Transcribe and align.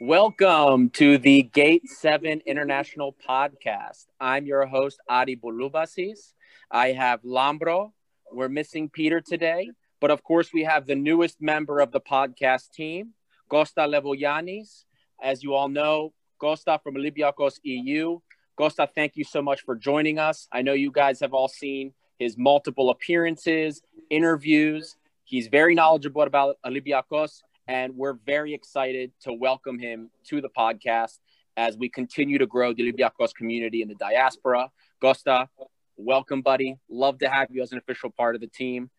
Welcome 0.00 0.90
to 0.90 1.16
the 1.16 1.44
Gate 1.44 1.88
7 1.88 2.42
International 2.44 3.16
Podcast. 3.26 4.04
I'm 4.20 4.44
your 4.44 4.66
host, 4.66 5.00
Adi 5.08 5.36
Bolubasis. 5.36 6.34
I 6.70 6.88
have 6.88 7.22
Lambro. 7.22 7.92
We're 8.30 8.50
missing 8.50 8.90
Peter 8.90 9.22
today, 9.22 9.70
but 9.98 10.10
of 10.10 10.22
course, 10.22 10.52
we 10.52 10.64
have 10.64 10.84
the 10.84 10.94
newest 10.94 11.40
member 11.40 11.80
of 11.80 11.92
the 11.92 12.00
podcast 12.02 12.72
team, 12.72 13.14
Costa 13.48 13.80
Levoyanis. 13.80 14.84
As 15.22 15.42
you 15.42 15.54
all 15.54 15.70
know, 15.70 16.12
Costa 16.38 16.78
from 16.84 16.96
Olympiacos 16.96 17.58
EU. 17.62 18.18
Costa, 18.58 18.86
thank 18.94 19.16
you 19.16 19.24
so 19.24 19.40
much 19.40 19.62
for 19.62 19.74
joining 19.74 20.18
us. 20.18 20.46
I 20.52 20.60
know 20.60 20.74
you 20.74 20.92
guys 20.92 21.20
have 21.20 21.32
all 21.32 21.48
seen 21.48 21.94
his 22.18 22.36
multiple 22.36 22.90
appearances, 22.90 23.80
interviews. 24.10 24.94
He's 25.24 25.48
very 25.48 25.74
knowledgeable 25.74 26.22
about 26.22 26.58
Olympiacos, 26.66 27.44
and 27.68 27.96
we're 27.96 28.14
very 28.26 28.54
excited 28.54 29.12
to 29.22 29.32
welcome 29.32 29.78
him 29.78 30.10
to 30.28 30.40
the 30.40 30.48
podcast 30.56 31.18
as 31.56 31.76
we 31.76 31.88
continue 31.88 32.38
to 32.38 32.46
grow 32.46 32.72
the 32.72 32.90
Olympiacos 32.90 33.34
community 33.34 33.82
in 33.82 33.88
the 33.88 33.94
diaspora. 33.94 34.70
Costa, 35.00 35.48
welcome, 35.96 36.42
buddy. 36.42 36.76
Love 36.88 37.18
to 37.18 37.28
have 37.28 37.48
you 37.50 37.62
as 37.62 37.72
an 37.72 37.78
official 37.78 38.10
part 38.10 38.34
of 38.34 38.40
the 38.40 38.46
team. 38.46 38.90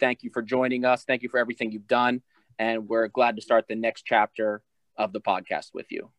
Thank 0.00 0.22
you 0.22 0.30
for 0.32 0.42
joining 0.42 0.84
us. 0.84 1.04
Thank 1.04 1.22
you 1.22 1.28
for 1.28 1.38
everything 1.38 1.70
you've 1.70 1.86
done. 1.86 2.22
And 2.58 2.88
we're 2.88 3.08
glad 3.08 3.36
to 3.36 3.42
start 3.42 3.66
the 3.68 3.76
next 3.76 4.04
chapter 4.04 4.62
of 4.96 5.12
the 5.12 5.20
podcast 5.20 5.68
with 5.72 5.86
you. 5.90 6.10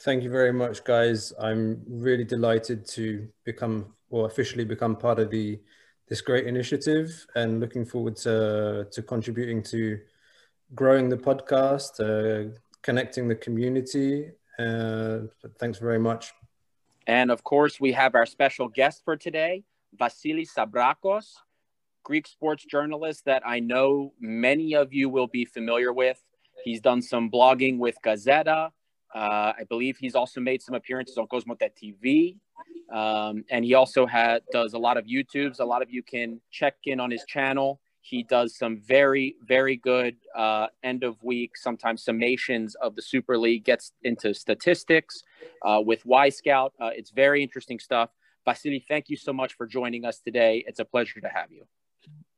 Thank 0.00 0.24
you 0.24 0.30
very 0.30 0.52
much, 0.52 0.84
guys. 0.84 1.32
I'm 1.40 1.82
really 1.86 2.24
delighted 2.24 2.86
to 2.88 3.28
become 3.44 3.94
or 4.10 4.26
officially 4.26 4.64
become 4.64 4.96
part 4.96 5.18
of 5.18 5.30
the 5.30 5.60
this 6.08 6.20
great 6.20 6.46
initiative 6.46 7.26
and 7.36 7.60
looking 7.60 7.84
forward 7.86 8.16
to 8.16 8.86
to 8.90 9.02
contributing 9.02 9.62
to 9.62 9.98
growing 10.74 11.08
the 11.08 11.16
podcast, 11.16 12.00
uh, 12.00 12.50
connecting 12.82 13.28
the 13.28 13.34
community. 13.34 14.30
Uh, 14.58 15.20
thanks 15.58 15.78
very 15.78 15.98
much. 15.98 16.32
And 17.06 17.30
of 17.30 17.42
course, 17.42 17.80
we 17.80 17.92
have 17.92 18.14
our 18.14 18.26
special 18.26 18.68
guest 18.68 19.02
for 19.04 19.16
today, 19.16 19.64
Vasily 19.94 20.46
Sambrakos, 20.46 21.34
Greek 22.04 22.26
sports 22.26 22.64
journalist 22.64 23.24
that 23.26 23.42
I 23.46 23.60
know 23.60 24.12
many 24.20 24.74
of 24.74 24.92
you 24.92 25.08
will 25.08 25.26
be 25.26 25.44
familiar 25.44 25.92
with. 25.92 26.22
He's 26.64 26.80
done 26.80 27.02
some 27.02 27.30
blogging 27.30 27.78
with 27.78 27.96
Gazzetta. 28.04 28.70
Uh, 29.14 29.52
I 29.58 29.64
believe 29.68 29.98
he's 29.98 30.14
also 30.14 30.40
made 30.40 30.62
some 30.62 30.74
appearances 30.74 31.18
on 31.18 31.26
Cosmote 31.26 31.70
TV. 31.80 32.38
Um, 32.92 33.44
and 33.50 33.64
he 33.64 33.74
also 33.74 34.06
had 34.06 34.42
does 34.52 34.74
a 34.74 34.78
lot 34.78 34.96
of 34.96 35.06
YouTubes. 35.06 35.60
A 35.60 35.64
lot 35.64 35.82
of 35.82 35.90
you 35.90 36.02
can 36.02 36.40
check 36.50 36.74
in 36.84 37.00
on 37.00 37.10
his 37.10 37.24
channel. 37.26 37.80
He 38.02 38.24
does 38.24 38.56
some 38.56 38.78
very, 38.78 39.36
very 39.46 39.76
good 39.76 40.16
uh, 40.34 40.66
end 40.82 41.04
of 41.04 41.22
week, 41.22 41.56
sometimes 41.56 42.04
summations 42.04 42.72
of 42.82 42.96
the 42.96 43.02
Super 43.02 43.38
League, 43.38 43.64
gets 43.64 43.92
into 44.02 44.34
statistics 44.34 45.22
uh, 45.62 45.80
with 45.84 46.02
Wyscout. 46.04 46.70
Uh, 46.80 46.90
it's 46.92 47.10
very 47.10 47.44
interesting 47.44 47.78
stuff. 47.78 48.10
Vasily, 48.44 48.84
thank 48.88 49.08
you 49.08 49.16
so 49.16 49.32
much 49.32 49.54
for 49.54 49.68
joining 49.68 50.04
us 50.04 50.18
today. 50.18 50.64
It's 50.66 50.80
a 50.80 50.84
pleasure 50.84 51.20
to 51.20 51.28
have 51.28 51.52
you. 51.52 51.64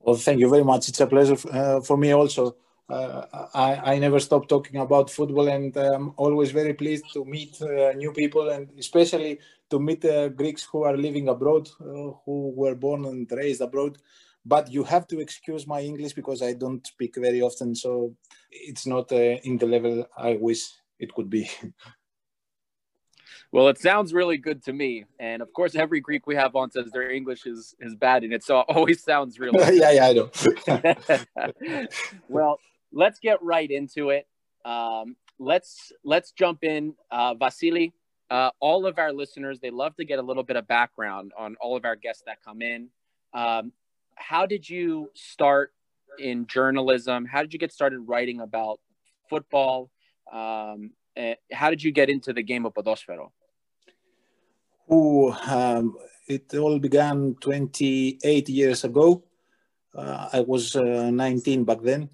Well, 0.01 0.17
thank 0.17 0.39
you 0.39 0.51
very 0.51 0.65
much. 0.65 0.91
It's 0.91 1.01
a 1.01 1.07
pleasure 1.07 1.39
uh, 1.51 1.81
for 1.81 1.97
me 1.97 2.13
also. 2.13 2.57
Uh, 2.87 3.25
I, 3.55 3.95
I, 3.95 3.99
never 3.99 4.21
stop 4.21 4.47
talking 4.47 4.79
about 4.79 5.09
football 5.09 5.49
and 5.49 5.75
I'm 5.75 6.13
always 6.19 6.51
very 6.51 6.75
pleased 6.75 7.07
to 7.15 7.25
meet 7.25 7.57
uh, 7.63 7.93
new 7.93 8.13
people 8.13 8.51
and 8.51 8.69
especially 8.79 9.39
to 9.71 9.81
meet 9.81 10.05
Greeks 10.37 10.65
who 10.65 10.83
are 10.83 10.95
living 10.95 11.29
abroad, 11.29 11.71
who 11.79 12.53
were 12.55 12.75
born 12.75 13.07
and 13.07 13.27
raised 13.33 13.63
abroad. 13.63 13.97
But 14.47 14.71
you 14.71 14.85
have 14.85 15.07
to 15.09 15.21
excuse 15.21 15.67
my 15.67 15.81
English 15.81 16.13
because 16.13 16.43
I 16.43 16.53
don't 16.53 16.87
speak 16.87 17.17
very 17.17 17.41
often, 17.41 17.75
so 17.75 18.15
it's 18.51 18.87
not 18.87 19.11
uh, 19.11 19.39
in 19.43 19.57
the 19.59 19.67
level 19.67 20.07
I 20.17 20.37
wish 20.39 20.63
it 20.99 21.15
could 21.15 21.31
be. 21.31 21.51
Well, 23.55 23.69
it 23.69 23.79
sounds 23.79 24.13
really 24.13 24.37
good 24.37 24.65
to 24.65 24.73
me, 24.73 25.05
and 25.21 25.41
of 25.41 25.53
course, 25.53 25.77
every 25.77 26.01
Greek 26.01 26.27
we 26.27 26.35
have 26.35 26.57
on 26.57 26.73
says 26.73 26.91
their 26.91 27.09
English 27.09 27.47
is 27.47 27.77
is 27.79 27.95
bad, 27.95 28.25
and 28.25 28.33
it 28.33 28.43
so 28.43 28.59
it 28.59 28.67
always 28.69 29.05
sounds 29.05 29.39
really. 29.39 29.61
yeah, 29.79 29.93
yeah, 29.93 30.09
I 30.09 30.13
know. 30.13 31.87
well, 32.29 32.59
let's 32.93 33.21
get 33.21 33.41
right 33.43 33.71
into 33.71 34.11
it. 34.11 34.27
Um, 34.65 35.15
let's 35.39 35.93
let's 36.05 36.33
jump 36.33 36.65
in, 36.65 36.95
uh, 37.13 37.35
Vasily. 37.35 37.93
Uh, 38.29 38.51
all 38.59 38.87
of 38.87 38.99
our 38.99 39.13
listeners, 39.13 39.61
they 39.61 39.71
love 39.71 39.95
to 39.97 40.05
get 40.05 40.19
a 40.19 40.23
little 40.23 40.43
bit 40.43 40.57
of 40.57 40.67
background 40.67 41.31
on 41.39 41.55
all 41.61 41.77
of 41.77 41.85
our 41.85 41.95
guests 41.95 42.25
that 42.27 42.43
come 42.43 42.61
in. 42.61 42.89
Um, 43.35 43.71
how 44.17 44.47
did 44.47 44.69
you 44.69 45.11
start 45.15 45.73
in 46.19 46.47
journalism? 46.47 47.25
How 47.27 47.43
did 47.43 47.53
you 47.53 47.59
get 47.59 47.73
started 47.73 48.01
writing 48.01 48.41
about 48.41 48.81
football? 49.29 49.91
Um, 50.33 50.93
how 51.53 51.71
did 51.71 51.83
you 51.83 51.93
get 51.93 52.11
into 52.11 52.33
the 52.33 52.43
game 52.43 52.67
of 52.67 52.75
Podosfero? 52.75 53.31
Oh, 54.89 55.33
um, 55.49 55.97
it 56.29 56.55
all 56.55 56.79
began 56.79 57.35
28 57.41 58.49
years 58.49 58.85
ago. 58.85 59.25
Uh, 59.95 60.29
I 60.33 60.41
was 60.41 60.75
uh, 60.77 61.11
19 61.11 61.65
back 61.65 61.81
then, 61.83 62.11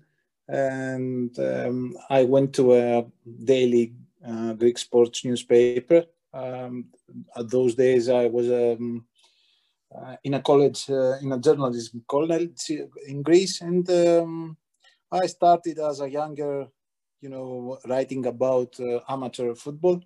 and 0.46 1.36
um, 1.38 1.96
I 2.10 2.24
went 2.24 2.54
to 2.54 2.74
a 2.74 3.06
daily 3.44 3.94
uh, 4.26 4.52
Greek 4.52 4.78
sports 4.78 5.24
newspaper. 5.24 6.04
Um, 6.32 6.86
at 7.34 7.48
those 7.50 7.74
days, 7.74 8.08
I 8.08 8.26
was 8.26 8.48
um, 8.50 9.06
in 10.22 10.34
a 10.34 10.42
college, 10.42 10.88
uh, 10.90 11.18
in 11.22 11.32
a 11.32 11.38
journalism 11.38 12.04
college 12.06 12.70
in 13.06 13.22
Greece, 13.22 13.60
and 13.60 13.88
um, 13.90 14.56
I 15.10 15.26
started 15.26 15.78
as 15.78 16.00
a 16.00 16.10
younger, 16.10 16.68
you 17.20 17.28
know, 17.28 17.78
writing 17.86 18.26
about 18.26 18.78
uh, 18.80 19.00
amateur 19.08 19.54
football, 19.54 20.00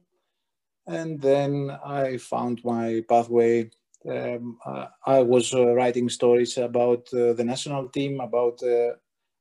and 0.86 1.20
then 1.20 1.70
I 1.84 2.16
found 2.18 2.64
my 2.64 3.02
pathway. 3.08 3.70
Um, 4.08 4.58
I 5.06 5.20
was 5.20 5.54
uh, 5.54 5.74
writing 5.74 6.08
stories 6.10 6.58
about 6.58 7.08
uh, 7.14 7.32
the 7.32 7.44
national 7.44 7.88
team, 7.88 8.20
about 8.20 8.62
uh, 8.62 8.92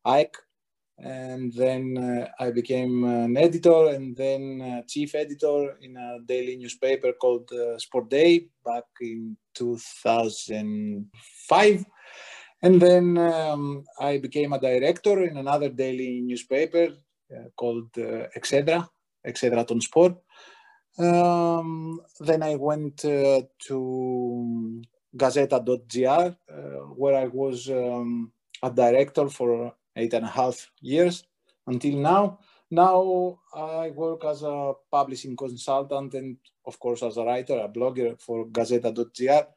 AEK, 0.05 0.37
and 1.03 1.53
then 1.53 1.97
uh, 1.97 2.27
I 2.39 2.51
became 2.51 3.03
an 3.03 3.35
editor 3.35 3.89
and 3.89 4.15
then 4.15 4.61
uh, 4.61 4.83
chief 4.87 5.15
editor 5.15 5.75
in 5.81 5.97
a 5.97 6.19
daily 6.25 6.55
newspaper 6.55 7.11
called 7.13 7.51
uh, 7.51 7.77
Sport 7.77 8.09
Day 8.09 8.47
back 8.65 8.85
in 9.01 9.35
2005. 9.53 11.85
And 12.61 12.81
then 12.81 13.17
um, 13.17 13.83
I 13.99 14.17
became 14.17 14.53
a 14.53 14.59
director 14.59 15.23
in 15.23 15.35
another 15.35 15.67
daily 15.67 16.21
newspaper 16.21 16.95
uh, 17.35 17.49
called 17.57 17.89
uh, 17.97 18.29
Exedra, 18.37 18.87
Exedra 19.27 19.67
Ton 19.67 19.81
Sport. 19.81 20.15
Um, 20.97 21.99
then 22.21 22.43
I 22.43 22.55
went 22.55 23.03
uh, 23.03 23.41
to 23.67 24.81
Gazzetta.gr, 25.17 26.37
where 26.95 27.17
I 27.17 27.27
was 27.27 27.69
um, 27.69 28.31
a 28.61 28.71
director 28.71 29.27
for 29.27 29.73
eight 29.95 30.13
and 30.13 30.25
a 30.25 30.29
half 30.29 30.69
years 30.81 31.25
until 31.67 31.97
now. 31.97 32.39
Now 32.71 33.39
I 33.53 33.91
work 33.91 34.25
as 34.25 34.41
a 34.43 34.73
publishing 34.91 35.35
consultant 35.35 36.13
and, 36.15 36.37
of 36.65 36.79
course, 36.79 37.03
as 37.03 37.17
a 37.17 37.23
writer, 37.23 37.59
a 37.59 37.69
blogger 37.69 38.19
for 38.19 38.47
Gazzetta.gr. 38.47 39.47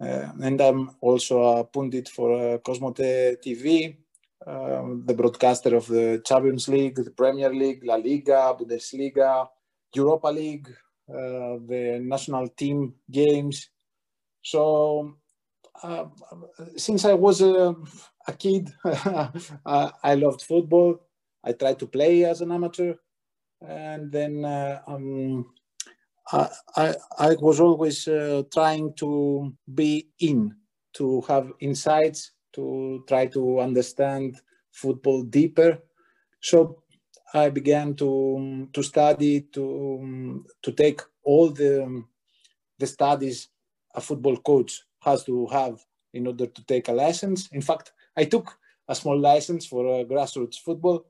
Uh, 0.00 0.32
and 0.42 0.60
I'm 0.60 0.90
also 1.00 1.42
a 1.42 1.64
pundit 1.64 2.08
for 2.08 2.32
uh, 2.32 2.58
Cosmote 2.58 3.36
TV, 3.44 3.96
um, 4.44 5.04
the 5.06 5.14
broadcaster 5.14 5.76
of 5.76 5.86
the 5.86 6.20
Champions 6.24 6.68
League, 6.68 6.96
the 6.96 7.12
Premier 7.12 7.54
League, 7.54 7.84
La 7.84 7.94
Liga, 7.94 8.56
Bundesliga, 8.58 9.48
Europa 9.94 10.28
League, 10.28 10.68
uh, 11.08 11.60
the 11.64 12.00
national 12.02 12.48
team 12.48 12.94
games. 13.08 13.70
So 14.42 15.14
uh, 15.82 16.06
since 16.76 17.04
I 17.04 17.14
was 17.14 17.40
a, 17.40 17.74
a 18.26 18.32
kid, 18.32 18.70
I 18.84 20.14
loved 20.14 20.42
football. 20.42 21.00
I 21.42 21.52
tried 21.52 21.78
to 21.80 21.86
play 21.86 22.24
as 22.24 22.40
an 22.40 22.52
amateur, 22.52 22.94
and 23.60 24.10
then 24.10 24.44
uh, 24.44 24.80
um, 24.86 25.46
I, 26.32 26.48
I, 26.76 26.94
I, 27.18 27.34
was 27.34 27.60
always 27.60 28.08
uh, 28.08 28.44
trying 28.52 28.94
to 28.94 29.54
be 29.74 30.08
in, 30.20 30.54
to 30.94 31.20
have 31.28 31.52
insights, 31.60 32.32
to 32.54 33.04
try 33.06 33.26
to 33.26 33.60
understand 33.60 34.40
football 34.72 35.22
deeper. 35.22 35.78
So 36.40 36.82
I 37.34 37.50
began 37.50 37.94
to 37.96 38.68
to 38.72 38.82
study, 38.82 39.42
to 39.52 40.44
to 40.62 40.72
take 40.72 41.02
all 41.24 41.50
the 41.50 42.04
the 42.78 42.86
studies 42.86 43.48
a 43.94 44.00
football 44.00 44.36
coach 44.36 44.82
has 45.04 45.24
to 45.24 45.46
have 45.46 45.84
in 46.12 46.26
order 46.26 46.46
to 46.46 46.64
take 46.64 46.88
a 46.88 46.92
license. 46.92 47.48
In 47.52 47.60
fact, 47.60 47.92
I 48.16 48.24
took 48.24 48.58
a 48.88 48.94
small 48.94 49.18
license 49.18 49.66
for 49.66 49.86
uh, 49.86 50.04
grassroots 50.04 50.58
football. 50.58 51.06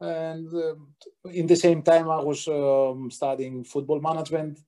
And 0.00 0.52
uh, 0.52 0.74
in 1.30 1.46
the 1.46 1.56
same 1.56 1.82
time, 1.82 2.10
I 2.10 2.20
was 2.20 2.48
um, 2.48 3.10
studying 3.10 3.64
football 3.64 4.00
management. 4.00 4.58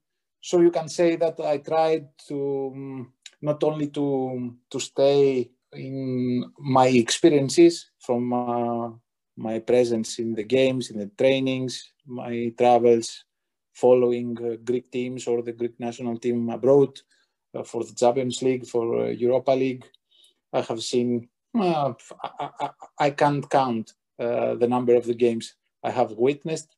So 0.40 0.60
you 0.60 0.70
can 0.70 0.88
say 0.88 1.16
that 1.16 1.40
I 1.40 1.58
tried 1.58 2.06
to 2.28 2.72
um, 2.74 3.12
not 3.42 3.62
only 3.64 3.88
to, 3.88 4.54
to 4.70 4.78
stay 4.80 5.50
in 5.72 6.44
my 6.58 6.86
experiences 6.86 7.90
from 7.98 8.32
uh, 8.32 8.90
my 9.36 9.58
presence 9.58 10.18
in 10.18 10.34
the 10.34 10.44
games, 10.44 10.90
in 10.90 10.98
the 10.98 11.10
trainings, 11.18 11.92
my 12.06 12.52
travels, 12.56 13.24
following 13.72 14.38
uh, 14.38 14.56
Greek 14.62 14.90
teams 14.90 15.26
or 15.26 15.42
the 15.42 15.52
Greek 15.52 15.78
national 15.80 16.18
team 16.18 16.48
abroad 16.50 17.00
for 17.62 17.84
the 17.84 17.94
Champions 17.94 18.42
League, 18.42 18.66
for 18.66 19.06
uh, 19.06 19.08
Europa 19.08 19.52
League. 19.52 19.84
I 20.52 20.62
have 20.62 20.82
seen, 20.82 21.28
uh, 21.58 21.92
I, 22.22 22.48
I, 22.60 22.70
I, 22.98 23.10
can't 23.10 23.48
count 23.48 23.92
uh, 24.18 24.54
the 24.54 24.68
number 24.68 24.94
of 24.94 25.04
the 25.04 25.14
games 25.14 25.54
I 25.82 25.90
have 25.90 26.12
witnessed. 26.12 26.76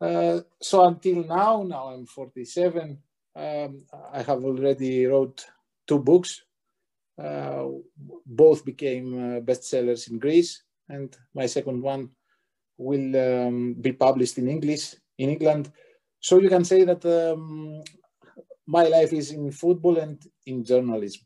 Uh, 0.00 0.40
so 0.60 0.84
until 0.84 1.24
now, 1.24 1.62
now 1.62 1.88
I'm 1.88 2.06
47, 2.06 2.98
um, 3.36 3.84
I 4.12 4.22
have 4.22 4.44
already 4.44 5.06
wrote 5.06 5.46
two 5.86 5.98
books. 5.98 6.42
both 8.26 8.64
became 8.64 9.42
bestsellers 9.44 10.10
in 10.10 10.18
Greece, 10.18 10.62
and 10.88 11.16
my 11.34 11.46
second 11.46 11.82
one 11.82 12.10
will 12.78 13.16
um, 13.16 13.74
be 13.74 13.92
published 13.92 14.38
in 14.38 14.48
English 14.48 14.94
in 15.18 15.30
England. 15.30 15.70
So 16.20 16.38
you 16.38 16.48
can 16.48 16.64
say 16.64 16.84
that 16.84 17.04
um, 17.04 17.82
my 18.66 18.84
life 18.84 19.12
is 19.12 19.30
in 19.32 19.50
football 19.50 19.98
and 19.98 20.22
in 20.46 20.64
journalism. 20.64 21.22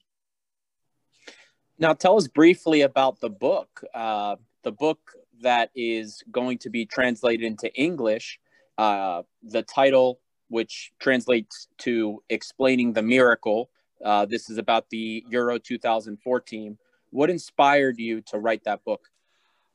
Now, 1.78 1.92
tell 1.92 2.16
us 2.16 2.26
briefly 2.26 2.82
about 2.82 3.20
the 3.20 3.28
book. 3.28 3.84
Uh, 3.94 4.36
the 4.62 4.72
book 4.72 5.12
that 5.42 5.70
is 5.74 6.22
going 6.30 6.58
to 6.58 6.70
be 6.70 6.86
translated 6.86 7.44
into 7.44 7.72
English. 7.74 8.40
Uh, 8.78 9.22
the 9.42 9.62
title, 9.62 10.20
which 10.48 10.92
translates 10.98 11.68
to 11.78 12.22
"Explaining 12.30 12.94
the 12.94 13.02
Miracle." 13.02 13.70
Uh, 14.04 14.26
this 14.26 14.48
is 14.50 14.58
about 14.58 14.88
the 14.90 15.24
Euro 15.30 15.58
2014. 15.58 16.78
What 17.10 17.30
inspired 17.30 17.98
you 17.98 18.20
to 18.22 18.38
write 18.38 18.64
that 18.64 18.84
book? 18.84 19.08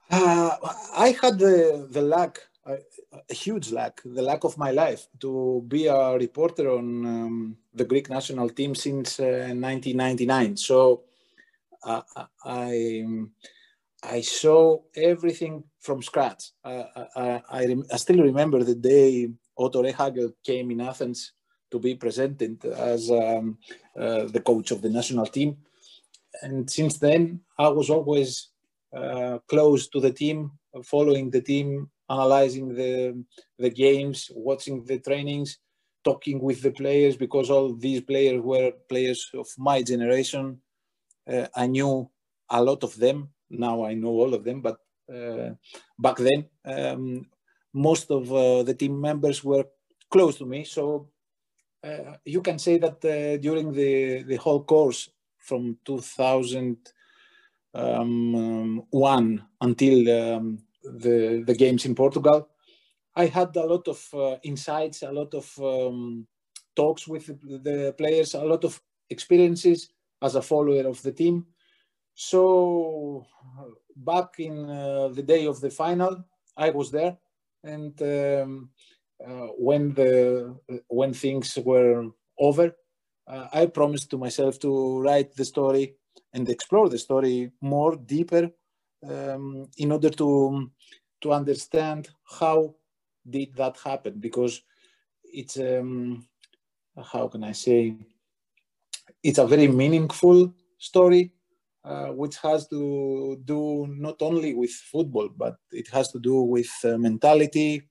Uh, 0.09 0.57
I 0.95 1.15
had 1.21 1.39
the, 1.39 1.87
the 1.89 2.01
luck, 2.01 2.47
a, 2.65 2.77
a, 3.29 3.33
huge 3.33 3.71
lack, 3.71 4.01
the 4.03 4.21
lack 4.21 4.43
of 4.43 4.57
my 4.57 4.71
life 4.71 5.07
to 5.19 5.63
be 5.67 5.87
a 5.87 6.17
reporter 6.17 6.71
on 6.71 7.05
um, 7.05 7.57
the 7.73 7.85
Greek 7.85 8.09
national 8.09 8.49
team 8.49 8.75
since 8.75 9.19
uh, 9.19 9.53
1999. 9.53 10.57
So 10.57 11.03
uh, 11.83 12.01
I, 12.45 13.05
I 14.03 14.21
saw 14.21 14.79
everything 14.95 15.63
from 15.79 16.01
scratch. 16.01 16.51
I, 16.63 16.85
I, 17.15 17.41
I, 17.49 17.77
I, 17.91 17.97
still 17.97 18.19
remember 18.19 18.63
the 18.63 18.75
day 18.75 19.29
Otto 19.57 19.83
Rehhagel 19.83 20.33
came 20.43 20.71
in 20.71 20.81
Athens 20.81 21.33
to 21.71 21.79
be 21.79 21.95
presented 21.95 22.63
as 22.65 23.09
um, 23.09 23.57
uh, 23.97 24.25
the 24.25 24.41
coach 24.41 24.71
of 24.71 24.81
the 24.81 24.89
national 24.89 25.25
team. 25.25 25.57
And 26.41 26.69
since 26.69 26.97
then, 26.97 27.41
I 27.57 27.69
was 27.69 27.89
always 27.89 28.49
uh, 28.95 29.39
close 29.47 29.87
to 29.89 29.99
the 29.99 30.11
team, 30.11 30.51
following 30.83 31.29
the 31.29 31.41
team, 31.41 31.89
analyzing 32.13 32.67
the, 32.79 33.23
the 33.57 33.69
games, 33.69 34.17
watching 34.33 34.83
the 34.85 34.99
trainings, 34.99 35.59
talking 36.03 36.39
with 36.39 36.61
the 36.61 36.71
players 36.71 37.15
because 37.15 37.49
all 37.49 37.73
these 37.75 38.01
players 38.01 38.41
were 38.41 38.71
players 38.89 39.29
of 39.33 39.47
my 39.57 39.81
generation. 39.81 40.59
Uh, 41.31 41.47
I 41.55 41.67
knew 41.67 42.09
a 42.49 42.61
lot 42.63 42.83
of 42.83 42.95
them. 42.97 43.29
Now 43.49 43.85
I 43.85 43.93
know 43.93 44.09
all 44.09 44.33
of 44.33 44.43
them, 44.43 44.61
but 44.61 44.77
uh, 45.13 45.51
back 45.99 46.17
then, 46.17 46.45
um, 46.65 47.27
most 47.73 48.11
of 48.11 48.31
uh, 48.31 48.63
the 48.63 48.73
team 48.73 48.99
members 48.99 49.43
were 49.43 49.65
close 50.09 50.37
to 50.37 50.45
me. 50.45 50.63
So 50.63 51.09
uh, 51.83 52.15
you 52.25 52.41
can 52.41 52.59
say 52.59 52.77
that 52.77 53.03
uh, 53.05 53.37
during 53.37 53.71
the, 53.73 54.23
the 54.23 54.35
whole 54.37 54.63
course 54.63 55.09
from 55.37 55.77
2001 55.85 56.83
um, 57.73 59.47
until 59.61 60.09
um, 60.09 60.59
the, 60.83 61.43
the 61.45 61.55
games 61.55 61.85
in 61.85 61.95
Portugal. 61.95 62.49
I 63.15 63.25
had 63.25 63.55
a 63.55 63.65
lot 63.65 63.87
of 63.87 64.07
uh, 64.13 64.37
insights, 64.43 65.03
a 65.03 65.11
lot 65.11 65.33
of 65.33 65.51
um, 65.59 66.27
talks 66.75 67.07
with 67.07 67.27
the 67.27 67.93
players, 67.97 68.33
a 68.33 68.43
lot 68.43 68.63
of 68.63 68.81
experiences 69.09 69.89
as 70.21 70.35
a 70.35 70.41
follower 70.41 70.87
of 70.87 71.01
the 71.01 71.11
team. 71.11 71.45
So 72.13 73.25
back 73.95 74.39
in 74.39 74.69
uh, 74.69 75.09
the 75.09 75.23
day 75.23 75.45
of 75.45 75.59
the 75.59 75.69
final, 75.69 76.23
I 76.55 76.69
was 76.69 76.91
there, 76.91 77.17
and 77.63 77.99
um, 78.01 78.69
uh, 79.25 79.47
when 79.57 79.93
the 79.93 80.57
when 80.87 81.13
things 81.13 81.57
were 81.57 82.05
over, 82.39 82.75
uh, 83.27 83.47
I 83.53 83.65
promised 83.67 84.09
to 84.11 84.17
myself 84.17 84.59
to 84.59 84.99
write 84.99 85.35
the 85.35 85.45
story 85.45 85.95
and 86.33 86.49
explore 86.49 86.89
the 86.89 86.97
story 86.97 87.51
more 87.61 87.95
deeper 87.95 88.51
um, 89.07 89.68
in 89.77 89.92
order 89.92 90.09
to 90.09 90.71
to 91.21 91.31
understand 91.31 92.09
how 92.39 92.74
did 93.30 93.53
that 93.56 93.77
happen 93.83 94.19
because 94.19 94.62
it's 95.24 95.57
um, 95.57 96.27
how 97.12 97.27
can 97.27 97.44
I 97.44 97.51
say 97.51 97.95
it's 99.24 99.38
a 99.38 99.48
very 99.48 99.68
meaningful 99.68 100.53
story 100.77 101.31
uh, 101.83 102.07
which 102.07 102.38
has 102.38 102.68
to 102.69 103.39
do 103.45 103.88
not 103.89 104.21
only 104.21 104.53
with 104.53 104.71
football 104.71 105.30
but 105.30 105.57
it 105.71 105.88
has 105.89 106.12
to 106.12 106.19
do 106.19 106.42
with 106.42 106.71
uh, 106.83 106.98
mentality 106.98 107.83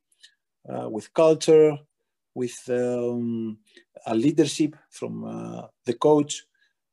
uh, 0.69 0.89
with 0.89 1.13
culture 1.15 1.77
with 2.35 2.59
um, 2.69 3.59
a 4.07 4.15
leadership 4.15 4.77
from 4.91 5.25
uh, 5.25 5.67
the 5.85 5.95
coach 5.95 6.45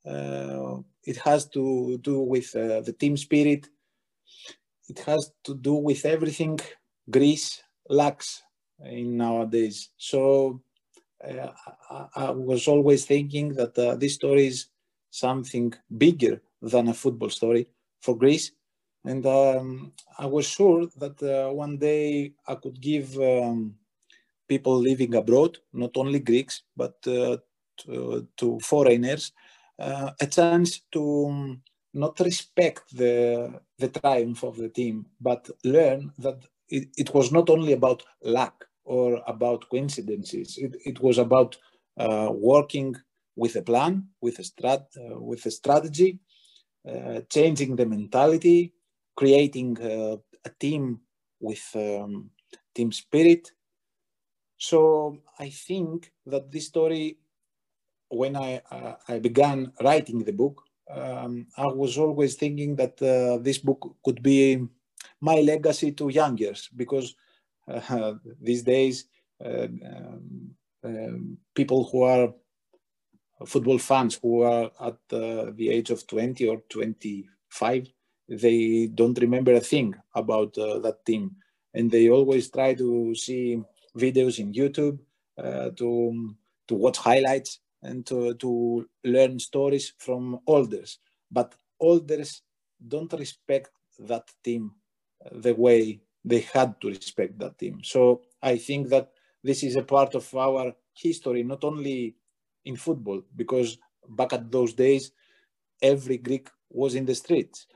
uh, 0.08 0.78
it 1.04 1.18
has 1.18 1.46
to 1.48 1.98
do 2.00 2.19
with 2.22 2.56
uh, 2.56 2.81
the 2.81 2.94
team 2.94 3.18
spirit. 3.18 3.68
It 4.89 5.00
has 5.00 5.31
to 5.44 5.56
do 5.56 5.74
with 5.74 6.06
everything 6.06 6.60
Greece 7.10 7.62
lacks 7.89 8.44
in 8.84 9.18
nowadays. 9.18 9.89
So 9.98 10.62
uh, 11.24 11.51
I, 11.89 12.07
I, 12.16 12.31
was 12.31 12.68
always 12.68 13.06
thinking 13.06 13.54
that 13.56 13.78
uh, 13.78 13.95
this 13.95 14.16
story 14.16 14.48
is 14.48 14.68
something 15.10 15.74
bigger 15.98 16.42
than 16.62 16.88
a 16.89 16.94
football 16.94 17.30
story 17.30 17.68
for 18.01 18.16
Greece. 18.16 18.51
And 19.04 19.25
um, 19.25 19.94
I 20.18 20.25
was 20.25 20.45
sure 20.45 20.88
that 20.98 21.22
uh, 21.24 21.54
one 21.54 21.78
day 21.78 22.33
I 22.48 22.56
could 22.56 22.80
give 22.80 23.18
um, 23.18 23.75
people 24.48 24.78
living 24.78 25.16
abroad, 25.16 25.57
not 25.74 25.92
only 25.95 26.19
Greeks, 26.19 26.63
but 26.75 26.95
uh, 27.07 27.38
to, 27.78 28.28
to 28.38 28.60
foreigners, 28.60 29.31
uh, 29.80 30.12
a 30.19 30.28
chance 30.28 30.81
to 30.92 31.28
um, 31.30 31.62
not 31.97 32.19
respect 32.19 32.95
the, 32.95 33.59
the 33.79 33.89
triumph 33.89 34.44
of 34.44 34.57
the 34.57 34.69
team, 34.69 35.05
but 35.19 35.49
learn 35.63 36.11
that 36.19 36.45
it, 36.69 36.89
it 36.97 37.13
was 37.13 37.31
not 37.31 37.49
only 37.49 37.73
about 37.73 38.03
luck 38.23 38.67
or 38.85 39.21
about 39.27 39.69
coincidences. 39.69 40.57
It, 40.57 40.75
it 40.85 41.01
was 41.01 41.17
about 41.17 41.57
uh, 41.99 42.30
working 42.33 42.95
with 43.35 43.56
a 43.56 43.61
plan, 43.61 44.07
with 44.21 44.39
a, 44.39 44.44
strat, 44.44 44.85
uh, 44.97 45.19
with 45.19 45.45
a 45.45 45.51
strategy, 45.51 46.19
uh, 46.87 47.21
changing 47.30 47.75
the 47.75 47.85
mentality, 47.85 48.73
creating 49.16 49.77
uh, 49.81 50.18
a 50.45 50.49
team 50.59 51.01
with 51.39 51.69
um, 51.75 52.31
team 52.73 52.92
spirit. 52.92 53.51
So 54.57 55.19
I 55.39 55.49
think 55.49 56.11
that 56.25 56.51
this 56.51 56.68
story 56.68 57.18
when 58.09 58.35
I, 58.35 58.61
uh, 58.71 58.95
I 59.07 59.19
began 59.19 59.73
writing 59.81 60.23
the 60.23 60.31
book, 60.31 60.63
um, 60.89 61.47
I 61.57 61.67
was 61.67 61.97
always 61.97 62.35
thinking 62.35 62.75
that 62.77 63.01
uh, 63.01 63.37
this 63.41 63.57
book 63.57 63.95
could 64.03 64.21
be 64.23 64.65
my 65.21 65.35
legacy 65.41 65.91
to 65.94 66.09
youngers 66.09 66.69
because 66.75 67.15
uh, 67.67 68.13
these 68.41 68.63
days 68.63 69.06
uh, 69.44 69.67
um, 69.85 70.51
um, 70.83 71.37
people 71.56 71.85
who 71.91 72.03
are 72.03 72.33
football 73.45 73.77
fans 73.77 74.19
who 74.21 74.41
are 74.41 74.71
at 74.81 74.97
uh, 75.11 75.51
the 75.56 75.69
age 75.69 75.89
of 75.89 76.06
20 76.07 76.47
or 76.47 76.61
25 76.69 77.87
they 78.29 78.87
don't 78.94 79.17
remember 79.19 79.53
a 79.53 79.59
thing 79.61 79.95
about 80.13 80.57
uh, 80.57 80.79
that 80.79 81.06
team. 81.06 81.35
And 81.73 81.89
they 81.89 82.09
always 82.09 82.49
try 82.49 82.73
to 82.73 83.15
see 83.15 83.61
videos 83.97 84.37
in 84.39 84.51
youtube 84.53 84.99
to 85.77 86.35
to 86.67 86.75
watch 86.75 86.97
highlights 86.97 87.59
and 87.81 88.06
to, 88.06 88.34
to 88.36 88.88
learn 89.04 89.40
stories 89.40 89.94
from 89.98 90.40
elders. 90.48 91.00
But 91.31 91.56
elders 91.81 92.42
don't 92.86 93.12
respect 93.14 93.72
that 94.00 94.30
team 94.44 94.72
the 95.31 95.54
way 95.54 96.02
they 96.24 96.42
had 96.54 96.80
to 96.81 96.90
respect 96.90 97.38
that 97.40 97.57
team. 97.57 97.81
So 97.84 98.22
I 98.42 98.57
think 98.57 98.90
that 98.90 99.12
this 99.44 99.64
is 99.64 99.76
a 99.76 99.84
part 99.84 100.16
of 100.16 100.34
our 100.36 100.74
history, 100.94 101.44
not 101.44 101.64
only 101.64 102.16
in 102.66 102.76
football, 102.76 103.22
because 103.36 103.78
back 104.10 104.34
at 104.34 104.52
those 104.52 104.74
days, 104.74 105.12
every 105.81 106.18
Greek 106.18 106.50
was 106.69 106.96
in 106.96 107.06
the 107.06 107.16
streets 107.16 107.68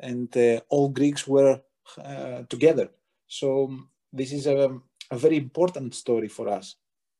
and 0.00 0.34
uh, 0.36 0.60
all 0.68 0.88
Greeks 0.88 1.26
were 1.26 1.60
uh, 2.02 2.42
together. 2.48 2.90
So 3.26 3.76
this 4.12 4.32
is 4.32 4.46
a, 4.46 4.70
a 5.10 5.18
very 5.18 5.36
important 5.36 5.94
story 5.94 6.28
for 6.28 6.48
us. 6.48 6.76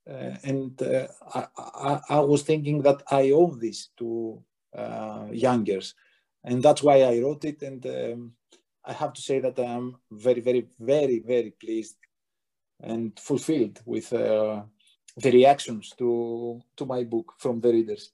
Uh, 0.08 0.36
and 0.44 0.80
uh, 0.82 1.06
I, 1.34 1.46
I, 1.58 2.00
I, 2.08 2.20
was 2.20 2.42
thinking 2.42 2.80
that 2.82 3.02
I 3.10 3.30
owe 3.32 3.54
this 3.54 3.90
to 3.98 4.42
uh, 4.74 5.26
youngers, 5.30 5.94
and 6.44 6.62
that's 6.62 6.82
why 6.82 7.02
I 7.02 7.20
wrote 7.20 7.44
it. 7.44 7.60
And 7.60 7.84
um, 7.86 8.32
I 8.86 8.94
have 8.94 9.12
to 9.12 9.20
say 9.20 9.38
that 9.40 9.58
I'm 9.58 9.96
very, 10.10 10.40
very, 10.40 10.66
very, 10.80 11.18
very 11.18 11.52
pleased 11.60 11.96
and 12.80 13.18
fulfilled 13.18 13.80
with 13.84 14.10
uh, 14.14 14.62
the 15.18 15.30
reactions 15.30 15.92
to 15.98 16.62
to 16.76 16.86
my 16.86 17.04
book 17.04 17.34
from 17.38 17.60
the 17.60 17.70
readers. 17.70 18.10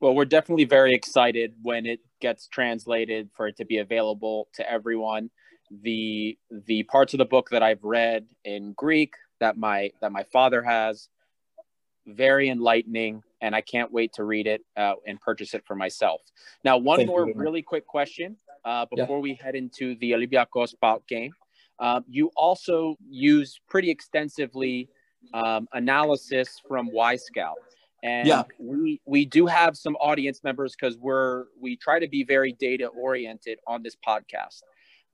Well, 0.00 0.14
we're 0.14 0.24
definitely 0.24 0.64
very 0.64 0.94
excited 0.94 1.54
when 1.62 1.84
it 1.84 2.00
gets 2.20 2.48
translated 2.48 3.28
for 3.36 3.48
it 3.48 3.56
to 3.58 3.66
be 3.66 3.78
available 3.78 4.48
to 4.54 4.70
everyone. 4.70 5.30
The 5.70 6.38
the 6.50 6.84
parts 6.84 7.12
of 7.12 7.18
the 7.18 7.24
book 7.26 7.50
that 7.50 7.62
I've 7.62 7.84
read 7.84 8.26
in 8.44 8.72
Greek 8.72 9.14
that 9.40 9.58
my 9.58 9.90
that 10.00 10.12
my 10.12 10.22
father 10.32 10.62
has 10.62 11.08
very 12.06 12.48
enlightening 12.48 13.22
and 13.40 13.54
I 13.54 13.60
can't 13.60 13.92
wait 13.92 14.12
to 14.14 14.24
read 14.24 14.46
it 14.46 14.62
uh, 14.76 14.94
and 15.06 15.20
purchase 15.20 15.54
it 15.54 15.64
for 15.66 15.74
myself. 15.74 16.20
Now, 16.64 16.78
one 16.78 16.98
Thank 16.98 17.08
more 17.08 17.26
you. 17.26 17.34
really 17.36 17.62
quick 17.62 17.86
question 17.86 18.36
uh, 18.64 18.86
before 18.94 19.18
yeah. 19.18 19.22
we 19.22 19.34
head 19.34 19.54
into 19.54 19.96
the 19.96 20.12
Olympiacos 20.12 20.74
PAOK 20.82 21.06
game. 21.06 21.32
Um, 21.78 22.04
you 22.08 22.30
also 22.36 22.96
use 23.08 23.60
pretty 23.68 23.90
extensively 23.90 24.88
um, 25.32 25.68
analysis 25.72 26.60
from 26.66 26.90
Wyscout. 26.90 27.54
And 28.02 28.28
yeah. 28.28 28.42
we 28.58 29.00
we 29.06 29.24
do 29.24 29.46
have 29.46 29.76
some 29.76 29.96
audience 29.96 30.44
members 30.44 30.76
because 30.78 30.98
we're 30.98 31.44
we 31.58 31.76
try 31.76 31.98
to 31.98 32.06
be 32.06 32.22
very 32.22 32.52
data 32.52 32.86
oriented 32.86 33.58
on 33.66 33.82
this 33.82 33.96
podcast. 34.06 34.62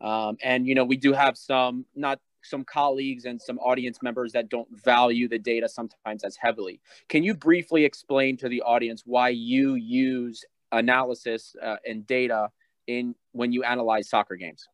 Um, 0.01 0.37
and 0.43 0.67
you 0.67 0.75
know 0.75 0.85
we 0.85 0.97
do 0.97 1.13
have 1.13 1.37
some 1.37 1.87
not 1.95 2.19
some 2.43 2.65
colleagues 2.65 3.25
and 3.25 3.41
some 3.41 3.59
audience 3.59 4.03
members 4.03 4.33
that 4.33 4.49
don't 4.49 4.69
value 4.85 5.29
the 5.29 5.39
data 5.39 5.69
sometimes 5.69 6.25
as 6.25 6.37
heavily. 6.37 6.81
Can 7.09 7.23
you 7.23 7.35
briefly 7.35 7.85
explain 7.85 8.37
to 8.39 8.49
the 8.49 8.63
audience 8.63 9.03
why 9.05 9.29
you 9.31 9.75
use 9.75 10.45
analysis 10.73 11.55
uh, 11.63 11.77
and 11.87 12.07
data 12.07 12.51
in 12.87 13.15
when 13.33 13.53
you 13.53 13.63
analyze 13.65 14.09
soccer 14.09 14.37
games? 14.37 14.69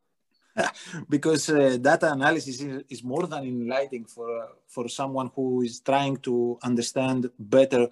because 1.08 1.50
uh, 1.50 1.76
data 1.80 2.12
analysis 2.12 2.61
is, 2.61 2.82
is, 2.88 3.04
more 3.04 3.26
than 3.26 3.44
enlightening 3.44 4.06
for 4.06 4.42
uh, 4.42 4.46
for 4.66 4.88
someone 4.88 5.30
who 5.35 5.62
is 5.62 5.80
trying 5.80 6.16
to 6.16 6.58
understand 6.62 7.30
better 7.38 7.88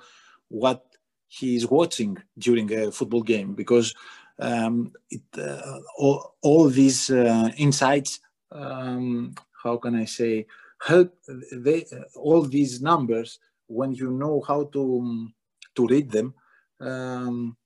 what 0.48 0.86
he 1.26 1.56
is 1.56 1.66
watching 1.66 2.16
during 2.38 2.72
a 2.72 2.90
football 2.90 3.22
game 3.22 3.54
because 3.54 3.94
um, 4.38 4.92
it, 5.10 5.22
uh, 5.38 5.78
all, 5.98 6.34
all, 6.42 6.68
these 6.68 7.10
uh, 7.10 7.50
insights 7.56 8.20
um, 8.50 9.34
how 9.64 9.76
can 9.76 9.94
i 9.94 10.04
say 10.04 10.46
help 10.80 11.12
they 11.52 11.84
all 12.14 12.42
these 12.42 12.80
numbers 12.80 13.38
when 13.66 13.92
you 13.94 14.10
know 14.10 14.42
how 14.46 14.64
to 14.64 14.98
um, 15.00 15.34
to 15.74 15.86
read 15.86 16.10
them 16.10 16.34
um, 16.80 17.56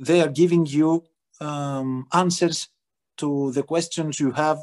they 0.00 0.20
are 0.20 0.28
giving 0.28 0.66
you 0.66 1.04
um, 1.40 2.06
answers 2.12 2.68
to 3.16 3.52
the 3.52 3.62
questions 3.62 4.20
you 4.20 4.30
have 4.32 4.58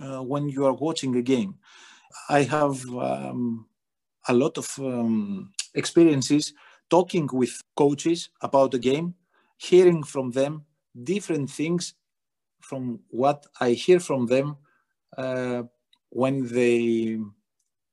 uh, 0.00 0.22
when 0.22 0.48
you 0.48 0.66
are 0.66 0.74
watching 0.74 1.16
a 1.16 1.22
game. 1.22 1.54
I 2.28 2.42
have 2.42 2.84
um, 2.90 3.66
a 4.28 4.34
lot 4.34 4.58
of 4.58 4.68
um, 4.78 5.52
experiences 5.74 6.52
talking 6.90 7.28
with 7.32 7.62
coaches 7.76 8.30
about 8.42 8.70
the 8.70 8.78
game, 8.78 9.14
hearing 9.58 10.02
from 10.02 10.30
them 10.30 10.64
different 11.02 11.50
things 11.50 11.94
from 12.60 13.00
what 13.08 13.46
I 13.60 13.70
hear 13.72 14.00
from 14.00 14.26
them 14.26 14.56
uh, 15.16 15.64
when 16.20 16.34
they 16.58 17.18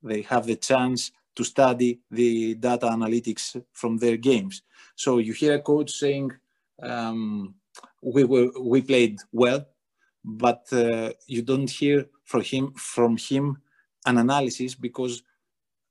they 0.09 0.21
have 0.33 0.45
the 0.45 0.57
chance 0.69 1.11
to 1.35 1.43
study 1.43 1.91
the 2.11 2.55
data 2.55 2.87
analytics 2.97 3.43
from 3.71 3.97
their 3.97 4.17
games. 4.17 4.55
So 4.95 5.09
you 5.17 5.33
hear 5.33 5.55
a 5.55 5.65
coach 5.71 5.91
saying, 6.03 6.31
um, 6.91 7.55
"We 8.01 8.21
were 8.31 8.49
we 8.71 8.79
played 8.81 9.15
well 9.31 9.61
but 10.23 10.67
uh, 10.71 11.11
you 11.27 11.41
don't 11.41 11.69
hear 11.69 12.05
from 12.23 12.41
him 12.41 12.73
from 12.73 13.17
him 13.17 13.57
an 14.05 14.17
analysis 14.17 14.75
because 14.75 15.23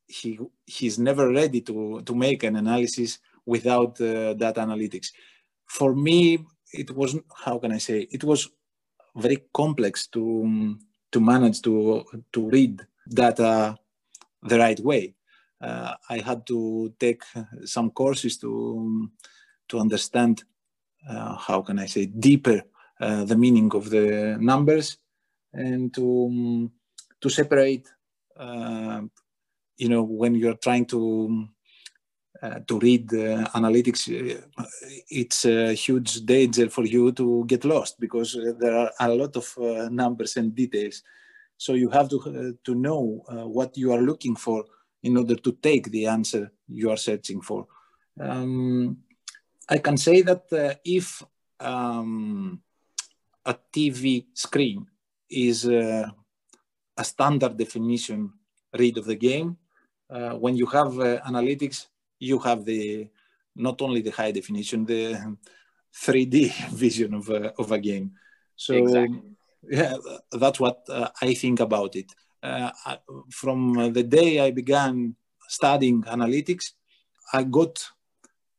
he 0.06 0.38
he's 0.66 0.98
never 0.98 1.30
ready 1.30 1.60
to 1.60 2.02
to 2.02 2.14
make 2.14 2.42
an 2.42 2.56
analysis 2.56 3.18
without 3.44 4.00
uh, 4.00 4.34
data 4.34 4.60
analytics. 4.60 5.12
For 5.66 5.94
me, 5.94 6.44
it 6.72 6.90
was 6.90 7.18
how 7.44 7.58
can 7.58 7.72
I 7.72 7.78
say 7.78 8.08
it 8.10 8.24
was 8.24 8.48
very 9.16 9.44
complex 9.52 10.06
to 10.08 10.76
to 11.12 11.20
manage 11.20 11.62
to 11.62 12.04
to 12.32 12.50
read 12.50 12.82
data 13.08 13.76
the 14.42 14.58
right 14.58 14.80
way. 14.80 15.14
Uh, 15.60 15.94
I 16.10 16.18
had 16.18 16.46
to 16.48 16.92
take 16.98 17.22
some 17.64 17.90
courses 17.90 18.36
to 18.38 19.08
to 19.68 19.78
understand 19.78 20.44
uh, 21.08 21.36
how 21.36 21.62
can 21.62 21.78
I 21.78 21.86
say 21.86 22.06
deeper 22.06 22.62
uh, 23.00 23.24
the 23.24 23.36
meaning 23.36 23.70
of 23.74 23.90
the 23.90 24.36
numbers 24.40 24.98
and 25.52 25.92
to 25.94 26.26
um, 26.26 26.72
to 27.20 27.28
separate 27.28 27.88
uh, 28.36 29.02
you 29.76 29.88
know 29.88 30.02
when 30.02 30.34
you're 30.34 30.54
trying 30.62 30.86
to 30.86 31.48
to 32.66 32.78
read 32.80 33.08
analytics 33.54 34.08
uh, 34.08 34.64
it's 35.08 35.44
a 35.44 35.74
huge 35.74 36.24
danger 36.24 36.68
for 36.68 36.84
you 36.84 37.12
to 37.12 37.44
get 37.46 37.64
lost 37.64 38.00
because 38.00 38.36
there 38.58 38.76
are 38.76 38.90
a 39.00 39.08
lot 39.08 39.36
of 39.36 39.54
uh, 39.58 39.88
numbers 39.90 40.36
and 40.36 40.54
details 40.54 41.02
so 41.56 41.74
you 41.74 41.88
have 41.88 42.08
to 42.08 42.18
uh, 42.20 42.52
to 42.64 42.74
know 42.74 43.22
what 43.28 43.76
you 43.76 43.92
are 43.92 44.02
looking 44.02 44.34
for 44.34 44.64
in 45.02 45.16
order 45.16 45.36
to 45.36 45.52
take 45.62 45.90
the 45.90 46.06
answer 46.06 46.50
you 46.68 46.90
are 46.90 46.96
searching 46.96 47.40
for 47.40 47.66
um, 48.20 48.96
i 49.68 49.78
can 49.78 49.96
say 49.96 50.22
that 50.22 50.42
if 50.84 51.22
um, 51.60 52.60
a 53.44 53.54
TV 53.74 54.26
screen 54.34 54.86
is 55.30 55.66
uh, 55.66 56.08
a 56.96 57.04
standard 57.04 57.56
definition 57.56 58.32
read 58.78 58.98
of 58.98 59.06
the 59.06 59.16
game. 59.16 59.56
Uh, 60.10 60.34
when 60.34 60.56
you 60.56 60.66
have 60.66 60.98
uh, 60.98 61.20
analytics, 61.26 61.86
you 62.22 62.38
have 62.38 62.64
the 62.64 63.08
not 63.56 63.82
only 63.82 64.00
the 64.00 64.10
high 64.10 64.30
definition, 64.30 64.86
the 64.86 65.36
3D 65.94 66.70
vision 66.84 67.14
of 67.14 67.28
a, 67.28 67.52
of 67.58 67.72
a 67.72 67.78
game. 67.78 68.12
So 68.56 68.74
exactly. 68.74 69.22
yeah, 69.68 69.96
that's 70.30 70.60
what 70.60 70.78
uh, 70.88 71.08
I 71.20 71.34
think 71.34 71.60
about 71.60 71.96
it. 71.96 72.12
Uh, 72.42 72.70
from 73.30 73.92
the 73.92 74.02
day 74.02 74.40
I 74.40 74.50
began 74.50 75.14
studying 75.48 76.02
analytics, 76.04 76.72
I 77.32 77.42
got 77.42 77.84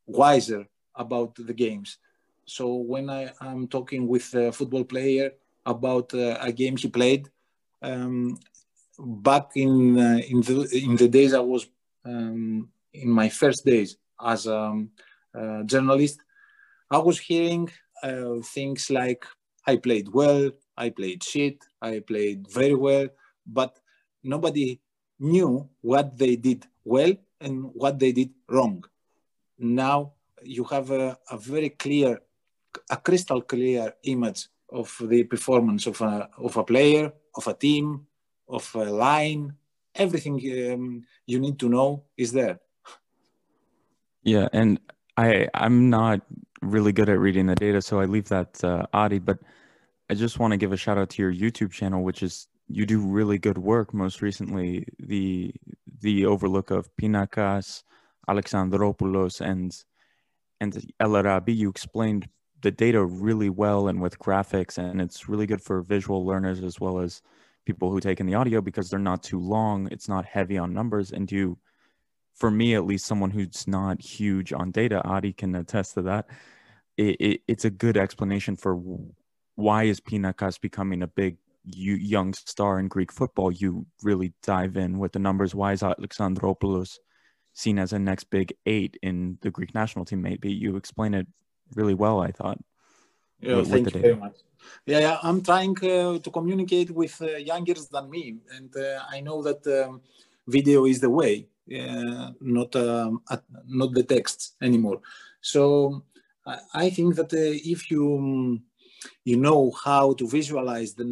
wiser 0.06 0.68
about 0.96 1.36
the 1.36 1.54
games. 1.54 1.98
So 2.46 2.76
when 2.76 3.10
I 3.10 3.32
am 3.42 3.68
talking 3.68 4.08
with 4.08 4.34
a 4.36 4.52
football 4.52 4.84
player 4.84 5.32
about 5.66 6.14
uh, 6.14 6.38
a 6.42 6.52
game 6.52 6.76
he 6.78 6.90
played, 6.90 7.30
um, 7.82 8.38
back 9.00 9.52
in 9.56 9.98
uh, 9.98 10.20
in 10.30 10.42
the 10.42 10.56
in 10.84 10.96
the 10.98 11.08
days 11.08 11.34
I 11.34 11.40
was 11.40 11.68
um, 12.06 12.70
in 12.94 13.10
my 13.10 13.30
first 13.30 13.66
days 13.66 13.98
as 14.24 14.48
a 14.48 14.58
um, 14.58 14.92
uh, 15.38 15.64
journalist, 15.64 16.20
I 16.90 16.98
was 17.00 17.20
hearing 17.20 17.70
uh, 18.04 18.36
things 18.44 18.90
like 18.90 19.26
I 19.66 19.78
played 19.78 20.10
well, 20.10 20.52
I 20.78 20.90
played 20.90 21.24
shit, 21.24 21.64
I 21.82 22.00
played 22.00 22.48
very 22.52 22.76
well, 22.76 23.08
but 23.46 23.80
nobody 24.24 24.80
knew 25.20 25.70
what 25.82 26.18
they 26.18 26.36
did 26.36 26.66
well 26.84 27.14
and 27.40 27.72
what 27.74 28.00
they 28.00 28.12
did 28.12 28.32
wrong. 28.50 28.84
Now 29.58 30.14
you 30.44 30.64
have 30.66 30.92
a, 30.92 31.18
a 31.30 31.38
very 31.38 31.70
clear 31.70 32.20
a 32.90 32.98
crystal 32.98 33.42
clear 33.42 33.94
image 34.04 34.48
of 34.70 34.96
the 35.02 35.24
performance 35.24 35.86
of 35.86 36.02
a, 36.02 36.30
of 36.38 36.58
a 36.58 36.64
player, 36.64 37.14
of 37.36 37.48
a 37.48 37.54
team, 37.54 38.08
of 38.48 38.70
a 38.76 38.86
line. 38.86 39.54
Everything 39.96 40.36
um, 40.74 41.06
you 41.26 41.40
need 41.40 41.60
to 41.60 41.70
know 41.70 42.04
is 42.18 42.32
there. 42.32 42.60
Yeah, 44.24 44.48
and 44.54 44.80
I 45.18 45.48
I'm 45.54 45.90
not 45.90 46.22
really 46.62 46.94
good 46.94 47.10
at 47.10 47.20
reading 47.20 47.46
the 47.48 47.56
data, 47.56 47.82
so 47.82 48.00
I 48.00 48.06
leave 48.06 48.30
that 48.30 48.64
uh, 48.64 48.86
Adi. 48.94 49.20
But 49.20 49.40
I 50.10 50.16
just 50.16 50.40
want 50.40 50.52
to 50.52 50.58
give 50.58 50.72
a 50.72 50.78
shout 50.78 50.98
out 50.98 51.10
to 51.12 51.22
your 51.22 51.34
YouTube 51.34 51.72
channel, 51.72 52.04
which 52.04 52.24
is 52.24 52.48
you 52.68 52.86
do 52.86 53.00
really 53.00 53.38
good 53.38 53.58
work. 53.58 53.94
Most 53.94 54.22
recently, 54.22 54.88
the 55.00 55.54
the 56.02 56.26
overlook 56.26 56.72
of 56.72 56.90
Pinakas, 56.96 57.84
Alexandropoulos, 58.30 59.42
and 59.42 59.76
and 60.62 60.92
El 61.00 61.16
Arabi. 61.18 61.54
You 61.54 61.70
explained 61.70 62.28
the 62.62 62.72
data 62.72 63.04
really 63.04 63.50
well 63.50 63.90
and 63.90 64.02
with 64.02 64.18
graphics 64.18 64.78
and 64.78 65.02
it's 65.02 65.28
really 65.28 65.46
good 65.46 65.62
for 65.62 65.82
visual 65.82 66.26
learners 66.26 66.64
as 66.64 66.80
well 66.80 66.98
as 67.00 67.22
people 67.66 67.92
who 67.92 68.00
take 68.00 68.22
in 68.22 68.26
the 68.26 68.34
audio 68.34 68.62
because 68.62 68.90
they're 68.90 69.00
not 69.00 69.22
too 69.22 69.38
long 69.38 69.88
it's 69.92 70.08
not 70.08 70.26
heavy 70.26 70.58
on 70.58 70.74
numbers 70.74 71.12
and 71.12 71.30
you 71.30 71.58
for 72.36 72.52
me 72.52 72.76
at 72.76 72.86
least 72.86 73.06
someone 73.06 73.32
who's 73.32 73.68
not 73.68 74.02
huge 74.02 74.54
on 74.54 74.72
data 74.72 75.02
adi 75.04 75.34
can 75.34 75.56
attest 75.56 75.94
to 75.94 76.02
that 76.02 76.26
it, 76.98 77.16
it, 77.20 77.42
it's 77.48 77.66
a 77.66 77.70
good 77.70 77.98
explanation 77.98 78.56
for 78.56 78.80
why 79.56 79.84
is 79.84 80.00
pinakas 80.00 80.60
becoming 80.60 81.02
a 81.02 81.08
big 81.08 81.38
young 81.66 82.34
star 82.34 82.80
in 82.80 82.88
greek 82.88 83.12
football 83.12 83.52
you 83.52 83.86
really 84.02 84.34
dive 84.44 84.76
in 84.76 85.00
with 85.00 85.14
the 85.14 85.20
numbers 85.20 85.56
why 85.56 85.72
is 85.72 85.82
alexandropoulos 85.82 86.98
seen 87.54 87.80
as 87.80 87.94
a 87.94 88.00
next 88.00 88.26
big 88.26 88.54
eight 88.66 88.98
in 89.02 89.38
the 89.42 89.52
greek 89.52 89.74
national 89.74 90.04
team 90.04 90.22
maybe 90.22 90.52
you 90.52 90.76
explain 90.76 91.14
it 91.14 91.28
really 91.76 91.94
well. 91.94 92.22
I 92.22 92.32
thought. 92.32 92.60
Yeah, 93.40 93.58
with, 93.58 93.70
thank 93.70 93.86
with 93.86 93.96
you 93.96 94.02
very 94.02 94.16
much. 94.16 94.38
Yeah, 94.86 95.00
yeah 95.00 95.18
I'm 95.22 95.42
trying 95.42 95.76
uh, 95.84 96.20
to 96.20 96.32
communicate 96.32 96.92
with 96.92 97.22
uh, 97.22 97.38
youngers 97.38 97.88
than 97.88 98.10
me, 98.10 98.38
and 98.56 98.74
uh, 98.76 99.04
I 99.10 99.20
know 99.20 99.42
that 99.44 99.66
um, 99.68 100.02
video 100.48 100.86
is 100.86 101.00
the 101.00 101.10
way, 101.10 101.48
uh, 101.80 102.32
not 102.42 102.76
um, 102.76 103.22
not 103.66 103.94
the 103.94 104.04
texts 104.04 104.56
anymore. 104.62 105.02
So 105.42 106.04
I 106.74 106.90
think 106.90 107.16
that 107.16 107.34
uh, 107.34 107.60
if 107.74 107.90
you 107.90 108.18
um, 108.18 108.64
you 109.24 109.38
know 109.38 109.72
how 109.84 110.14
to 110.14 110.28
visualize 110.28 110.94
the 110.94 111.06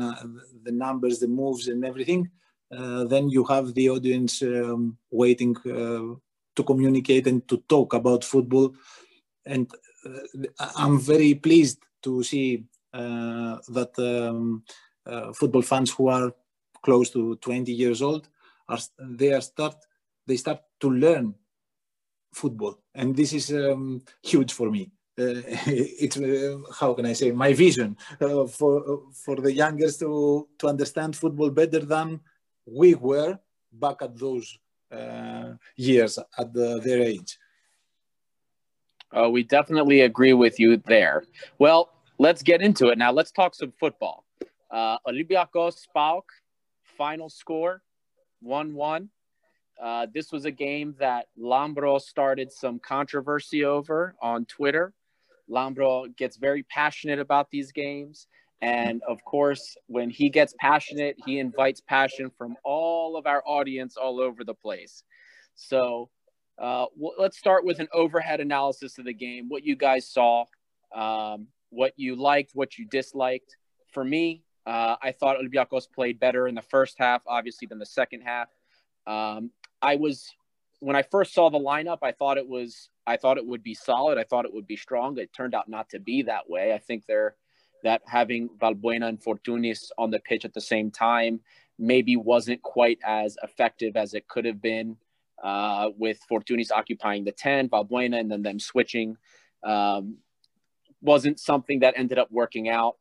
the 0.64 0.72
numbers, 0.72 1.20
the 1.20 1.28
moves, 1.28 1.68
and 1.68 1.86
everything, 1.86 2.30
uh, 2.76 3.06
then 3.06 3.30
you 3.30 3.44
have 3.46 3.74
the 3.74 3.90
audience 3.90 4.42
um, 4.42 4.98
waiting 5.10 5.56
to 5.56 6.64
communicate 6.66 7.28
and 7.28 7.48
to 7.48 7.58
talk 7.70 7.94
about 7.94 8.24
football. 8.24 8.76
And 9.46 9.72
I'm 10.76 11.00
very 11.00 11.34
pleased 11.34 11.80
to 12.04 12.24
see 12.24 12.66
uh, 12.94 13.58
that 13.70 13.98
um, 13.98 14.64
uh, 15.06 15.34
football 15.34 15.62
fans 15.62 15.92
who 15.92 16.08
are 16.10 16.34
close 16.84 17.10
to 17.12 17.36
20 17.38 17.72
years 17.72 18.02
old 18.02 18.28
are 18.72 18.80
they 19.20 19.32
are 19.34 19.42
start 19.42 19.76
they 20.28 20.38
start 20.38 20.60
to 20.80 20.90
learn 20.90 21.36
football 22.34 22.76
and 22.96 23.16
this 23.16 23.34
is 23.34 23.52
um, 23.52 24.02
huge 24.24 24.54
for 24.54 24.72
me 24.72 24.84
uh, 25.20 25.44
it's 26.06 26.18
uh, 26.18 26.58
how 26.80 26.94
can 26.94 27.06
I 27.06 27.14
say 27.14 27.32
my 27.32 27.54
vision 27.54 27.98
uh, 28.22 28.46
for 28.48 29.04
for 29.14 29.36
the 29.36 29.54
youngest 29.64 30.00
to 30.00 30.48
to 30.60 30.68
understand 30.68 31.16
football 31.16 31.50
better 31.50 31.82
than 31.94 32.22
we 32.66 32.96
were 32.96 33.38
back 33.72 34.02
at 34.02 34.18
those 34.18 34.58
uh, 34.92 35.54
years 35.76 36.18
at 36.38 36.54
the, 36.54 36.80
their 36.84 37.02
age. 37.02 37.38
we 39.32 39.44
definitely 39.44 40.02
agree 40.02 40.34
with 40.34 40.60
you 40.60 40.78
there. 40.86 41.24
Well, 41.60 41.90
let's 42.18 42.44
get 42.44 42.62
into 42.62 42.90
it 42.90 42.98
now. 42.98 43.12
Let's 43.12 43.32
talk 43.32 43.56
some 43.56 43.74
football. 43.80 44.26
Uh, 44.70 44.98
Olympiacos 45.08 45.88
PAOK, 45.96 46.24
final 46.98 47.30
score 47.30 47.82
1 48.42 48.74
1. 48.74 49.10
Uh, 49.82 50.08
this 50.14 50.32
was 50.32 50.46
a 50.46 50.52
game 50.52 50.96
that 51.00 51.28
Lambro 51.40 52.00
started 52.00 52.52
some 52.52 52.80
controversy 52.80 53.66
over 53.66 54.16
on 54.22 54.46
Twitter. 54.46 54.94
Lambro 55.50 56.16
gets 56.16 56.38
very 56.38 56.64
passionate 56.64 57.20
about 57.20 57.50
these 57.50 57.72
games. 57.72 58.28
And 58.62 59.02
of 59.08 59.24
course, 59.26 59.76
when 59.88 60.12
he 60.12 60.30
gets 60.30 60.54
passionate, 60.60 61.16
he 61.26 61.40
invites 61.40 61.82
passion 61.82 62.32
from 62.38 62.56
all 62.64 63.18
of 63.18 63.26
our 63.26 63.42
audience 63.46 63.98
all 63.98 64.22
over 64.22 64.44
the 64.44 64.54
place. 64.54 65.04
So 65.56 66.10
uh, 66.60 66.86
let's 67.18 67.40
start 67.40 67.66
with 67.66 67.80
an 67.80 67.88
overhead 67.92 68.40
analysis 68.40 69.00
of 69.00 69.06
the 69.06 69.14
game, 69.14 69.50
what 69.50 69.64
you 69.64 69.76
guys 69.76 70.08
saw. 70.08 70.46
Um, 70.94 71.48
what 71.72 71.94
you 71.96 72.16
liked, 72.16 72.52
what 72.54 72.78
you 72.78 72.86
disliked. 72.86 73.56
For 73.92 74.04
me, 74.04 74.44
uh, 74.66 74.96
I 75.02 75.12
thought 75.12 75.38
Olympiacos 75.38 75.92
played 75.92 76.20
better 76.20 76.48
in 76.48 76.56
the 76.56 76.62
first 76.62 76.98
half, 77.00 77.22
obviously, 77.28 77.68
than 77.68 77.80
the 77.80 77.86
second 77.86 78.22
half. 78.22 78.50
Um, 79.08 79.52
I 79.82 79.96
was 79.96 80.30
when 80.80 80.96
I 80.96 81.04
first 81.04 81.34
saw 81.34 81.50
the 81.50 81.60
lineup, 81.60 82.00
I 82.02 82.12
thought 82.12 82.38
it 82.38 82.48
was 82.48 82.90
I 83.08 83.18
thought 83.18 83.38
it 83.38 83.46
would 83.46 83.64
be 83.64 83.74
solid. 83.74 84.18
I 84.18 84.24
thought 84.24 84.46
it 84.46 84.54
would 84.54 84.68
be 84.68 84.78
strong. 84.78 85.18
It 85.18 85.34
turned 85.34 85.56
out 85.56 85.70
not 85.70 85.90
to 85.90 86.00
be 86.00 86.24
that 86.24 86.50
way. 86.50 86.74
I 86.74 86.78
think 86.78 87.06
they're 87.06 87.36
that 87.84 88.02
having 88.06 88.50
Valbuena 88.62 89.08
and 89.08 89.20
Fortounis 89.20 89.92
on 89.98 90.12
the 90.12 90.20
pitch 90.20 90.46
at 90.46 90.54
the 90.54 90.62
same 90.62 90.92
time 90.92 91.40
maybe 91.80 92.16
wasn't 92.16 92.62
quite 92.62 93.00
as 93.04 93.38
effective 93.42 93.98
as 93.98 94.14
it 94.14 94.28
could 94.28 94.46
have 94.46 94.62
been 94.62 94.98
uh, 95.44 95.90
with 95.98 96.20
Fortounis 96.30 96.72
occupying 96.72 97.24
the 97.24 97.32
10, 97.32 97.70
Valbuena, 97.70 98.20
and 98.20 98.32
then 98.32 98.44
them 98.44 98.60
switching. 98.60 99.18
Um, 99.64 100.18
wasn't 101.02 101.40
something 101.40 101.80
that 101.80 101.96
ended 101.98 102.20
up 102.20 102.28
working 102.32 102.70
out 102.70 102.98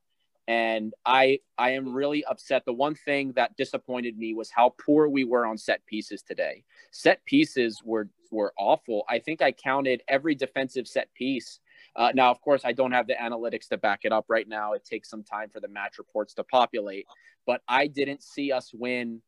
and 0.49 0.95
i 1.07 1.39
i 1.59 1.71
am 1.71 1.93
really 1.93 2.25
upset. 2.25 2.65
The 2.65 2.73
one 2.73 2.95
thing 2.95 3.33
that 3.37 3.57
disappointed 3.57 4.19
me 4.19 4.35
was 4.35 4.51
how 4.51 4.75
poor 4.85 5.09
we 5.09 5.25
were 5.25 5.47
on 5.47 5.59
set 5.59 5.85
pieces 5.87 6.23
today. 6.23 6.65
Set 6.91 7.25
pieces 7.25 7.83
were 7.85 8.09
were 8.31 8.53
awful. 8.59 9.05
I 9.09 9.19
think 9.19 9.43
i 9.43 9.53
counted 9.53 10.03
every 10.09 10.35
defensive 10.35 10.87
set 10.87 11.13
piece. 11.15 11.61
Uh, 11.97 12.13
now 12.15 12.31
of 12.31 12.41
course 12.41 12.63
i 12.65 12.73
don't 12.73 12.93
have 12.93 13.07
the 13.07 13.15
analytics 13.15 13.69
to 13.69 13.77
back 13.77 14.01
it 14.05 14.13
up 14.13 14.27
right 14.29 14.49
now. 14.49 14.73
It 14.73 14.85
takes 14.85 15.11
some 15.11 15.25
time 15.25 15.51
for 15.51 15.61
the 15.61 15.69
match 15.69 15.99
reports 15.99 16.35
to 16.35 16.45
populate 16.45 17.07
but 17.47 17.63
i 17.69 17.87
didn't 17.87 18.23
see 18.23 18.53
us 18.53 18.71
win 18.73 19.23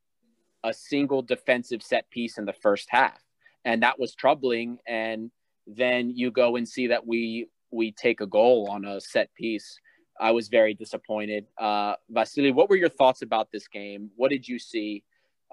a 0.64 0.72
single 0.72 1.22
defensive 1.22 1.82
set 1.82 2.08
piece 2.10 2.38
in 2.38 2.44
the 2.44 2.52
first 2.52 2.88
half. 2.90 3.20
And 3.64 3.82
that 3.82 3.98
was 3.98 4.14
troubling. 4.14 4.78
And 4.86 5.30
then 5.66 6.10
you 6.10 6.30
go 6.30 6.56
and 6.56 6.68
see 6.68 6.88
that 6.88 7.06
we 7.06 7.48
we 7.70 7.90
take 7.90 8.20
a 8.20 8.26
goal 8.26 8.68
on 8.70 8.84
a 8.84 9.00
set 9.00 9.32
piece. 9.34 9.78
I 10.20 10.30
was 10.30 10.48
very 10.48 10.74
disappointed. 10.74 11.46
Uh, 11.58 11.94
Vasily, 12.08 12.52
what 12.52 12.68
were 12.68 12.76
your 12.76 12.88
thoughts 12.88 13.22
about 13.22 13.50
this 13.50 13.66
game? 13.68 14.10
What 14.16 14.30
did 14.30 14.46
you 14.46 14.58
see? 14.58 15.04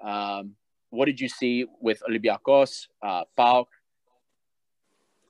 Um, 0.02 0.54
what 0.90 1.06
did 1.06 1.20
you 1.20 1.28
see 1.28 1.66
with 1.80 2.02
Olympiacos, 2.08 2.88
uh? 3.02 3.62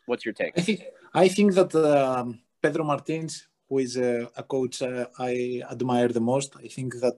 What's 0.07 0.25
your 0.25 0.35
take? 0.35 0.55
I 0.57 0.61
think 0.63 0.81
I 1.15 1.29
think 1.29 1.55
that 1.55 1.75
um, 1.75 2.41
Pedro 2.63 2.85
Martins, 2.85 3.47
who 3.69 3.79
is 3.79 3.97
a, 3.97 4.31
a 4.37 4.43
coach 4.43 4.83
uh, 4.83 5.07
I 5.19 5.63
admire 5.71 6.09
the 6.09 6.21
most, 6.21 6.57
I 6.57 6.67
think 6.67 6.95
that 7.01 7.17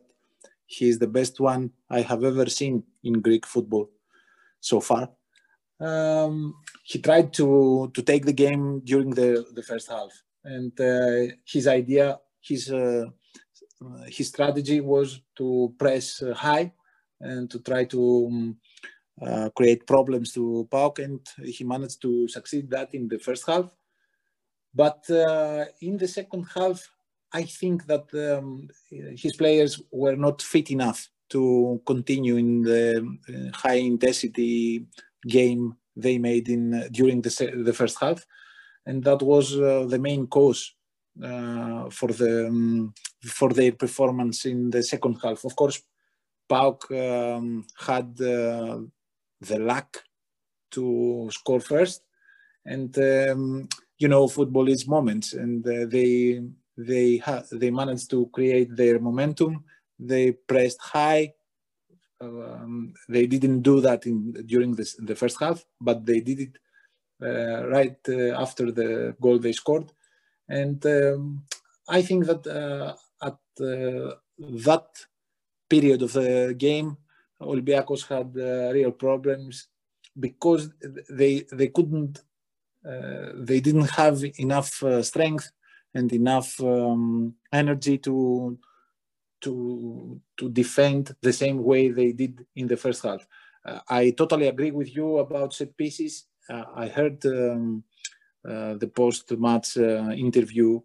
he 0.66 0.88
is 0.88 0.98
the 0.98 1.07
best 1.07 1.40
one 1.40 1.70
I 1.88 2.01
have 2.01 2.25
ever 2.25 2.46
seen 2.46 2.85
in 3.03 3.14
Greek 3.20 3.46
football 3.46 3.90
so 4.61 4.81
far 4.81 5.11
um, 5.83 6.55
he 6.85 6.98
tried 7.01 7.33
to 7.35 7.90
to 7.94 8.03
take 8.03 8.25
the 8.25 8.33
game 8.33 8.81
during 8.81 9.11
the 9.11 9.44
the 9.53 9.62
first 9.62 9.90
half, 9.90 10.11
and 10.45 10.73
uh, 10.81 11.35
his 11.45 11.67
idea, 11.67 12.19
his 12.41 12.71
uh, 12.71 13.07
his 14.07 14.29
strategy 14.29 14.81
was 14.81 15.21
to 15.37 15.75
press 15.79 16.23
high 16.35 16.73
and 17.21 17.51
to 17.51 17.59
try 17.61 17.85
to 17.85 18.27
um, 18.31 18.57
uh, 19.21 19.49
create 19.51 19.87
problems 19.87 20.33
to 20.33 20.69
PAOK, 20.71 20.99
and 21.01 21.21
he 21.45 21.65
managed 21.65 22.01
to 22.03 22.29
succeed 22.29 22.71
that 22.71 22.95
in 22.95 23.09
the 23.09 23.19
first 23.19 23.47
half. 23.47 23.67
But 24.75 25.09
uh, 25.11 25.67
in 25.81 25.97
the 25.99 26.09
second 26.09 26.47
half, 26.55 26.89
I 27.33 27.43
think 27.45 27.87
that 27.87 28.07
um, 28.15 28.69
his 28.91 29.37
players 29.37 29.81
were 29.91 30.17
not 30.17 30.43
fit 30.43 30.71
enough 30.71 31.09
to 31.31 31.81
continue 31.87 32.37
in 32.37 32.63
the 32.63 33.17
uh, 33.29 33.57
high 33.57 33.81
intensity 33.81 34.87
game 35.27 35.77
they 35.97 36.19
made 36.19 36.49
in 36.49 36.75
uh, 36.75 36.89
during 36.91 37.23
the, 37.23 37.63
the 37.65 37.73
first 37.73 37.99
half, 38.01 38.27
and 38.87 39.03
that 39.05 39.23
was 39.23 39.59
uh, 39.59 39.85
the 39.88 39.99
main 39.99 40.27
cause 40.27 40.75
uh, 41.23 41.90
for 41.90 42.09
the 42.09 42.47
um, 42.49 42.95
for 43.25 43.51
their 43.51 43.73
performance 43.73 44.45
in 44.45 44.71
the 44.71 44.83
second 44.83 45.18
half. 45.23 45.45
Of 45.45 45.55
course, 45.57 45.83
PAOK 46.49 46.90
um, 46.90 47.66
had 47.79 48.16
the 48.16 49.59
luck 49.59 50.03
to 50.73 51.29
score 51.33 51.61
first, 51.61 52.03
and 52.64 52.97
um, 52.99 53.68
you 53.99 54.09
know 54.09 54.29
football 54.29 54.68
is 54.68 54.88
moments, 54.88 55.33
and 55.33 55.66
uh, 55.66 55.87
they 55.87 56.42
they 56.77 57.18
ha- 57.18 57.45
they 57.53 57.71
managed 57.71 58.11
to 58.11 58.27
create 58.33 58.75
their 58.75 58.99
momentum. 58.99 59.64
They 59.99 60.33
pressed 60.33 60.81
high, 60.81 61.35
um, 62.23 62.95
they 63.09 63.27
didn't 63.27 63.62
do 63.62 63.81
that 63.81 64.07
in 64.07 64.33
during 64.47 64.75
this, 64.75 64.97
the 64.99 65.14
first 65.14 65.38
half, 65.40 65.64
but 65.81 66.07
they 66.07 66.21
did 66.21 66.40
it 66.40 66.57
uh, 66.57 66.62
right 67.23 67.99
uh, 68.09 68.41
after 68.41 68.71
the 68.73 69.15
goal 69.21 69.39
they 69.39 69.53
scored. 69.53 69.93
And 70.49 70.85
um, 70.87 71.45
I 71.89 72.03
think 72.03 72.27
that 72.27 72.47
uh, 72.47 72.95
at 73.23 73.39
uh, 73.61 74.15
that 74.39 74.89
period 75.69 76.03
of 76.03 76.13
the 76.13 76.55
game, 76.57 76.97
Olympiacos 77.41 78.07
had 78.07 78.37
uh, 78.37 78.73
real 78.73 78.93
problems 78.93 79.69
because 80.19 80.71
they 81.11 81.45
they 81.53 81.69
couldn't 81.69 82.23
uh, 82.87 83.33
they 83.37 83.61
didn't 83.61 83.91
have 83.91 84.23
enough 84.39 84.83
strength 85.03 85.51
and 85.95 86.13
enough 86.13 86.61
um, 86.61 87.35
energy 87.53 87.99
to 87.99 88.59
to 89.41 90.21
to 90.39 90.49
defend 90.49 91.15
the 91.21 91.33
same 91.33 91.63
way 91.63 91.91
they 91.91 92.13
did 92.13 92.47
in 92.57 92.67
the 92.67 92.77
first 92.77 93.03
half. 93.03 93.27
Uh, 93.65 93.81
I 93.89 94.11
totally 94.11 94.49
agree 94.49 94.71
with 94.71 94.95
you 94.95 95.19
about 95.19 95.55
set 95.55 95.77
pieces. 95.77 96.27
Uh, 96.49 96.65
I 96.75 96.89
heard 96.89 97.25
um, 97.27 97.85
uh, 98.49 98.75
the 98.75 98.89
post-match 98.89 99.77
uh, 99.77 100.11
interview 100.11 100.81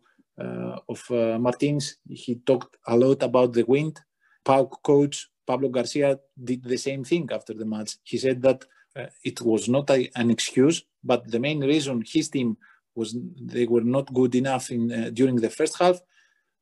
of 0.88 1.02
Martins. 1.10 1.98
He 2.08 2.36
talked 2.36 2.78
a 2.86 2.96
lot 2.96 3.24
about 3.24 3.54
the 3.54 3.64
wind. 3.64 4.00
PAOK 4.46 4.84
coach 4.84 5.30
Pablo 5.48 5.70
Garcia 5.70 6.20
did 6.44 6.64
the 6.64 6.78
same 6.78 7.04
thing 7.04 7.28
after 7.32 7.56
the 7.56 7.66
match. 7.66 7.96
He 8.04 8.20
said 8.20 8.44
that 8.44 8.64
it 9.24 9.42
was 9.42 9.68
not 9.68 9.90
a, 9.90 10.12
an 10.16 10.30
excuse, 10.30 10.84
but 11.04 11.28
the 11.32 11.40
main 11.40 11.62
reason 11.62 12.04
his 12.06 12.30
team 12.30 12.58
was 12.94 13.18
they 13.42 13.66
were 13.66 13.82
not 13.82 14.14
good 14.14 14.36
enough 14.36 14.70
in 14.70 15.12
during 15.16 15.38
the 15.38 15.50
first 15.50 15.80
half 15.80 16.00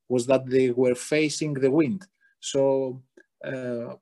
was 0.07 0.25
that 0.27 0.45
they 0.45 0.69
were 0.69 0.95
facing 0.95 1.53
the 1.55 1.71
wind. 1.71 2.05
So 2.39 3.01
uh, 3.43 3.95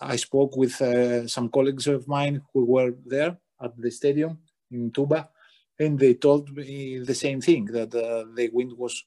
I 0.00 0.16
spoke 0.16 0.56
with 0.56 0.80
uh, 0.82 1.28
some 1.28 1.48
colleagues 1.50 1.86
of 1.86 2.08
mine 2.08 2.42
who 2.52 2.64
were 2.64 2.94
there 3.06 3.38
at 3.62 3.72
the 3.76 3.90
stadium 3.90 4.38
in 4.70 4.90
Toumba, 4.90 5.28
and 5.78 5.98
they 5.98 6.14
told 6.14 6.54
me 6.54 6.98
the 6.98 7.14
same 7.14 7.40
thing 7.40 7.64
that 7.66 7.94
uh, 7.94 8.24
the 8.34 8.50
wind 8.52 8.72
was 8.76 9.04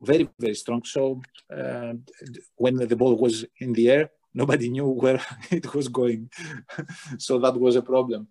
very 0.00 0.28
very 0.38 0.54
strong. 0.54 0.82
So 0.84 1.20
uh, 1.54 1.94
when 2.56 2.76
the 2.76 2.96
ball 2.96 3.16
was 3.16 3.44
in 3.58 3.72
the 3.72 3.90
air, 3.90 4.10
nobody 4.34 4.68
knew 4.70 4.88
where 5.02 5.20
it 5.50 5.74
was 5.74 5.88
going. 5.88 6.30
so 7.18 7.38
that 7.38 7.56
was 7.58 7.76
a 7.76 7.82
problem. 7.82 8.28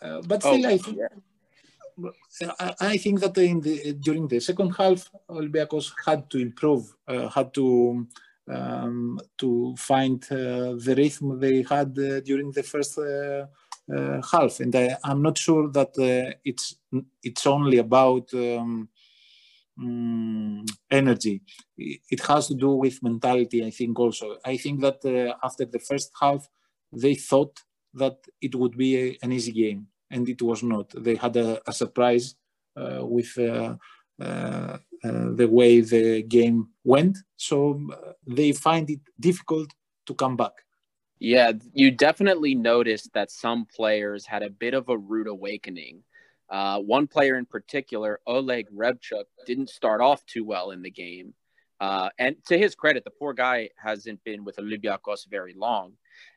Uh, 0.00 0.20
but 0.26 0.42
still, 0.42 0.66
oh, 0.66 0.68
I 0.68 0.78
think. 0.78 0.98
I, 2.80 2.96
think 2.96 3.20
that 3.20 3.36
in 3.36 3.60
the, 3.60 3.92
during 3.92 4.26
the 4.26 4.40
second 4.40 4.70
half, 4.70 5.10
Olympiacos 5.28 5.92
had 6.06 6.30
to 6.30 6.38
improve, 6.38 6.94
uh, 7.06 7.28
had 7.28 7.52
to 7.54 8.06
um, 8.48 9.20
to 9.38 9.74
find 9.76 10.24
uh, 10.30 10.74
the 10.86 10.94
rhythm 10.96 11.38
they 11.38 11.62
had 11.62 11.98
uh, 11.98 12.20
during 12.20 12.52
the 12.52 12.62
first 12.62 12.98
half, 14.30 14.60
and 14.60 14.74
I, 14.74 14.96
am 15.04 15.22
not 15.22 15.38
sure 15.38 15.68
that 15.70 15.92
it's 16.44 16.76
it's 17.22 17.46
only 17.46 17.78
about. 17.78 18.32
Um, 18.34 18.88
um, 19.80 20.64
energy. 20.90 21.42
It 21.76 22.20
has 22.26 22.48
to 22.48 22.54
do 22.54 22.70
with 22.72 23.02
mentality, 23.02 23.64
I 23.64 23.70
think, 23.70 23.98
also. 23.98 24.36
I 24.44 24.56
think 24.56 24.80
that 24.80 25.04
uh, 25.04 25.34
after 25.42 25.64
the 25.64 25.78
first 25.78 26.10
half, 26.20 26.46
they 26.92 27.14
thought 27.14 27.60
that 27.94 28.18
it 28.40 28.54
would 28.54 28.76
be 28.76 28.96
a, 28.96 29.18
an 29.22 29.32
easy 29.32 29.52
game, 29.52 29.86
and 30.10 30.28
it 30.28 30.42
was 30.42 30.62
not. 30.62 30.92
They 30.96 31.16
had 31.16 31.36
a, 31.36 31.60
a 31.66 31.72
surprise 31.72 32.34
uh, 32.76 33.00
with 33.02 33.36
uh, 33.38 33.76
uh, 34.20 34.78
uh 35.04 35.30
the 35.34 35.48
way 35.50 35.80
the 35.80 36.22
game 36.22 36.68
went, 36.84 37.18
so 37.36 37.80
uh, 37.92 38.12
they 38.26 38.52
find 38.52 38.90
it 38.90 39.00
difficult 39.18 39.72
to 40.06 40.14
come 40.14 40.36
back. 40.36 40.52
Yeah, 41.20 41.52
you 41.74 41.90
definitely 41.90 42.54
noticed 42.54 43.12
that 43.12 43.30
some 43.30 43.66
players 43.66 44.26
had 44.26 44.42
a 44.42 44.50
bit 44.50 44.74
of 44.74 44.88
a 44.88 44.96
rude 44.96 45.28
awakening 45.28 46.02
uh, 46.50 46.80
one 46.80 47.06
player 47.06 47.36
in 47.36 47.46
particular, 47.46 48.20
Oleg 48.26 48.66
Reabciuk, 48.74 49.24
didn't 49.46 49.70
start 49.70 50.00
off 50.00 50.26
too 50.26 50.44
well 50.44 50.72
in 50.72 50.82
the 50.82 50.90
game. 50.90 51.32
Uh, 51.80 52.10
and 52.18 52.36
to 52.46 52.58
his 52.58 52.74
credit, 52.74 53.04
the 53.04 53.10
poor 53.10 53.32
guy 53.32 53.70
hasn't 53.82 54.22
been 54.24 54.44
with 54.44 54.56
Olympiacos 54.56 55.28
very 55.30 55.54
long, 55.54 55.92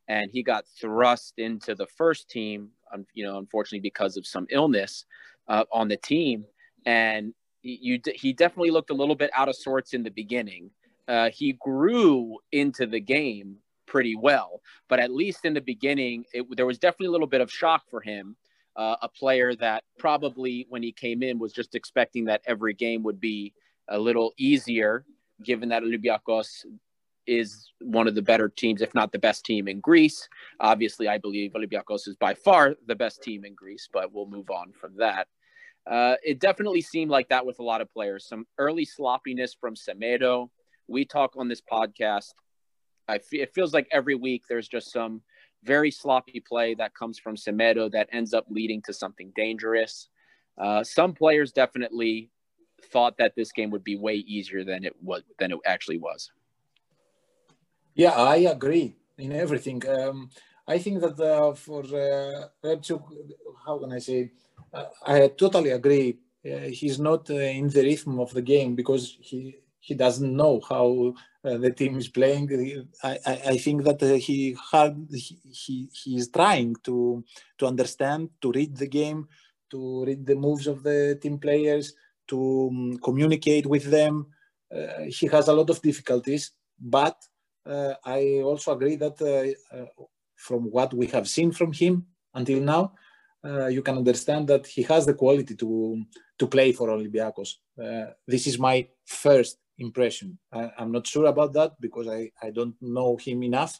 and 0.07 0.29
he 0.31 0.43
got 0.43 0.65
thrust 0.79 1.33
into 1.37 1.75
the 1.75 1.87
first 1.87 2.29
team, 2.29 2.69
you 3.13 3.25
know, 3.25 3.39
unfortunately 3.39 3.79
because 3.79 4.15
of 4.15 4.25
some 4.25 4.45
illness 4.51 5.05
uh, 5.47 5.65
on 5.71 5.87
the 5.87 5.97
team. 5.97 6.45
And 6.85 7.33
you, 7.63 7.99
he 8.13 8.33
definitely 8.33 8.71
looked 8.71 8.91
a 8.91 8.95
little 8.95 9.15
bit 9.15 9.31
out 9.35 9.49
of 9.49 9.55
sorts 9.55 9.93
in 9.93 10.03
the 10.03 10.11
beginning. 10.11 10.69
Uh, 11.07 11.29
he 11.31 11.53
grew 11.53 12.37
into 12.51 12.85
the 12.85 12.99
game 12.99 13.57
pretty 13.85 14.15
well, 14.15 14.61
but 14.89 14.99
at 14.99 15.11
least 15.11 15.45
in 15.45 15.53
the 15.53 15.61
beginning, 15.61 16.25
it, 16.33 16.45
there 16.55 16.65
was 16.65 16.79
definitely 16.79 17.07
a 17.07 17.11
little 17.11 17.27
bit 17.27 17.41
of 17.41 17.51
shock 17.51 17.83
for 17.89 18.01
him 18.01 18.35
uh, 18.75 18.95
a 19.01 19.09
player 19.09 19.55
that 19.55 19.83
probably 19.99 20.65
when 20.69 20.83
he 20.83 20.91
came 20.91 21.21
in 21.21 21.39
was 21.39 21.53
just 21.53 21.75
expecting 21.75 22.25
that 22.25 22.41
every 22.45 22.73
game 22.73 23.03
would 23.03 23.19
be 23.19 23.53
a 23.87 23.99
little 23.99 24.33
easier, 24.37 25.05
given 25.43 25.69
that 25.69 25.83
Olympiacos 25.83 26.65
is 27.25 27.71
one 27.79 28.07
of 28.07 28.15
the 28.15 28.21
better 28.21 28.49
teams, 28.49 28.81
if 28.81 28.93
not 28.93 29.11
the 29.11 29.19
best 29.19 29.45
team 29.45 29.67
in 29.67 29.79
Greece. 29.79 30.27
Obviously, 30.59 31.07
I 31.07 31.17
believe 31.17 31.53
Olympiacos 31.53 32.07
is 32.07 32.15
by 32.19 32.33
far 32.33 32.75
the 32.87 32.95
best 32.95 33.21
team 33.21 33.45
in 33.45 33.53
Greece, 33.53 33.87
but 33.91 34.11
we'll 34.11 34.25
move 34.25 34.49
on 34.49 34.73
from 34.73 34.97
that. 34.97 35.27
Uh, 35.89 36.15
it 36.23 36.39
definitely 36.39 36.81
seemed 36.81 37.11
like 37.11 37.29
that 37.29 37.45
with 37.45 37.59
a 37.59 37.63
lot 37.63 37.81
of 37.81 37.91
players. 37.91 38.27
Some 38.27 38.45
early 38.57 38.85
sloppiness 38.85 39.53
from 39.53 39.75
Semedo. 39.75 40.49
We 40.87 41.05
talk 41.05 41.35
on 41.37 41.47
this 41.47 41.61
podcast. 41.61 42.33
I 43.07 43.15
f- 43.15 43.33
it 43.33 43.53
feels 43.53 43.73
like 43.73 43.87
every 43.91 44.15
week 44.15 44.43
there's 44.47 44.67
just 44.67 44.91
some 44.91 45.21
very 45.63 45.91
sloppy 45.91 46.39
play 46.39 46.75
that 46.75 46.93
comes 46.93 47.19
from 47.19 47.35
Semedo 47.35 47.91
that 47.91 48.09
ends 48.11 48.33
up 48.33 48.45
leading 48.49 48.81
to 48.83 48.93
something 48.93 49.31
dangerous. 49.35 50.09
Uh, 50.57 50.83
some 50.83 51.13
players 51.13 51.51
definitely 51.51 52.29
thought 52.91 53.17
that 53.17 53.33
this 53.35 53.51
game 53.51 53.71
would 53.71 53.83
be 53.83 53.95
way 53.95 54.15
easier 54.15 54.63
than 54.63 54.83
it 54.83 54.93
was 55.01 55.23
than 55.39 55.51
it 55.51 55.59
actually 55.65 55.97
was. 55.97 56.31
Yeah, 57.95 58.11
I 58.11 58.37
agree 58.37 58.95
in 59.17 59.31
everything. 59.33 59.81
Um, 59.87 60.29
I 60.67 60.77
think 60.77 61.01
that 61.01 61.19
uh, 61.19 61.53
for 61.53 61.83
uh, 61.83 62.47
how 63.65 63.77
can 63.79 63.91
I 63.93 63.99
say? 63.99 64.31
Uh, 64.73 64.85
I 65.05 65.27
totally 65.27 65.69
agree. 65.71 66.17
Uh, 66.45 66.67
he's 66.79 66.99
not 66.99 67.29
uh, 67.29 67.35
in 67.35 67.69
the 67.69 67.83
rhythm 67.83 68.19
of 68.19 68.33
the 68.33 68.41
game 68.41 68.75
because 68.75 69.17
he 69.19 69.57
he 69.79 69.93
doesn't 69.93 70.35
know 70.35 70.61
how 70.67 71.13
uh, 71.45 71.57
the 71.57 71.71
team 71.71 71.97
is 71.97 72.07
playing. 72.07 72.47
I, 73.03 73.19
I, 73.25 73.41
I 73.47 73.57
think 73.57 73.83
that 73.83 74.01
uh, 74.01 74.13
he 74.13 74.55
had 74.71 75.07
he, 75.11 75.37
he, 75.51 75.89
he 75.91 76.15
is 76.15 76.29
trying 76.29 76.75
to 76.83 77.23
to 77.57 77.65
understand, 77.65 78.29
to 78.41 78.51
read 78.51 78.77
the 78.77 78.87
game, 78.87 79.27
to 79.71 80.05
read 80.05 80.25
the 80.25 80.35
moves 80.35 80.67
of 80.67 80.83
the 80.83 81.19
team 81.21 81.37
players, 81.37 81.93
to 82.27 82.69
um, 82.71 82.97
communicate 83.03 83.65
with 83.65 83.85
them. 83.91 84.27
Uh, 84.73 85.03
he 85.07 85.27
has 85.27 85.49
a 85.49 85.53
lot 85.53 85.69
of 85.69 85.81
difficulties, 85.81 86.51
but 86.79 87.17
uh, 87.65 87.93
I 88.05 88.41
also 88.43 88.71
agree 88.71 88.95
that 88.95 89.21
uh, 89.21 89.85
from 90.35 90.71
what 90.71 90.93
we 90.93 91.07
have 91.07 91.27
seen 91.27 91.51
from 91.51 91.73
him 91.73 92.05
until 92.33 92.61
now, 92.61 92.93
you 93.69 93.81
can 93.81 93.97
understand 93.97 94.47
that 94.47 94.65
he 94.65 94.83
has 94.83 95.05
the 95.05 95.13
quality 95.13 95.55
to 95.55 96.01
to 96.39 96.47
play 96.47 96.71
for 96.71 96.87
Olympiacos. 96.87 97.55
this 98.25 98.47
is 98.47 98.57
my 98.57 98.87
first 99.05 99.57
impression. 99.79 100.37
I, 100.51 100.71
am 100.77 100.91
not 100.91 101.07
sure 101.07 101.25
about 101.25 101.53
that 101.53 101.79
because 101.79 102.07
I, 102.07 102.31
I 102.41 102.51
don't 102.51 102.75
know 102.81 103.17
him 103.17 103.43
enough. 103.43 103.79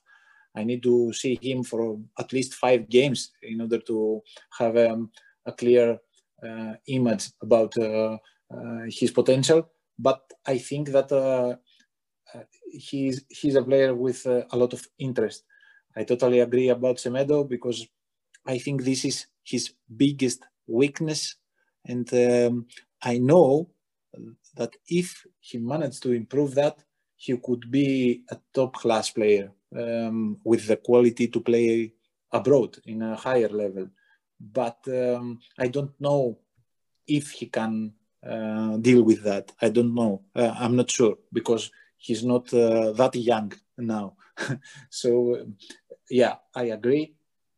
I 0.56 0.64
need 0.64 0.84
to 0.84 1.14
see 1.14 1.40
him 1.42 1.64
for 1.64 2.00
at 2.20 2.32
least 2.32 2.54
five 2.56 2.90
games 2.90 3.32
in 3.42 3.62
order 3.62 3.80
to 3.80 4.22
have 4.60 4.78
um, 4.78 5.12
a 5.46 5.52
clear 5.52 5.98
uh, 6.48 6.74
image 6.88 7.30
about 7.42 7.76
uh, 7.78 8.18
uh, 8.54 8.82
his 8.88 9.12
potential. 9.12 9.70
But 9.98 10.22
I 10.46 10.58
think 10.58 10.90
that 10.90 11.12
uh, 11.12 11.56
uh, 12.34 12.44
he's 12.72 13.24
he's 13.30 13.56
a 13.56 13.64
player 13.64 13.94
with 13.94 14.26
uh, 14.26 14.44
a 14.52 14.58
lot 14.58 14.74
of 14.74 14.86
interest. 15.00 15.44
I 15.96 16.04
totally 16.04 16.40
agree 16.40 16.70
about 16.70 16.98
Semedo 16.98 17.48
because 17.48 17.88
I 18.46 18.58
think 18.58 18.84
this 18.84 19.06
is 19.06 19.28
his 19.44 19.74
biggest 19.96 20.44
weakness, 20.68 21.36
and 21.86 22.12
um, 22.14 22.66
I 23.02 23.20
know 23.20 23.70
that 24.56 24.76
if 24.88 25.26
he 25.40 25.58
managed 25.58 26.04
to 26.04 26.12
improve 26.12 26.56
that, 26.56 26.84
he 27.16 27.38
could 27.38 27.70
be 27.72 28.24
a 28.30 28.38
top 28.54 28.74
class 28.76 29.10
player 29.10 29.52
um, 29.76 30.38
with 30.44 30.68
the 30.68 30.78
quality 30.78 31.28
to 31.28 31.40
play 31.40 31.94
abroad 32.32 32.78
in 32.86 33.02
a 33.02 33.16
higher 33.16 33.50
level. 33.50 33.88
But 34.40 34.80
um, 34.88 35.40
I 35.58 35.68
don't 35.68 36.00
know 36.00 36.40
if 37.08 37.32
he 37.32 37.46
can 37.48 37.94
uh, 38.26 38.78
deal 38.78 39.04
with 39.04 39.24
that. 39.24 39.52
I 39.62 39.70
don't 39.70 39.94
know. 39.94 40.22
Uh, 40.36 40.54
I'm 40.58 40.76
not 40.76 40.90
sure 40.92 41.18
because 41.32 41.72
he's 41.98 42.24
not 42.24 42.54
uh, 42.54 42.92
that 42.94 43.16
young 43.16 43.54
now. 43.78 44.16
so, 44.90 45.46
yeah, 46.10 46.36
I 46.56 46.64
agree. 46.64 47.16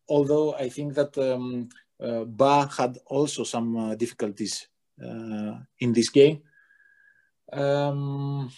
Although 0.07 0.53
I 0.53 0.69
think 0.69 0.93
that 0.93 1.17
um, 1.17 1.69
uh, 1.99 2.23
Ba 2.25 2.69
had 2.77 2.99
also 3.07 3.43
some 3.43 3.77
uh, 3.77 3.95
difficulties 3.95 4.67
in 4.99 5.93
this 5.93 6.09
game 6.09 6.41
um, 7.51 8.51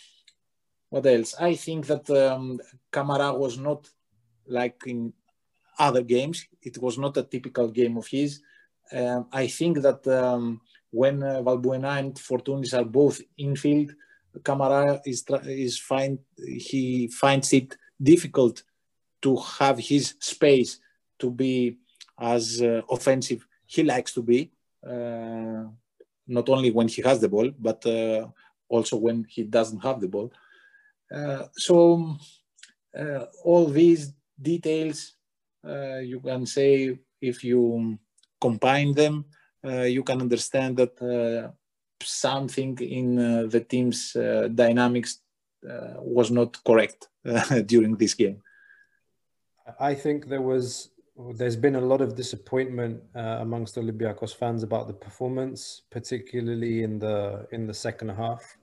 what 0.90 1.06
else? 1.06 1.36
I 1.40 1.56
think 1.56 1.86
that 1.88 2.10
um, 2.10 2.60
Camara 2.92 3.34
was 3.34 3.58
not 3.58 3.90
like 4.48 4.82
in 4.86 5.14
other 5.78 6.02
games. 6.02 6.48
It 6.62 6.78
was 6.78 6.98
not 6.98 7.18
a 7.18 7.24
typical 7.24 7.68
game 7.70 7.98
of 7.98 8.08
his. 8.08 8.42
Um, 8.92 9.28
I 9.32 9.48
think 9.48 9.82
that 9.82 10.08
um, 10.08 10.62
when 10.90 11.22
uh, 11.22 11.42
Valbuena 11.42 12.00
and 12.00 12.16
Fortounis 12.16 12.74
are 12.74 12.86
both 12.86 13.22
infield, 13.38 13.92
Camara 14.44 15.02
is 15.06 15.26
is 15.46 15.80
find 15.80 16.20
he 16.38 17.08
finds 17.08 17.52
it 17.54 17.76
difficult 18.02 18.64
to 19.22 19.36
have 19.60 19.80
his 19.80 20.14
space 20.20 20.80
to 21.20 21.32
be 21.32 21.78
as 22.20 22.62
uh, 22.62 22.82
offensive 22.90 23.46
he 23.66 23.84
likes 23.84 24.14
to 24.14 24.22
be. 24.22 24.52
Uh, 24.88 25.66
not 26.28 26.50
only 26.50 26.72
when 26.72 26.88
he 26.88 27.02
has 27.02 27.20
the 27.20 27.30
ball, 27.30 27.50
but 27.58 27.86
uh, 27.86 28.28
also 28.70 28.98
when 28.98 29.26
he 29.30 29.44
doesn't 29.44 29.84
have 29.84 30.00
the 30.00 30.08
ball. 30.08 30.32
Uh, 31.14 31.44
so 31.54 32.18
uh, 32.98 33.26
all 33.44 33.66
these 33.68 34.14
details, 34.42 35.16
you 36.12 36.22
can 36.24 36.46
say 36.46 36.98
if 37.22 37.44
you 37.44 37.98
combine 38.40 38.94
them, 38.94 39.26
you 39.64 40.04
can 40.04 40.22
understand 40.22 40.78
that 40.78 41.54
something 42.02 42.78
in 42.80 43.16
the 43.50 43.60
team's 43.60 44.14
dynamics 44.54 45.22
was 45.64 46.32
not 46.32 46.64
correct 46.64 47.10
during 47.66 47.96
this 47.96 48.14
game. 48.14 48.42
I 49.80 49.94
think 49.96 50.28
there 50.28 50.42
was 50.42 50.90
there's 51.34 51.56
been 51.56 51.76
a 51.76 51.82
lot 51.82 52.02
of 52.02 52.16
disappointment 52.16 53.02
uh, 53.16 53.40
amongst 53.42 53.76
Olympiacos 53.76 54.36
fans 54.36 54.64
about 54.64 54.88
the 54.88 54.94
performance, 54.94 55.82
particularly 55.90 56.84
in 56.84 57.00
the 57.00 57.48
in 57.52 57.66
the 57.66 57.74
second 57.74 58.10
half. 58.10 58.58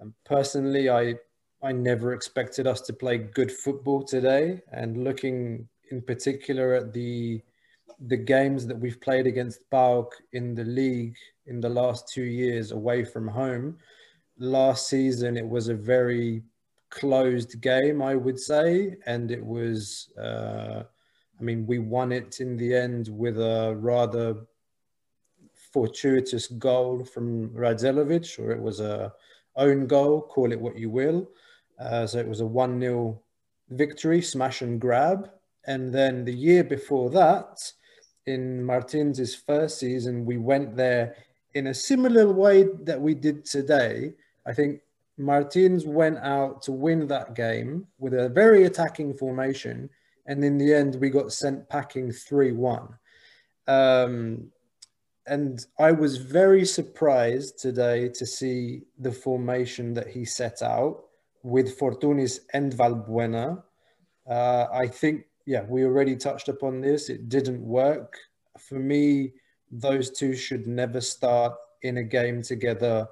And 0.00 0.12
personally, 0.24 0.90
I 0.90 1.14
I 1.62 1.72
never 1.72 2.12
expected 2.12 2.66
us 2.66 2.82
to 2.82 2.92
play 2.92 3.18
good 3.18 3.50
football 3.50 4.02
today. 4.02 4.60
And 4.72 5.04
looking 5.04 5.68
in 5.90 6.02
particular 6.02 6.74
at 6.74 6.92
the 6.92 7.40
the 8.00 8.16
games 8.16 8.66
that 8.66 8.78
we've 8.78 9.00
played 9.00 9.26
against 9.26 9.70
PAOK 9.70 10.12
in 10.32 10.54
the 10.54 10.64
league 10.64 11.16
in 11.46 11.60
the 11.60 11.68
last 11.68 12.08
two 12.12 12.24
years 12.24 12.72
away 12.72 13.04
from 13.04 13.26
home, 13.26 13.78
last 14.38 14.88
season 14.88 15.38
it 15.38 15.48
was 15.48 15.68
a 15.68 15.74
very 15.74 16.42
closed 16.90 17.58
game, 17.62 18.02
I 18.02 18.16
would 18.16 18.38
say, 18.38 18.96
and 19.06 19.30
it 19.30 19.42
was. 19.42 20.10
Uh, 20.18 20.82
I 21.38 21.42
mean, 21.42 21.66
we 21.66 21.78
won 21.78 22.12
it 22.12 22.40
in 22.40 22.56
the 22.56 22.74
end 22.74 23.08
with 23.08 23.38
a 23.38 23.76
rather 23.78 24.36
fortuitous 25.72 26.46
goal 26.46 27.04
from 27.04 27.50
Radzelovic, 27.50 28.38
or 28.38 28.50
it 28.50 28.60
was 28.60 28.80
a 28.80 29.12
own 29.56 29.86
goal, 29.86 30.22
call 30.22 30.52
it 30.52 30.60
what 30.60 30.78
you 30.78 30.90
will. 30.90 31.28
Uh, 31.78 32.06
so 32.06 32.18
it 32.18 32.28
was 32.28 32.40
a 32.40 32.46
1 32.46 32.80
0 32.80 33.20
victory, 33.70 34.22
smash 34.22 34.62
and 34.62 34.80
grab. 34.80 35.30
And 35.66 35.92
then 35.92 36.24
the 36.24 36.32
year 36.32 36.62
before 36.62 37.10
that, 37.10 37.72
in 38.26 38.62
Martins' 38.64 39.34
first 39.34 39.78
season, 39.78 40.24
we 40.24 40.36
went 40.36 40.76
there 40.76 41.16
in 41.54 41.68
a 41.68 41.74
similar 41.74 42.30
way 42.30 42.64
that 42.82 43.00
we 43.00 43.14
did 43.14 43.44
today. 43.44 44.12
I 44.46 44.52
think 44.52 44.80
Martins 45.16 45.86
went 45.86 46.18
out 46.18 46.62
to 46.62 46.72
win 46.72 47.06
that 47.08 47.34
game 47.34 47.86
with 47.98 48.14
a 48.14 48.28
very 48.28 48.64
attacking 48.64 49.14
formation. 49.14 49.88
And 50.26 50.44
in 50.44 50.58
the 50.58 50.74
end, 50.74 50.96
we 50.96 51.10
got 51.10 51.32
sent 51.32 51.68
packing 51.68 52.10
3 52.12 52.52
1. 52.52 52.88
Um, 53.68 54.50
and 55.26 55.64
I 55.78 55.92
was 55.92 56.18
very 56.18 56.64
surprised 56.64 57.58
today 57.58 58.08
to 58.10 58.26
see 58.26 58.82
the 58.98 59.10
formation 59.10 59.92
that 59.94 60.08
he 60.08 60.24
set 60.24 60.62
out 60.62 61.04
with 61.42 61.78
Fortounis 61.78 62.40
and 62.52 62.72
Valbuena. 62.72 63.62
Uh, 64.28 64.66
I 64.72 64.86
think, 64.86 65.24
yeah, 65.44 65.64
we 65.68 65.84
already 65.84 66.16
touched 66.16 66.48
upon 66.48 66.80
this. 66.80 67.08
It 67.08 67.28
didn't 67.28 67.60
work. 67.60 68.16
For 68.58 68.78
me, 68.78 69.32
those 69.70 70.10
two 70.10 70.34
should 70.34 70.66
never 70.66 71.00
start 71.00 71.54
in 71.82 71.98
a 71.98 72.04
game 72.04 72.42
together, 72.42 73.06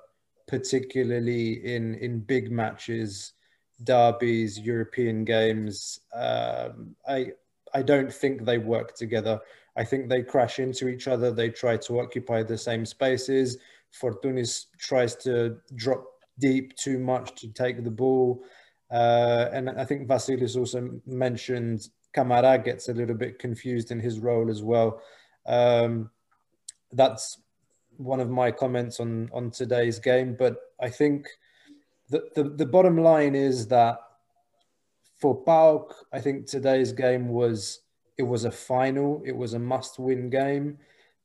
particularly 0.47 1.65
in, 1.65 1.95
in 1.97 2.21
big 2.21 2.51
matches, 2.51 3.33
derbies, 3.83 4.59
European 4.59 5.25
games. 5.25 6.01
Um, 6.15 6.95
I, 7.09 7.33
I 7.73 7.83
don't 7.83 8.13
think 8.13 8.45
they 8.45 8.59
work 8.59 8.95
together. 8.95 9.41
I 9.77 9.85
think 9.85 10.09
they 10.09 10.23
crash 10.23 10.61
into 10.61 10.89
each 10.89 11.09
other. 11.09 11.33
They 11.33 11.51
try 11.51 11.77
to 11.79 12.01
occupy 12.01 12.45
the 12.45 12.59
same 12.59 12.87
spaces. 12.87 13.59
Fortounis 13.91 14.67
tries 14.79 15.17
to 15.17 15.57
drop 15.75 16.05
deep 16.39 16.77
too 16.77 16.99
much 16.99 17.35
to 17.41 17.49
take 17.49 17.83
the 17.83 17.91
ball. 17.91 18.45
Uh, 18.91 19.49
and 19.53 19.71
I 19.71 19.85
think 19.85 20.09
Vasilis 20.09 20.57
also 20.57 21.01
mentioned 21.07 21.89
Camara 22.13 22.59
gets 22.59 22.89
a 22.89 22.95
little 22.95 23.17
bit 23.17 23.39
confused 23.39 23.91
in 23.91 23.99
his 23.99 24.21
role 24.21 24.51
as 24.51 24.63
well. 24.63 25.01
Um, 25.47 26.11
that's 26.93 27.39
one 27.97 28.21
of 28.21 28.31
my 28.31 28.51
comments 28.51 29.01
on, 29.01 29.31
on 29.33 29.51
today's 29.51 29.99
game. 29.99 30.37
But 30.39 30.57
I 30.81 30.89
think 30.89 31.27
the, 32.11 32.29
the, 32.35 32.45
the 32.45 32.67
bottom 32.67 32.99
line 32.99 33.35
is 33.35 33.67
that 33.69 33.99
for 35.19 35.43
PAOK, 35.45 35.93
I 36.13 36.21
think 36.21 36.47
today's 36.47 36.93
game 36.93 37.29
was 37.29 37.81
it 38.17 38.23
was 38.23 38.45
a 38.45 38.51
final. 38.51 39.23
It 39.25 39.37
was 39.37 39.55
a 39.55 39.59
must-win 39.59 40.31
game. 40.31 40.79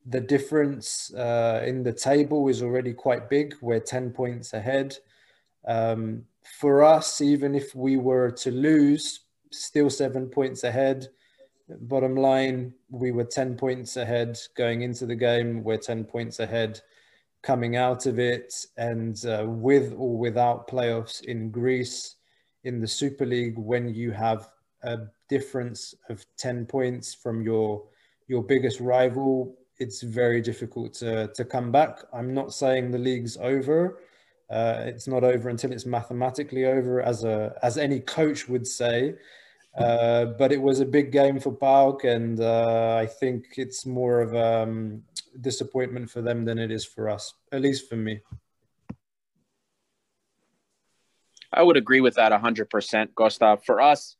The 0.05 0.21
difference 0.21 1.13
uh, 1.13 1.63
in 1.65 1.83
the 1.83 1.93
table 1.93 2.47
is 2.47 2.63
already 2.63 2.93
quite 2.93 3.29
big. 3.29 3.55
We're 3.61 3.79
ten 3.79 4.11
points 4.11 4.53
ahead. 4.53 4.97
Um, 5.67 6.23
for 6.59 6.83
us, 6.83 7.21
even 7.21 7.53
if 7.55 7.75
we 7.75 7.97
were 7.97 8.31
to 8.31 8.51
lose, 8.51 9.21
still 9.51 9.89
seven 9.89 10.27
points 10.27 10.63
ahead. 10.63 11.07
Bottom 11.81 12.15
line, 12.15 12.73
we 12.89 13.11
were 13.11 13.23
10 13.23 13.55
points 13.55 13.97
ahead 13.97 14.39
going 14.55 14.81
into 14.81 15.05
the 15.05 15.15
game. 15.15 15.63
We're 15.63 15.77
10 15.77 16.05
points 16.05 16.39
ahead 16.39 16.81
coming 17.41 17.75
out 17.75 18.05
of 18.05 18.19
it. 18.19 18.53
And 18.77 19.23
uh, 19.25 19.45
with 19.47 19.93
or 19.97 20.17
without 20.17 20.67
playoffs 20.67 21.23
in 21.23 21.51
Greece, 21.51 22.15
in 22.63 22.81
the 22.81 22.87
Super 22.87 23.25
League, 23.25 23.57
when 23.57 23.93
you 23.93 24.11
have 24.11 24.49
a 24.83 24.99
difference 25.29 25.93
of 26.09 26.25
10 26.37 26.65
points 26.65 27.13
from 27.13 27.41
your 27.41 27.83
your 28.27 28.43
biggest 28.43 28.79
rival, 28.79 29.57
it's 29.79 30.03
very 30.03 30.39
difficult 30.39 30.93
to, 30.93 31.27
to 31.33 31.43
come 31.43 31.71
back. 31.71 31.97
I'm 32.13 32.33
not 32.33 32.53
saying 32.53 32.91
the 32.91 32.99
league's 32.99 33.37
over. 33.37 34.01
Uh, 34.51 34.83
it's 34.85 35.07
not 35.07 35.23
over 35.23 35.49
until 35.49 35.71
it's 35.71 35.85
mathematically 35.85 36.65
over, 36.65 37.01
as 37.01 37.23
a 37.23 37.55
as 37.63 37.77
any 37.77 37.99
coach 37.99 38.47
would 38.47 38.67
say. 38.67 39.15
Uh, 39.77 40.25
but 40.25 40.51
it 40.51 40.61
was 40.61 40.79
a 40.79 40.85
big 40.85 41.11
game 41.11 41.39
for 41.39 41.51
PAOK, 41.51 42.03
and 42.03 42.41
uh, 42.41 42.97
I 42.99 43.05
think 43.05 43.53
it's 43.57 43.85
more 43.85 44.19
of 44.19 44.33
a 44.33 44.63
um, 44.63 45.03
disappointment 45.39 46.09
for 46.09 46.21
them 46.21 46.45
than 46.45 46.57
it 46.57 46.71
is 46.71 46.85
for 46.85 47.09
us, 47.09 47.33
at 47.51 47.61
least 47.61 47.89
for 47.89 47.95
me. 47.95 48.21
I 51.51 51.63
would 51.63 51.77
agree 51.77 52.01
with 52.01 52.15
that 52.15 52.31
100%, 52.31 53.15
Costa. 53.15 53.57
For 53.65 53.81
us, 53.81 54.15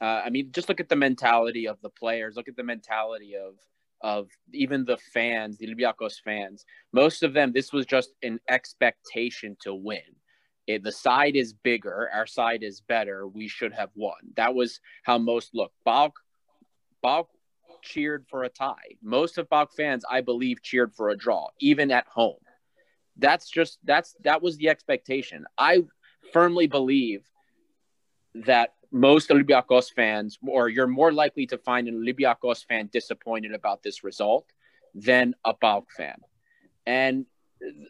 uh, 0.00 0.22
I 0.24 0.30
mean, 0.30 0.50
just 0.52 0.68
look 0.68 0.80
at 0.80 0.88
the 0.88 0.96
mentality 0.96 1.66
of 1.66 1.80
the 1.80 1.88
players. 1.88 2.36
Look 2.36 2.48
at 2.48 2.56
the 2.56 2.64
mentality 2.64 3.36
of 3.36 3.54
of 4.02 4.28
even 4.52 4.84
the 4.84 4.98
fans, 4.98 5.56
the 5.56 5.66
Olympiacos 5.66 6.20
fans. 6.22 6.66
Most 6.92 7.22
of 7.22 7.32
them, 7.32 7.52
this 7.52 7.72
was 7.72 7.86
just 7.86 8.10
an 8.22 8.38
expectation 8.50 9.56
to 9.62 9.74
win. 9.74 10.02
It, 10.66 10.82
the 10.82 10.92
side 10.92 11.36
is 11.36 11.54
bigger, 11.54 12.10
our 12.12 12.26
side 12.26 12.62
is 12.62 12.82
better. 12.82 13.26
We 13.26 13.48
should 13.48 13.72
have 13.72 13.88
won. 13.94 14.16
That 14.36 14.54
was 14.54 14.78
how 15.04 15.16
most 15.16 15.54
looked. 15.54 15.76
Balk, 15.86 16.12
PAOK 17.02 17.28
cheered 17.84 18.26
for 18.28 18.44
a 18.44 18.48
tie. 18.48 18.96
Most 19.02 19.38
of 19.38 19.48
PAOK 19.48 19.72
fans, 19.76 20.04
I 20.10 20.20
believe, 20.20 20.62
cheered 20.62 20.94
for 20.94 21.10
a 21.10 21.16
draw, 21.16 21.48
even 21.60 21.90
at 21.90 22.06
home. 22.06 22.40
That's 23.16 23.48
just 23.48 23.78
that's 23.84 24.16
that 24.24 24.42
was 24.42 24.56
the 24.56 24.68
expectation. 24.68 25.44
I 25.56 25.84
firmly 26.32 26.66
believe 26.66 27.22
that 28.34 28.74
most 28.90 29.30
Olympiacos 29.30 29.92
fans, 29.92 30.38
or 30.46 30.68
you're 30.68 30.86
more 30.86 31.12
likely 31.12 31.46
to 31.46 31.58
find 31.58 31.86
an 31.86 32.02
Olympiacos 32.02 32.64
fan 32.66 32.88
disappointed 32.92 33.52
about 33.52 33.82
this 33.82 34.02
result 34.02 34.46
than 34.94 35.34
a 35.44 35.54
PAOK 35.54 35.90
fan. 35.96 36.16
And 36.86 37.26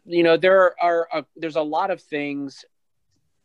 you 0.05 0.23
know 0.23 0.37
there 0.37 0.75
are 0.81 1.09
a, 1.13 1.17
uh, 1.19 1.23
there's 1.37 1.57
a 1.57 1.63
lot 1.63 1.91
of 1.91 2.03
things 2.03 2.65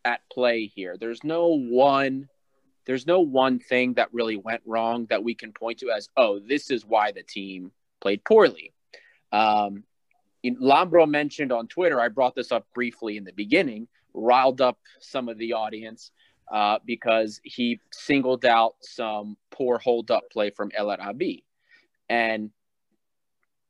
at 0.03 0.21
play 0.31 0.65
here. 0.65 0.97
There's 0.97 1.23
no 1.23 1.57
one 1.57 2.27
there's 2.89 3.05
no 3.05 3.19
one 3.19 3.59
thing 3.59 3.93
that 3.93 4.11
really 4.11 4.35
went 4.35 4.63
wrong 4.65 5.05
that 5.11 5.23
we 5.23 5.35
can 5.35 5.53
point 5.53 5.77
to 5.77 5.91
as 5.91 6.09
oh 6.17 6.39
this 6.39 6.71
is 6.71 6.83
why 6.83 7.11
the 7.11 7.21
team 7.21 7.71
played 8.01 8.23
poorly. 8.23 8.73
Um, 9.31 9.83
Lambro 10.43 11.07
mentioned 11.07 11.51
on 11.51 11.67
Twitter. 11.67 12.01
I 12.01 12.07
brought 12.07 12.33
this 12.33 12.51
up 12.51 12.65
briefly 12.73 13.15
in 13.15 13.25
the 13.25 13.31
beginning, 13.31 13.87
riled 14.15 14.59
up 14.59 14.79
some 14.99 15.29
of 15.29 15.37
the 15.37 15.53
audience 15.53 16.09
uh, 16.51 16.79
because 16.83 17.39
he 17.43 17.79
singled 17.91 18.43
out 18.43 18.73
some 18.79 19.37
poor 19.51 19.77
hold 19.77 20.09
up 20.09 20.23
play 20.31 20.49
from 20.49 20.71
El 20.75 20.89
Arabi. 20.89 21.45
And 22.09 22.49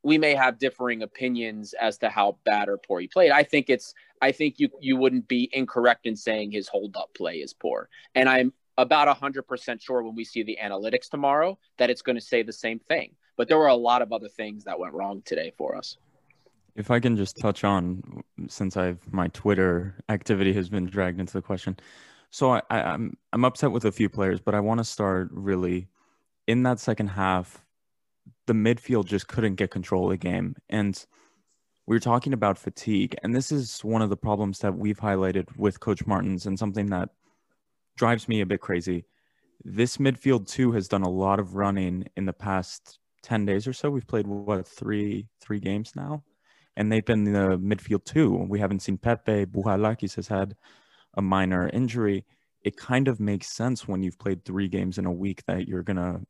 we 0.01 0.17
may 0.17 0.33
have 0.33 0.59
differing 0.59 1.01
opinions 1.01 1.73
as 1.73 1.97
to 1.97 2.07
how 2.07 2.37
bad 2.45 2.69
or 2.69 2.77
poor 2.77 3.01
he 3.01 3.09
played. 3.09 3.31
I 3.31 3.43
think 3.43 3.69
it's 3.69 3.93
I 4.21 4.31
think 4.31 4.59
you 4.59 4.69
you 4.79 4.95
wouldn't 4.95 5.27
be 5.27 5.49
incorrect 5.51 6.05
in 6.05 6.15
saying 6.15 6.51
his 6.51 6.69
hold 6.69 6.95
up 6.95 7.13
play 7.13 7.39
is 7.39 7.53
poor. 7.53 7.89
And 8.15 8.29
I'm 8.29 8.53
about 8.81 9.19
100% 9.19 9.81
sure 9.81 10.03
when 10.03 10.15
we 10.15 10.23
see 10.23 10.43
the 10.43 10.57
analytics 10.61 11.09
tomorrow 11.09 11.57
that 11.77 11.89
it's 11.89 12.01
going 12.01 12.15
to 12.15 12.21
say 12.21 12.43
the 12.43 12.53
same 12.53 12.79
thing. 12.79 13.15
But 13.37 13.47
there 13.47 13.57
were 13.57 13.67
a 13.67 13.75
lot 13.75 14.01
of 14.01 14.11
other 14.11 14.29
things 14.29 14.63
that 14.63 14.79
went 14.79 14.93
wrong 14.93 15.21
today 15.25 15.51
for 15.57 15.75
us. 15.75 15.97
If 16.75 16.91
I 16.91 16.99
can 16.99 17.17
just 17.17 17.37
touch 17.37 17.63
on 17.63 18.23
since 18.47 18.77
I've 18.77 19.01
my 19.11 19.27
Twitter 19.29 19.95
activity 20.07 20.53
has 20.53 20.69
been 20.69 20.85
dragged 20.85 21.19
into 21.19 21.33
the 21.33 21.41
question. 21.41 21.77
So 22.31 22.53
I, 22.53 22.61
I, 22.69 22.81
I'm 22.81 23.17
I'm 23.33 23.43
upset 23.43 23.71
with 23.71 23.85
a 23.85 23.91
few 23.91 24.07
players, 24.07 24.39
but 24.39 24.55
I 24.55 24.59
want 24.59 24.77
to 24.79 24.83
start 24.83 25.29
really 25.31 25.87
in 26.47 26.63
that 26.63 26.79
second 26.79 27.07
half. 27.07 27.65
The 28.45 28.53
midfield 28.53 29.05
just 29.05 29.27
couldn't 29.27 29.55
get 29.55 29.71
control 29.71 30.05
of 30.05 30.11
the 30.11 30.17
game, 30.17 30.55
and 30.69 31.03
we 31.85 31.95
are 31.95 31.99
talking 31.99 32.33
about 32.33 32.57
fatigue, 32.57 33.15
and 33.23 33.35
this 33.35 33.51
is 33.51 33.83
one 33.83 34.01
of 34.01 34.09
the 34.09 34.17
problems 34.17 34.59
that 34.59 34.77
we've 34.77 34.99
highlighted 34.99 35.47
with 35.57 35.79
Coach 35.79 36.05
Martins, 36.05 36.45
and 36.45 36.57
something 36.57 36.87
that 36.87 37.09
drives 37.99 38.27
me 38.27 38.41
a 38.41 38.45
bit 38.45 38.61
crazy. 38.61 39.05
This 39.63 39.97
midfield 39.97 40.47
too 40.47 40.71
has 40.71 40.87
done 40.87 41.03
a 41.03 41.09
lot 41.09 41.39
of 41.39 41.55
running 41.55 42.07
in 42.15 42.25
the 42.25 42.33
past 42.33 42.99
ten 43.21 43.45
days 43.45 43.67
or 43.67 43.73
so. 43.73 43.91
We've 43.91 44.07
played 44.07 44.25
what 44.25 44.67
three 44.67 45.27
three 45.41 45.59
games 45.59 45.91
now, 45.95 46.23
and 46.77 46.91
they've 46.91 47.05
been 47.05 47.25
the 47.25 47.59
midfield 47.59 48.05
too. 48.05 48.29
We 48.49 48.59
haven't 48.59 48.81
seen 48.81 48.97
Pepe. 48.97 49.45
Bouchalakis 49.45 50.15
has 50.15 50.27
had 50.27 50.55
a 51.15 51.21
minor 51.21 51.69
injury, 51.69 52.25
it 52.61 52.77
kind 52.77 53.07
of 53.07 53.19
makes 53.19 53.47
sense 53.47 53.87
when 53.87 54.03
you've 54.03 54.19
played 54.19 54.43
three 54.43 54.67
games 54.67 54.97
in 54.97 55.05
a 55.05 55.11
week 55.11 55.43
that 55.45 55.67
you're 55.67 55.83
gonna 55.83 56.21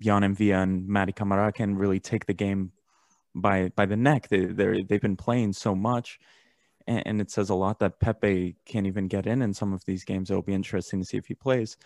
Yann 0.00 0.22
M'Vila 0.22 0.62
and 0.62 0.88
Mady 0.88 1.14
Camara 1.14 1.52
can 1.52 1.76
really 1.76 2.00
take 2.00 2.26
the 2.26 2.34
game 2.34 2.72
by 3.34 3.70
by 3.70 3.86
the 3.86 3.96
neck. 3.96 4.28
They 4.28 4.46
they've 4.46 5.00
been 5.00 5.16
playing 5.16 5.52
so 5.54 5.74
much, 5.74 6.18
and, 6.86 7.02
and, 7.06 7.20
it 7.20 7.30
says 7.30 7.50
a 7.50 7.54
lot 7.54 7.78
that 7.78 8.00
Pepe 8.00 8.56
can't 8.66 8.86
even 8.86 9.08
get 9.08 9.26
in 9.26 9.42
in 9.42 9.54
some 9.54 9.72
of 9.72 9.84
these 9.84 10.04
games. 10.04 10.30
It'll 10.30 10.42
be 10.42 10.54
interesting 10.54 11.00
to 11.00 11.06
see 11.06 11.16
if 11.16 11.26
he 11.26 11.34
plays. 11.34 11.76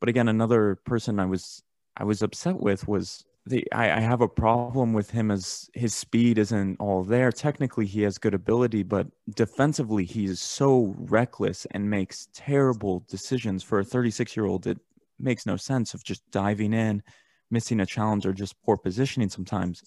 But 0.00 0.08
again, 0.08 0.28
another 0.28 0.76
person 0.84 1.18
I 1.18 1.26
was 1.26 1.62
I 1.96 2.04
was 2.04 2.22
upset 2.22 2.60
with 2.60 2.86
was 2.86 3.24
the 3.46 3.66
I, 3.72 3.90
I 3.92 4.00
have 4.00 4.20
a 4.20 4.28
problem 4.28 4.92
with 4.92 5.10
him 5.10 5.30
as 5.30 5.70
his 5.72 5.94
speed 5.94 6.38
isn't 6.38 6.80
all 6.80 7.04
there. 7.04 7.32
Technically, 7.32 7.86
he 7.86 8.02
has 8.02 8.18
good 8.18 8.34
ability, 8.34 8.82
but 8.82 9.06
defensively, 9.34 10.04
he's 10.04 10.40
so 10.40 10.94
reckless 10.98 11.66
and 11.70 11.88
makes 11.88 12.28
terrible 12.34 13.04
decisions. 13.08 13.62
For 13.62 13.78
a 13.80 13.84
36 13.84 14.36
year 14.36 14.46
old, 14.46 14.66
it 14.66 14.78
makes 15.18 15.46
no 15.46 15.56
sense 15.56 15.94
of 15.94 16.04
just 16.04 16.28
diving 16.30 16.74
in, 16.74 17.02
missing 17.50 17.80
a 17.80 17.86
challenge, 17.86 18.26
or 18.26 18.32
just 18.32 18.60
poor 18.62 18.76
positioning 18.76 19.30
sometimes. 19.30 19.82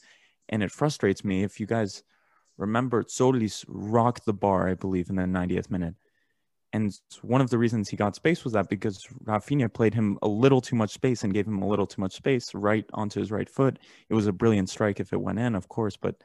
And 0.47 0.63
it 0.63 0.71
frustrates 0.71 1.23
me. 1.23 1.43
If 1.43 1.59
you 1.59 1.67
guys 1.67 2.03
remember, 2.59 3.03
Solis 3.07 3.65
rocked 3.67 4.25
the 4.25 4.33
bar, 4.33 4.67
I 4.67 4.75
believe, 4.75 5.09
in 5.09 5.15
the 5.15 5.23
90th 5.23 5.71
minute. 5.71 5.95
And 6.71 6.93
one 7.23 7.41
of 7.41 7.49
the 7.49 7.57
reasons 7.57 7.89
he 7.89 7.97
got 7.97 8.15
space 8.15 8.43
was 8.43 8.53
that 8.53 8.69
because 8.69 9.07
Rafinha 9.23 9.73
played 9.73 9.95
him 9.95 10.19
a 10.21 10.27
little 10.27 10.61
too 10.61 10.75
much 10.75 10.91
space 10.91 11.23
and 11.23 11.33
gave 11.33 11.47
him 11.47 11.63
a 11.63 11.67
little 11.67 11.87
too 11.87 12.01
much 12.01 12.13
space 12.13 12.53
right 12.53 12.85
onto 12.93 13.19
his 13.19 13.31
right 13.31 13.49
foot. 13.49 13.79
It 14.07 14.13
was 14.13 14.27
a 14.27 14.33
brilliant 14.33 14.69
strike 14.69 14.99
if 14.99 15.11
it 15.11 15.21
went 15.21 15.39
in, 15.39 15.55
of 15.55 15.67
course. 15.67 15.97
But 15.97 16.15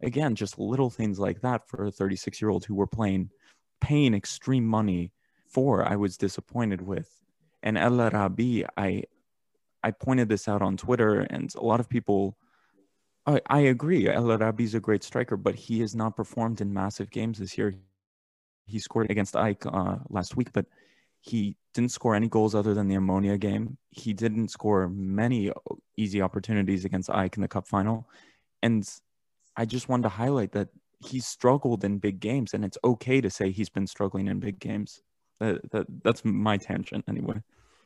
again, 0.00 0.36
just 0.36 0.58
little 0.58 0.90
things 0.90 1.18
like 1.18 1.40
that 1.40 1.66
for 1.66 1.86
a 1.86 1.90
36 1.90 2.40
year 2.40 2.50
old 2.50 2.64
who 2.64 2.76
were 2.76 2.86
playing, 2.86 3.30
paying 3.80 4.14
extreme 4.14 4.66
money 4.66 5.10
for, 5.48 5.84
I 5.84 5.96
was 5.96 6.16
disappointed 6.16 6.80
with. 6.80 7.10
And 7.64 7.76
El 7.76 8.00
Arabi, 8.00 8.64
I, 8.76 9.02
I 9.82 9.90
pointed 9.90 10.28
this 10.28 10.46
out 10.46 10.62
on 10.62 10.76
Twitter, 10.76 11.20
and 11.20 11.52
a 11.56 11.64
lot 11.64 11.80
of 11.80 11.88
people. 11.88 12.36
I, 13.26 13.40
I 13.46 13.60
agree. 13.60 14.08
El 14.08 14.30
Arabi 14.30 14.64
is 14.64 14.74
a 14.74 14.80
great 14.80 15.04
striker, 15.04 15.36
but 15.36 15.54
he 15.54 15.80
has 15.80 15.94
not 15.94 16.16
performed 16.16 16.60
in 16.60 16.72
massive 16.72 17.10
games 17.10 17.38
this 17.38 17.58
year 17.58 17.74
he 18.68 18.78
scored 18.78 19.10
against 19.10 19.34
AEK 19.34 19.66
uh, 19.66 19.96
last 20.10 20.36
week, 20.36 20.52
but 20.52 20.66
he 21.20 21.56
didn't 21.74 21.90
score 21.90 22.14
any 22.14 22.28
goals 22.28 22.54
other 22.54 22.74
than 22.74 22.86
the 22.86 22.94
Omonia 22.94 23.40
game. 23.40 23.78
He 23.90 24.12
didn't 24.12 24.48
score 24.48 24.88
many 24.88 25.50
easy 25.96 26.22
opportunities 26.22 26.84
against 26.84 27.08
AEK 27.08 27.36
in 27.36 27.42
the 27.42 27.48
cup 27.48 27.66
final. 27.66 28.08
And 28.62 28.88
I 29.56 29.64
just 29.64 29.88
wanted 29.88 30.04
to 30.04 30.10
highlight 30.10 30.52
that 30.52 30.68
he's 31.00 31.26
struggled 31.26 31.82
in 31.82 31.98
big 31.98 32.20
games, 32.20 32.54
and 32.54 32.64
it's 32.64 32.78
okay 32.84 33.20
to 33.20 33.30
say 33.30 33.50
he's 33.50 33.70
been 33.70 33.86
struggling 33.86 34.28
in 34.28 34.38
big 34.38 34.60
games. 34.60 35.02
That, 35.40 35.70
that, 35.70 35.86
that's 36.02 36.24
my 36.24 36.56
tangent 36.58 37.04
anyway. 37.08 37.42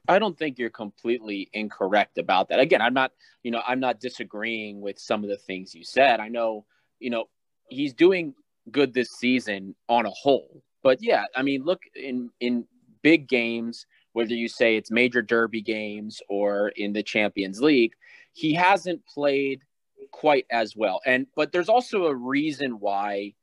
I 0.09 0.19
don't 0.19 0.37
think 0.37 0.59
you're 0.59 0.71
completely 0.71 1.49
incorrect 1.53 2.19
about 2.19 2.49
that. 2.49 2.59
Again, 2.59 2.83
I'm 2.83 2.95
not, 2.95 3.13
you 3.43 3.51
know, 3.51 3.63
I'm 3.67 3.81
not 3.81 4.01
disagreeing 4.01 4.81
with 4.81 4.99
some 4.99 5.23
of 5.23 5.31
the 5.31 5.37
things 5.37 5.75
you 5.75 5.85
said. 5.85 6.19
I 6.19 6.29
know, 6.29 6.65
you 6.99 7.11
know, 7.11 7.27
he's 7.69 7.95
doing 7.95 8.35
good 8.71 8.93
this 8.93 9.11
season 9.11 9.75
on 9.89 10.07
a 10.07 10.11
whole. 10.11 10.63
But 10.83 10.99
yeah, 11.01 11.25
I 11.37 11.43
mean, 11.43 11.63
look 11.65 11.83
in 11.95 12.31
in 12.41 12.67
big 13.03 13.29
games, 13.29 13.87
whether 14.13 14.35
you 14.35 14.49
say 14.49 14.77
it's 14.77 14.91
major 14.91 15.23
derby 15.23 15.63
games 15.63 16.21
or 16.29 16.69
in 16.71 16.93
the 16.93 17.03
Champions 17.03 17.61
League, 17.61 17.93
he 18.33 18.55
hasn't 18.55 19.05
played 19.07 19.63
quite 20.11 20.47
as 20.51 20.77
well. 20.77 21.01
And 21.07 21.27
but 21.37 21.53
there's 21.53 21.69
also 21.69 22.07
a 22.07 22.15
reason 22.15 22.81
why 22.81 23.35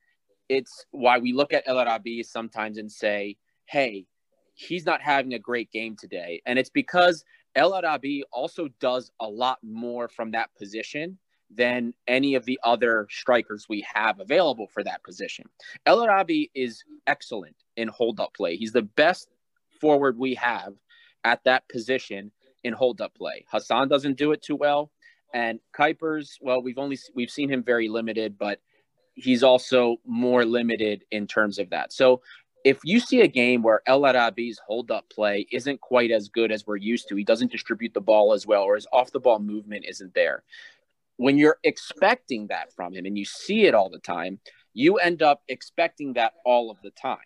it's 0.49 0.85
why 0.91 1.19
we 1.19 1.31
look 1.31 1.53
at 1.53 1.63
El 1.67 1.79
Arabi 1.79 2.23
sometimes 2.23 2.77
and 2.77 2.91
say, 2.91 3.37
"Hey, 3.65 4.07
he's 4.59 4.85
not 4.85 5.01
having 5.01 5.33
a 5.33 5.39
great 5.39 5.71
game 5.71 5.95
today." 5.95 6.41
And 6.45 6.59
it's 6.59 6.69
because 6.69 7.23
El 7.55 7.73
Arabi 7.73 8.23
also 8.31 8.67
does 8.79 9.11
a 9.19 9.27
lot 9.27 9.59
more 9.63 10.07
from 10.07 10.31
that 10.31 10.53
position 10.55 11.17
than 11.49 11.93
any 12.07 12.35
of 12.35 12.45
the 12.45 12.59
other 12.63 13.07
strikers 13.09 13.67
we 13.67 13.85
have 13.93 14.19
available 14.19 14.67
for 14.67 14.83
that 14.83 15.03
position. 15.03 15.49
El 15.85 16.01
Arabi 16.01 16.51
is 16.53 16.83
excellent 17.07 17.55
in 17.75 17.87
hold 17.87 18.19
up 18.19 18.33
play. 18.35 18.55
He's 18.55 18.71
the 18.71 18.83
best 18.83 19.29
forward 19.81 20.17
we 20.17 20.35
have 20.35 20.73
at 21.23 21.43
that 21.45 21.67
position 21.67 22.31
in 22.63 22.73
hold 22.73 23.01
up 23.01 23.15
play. 23.15 23.45
Hassan 23.49 23.87
doesn't 23.87 24.17
do 24.17 24.31
it 24.31 24.41
too 24.41 24.55
well. 24.55 24.91
And 25.33 25.59
Kuipers, 25.73 26.37
well, 26.41 26.61
we've 26.61 26.77
only 26.77 26.97
we've 27.15 27.31
seen 27.31 27.49
him 27.49 27.63
very 27.63 27.87
limited, 27.87 28.37
but 28.37 28.59
he's 29.15 29.43
also 29.43 29.97
more 30.05 30.45
limited 30.45 31.03
in 31.11 31.27
terms 31.27 31.59
of 31.59 31.69
that. 31.71 31.91
So 31.93 32.21
if 32.65 32.79
you 32.83 32.99
see 32.99 33.21
a 33.21 33.27
game 33.27 33.61
where 33.61 33.81
El 33.85 34.05
Arabi's 34.05 34.59
hold 34.65 34.91
up 34.91 35.09
play 35.09 35.47
isn't 35.51 35.81
quite 35.81 36.11
as 36.11 36.29
good 36.29 36.51
as 36.51 36.67
we're 36.67 36.75
used 36.75 37.07
to, 37.09 37.15
he 37.15 37.23
doesn't 37.23 37.51
distribute 37.51 37.93
the 37.93 38.01
ball 38.01 38.33
as 38.33 38.45
well, 38.45 38.63
or 38.63 38.75
his 38.75 38.87
off 38.91 39.11
the 39.11 39.19
ball 39.19 39.39
movement 39.39 39.85
isn't 39.87 40.13
there, 40.13 40.43
when 41.17 41.37
you're 41.37 41.59
expecting 41.63 42.47
that 42.47 42.73
from 42.73 42.93
him 42.93 43.05
and 43.05 43.17
you 43.17 43.25
see 43.25 43.65
it 43.65 43.73
all 43.73 43.89
the 43.89 43.99
time, 43.99 44.39
you 44.73 44.97
end 44.97 45.21
up 45.21 45.43
expecting 45.47 46.13
that 46.13 46.33
all 46.45 46.71
of 46.71 46.77
the 46.81 46.91
time. 46.91 47.17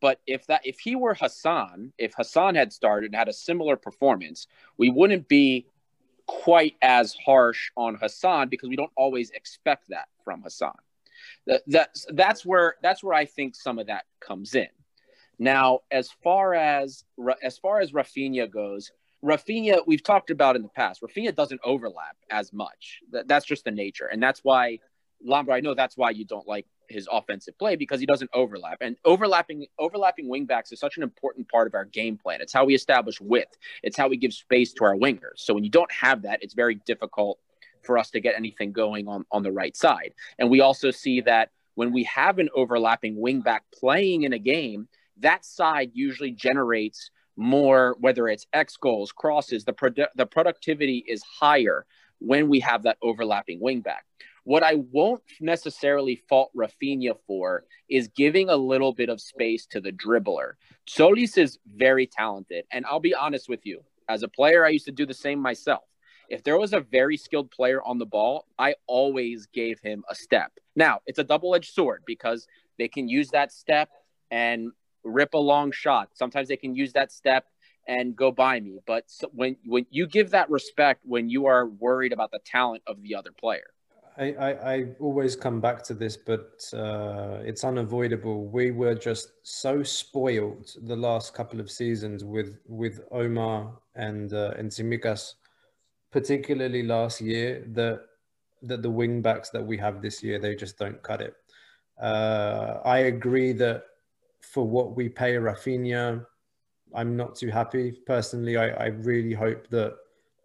But 0.00 0.20
if 0.26 0.46
that 0.46 0.62
if 0.64 0.78
he 0.80 0.96
were 0.96 1.14
Hassan, 1.14 1.92
if 1.98 2.14
Hassan 2.14 2.54
had 2.54 2.72
started 2.72 3.06
and 3.06 3.14
had 3.14 3.28
a 3.28 3.32
similar 3.32 3.76
performance, 3.76 4.46
we 4.76 4.90
wouldn't 4.90 5.28
be 5.28 5.66
quite 6.26 6.76
as 6.82 7.14
harsh 7.14 7.70
on 7.76 7.94
Hassan 7.94 8.48
because 8.48 8.68
we 8.68 8.76
don't 8.76 8.92
always 8.96 9.30
expect 9.30 9.88
that 9.88 10.08
from 10.24 10.42
Hassan. 10.42 10.76
That, 11.46 11.62
that's 11.66 12.06
that's 12.10 12.44
where 12.44 12.76
that's 12.82 13.02
where 13.02 13.14
I 13.14 13.24
think 13.24 13.54
some 13.54 13.78
of 13.78 13.86
that 13.86 14.04
comes 14.20 14.54
in. 14.54 14.68
Now, 15.38 15.80
as 15.90 16.10
far 16.22 16.54
as 16.54 17.04
as 17.42 17.58
far 17.58 17.80
as 17.80 17.92
Rafinha 17.92 18.50
goes, 18.50 18.92
Rafinha, 19.24 19.80
we've 19.86 20.02
talked 20.02 20.30
about 20.30 20.56
in 20.56 20.62
the 20.62 20.68
past. 20.68 21.02
Rafinha 21.02 21.34
doesn't 21.34 21.60
overlap 21.64 22.16
as 22.30 22.52
much. 22.52 23.00
That, 23.12 23.28
that's 23.28 23.46
just 23.46 23.64
the 23.64 23.70
nature, 23.70 24.06
and 24.06 24.22
that's 24.22 24.40
why 24.42 24.78
Lambro. 25.26 25.54
I 25.54 25.60
know 25.60 25.74
that's 25.74 25.96
why 25.96 26.10
you 26.10 26.24
don't 26.24 26.46
like 26.46 26.66
his 26.88 27.08
offensive 27.10 27.58
play 27.58 27.76
because 27.76 28.00
he 28.00 28.06
doesn't 28.06 28.30
overlap. 28.34 28.78
And 28.80 28.96
overlapping 29.04 29.66
overlapping 29.78 30.28
wingbacks 30.28 30.72
is 30.72 30.80
such 30.80 30.96
an 30.96 31.02
important 31.02 31.48
part 31.48 31.66
of 31.66 31.74
our 31.74 31.84
game 31.84 32.16
plan. 32.16 32.40
It's 32.40 32.52
how 32.52 32.64
we 32.64 32.74
establish 32.74 33.20
width. 33.20 33.56
It's 33.82 33.96
how 33.96 34.08
we 34.08 34.16
give 34.16 34.32
space 34.32 34.72
to 34.74 34.84
our 34.84 34.94
wingers. 34.94 35.38
So 35.38 35.54
when 35.54 35.64
you 35.64 35.70
don't 35.70 35.90
have 35.92 36.22
that, 36.22 36.42
it's 36.42 36.54
very 36.54 36.76
difficult 36.86 37.38
for 37.84 37.98
us 37.98 38.10
to 38.10 38.20
get 38.20 38.34
anything 38.36 38.72
going 38.72 39.08
on 39.08 39.24
on 39.30 39.42
the 39.42 39.52
right 39.52 39.76
side. 39.76 40.14
And 40.38 40.50
we 40.50 40.60
also 40.60 40.90
see 40.90 41.20
that 41.22 41.50
when 41.74 41.92
we 41.92 42.04
have 42.04 42.38
an 42.38 42.48
overlapping 42.54 43.16
wingback 43.16 43.60
playing 43.72 44.22
in 44.22 44.32
a 44.32 44.38
game, 44.38 44.88
that 45.18 45.44
side 45.44 45.90
usually 45.94 46.30
generates 46.30 47.10
more, 47.36 47.96
whether 48.00 48.28
it's 48.28 48.46
X 48.52 48.76
goals, 48.76 49.12
crosses, 49.12 49.64
the, 49.64 49.72
produ- 49.72 50.06
the 50.14 50.26
productivity 50.26 51.04
is 51.06 51.22
higher 51.22 51.84
when 52.18 52.48
we 52.48 52.60
have 52.60 52.84
that 52.84 52.96
overlapping 53.02 53.60
wingback. 53.60 54.02
What 54.44 54.62
I 54.62 54.74
won't 54.92 55.22
necessarily 55.40 56.22
fault 56.28 56.50
Rafinha 56.54 57.16
for 57.26 57.64
is 57.88 58.08
giving 58.08 58.50
a 58.50 58.56
little 58.56 58.92
bit 58.92 59.08
of 59.08 59.20
space 59.20 59.66
to 59.66 59.80
the 59.80 59.90
dribbler. 59.90 60.52
Solis 60.86 61.38
is 61.38 61.58
very 61.74 62.06
talented. 62.06 62.66
And 62.70 62.84
I'll 62.86 63.00
be 63.00 63.14
honest 63.14 63.48
with 63.48 63.64
you, 63.64 63.80
as 64.08 64.22
a 64.22 64.28
player, 64.28 64.64
I 64.64 64.68
used 64.68 64.84
to 64.84 64.92
do 64.92 65.06
the 65.06 65.14
same 65.14 65.38
myself. 65.38 65.84
If 66.28 66.42
there 66.42 66.58
was 66.58 66.72
a 66.72 66.80
very 66.80 67.16
skilled 67.16 67.50
player 67.50 67.82
on 67.82 67.98
the 67.98 68.06
ball, 68.06 68.46
I 68.58 68.74
always 68.86 69.46
gave 69.46 69.80
him 69.80 70.04
a 70.08 70.14
step. 70.14 70.52
Now, 70.76 71.00
it's 71.06 71.18
a 71.18 71.24
double 71.24 71.54
edged 71.54 71.72
sword 71.72 72.02
because 72.06 72.46
they 72.78 72.88
can 72.88 73.08
use 73.08 73.30
that 73.30 73.52
step 73.52 73.88
and 74.30 74.72
rip 75.04 75.34
a 75.34 75.38
long 75.38 75.70
shot. 75.70 76.10
Sometimes 76.14 76.48
they 76.48 76.56
can 76.56 76.74
use 76.74 76.92
that 76.94 77.12
step 77.12 77.44
and 77.86 78.16
go 78.16 78.30
by 78.32 78.60
me. 78.60 78.78
But 78.86 79.04
when 79.32 79.56
when 79.66 79.86
you 79.90 80.06
give 80.06 80.30
that 80.30 80.50
respect, 80.50 81.02
when 81.04 81.28
you 81.28 81.46
are 81.46 81.66
worried 81.66 82.12
about 82.12 82.30
the 82.30 82.40
talent 82.44 82.82
of 82.86 83.02
the 83.02 83.14
other 83.14 83.30
player. 83.32 83.66
I, 84.16 84.32
I, 84.34 84.74
I 84.74 84.86
always 85.00 85.34
come 85.34 85.60
back 85.60 85.82
to 85.84 85.94
this, 85.94 86.16
but 86.16 86.64
uh, 86.72 87.40
it's 87.42 87.64
unavoidable. 87.64 88.46
We 88.46 88.70
were 88.70 88.94
just 88.94 89.32
so 89.42 89.82
spoiled 89.82 90.70
the 90.82 90.94
last 90.94 91.34
couple 91.34 91.58
of 91.58 91.68
seasons 91.70 92.22
with 92.22 92.58
with 92.66 93.00
Omar 93.10 93.72
and 93.96 94.32
uh, 94.32 94.54
and 94.56 94.70
Tsimikas, 94.70 95.34
particularly 96.14 96.84
last 96.84 97.20
year, 97.20 97.64
that 97.72 98.02
that 98.62 98.82
the 98.82 98.90
wing 98.98 99.20
backs 99.20 99.50
that 99.50 99.66
we 99.66 99.76
have 99.76 100.00
this 100.00 100.22
year 100.22 100.38
they 100.38 100.54
just 100.54 100.78
don't 100.78 101.02
cut 101.02 101.20
it. 101.20 101.34
Uh, 102.00 102.78
I 102.84 102.98
agree 103.14 103.52
that 103.54 103.82
for 104.40 104.64
what 104.64 104.94
we 104.94 105.08
pay 105.08 105.34
Rafinha, 105.34 106.24
I'm 106.94 107.16
not 107.16 107.34
too 107.34 107.50
happy. 107.50 107.98
Personally, 108.06 108.56
I, 108.56 108.68
I 108.68 108.86
really 108.86 109.34
hope 109.34 109.68
that 109.70 109.96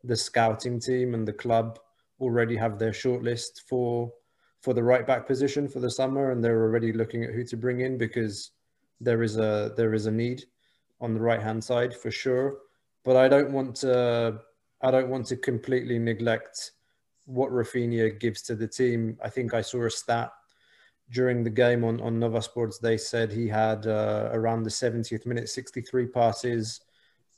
the 0.04 0.16
scouting 0.16 0.80
team 0.80 1.14
and 1.14 1.28
the 1.28 1.40
club 1.44 1.78
already 2.20 2.58
have 2.58 2.80
their 2.80 2.92
shortlist 3.04 3.62
for 3.70 4.12
for 4.62 4.74
the 4.74 4.84
right 4.84 5.06
back 5.06 5.28
position 5.28 5.68
for 5.68 5.80
the 5.80 5.92
summer, 5.92 6.32
and 6.32 6.44
they're 6.44 6.64
already 6.64 6.92
looking 6.92 7.24
at 7.24 7.36
who 7.36 7.44
to 7.44 7.56
bring 7.56 7.82
in 7.82 7.96
because 7.96 8.52
there 9.00 9.22
is 9.22 9.38
a 9.38 9.72
there 9.78 9.94
is 9.94 10.08
a 10.08 10.12
need 10.12 10.46
on 11.00 11.14
the 11.14 11.22
right 11.22 11.44
hand 11.44 11.64
side 11.64 11.96
for 11.96 12.10
sure. 12.10 12.58
But 13.06 13.16
I 13.18 13.28
don't 13.30 13.52
want 13.52 13.76
to 13.78 14.42
I 14.82 14.92
don't 14.92 15.10
want 15.10 15.26
to 15.28 15.38
completely 15.38 16.00
neglect 16.00 16.72
what 17.26 17.52
Rafinha 17.52 18.20
gives 18.20 18.42
to 18.44 18.56
the 18.56 18.68
team. 18.68 19.18
I 19.24 19.30
think 19.30 19.54
I 19.54 19.62
saw 19.62 19.86
a 19.86 19.92
stat 19.92 20.32
during 21.12 21.44
the 21.44 21.50
game 21.50 21.84
on, 21.84 22.00
on 22.02 22.20
Nova 22.20 22.42
Sports, 22.42 22.78
they 22.78 22.98
said 22.98 23.32
he 23.32 23.48
had 23.48 23.88
uh, 23.88 24.30
around 24.32 24.64
the 24.64 24.70
70th 24.70 25.26
minute 25.26 25.50
63 25.50 26.08
passes 26.08 26.82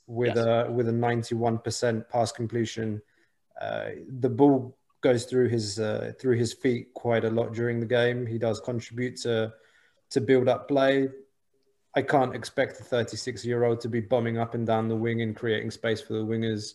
with 0.06 0.36
yes. 0.36 0.44
a 0.44 0.70
with 0.70 0.88
a 0.88 0.92
91% 0.92 2.08
pass 2.08 2.32
completion. 2.32 3.00
Uh, 3.60 3.90
the 4.18 4.28
ball 4.28 4.76
goes 5.00 5.24
through 5.24 5.48
his 5.48 5.78
uh, 5.78 6.12
through 6.20 6.36
his 6.36 6.52
feet 6.52 6.92
quite 6.94 7.24
a 7.24 7.30
lot 7.30 7.54
during 7.54 7.80
the 7.80 7.86
game. 7.86 8.26
He 8.26 8.38
does 8.38 8.60
contribute 8.60 9.16
to 9.22 9.52
to 10.10 10.20
build 10.20 10.48
up 10.48 10.68
play. 10.68 11.08
I 11.94 12.02
can't 12.02 12.34
expect 12.34 12.78
the 12.78 12.84
36 12.84 13.44
year 13.44 13.64
old 13.64 13.80
to 13.80 13.88
be 13.88 14.00
bombing 14.00 14.38
up 14.38 14.54
and 14.54 14.66
down 14.66 14.88
the 14.88 14.96
wing 14.96 15.22
and 15.22 15.36
creating 15.36 15.70
space 15.70 16.00
for 16.00 16.14
the 16.14 16.24
wingers. 16.24 16.74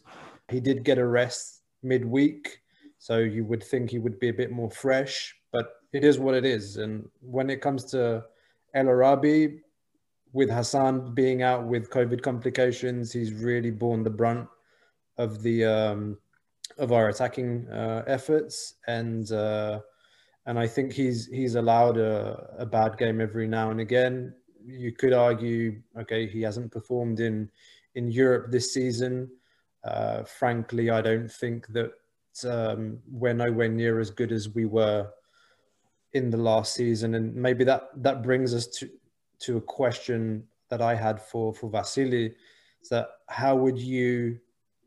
He 0.49 0.59
did 0.59 0.83
get 0.83 0.97
a 0.97 1.05
rest 1.05 1.63
midweek 1.83 2.61
So 2.99 3.19
you 3.19 3.45
would 3.45 3.63
think 3.63 3.91
he 3.91 3.99
would 3.99 4.19
be 4.19 4.29
a 4.29 4.33
bit 4.33 4.51
more 4.51 4.71
fresh, 4.71 5.35
but 5.51 5.73
it 5.93 6.03
is 6.03 6.19
what 6.19 6.35
it 6.35 6.45
is. 6.45 6.77
And 6.77 7.07
when 7.21 7.49
it 7.49 7.61
comes 7.61 7.85
to 7.91 8.25
El 8.73 8.87
Arabi, 8.89 9.61
with 10.33 10.49
Hassan 10.49 11.13
being 11.13 11.41
out 11.41 11.65
with 11.65 11.89
COVID 11.89 12.21
complications, 12.21 13.13
he's 13.13 13.33
really 13.33 13.71
borne 13.71 14.03
the 14.03 14.09
brunt 14.09 14.47
of 15.17 15.41
the 15.41 15.65
um, 15.65 16.17
of 16.77 16.91
our 16.91 17.09
attacking 17.09 17.67
uh, 17.69 18.03
efforts, 18.07 18.75
and 18.87 19.31
uh, 19.31 19.79
and 20.45 20.59
I 20.59 20.67
think 20.67 20.91
he's 20.93 21.27
he's 21.27 21.55
allowed 21.55 21.97
a, 21.97 22.55
a 22.59 22.65
bad 22.65 22.97
game 22.97 23.21
every 23.21 23.47
now 23.47 23.71
and 23.71 23.79
again. 23.79 24.33
You 24.63 24.91
could 24.91 25.13
argue, 25.13 25.81
okay, 25.97 26.27
he 26.27 26.41
hasn't 26.41 26.71
performed 26.71 27.19
in 27.19 27.49
in 27.95 28.11
Europe 28.11 28.51
this 28.51 28.73
season. 28.73 29.29
Uh, 29.87 30.23
frankly, 30.23 30.89
I 30.89 31.01
don't 31.01 31.31
think 31.31 31.67
that 31.67 31.91
um, 32.45 32.99
we're 33.09 33.33
nowhere 33.33 33.69
near 33.69 33.99
as 33.99 34.11
good 34.11 34.31
as 34.31 34.49
we 34.49 34.65
were 34.65 35.09
in 36.13 36.29
the 36.29 36.37
last 36.37 36.73
season, 36.73 37.15
and 37.15 37.33
maybe 37.35 37.63
that 37.63 37.89
that 37.95 38.21
brings 38.21 38.53
us 38.53 38.67
to 38.67 38.89
to 39.39 39.57
a 39.57 39.61
question 39.61 40.43
that 40.69 40.81
I 40.81 40.95
had 40.95 41.21
for 41.21 41.53
for 41.53 41.69
Vasily. 41.69 42.35
Is 42.81 42.89
that 42.89 43.07
how 43.27 43.55
would 43.55 43.77
you 43.77 44.39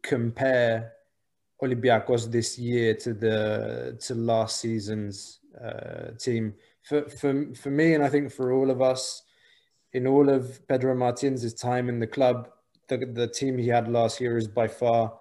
compare 0.02 0.92
Olympiacos 1.62 2.30
this 2.30 2.58
year 2.58 2.94
to 2.94 3.14
the 3.14 3.98
to 4.00 4.14
last 4.14 4.60
season's 4.60 5.40
uh, 5.62 6.12
team? 6.18 6.54
For 6.82 7.08
for 7.08 7.54
for 7.54 7.70
me, 7.70 7.94
and 7.94 8.04
I 8.04 8.08
think 8.08 8.30
for 8.30 8.52
all 8.52 8.70
of 8.70 8.82
us, 8.82 9.22
in 9.92 10.06
all 10.06 10.28
of 10.28 10.66
Pedro 10.68 10.94
Martins' 10.94 11.54
time 11.54 11.88
in 11.88 12.00
the 12.00 12.06
club, 12.06 12.48
the 12.90 13.06
the 13.06 13.26
team 13.26 13.56
he 13.56 13.68
had 13.68 13.88
last 13.88 14.20
year 14.20 14.36
is 14.36 14.48
by 14.48 14.68
far 14.68 15.14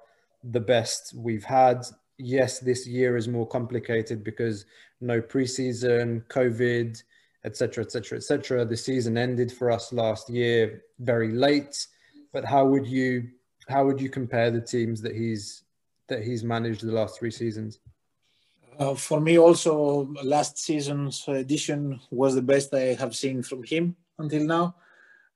the 0.43 0.59
best 0.59 1.13
we've 1.15 1.45
had. 1.45 1.85
Yes, 2.17 2.59
this 2.59 2.85
year 2.85 3.15
is 3.15 3.29
more 3.29 3.47
complicated 3.47 4.23
because 4.23 4.65
no 4.99 5.21
preseason, 5.21 6.25
COVID, 6.27 7.01
etc., 7.45 7.85
etc., 7.85 8.17
etc. 8.17 8.65
The 8.65 8.75
season 8.75 9.17
ended 9.17 9.51
for 9.51 9.71
us 9.71 9.93
last 9.93 10.29
year 10.29 10.83
very 10.99 11.31
late. 11.31 11.87
But 12.33 12.43
how 12.43 12.65
would 12.65 12.85
you 12.85 13.29
how 13.69 13.85
would 13.85 14.01
you 14.01 14.09
compare 14.09 14.51
the 14.51 14.61
teams 14.61 15.01
that 15.01 15.15
he's 15.15 15.63
that 16.07 16.23
he's 16.23 16.43
managed 16.43 16.81
the 16.85 16.91
last 16.91 17.17
three 17.19 17.31
seasons? 17.31 17.79
Uh, 18.77 18.95
for 18.95 19.19
me, 19.19 19.37
also 19.37 20.07
last 20.23 20.57
season's 20.57 21.25
edition 21.27 21.99
was 22.11 22.35
the 22.35 22.41
best 22.41 22.73
I 22.73 22.95
have 22.95 23.15
seen 23.15 23.43
from 23.43 23.63
him 23.63 23.95
until 24.17 24.43
now. 24.45 24.75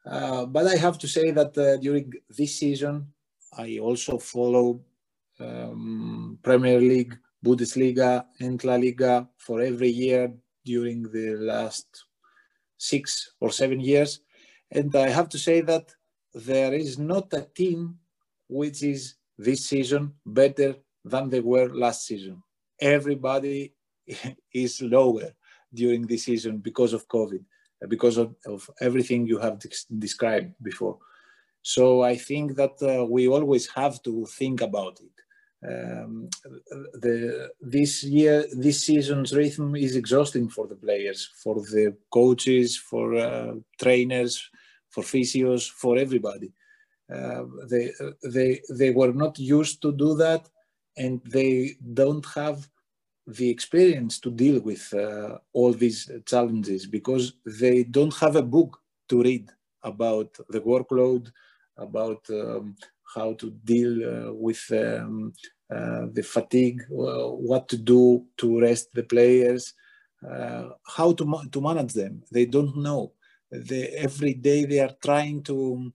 Uh, 0.06 0.46
but 0.46 0.68
I 0.68 0.76
have 0.76 0.98
to 1.00 1.08
say 1.08 1.32
that 1.32 1.58
uh, 1.58 1.78
during 1.78 2.12
this 2.30 2.60
season, 2.60 3.08
I 3.58 3.80
also 3.80 4.18
follow 4.18 4.82
um, 5.40 6.40
Premier 6.44 6.80
League, 6.80 7.18
Bundesliga, 7.44 8.26
and 8.40 8.64
La 8.64 8.76
Liga 8.76 9.28
for 9.38 9.62
every 9.62 9.90
year 9.90 10.34
during 10.66 11.04
the 11.04 11.36
last 11.36 12.06
six 12.78 13.34
or 13.40 13.50
seven 13.52 13.80
years. 13.80 14.22
And 14.72 14.94
I 14.96 15.10
have 15.10 15.30
to 15.30 15.38
say 15.38 15.62
that 15.62 15.94
there 16.34 16.74
is 16.74 16.98
not 16.98 17.32
a 17.34 17.48
team 17.56 18.00
which 18.48 18.84
is 18.84 19.16
this 19.38 19.66
season 19.66 20.14
better 20.26 20.76
than 21.06 21.30
they 21.30 21.40
were 21.40 21.70
last 21.70 22.06
season. 22.06 22.42
Everybody 22.80 23.74
is 24.54 24.82
lower 24.82 25.32
during 25.74 26.06
this 26.08 26.26
season 26.26 26.58
because 26.58 26.94
of 26.94 27.08
COVID, 27.08 27.44
because 27.88 28.18
of, 28.18 28.36
of 28.46 28.70
everything 28.82 29.28
you 29.28 29.40
have 29.40 29.62
described 29.98 30.54
before. 30.62 30.98
So 31.62 32.02
I 32.02 32.16
think 32.16 32.56
that 32.56 32.76
uh, 32.82 33.06
we 33.06 33.28
always 33.28 33.68
have 33.72 34.02
to 34.04 34.26
think 34.26 34.62
about 34.62 35.00
it 35.00 35.14
um, 35.66 36.30
the 36.94 37.50
this 37.62 38.04
year 38.04 38.46
this 38.52 38.86
season's 38.86 39.34
rhythm 39.36 39.76
is 39.76 39.96
exhausting 39.96 40.50
for 40.50 40.68
the 40.68 40.76
players 40.76 41.30
for 41.42 41.56
the 41.56 41.96
coaches 42.12 42.78
for 42.78 43.16
uh, 43.16 43.54
trainers 43.82 44.50
for 44.90 45.04
physios 45.04 45.70
for 45.70 45.98
everybody 45.98 46.52
uh, 47.14 47.44
they 47.70 47.92
they 48.24 48.62
they 48.70 48.92
were 48.92 49.14
not 49.14 49.40
used 49.40 49.82
to 49.82 49.92
do 49.94 50.16
that 50.16 50.50
and 50.98 51.22
they 51.26 51.76
don't 51.94 52.26
have 52.36 52.68
the 53.28 53.50
experience 53.50 54.20
to 54.20 54.30
deal 54.32 54.60
with 54.60 54.94
uh, 54.94 55.38
all 55.54 55.72
these 55.74 56.12
challenges 56.26 56.86
because 56.86 57.34
they 57.46 57.84
don't 57.84 58.16
have 58.16 58.36
a 58.36 58.42
book 58.42 58.80
to 59.10 59.22
read 59.22 59.50
about 59.84 60.38
the 60.50 60.60
workload 60.62 61.32
about 61.78 62.26
um, 62.30 62.76
how 63.16 63.34
to 63.34 63.52
deal 63.64 63.94
uh, 64.04 64.34
with 64.34 64.64
um, 64.72 65.34
uh, 65.74 66.08
the 66.12 66.24
fatigue, 66.24 66.82
uh, 66.92 67.30
what 67.30 67.68
to 67.70 67.78
do 67.78 68.26
to 68.38 68.60
rest 68.60 68.90
the 68.94 69.04
players, 69.04 69.74
uh, 70.30 70.70
how 70.86 71.14
to, 71.14 71.42
to 71.52 71.62
manage 71.62 71.94
them. 71.94 72.24
They 72.32 72.46
don't 72.46 72.78
know. 72.78 73.14
They, 73.52 73.88
every 73.90 74.34
day 74.34 74.66
they 74.66 74.80
are 74.80 74.96
trying 75.04 75.44
to, 75.44 75.92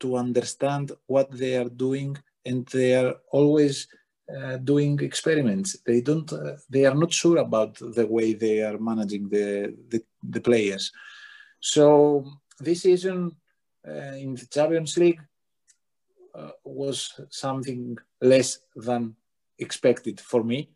to 0.00 0.16
understand 0.16 0.92
what 1.06 1.30
they 1.30 1.56
are 1.56 1.68
doing 1.68 2.16
and 2.44 2.66
they 2.66 2.94
are 2.94 3.14
always 3.30 3.88
uh, 4.28 4.56
doing 4.56 4.98
experiments. 5.00 5.76
They 5.86 6.00
don't. 6.00 6.32
Uh, 6.32 6.56
they 6.70 6.86
are 6.86 6.94
not 6.94 7.12
sure 7.12 7.38
about 7.38 7.74
the 7.74 8.06
way 8.06 8.34
they 8.34 8.62
are 8.62 8.78
managing 8.78 9.28
the 9.28 9.74
the, 9.88 10.02
the 10.22 10.40
players. 10.40 10.92
So 11.60 12.24
this 12.60 12.82
season 12.82 13.36
uh, 13.86 14.16
in 14.16 14.34
the 14.34 14.46
Champions 14.46 14.96
League, 14.96 15.20
uh, 16.34 16.50
was 16.64 17.20
something 17.30 17.96
less 18.20 18.58
than 18.74 19.14
expected 19.58 20.20
for 20.20 20.42
me. 20.42 20.70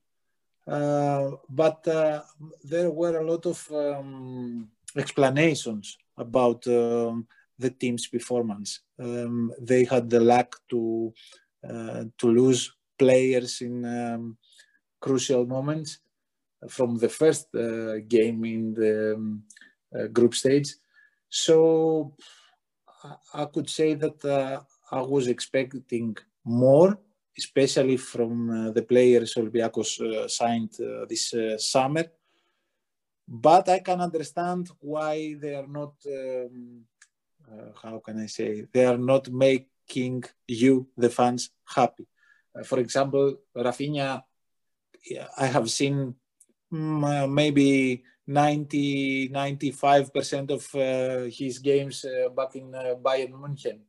Uh, 0.66 1.30
but 1.48 1.88
uh, 1.88 2.22
there 2.62 2.90
were 2.90 3.18
a 3.18 3.24
lot 3.24 3.46
of 3.46 3.66
um, 3.72 4.68
explanations 4.96 5.96
about 6.16 6.66
um, 6.66 7.26
the 7.58 7.70
team's 7.70 8.06
performance. 8.06 8.80
Um, 9.00 9.52
they 9.58 9.84
had 9.84 10.10
the 10.10 10.20
luck 10.20 10.56
to 10.70 11.12
to 12.18 12.26
lose 12.28 12.77
players 12.98 13.60
in 13.60 13.84
um, 13.84 14.36
crucial 15.00 15.46
moments 15.46 16.00
from 16.68 16.98
the 16.98 17.08
first 17.08 17.54
uh, 17.54 17.98
game 18.06 18.44
in 18.44 18.74
the 18.74 19.14
um, 19.14 19.42
uh, 19.96 20.06
group 20.08 20.34
stage. 20.34 20.74
So 21.28 22.14
I 23.32 23.44
could 23.46 23.70
say 23.70 23.94
that 23.94 24.64
I 24.90 25.02
was 25.02 25.28
expecting 25.28 26.16
more, 26.44 26.98
especially 27.36 27.96
from 27.96 28.50
uh, 28.50 28.70
the 28.72 28.82
players 28.82 29.34
Olympiacos 29.34 30.00
uh, 30.00 30.28
signed 30.28 30.74
uh, 30.80 31.04
this 31.08 31.34
uh, 31.34 31.58
summer. 31.58 32.04
But 33.26 33.68
I 33.68 33.80
can 33.80 34.00
understand 34.00 34.70
why 34.80 35.34
they 35.38 35.54
are 35.54 35.66
not, 35.66 35.92
um, 36.06 36.84
uh, 37.50 37.70
how 37.82 37.98
can 37.98 38.18
I 38.20 38.26
say, 38.26 38.64
they 38.72 38.86
are 38.86 38.96
not 38.96 39.28
making 39.30 40.24
you, 40.46 40.88
the 40.96 41.10
fans, 41.10 41.50
happy. 41.66 42.06
Uh, 42.54 42.64
for 42.64 42.78
example, 42.78 43.36
Rafinha, 43.56 44.22
I 45.36 45.46
have 45.46 45.70
seen 45.70 46.14
mm, 46.72 47.32
maybe 47.32 48.04
90, 48.26 49.30
95% 49.30 50.50
of 50.50 51.32
his 51.32 51.58
games 51.58 52.04
back 52.36 52.56
in 52.56 52.72
Bayern 52.72 53.32
München 53.32 53.80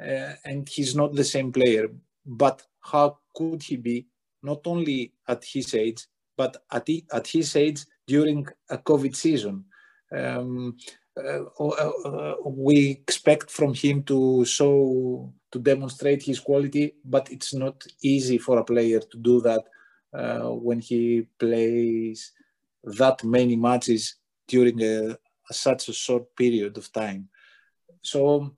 uh, 0.00 0.32
and 0.44 0.68
he's 0.68 0.94
not 0.94 1.14
the 1.14 1.24
same 1.24 1.52
player. 1.52 1.88
But 2.24 2.62
how 2.80 3.18
could 3.34 3.62
he 3.62 3.76
be 3.76 4.06
not 4.42 4.66
only 4.66 5.12
at 5.26 5.44
his 5.44 5.74
age, 5.74 6.06
but 6.36 6.56
at, 6.70 6.86
the, 6.86 7.04
at 7.12 7.26
his 7.26 7.54
age 7.56 7.84
during 8.06 8.46
a 8.70 8.78
COVID 8.78 9.14
season? 9.14 9.64
Um, 10.14 10.76
uh, 11.16 11.44
uh, 11.58 11.92
uh, 12.04 12.34
we 12.44 12.90
expect 12.90 13.50
from 13.50 13.74
him 13.74 14.02
to 14.04 14.44
show 14.44 15.32
to 15.50 15.58
demonstrate 15.58 16.22
his 16.22 16.40
quality, 16.40 16.94
but 17.04 17.30
it's 17.30 17.54
not 17.54 17.82
easy 18.02 18.38
for 18.38 18.58
a 18.58 18.64
player 18.64 19.00
to 19.00 19.16
do 19.18 19.40
that 19.40 19.64
uh, 20.12 20.50
when 20.50 20.80
he 20.80 21.26
plays 21.38 22.32
that 22.84 23.24
many 23.24 23.56
matches 23.56 24.16
during 24.46 24.80
a, 24.82 25.16
a, 25.50 25.54
such 25.54 25.88
a 25.88 25.92
short 25.92 26.34
period 26.36 26.76
of 26.76 26.92
time. 26.92 27.28
So 28.02 28.54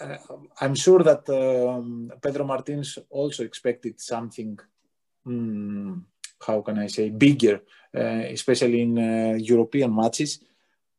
uh, 0.00 0.16
I'm 0.60 0.74
sure 0.74 1.02
that 1.02 1.28
um, 1.28 2.12
Pedro 2.22 2.44
Martins 2.44 2.98
also 3.10 3.44
expected 3.44 4.00
something, 4.00 4.58
um, 5.26 6.06
how 6.46 6.60
can 6.62 6.78
I 6.78 6.86
say, 6.88 7.10
bigger, 7.10 7.62
uh, 7.96 8.24
especially 8.30 8.82
in 8.82 8.98
uh, 8.98 9.34
European 9.38 9.94
matches. 9.94 10.40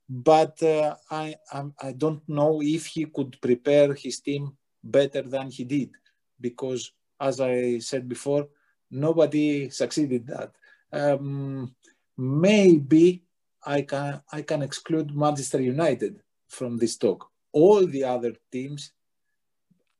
But 0.10 0.62
uh, 0.64 0.96
I, 1.10 1.36
I 1.82 1.94
do 1.94 2.12
not 2.12 2.30
know 2.30 2.62
if 2.62 2.88
he 2.88 3.06
could 3.06 3.38
prepare 3.42 3.94
his 3.94 4.20
team 4.20 4.58
better 4.84 5.22
than 5.22 5.50
he 5.50 5.64
did, 5.64 5.92
because 6.40 6.92
as 7.20 7.40
I 7.40 7.80
said 7.80 8.10
before, 8.10 8.48
nobody 8.90 9.70
succeeded 9.70 10.28
that. 10.28 10.52
Um, 10.92 11.76
maybe 12.18 13.24
I 13.66 13.84
can 13.84 14.22
I 14.32 14.42
can 14.42 14.62
exclude 14.62 15.16
Manchester 15.16 15.62
United 15.62 16.22
from 16.48 16.78
this 16.78 16.98
talk 16.98 17.32
all 17.52 17.86
the 17.86 18.04
other 18.04 18.34
teams, 18.52 18.92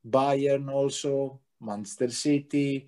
Bayern 0.08 0.72
also, 0.72 1.40
Manchester 1.60 2.10
City, 2.10 2.88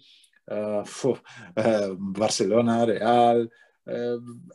uh, 0.49 0.83
uh, 1.57 1.89
Barcelona, 1.97 2.85
Real, 2.87 3.47
um, 3.87 4.49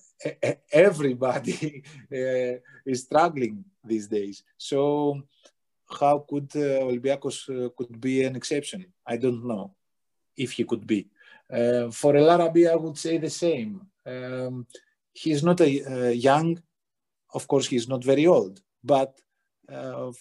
everybody 0.73 1.85
uh, 2.13 2.59
is 2.85 3.03
struggling 3.03 3.65
these 3.85 4.09
days. 4.09 4.43
So 4.57 5.23
how 5.91 6.25
could 6.29 6.51
uh, 6.57 6.87
uh, 6.87 7.69
could 7.77 8.01
be 8.01 8.23
an 8.25 8.37
exception? 8.37 8.87
I 9.07 9.17
don't 9.17 9.45
know 9.45 9.75
if 10.37 10.53
he 10.53 10.65
could 10.65 10.87
be. 10.87 11.09
Uh, 11.53 11.91
for 11.91 12.17
El 12.17 12.31
Arabi, 12.31 12.69
I 12.69 12.77
would 12.77 12.99
say 12.99 13.19
the 13.19 13.31
same. 13.31 13.87
Um, 14.07 14.67
he's 15.13 15.43
not 15.43 15.61
a 15.61 16.09
uh, 16.09 16.11
young, 16.11 16.63
of 17.35 17.49
course, 17.49 17.67
he's 17.67 17.89
not 17.89 18.05
very 18.05 18.27
old, 18.27 18.61
but 18.85 19.19
uh, 19.71 20.13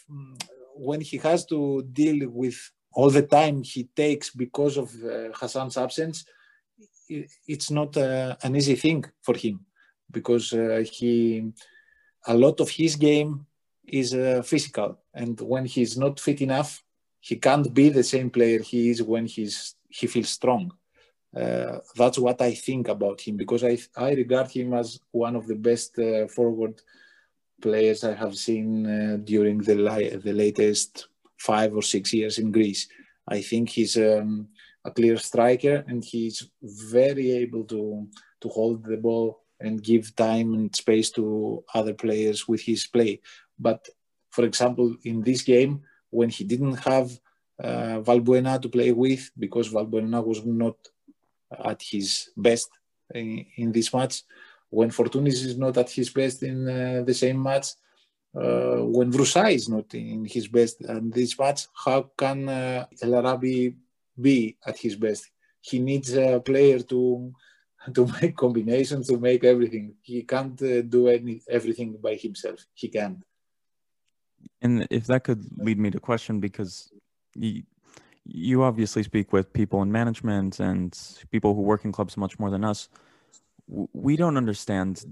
when 0.75 1.01
he 1.01 1.17
has 1.17 1.45
to 1.47 1.83
deal 1.91 2.29
with 2.29 2.57
all 2.93 3.09
the 3.09 3.21
time 3.21 3.61
he 3.63 3.83
takes 3.95 4.29
because 4.29 4.77
of 4.77 4.93
uh, 5.03 5.29
Hassan's 5.33 5.77
absence, 5.77 6.25
it's 7.09 7.71
not 7.71 7.95
an 7.95 8.55
easy 8.55 8.75
thing 8.75 9.05
for 9.21 9.35
him 9.35 9.65
because 10.11 10.49
he 10.91 11.53
a 12.27 12.33
lot 12.33 12.59
of 12.59 12.69
his 12.69 12.97
game 12.97 13.45
is 13.87 14.13
uh, 14.13 14.41
physical, 14.43 14.99
and 15.13 15.39
when 15.41 15.65
he's 15.65 15.97
not 15.97 16.19
fit 16.19 16.41
enough, 16.41 16.83
he 17.19 17.35
can't 17.35 17.73
be 17.73 17.89
the 17.89 18.03
same 18.03 18.29
player 18.29 18.59
he 18.59 18.89
is 18.89 19.01
when 19.01 19.25
he's 19.25 19.75
he 19.89 20.07
feels 20.07 20.29
strong. 20.29 20.71
Uh, 21.35 21.79
that's 21.95 22.17
what 22.17 22.41
I 22.41 22.53
think 22.53 22.87
about 22.87 23.21
him 23.21 23.37
because 23.37 23.63
I 23.63 23.77
I 23.95 24.13
regard 24.13 24.49
him 24.49 24.73
as 24.73 24.99
one 25.11 25.35
of 25.35 25.47
the 25.47 25.55
best 25.55 25.97
uh, 25.99 26.27
forward 26.27 26.81
players 27.61 28.03
I 28.03 28.13
have 28.13 28.35
seen 28.37 28.85
uh, 28.85 29.17
during 29.23 29.59
the 29.59 29.75
li- 29.75 30.15
the 30.15 30.33
latest 30.33 31.07
five 31.37 31.75
or 31.75 31.81
six 31.81 32.13
years 32.13 32.37
in 32.39 32.51
Greece. 32.51 32.87
I 33.27 33.41
think 33.41 33.69
he's 33.69 33.97
um, 33.97 34.47
a 34.85 34.91
clear 34.91 35.17
striker 35.17 35.83
and 35.87 36.03
he's 36.03 36.49
very 36.61 37.31
able 37.31 37.63
to 37.65 38.07
to 38.41 38.49
hold 38.49 38.85
the 38.85 38.97
ball 38.97 39.43
and 39.59 39.83
give 39.83 40.15
time 40.15 40.53
and 40.53 40.75
space 40.75 41.09
to 41.11 41.63
other 41.73 41.93
players 41.93 42.47
with 42.47 42.61
his 42.61 42.85
play. 42.85 43.19
But 43.59 43.87
for 44.29 44.45
example, 44.45 44.95
in 45.03 45.21
this 45.21 45.41
game, 45.41 45.81
when 46.09 46.29
he 46.29 46.43
didn't 46.43 46.75
have 46.75 47.11
uh, 47.61 47.99
Valbuena 48.01 48.61
to 48.61 48.69
play 48.69 48.91
with, 48.91 49.31
because 49.37 49.69
Valbuena 49.69 50.23
was 50.23 50.45
not 50.45 50.77
at 51.51 51.81
his 51.81 52.29
best 52.35 52.69
in, 53.13 53.45
in 53.55 53.71
this 53.71 53.93
match, 53.93 54.23
when 54.69 54.89
Fortounis 54.89 55.45
is 55.45 55.57
not 55.57 55.77
at 55.77 55.89
his 55.89 56.09
best 56.09 56.43
in 56.43 56.67
uh, 56.67 57.03
the 57.03 57.13
same 57.13 57.41
match, 57.41 57.67
uh, 58.35 58.83
when 58.83 59.11
Vrousai 59.11 59.53
is 59.53 59.69
not 59.69 59.93
in 59.93 60.25
his 60.25 60.47
best 60.47 60.81
in 60.81 61.09
this 61.09 61.37
match, 61.39 61.67
how 61.73 62.11
can 62.17 62.47
uh, 62.49 62.85
El 63.01 63.15
Arabi 63.15 63.75
be 64.19 64.57
at 64.65 64.77
his 64.77 64.95
best? 64.95 65.29
He 65.61 65.79
needs 65.79 66.13
a 66.15 66.39
player 66.39 66.79
to 66.79 67.33
to 67.93 68.05
make 68.21 68.35
combinations, 68.45 69.07
to 69.07 69.17
make 69.17 69.43
everything. 69.43 69.95
He 70.01 70.23
can't 70.23 70.61
uh, 70.61 70.81
do 70.81 71.07
any 71.07 71.41
everything 71.49 71.97
by 72.01 72.15
himself. 72.15 72.59
He 72.73 72.89
can't. 72.89 73.23
And 74.61 74.87
if 74.89 75.07
that 75.07 75.23
could 75.23 75.45
lead 75.57 75.79
me 75.79 75.91
to 75.91 75.99
question, 75.99 76.39
because 76.39 76.91
you, 77.35 77.63
you 78.25 78.63
obviously 78.63 79.03
speak 79.03 79.31
with 79.31 79.53
people 79.53 79.81
in 79.81 79.91
management 79.91 80.59
and 80.59 80.97
people 81.31 81.53
who 81.53 81.61
work 81.61 81.85
in 81.85 81.91
clubs 81.91 82.17
much 82.17 82.39
more 82.39 82.49
than 82.49 82.63
us. 82.63 82.89
We 83.93 84.15
don't 84.15 84.37
understand. 84.37 85.05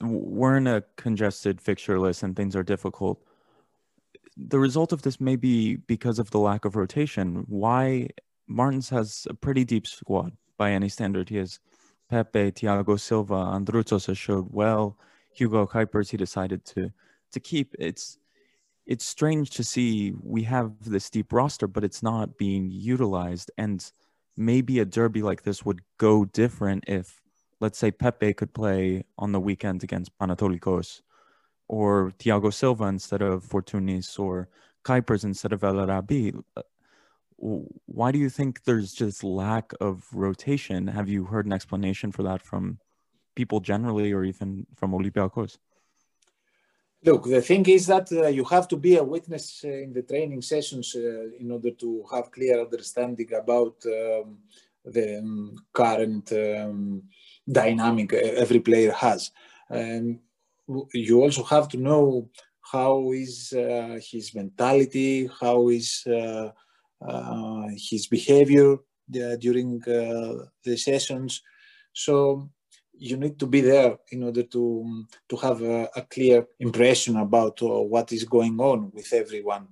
We're 0.00 0.56
in 0.56 0.66
a 0.66 0.82
congested 0.96 1.60
fixture 1.60 1.98
list 1.98 2.22
and 2.22 2.34
things 2.34 2.56
are 2.56 2.62
difficult. 2.62 3.22
The 4.36 4.58
result 4.58 4.92
of 4.92 5.02
this 5.02 5.20
may 5.20 5.36
be 5.36 5.76
because 5.76 6.18
of 6.18 6.30
the 6.30 6.38
lack 6.38 6.64
of 6.64 6.76
rotation. 6.76 7.44
Why 7.48 8.08
Martins 8.48 8.88
has 8.90 9.26
a 9.28 9.34
pretty 9.34 9.64
deep 9.64 9.86
squad 9.86 10.32
by 10.56 10.72
any 10.72 10.88
standard. 10.88 11.28
He 11.28 11.36
has 11.36 11.60
Pepe, 12.08 12.52
Thiago 12.52 12.98
Silva, 12.98 13.34
Androutsos 13.34 14.06
has 14.06 14.18
showed 14.18 14.48
well. 14.50 14.96
Hugo 15.34 15.66
Kuipers 15.66 16.10
he 16.10 16.16
decided 16.16 16.64
to 16.66 16.90
to 17.32 17.40
keep. 17.40 17.74
It's 17.78 18.18
it's 18.88 19.04
strange 19.04 19.50
to 19.50 19.62
see 19.62 20.14
we 20.22 20.42
have 20.44 20.72
this 20.80 21.10
deep 21.10 21.30
roster, 21.32 21.66
but 21.66 21.84
it's 21.84 22.02
not 22.02 22.38
being 22.38 22.70
utilized. 22.70 23.50
And 23.58 23.84
maybe 24.36 24.78
a 24.78 24.86
derby 24.86 25.20
like 25.20 25.42
this 25.42 25.62
would 25.62 25.82
go 25.98 26.24
different 26.24 26.84
if, 26.88 27.20
let's 27.60 27.78
say, 27.78 27.90
Pepe 27.90 28.32
could 28.32 28.54
play 28.54 29.04
on 29.18 29.32
the 29.32 29.40
weekend 29.40 29.84
against 29.84 30.16
Panetolikos, 30.18 31.02
or 31.68 32.12
Thiago 32.18 32.50
Silva 32.52 32.84
instead 32.84 33.20
of 33.20 33.44
Fortounis, 33.44 34.18
or 34.18 34.48
Kuipers 34.84 35.22
instead 35.22 35.52
of 35.52 35.62
El 35.62 35.80
Arabi. 35.80 36.32
Uh, 36.56 36.62
why 37.36 38.10
do 38.10 38.18
you 38.18 38.30
think 38.30 38.64
there's 38.64 38.94
just 38.94 39.22
lack 39.22 39.72
of 39.82 40.06
rotation? 40.14 40.86
Have 40.86 41.10
you 41.10 41.26
heard 41.26 41.44
an 41.44 41.52
explanation 41.52 42.10
for 42.10 42.22
that 42.22 42.40
from 42.40 42.78
people 43.36 43.60
generally, 43.60 44.12
or 44.12 44.24
even 44.24 44.66
from 44.76 44.92
Olympiacos? 44.92 45.58
Look, 47.04 47.24
the 47.24 47.40
thing 47.40 47.64
is 47.66 47.86
that 47.86 48.10
uh, 48.10 48.26
you 48.26 48.44
have 48.44 48.66
to 48.68 48.76
be 48.76 48.96
a 48.96 49.04
witness 49.04 49.62
uh, 49.64 49.68
in 49.68 49.92
the 49.92 50.02
training 50.02 50.42
sessions 50.42 50.96
uh, 50.96 51.28
in 51.38 51.50
order 51.52 51.70
to 51.70 52.04
have 52.12 52.32
clear 52.32 52.60
understanding 52.60 53.32
about 53.34 53.76
um, 53.86 54.38
the 54.84 55.18
um, 55.18 55.54
current 55.72 56.32
um, 56.32 57.04
dynamic 57.50 58.12
every 58.12 58.58
player 58.58 58.92
has. 58.92 59.30
And 59.70 60.18
you 60.92 61.22
also 61.22 61.44
have 61.44 61.68
to 61.68 61.76
know 61.76 62.30
how 62.72 63.12
is 63.12 63.52
uh, 63.52 63.98
his 64.02 64.34
mentality, 64.34 65.30
how 65.40 65.68
is 65.68 66.04
uh, 66.06 66.50
uh, 67.00 67.68
his 67.76 68.08
behavior 68.08 68.76
during 69.38 69.78
the 69.78 70.76
sessions. 70.76 71.42
So 71.92 72.50
you 72.98 73.16
need 73.16 73.38
to 73.38 73.46
be 73.46 73.60
there 73.60 73.96
in 74.10 74.24
order 74.24 74.42
to 74.42 75.04
to 75.28 75.36
have 75.36 75.62
a, 75.62 75.88
a 75.96 76.02
clear 76.02 76.46
impression 76.58 77.16
about 77.16 77.62
uh, 77.62 77.82
what 77.82 78.12
is 78.12 78.24
going 78.24 78.58
on 78.60 78.90
with 78.92 79.12
everyone. 79.12 79.68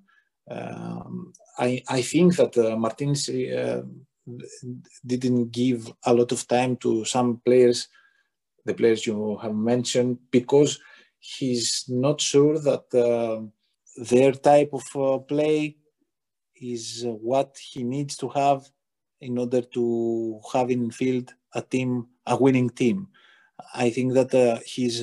Um, 0.50 1.32
I 1.58 1.82
I 1.88 2.02
think 2.02 2.36
that 2.36 2.56
uh, 2.56 2.76
Martins 2.76 3.28
uh, 3.28 3.82
didn't 5.04 5.50
give 5.50 5.92
a 6.04 6.14
lot 6.14 6.32
of 6.32 6.46
time 6.46 6.76
to 6.76 7.04
some 7.04 7.40
players, 7.44 7.88
the 8.64 8.74
players 8.74 9.06
you 9.06 9.38
have 9.42 9.54
mentioned, 9.54 10.18
because 10.30 10.78
he's 11.18 11.84
not 11.88 12.20
sure 12.20 12.58
that 12.58 12.86
uh, 12.94 13.42
their 13.96 14.32
type 14.32 14.70
of 14.72 14.84
uh, 14.94 15.18
play 15.18 15.76
is 16.60 17.04
what 17.04 17.56
he 17.58 17.82
needs 17.82 18.16
to 18.16 18.28
have 18.28 18.68
in 19.20 19.38
order 19.38 19.62
to 19.62 20.40
have 20.52 20.70
in 20.70 20.90
field 20.90 21.32
a 21.60 21.62
team, 21.62 22.06
a 22.26 22.36
winning 22.36 22.70
team. 22.70 22.98
I 23.74 23.90
think 23.90 24.12
that 24.14 24.34
uh, 24.34 24.58
he's 24.66 24.96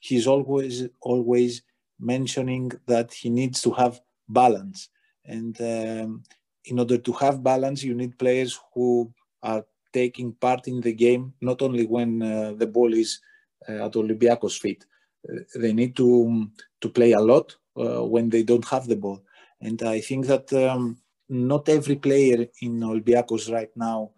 he's 0.00 0.26
always 0.26 0.88
always 1.00 1.62
mentioning 1.98 2.72
that 2.86 3.12
he 3.12 3.28
needs 3.30 3.60
to 3.62 3.70
have 3.72 4.00
balance, 4.28 4.88
and 5.24 5.54
um, 5.60 6.22
in 6.64 6.78
order 6.78 6.98
to 6.98 7.12
have 7.12 7.42
balance, 7.42 7.82
you 7.82 7.94
need 7.94 8.18
players 8.18 8.58
who 8.74 9.12
are 9.42 9.64
taking 9.92 10.32
part 10.34 10.68
in 10.68 10.80
the 10.80 10.92
game 10.92 11.34
not 11.40 11.62
only 11.62 11.84
when 11.86 12.22
uh, 12.22 12.52
the 12.56 12.66
ball 12.66 12.92
is 12.94 13.20
uh, 13.68 13.86
at 13.86 13.92
Olympiacos' 13.92 14.58
feet. 14.58 14.86
Uh, 15.28 15.40
they 15.56 15.72
need 15.72 15.96
to 15.96 16.48
to 16.80 16.88
play 16.88 17.12
a 17.12 17.20
lot 17.20 17.56
uh, 17.76 18.04
when 18.04 18.30
they 18.30 18.42
don't 18.42 18.68
have 18.68 18.86
the 18.86 18.96
ball, 18.96 19.20
and 19.60 19.82
I 19.82 20.00
think 20.00 20.26
that 20.26 20.52
um, 20.52 20.98
not 21.28 21.68
every 21.68 21.96
player 21.96 22.46
in 22.62 22.80
Olympiacos 22.80 23.52
right 23.52 23.70
now 23.76 24.10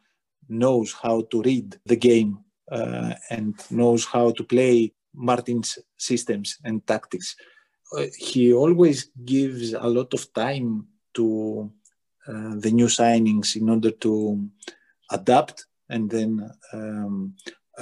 knows 0.49 0.93
how 0.93 1.23
to 1.31 1.43
read 1.43 1.77
the 1.87 1.97
game 1.97 2.39
uh, 2.71 3.15
and 3.31 3.55
knows 3.71 4.05
how 4.05 4.31
to 4.33 4.45
play 4.45 4.93
Martin's 5.15 5.79
systems 5.97 6.59
and 6.65 6.87
tactics. 6.87 7.37
Uh, 7.97 8.07
he 8.17 8.53
always 8.53 9.11
gives 9.25 9.75
a 9.75 9.87
lot 9.87 10.15
of 10.15 10.33
time 10.33 10.87
to 11.15 11.71
uh, 12.27 12.55
the 12.57 12.71
new 12.71 12.87
signings 12.87 13.57
in 13.57 13.69
order 13.69 13.91
to 13.91 14.49
adapt 15.11 15.67
and 15.89 16.11
then 16.11 16.51
um, 16.73 17.35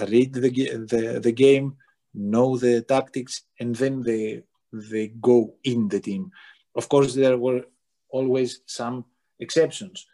read 0.09 0.33
the, 0.33 0.51
the, 0.51 1.21
the 1.23 1.33
game, 1.33 1.77
know 2.15 2.57
the 2.57 2.83
tactics, 2.83 3.45
and 3.61 3.77
then 3.77 4.03
they 4.03 4.43
they 4.73 5.09
go 5.21 5.55
in 5.65 5.89
the 5.89 6.01
team. 6.01 6.31
Of 6.75 6.89
course, 6.89 7.15
there 7.15 7.37
were 7.37 7.65
always 8.09 8.61
some 8.67 9.05
exceptions, 9.41 10.07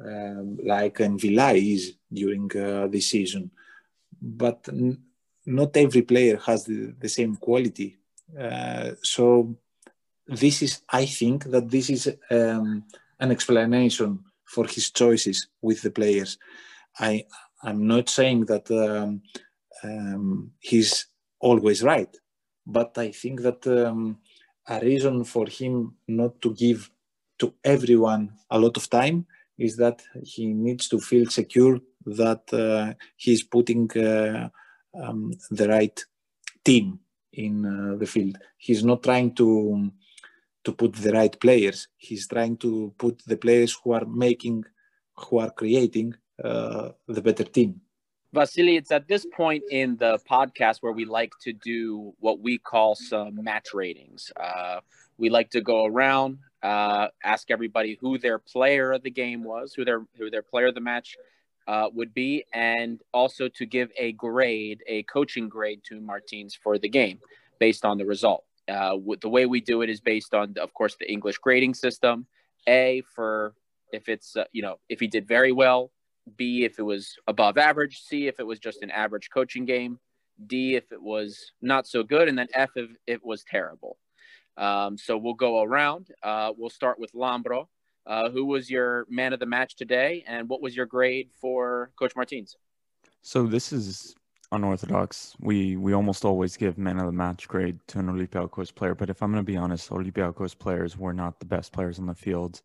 um, 0.00 0.58
like 0.64 0.98
M'Vila 0.98 1.54
is 1.54 1.94
during 2.12 2.50
uh, 2.56 2.86
this 2.88 3.10
season 3.10 3.50
but 4.20 4.68
n- 4.68 4.98
not 5.44 5.76
every 5.76 6.02
player 6.02 6.36
has 6.38 6.64
the, 6.64 6.94
the 6.98 7.08
same 7.08 7.36
quality. 7.36 7.98
Uh, 8.38 8.92
so 9.02 9.56
this 10.26 10.62
is, 10.62 10.82
I 10.88 11.06
think, 11.06 11.44
that 11.44 11.70
this 11.70 11.90
is 11.90 12.16
um, 12.30 12.84
an 13.20 13.30
explanation 13.30 14.24
for 14.44 14.66
his 14.66 14.90
choices 14.90 15.48
with 15.62 15.82
the 15.82 15.90
players. 15.90 16.38
I 16.98 17.24
I'm 17.62 17.86
not 17.86 18.08
saying 18.08 18.46
that 18.46 18.70
um, 18.70 19.22
um, 19.82 20.52
he's 20.60 21.06
always 21.40 21.82
right, 21.82 22.14
but 22.66 22.96
I 22.98 23.10
think 23.12 23.40
that 23.42 23.66
um, 23.66 24.18
a 24.68 24.80
reason 24.80 25.24
for 25.24 25.46
him 25.46 25.94
not 26.06 26.40
to 26.42 26.52
give 26.54 26.90
to 27.38 27.54
everyone 27.64 28.32
a 28.50 28.58
lot 28.58 28.76
of 28.76 28.88
time 28.90 29.26
is 29.58 29.76
that 29.76 30.02
he 30.22 30.52
needs 30.52 30.88
to 30.88 30.98
feel 30.98 31.26
secure 31.26 31.78
that 32.04 32.52
uh, 32.52 32.94
he's 33.16 33.42
putting 33.42 33.90
uh, 33.98 34.48
um, 35.00 35.32
the 35.50 35.68
right 35.68 36.04
team 36.64 37.00
in 37.32 37.64
uh, 37.64 37.96
the 37.96 38.06
field. 38.06 38.38
He's 38.56 38.84
not 38.84 39.02
trying 39.02 39.34
to 39.34 39.90
to 40.64 40.72
put 40.72 40.94
the 40.94 41.12
right 41.12 41.38
players. 41.40 41.86
He's 41.96 42.26
trying 42.26 42.56
to 42.58 42.92
put 42.98 43.22
the 43.24 43.36
players 43.36 43.78
who 43.82 43.92
are 43.92 44.04
making, 44.04 44.64
who 45.16 45.38
are 45.38 45.50
creating 45.50 46.14
uh, 46.42 46.88
the 47.06 47.22
better 47.22 47.44
team. 47.44 47.80
Vasily, 48.32 48.76
it's 48.76 48.90
at 48.90 49.06
this 49.06 49.24
point 49.32 49.62
in 49.70 49.96
the 49.96 50.18
podcast 50.28 50.78
where 50.80 50.92
we 50.92 51.04
like 51.04 51.32
to 51.42 51.52
do 51.52 52.12
what 52.18 52.40
we 52.40 52.58
call 52.58 52.96
some 52.96 53.42
match 53.42 53.68
ratings. 53.72 54.32
Uh, 54.38 54.80
we 55.18 55.30
like 55.30 55.50
to 55.50 55.60
go 55.60 55.86
around, 55.86 56.38
uh, 56.62 57.08
ask 57.22 57.50
everybody 57.50 57.98
who 58.00 58.18
their 58.18 58.38
player 58.38 58.92
of 58.92 59.02
the 59.02 59.10
game 59.10 59.44
was, 59.44 59.74
who 59.74 59.84
their 59.84 60.06
who 60.18 60.30
their 60.30 60.42
player 60.42 60.66
of 60.66 60.74
the 60.74 60.80
match 60.80 61.16
uh, 61.68 61.88
would 61.94 62.14
be, 62.14 62.44
and 62.52 63.00
also 63.12 63.48
to 63.48 63.66
give 63.66 63.90
a 63.98 64.12
grade, 64.12 64.82
a 64.86 65.02
coaching 65.04 65.48
grade 65.48 65.80
to 65.84 66.00
Martins 66.00 66.54
for 66.54 66.78
the 66.78 66.88
game 66.88 67.18
based 67.58 67.84
on 67.84 67.98
the 67.98 68.04
result. 68.04 68.44
Uh, 68.68 68.96
the 69.20 69.28
way 69.28 69.46
we 69.46 69.60
do 69.60 69.82
it 69.82 69.90
is 69.90 70.00
based 70.00 70.34
on, 70.34 70.54
of 70.60 70.72
course, 70.74 70.96
the 70.96 71.10
English 71.10 71.38
grading 71.38 71.74
system. 71.74 72.26
A 72.68 73.02
for 73.14 73.54
if 73.92 74.08
it's 74.08 74.36
uh, 74.36 74.44
you 74.52 74.62
know 74.62 74.78
if 74.88 75.00
he 75.00 75.06
did 75.06 75.26
very 75.26 75.52
well. 75.52 75.92
B 76.36 76.64
if 76.64 76.80
it 76.80 76.82
was 76.82 77.14
above 77.28 77.56
average. 77.56 78.02
C 78.02 78.26
if 78.26 78.40
it 78.40 78.46
was 78.46 78.58
just 78.58 78.82
an 78.82 78.90
average 78.90 79.30
coaching 79.32 79.64
game. 79.64 80.00
D 80.46 80.74
if 80.74 80.90
it 80.90 81.00
was 81.00 81.52
not 81.62 81.86
so 81.86 82.02
good, 82.02 82.28
and 82.28 82.36
then 82.36 82.48
F 82.52 82.70
if 82.74 82.90
it 83.06 83.24
was 83.24 83.44
terrible. 83.44 83.96
Um, 84.56 84.96
so 84.96 85.16
we'll 85.16 85.34
go 85.34 85.62
around. 85.62 86.08
Uh, 86.22 86.52
we'll 86.56 86.70
start 86.70 86.98
with 86.98 87.12
Lambro. 87.12 87.66
Uh, 88.06 88.30
who 88.30 88.44
was 88.44 88.70
your 88.70 89.04
man 89.10 89.32
of 89.32 89.40
the 89.40 89.46
match 89.46 89.74
today, 89.74 90.22
and 90.28 90.48
what 90.48 90.62
was 90.62 90.76
your 90.76 90.86
grade 90.86 91.28
for 91.40 91.90
Coach 91.98 92.14
Martins? 92.14 92.56
So 93.22 93.46
this 93.46 93.72
is 93.72 94.14
unorthodox. 94.52 95.34
We 95.40 95.76
we 95.76 95.92
almost 95.92 96.24
always 96.24 96.56
give 96.56 96.78
man 96.78 96.98
of 96.98 97.06
the 97.06 97.12
match 97.12 97.48
grade 97.48 97.80
to 97.88 97.98
an 97.98 98.06
Olympiacos 98.06 98.72
player, 98.72 98.94
but 98.94 99.10
if 99.10 99.22
I'm 99.22 99.32
going 99.32 99.44
to 99.44 99.52
be 99.52 99.56
honest, 99.56 99.90
Olympiacos 99.90 100.56
players 100.56 100.96
were 100.96 101.12
not 101.12 101.40
the 101.40 101.46
best 101.46 101.72
players 101.72 101.98
on 101.98 102.06
the 102.06 102.14
field. 102.14 102.62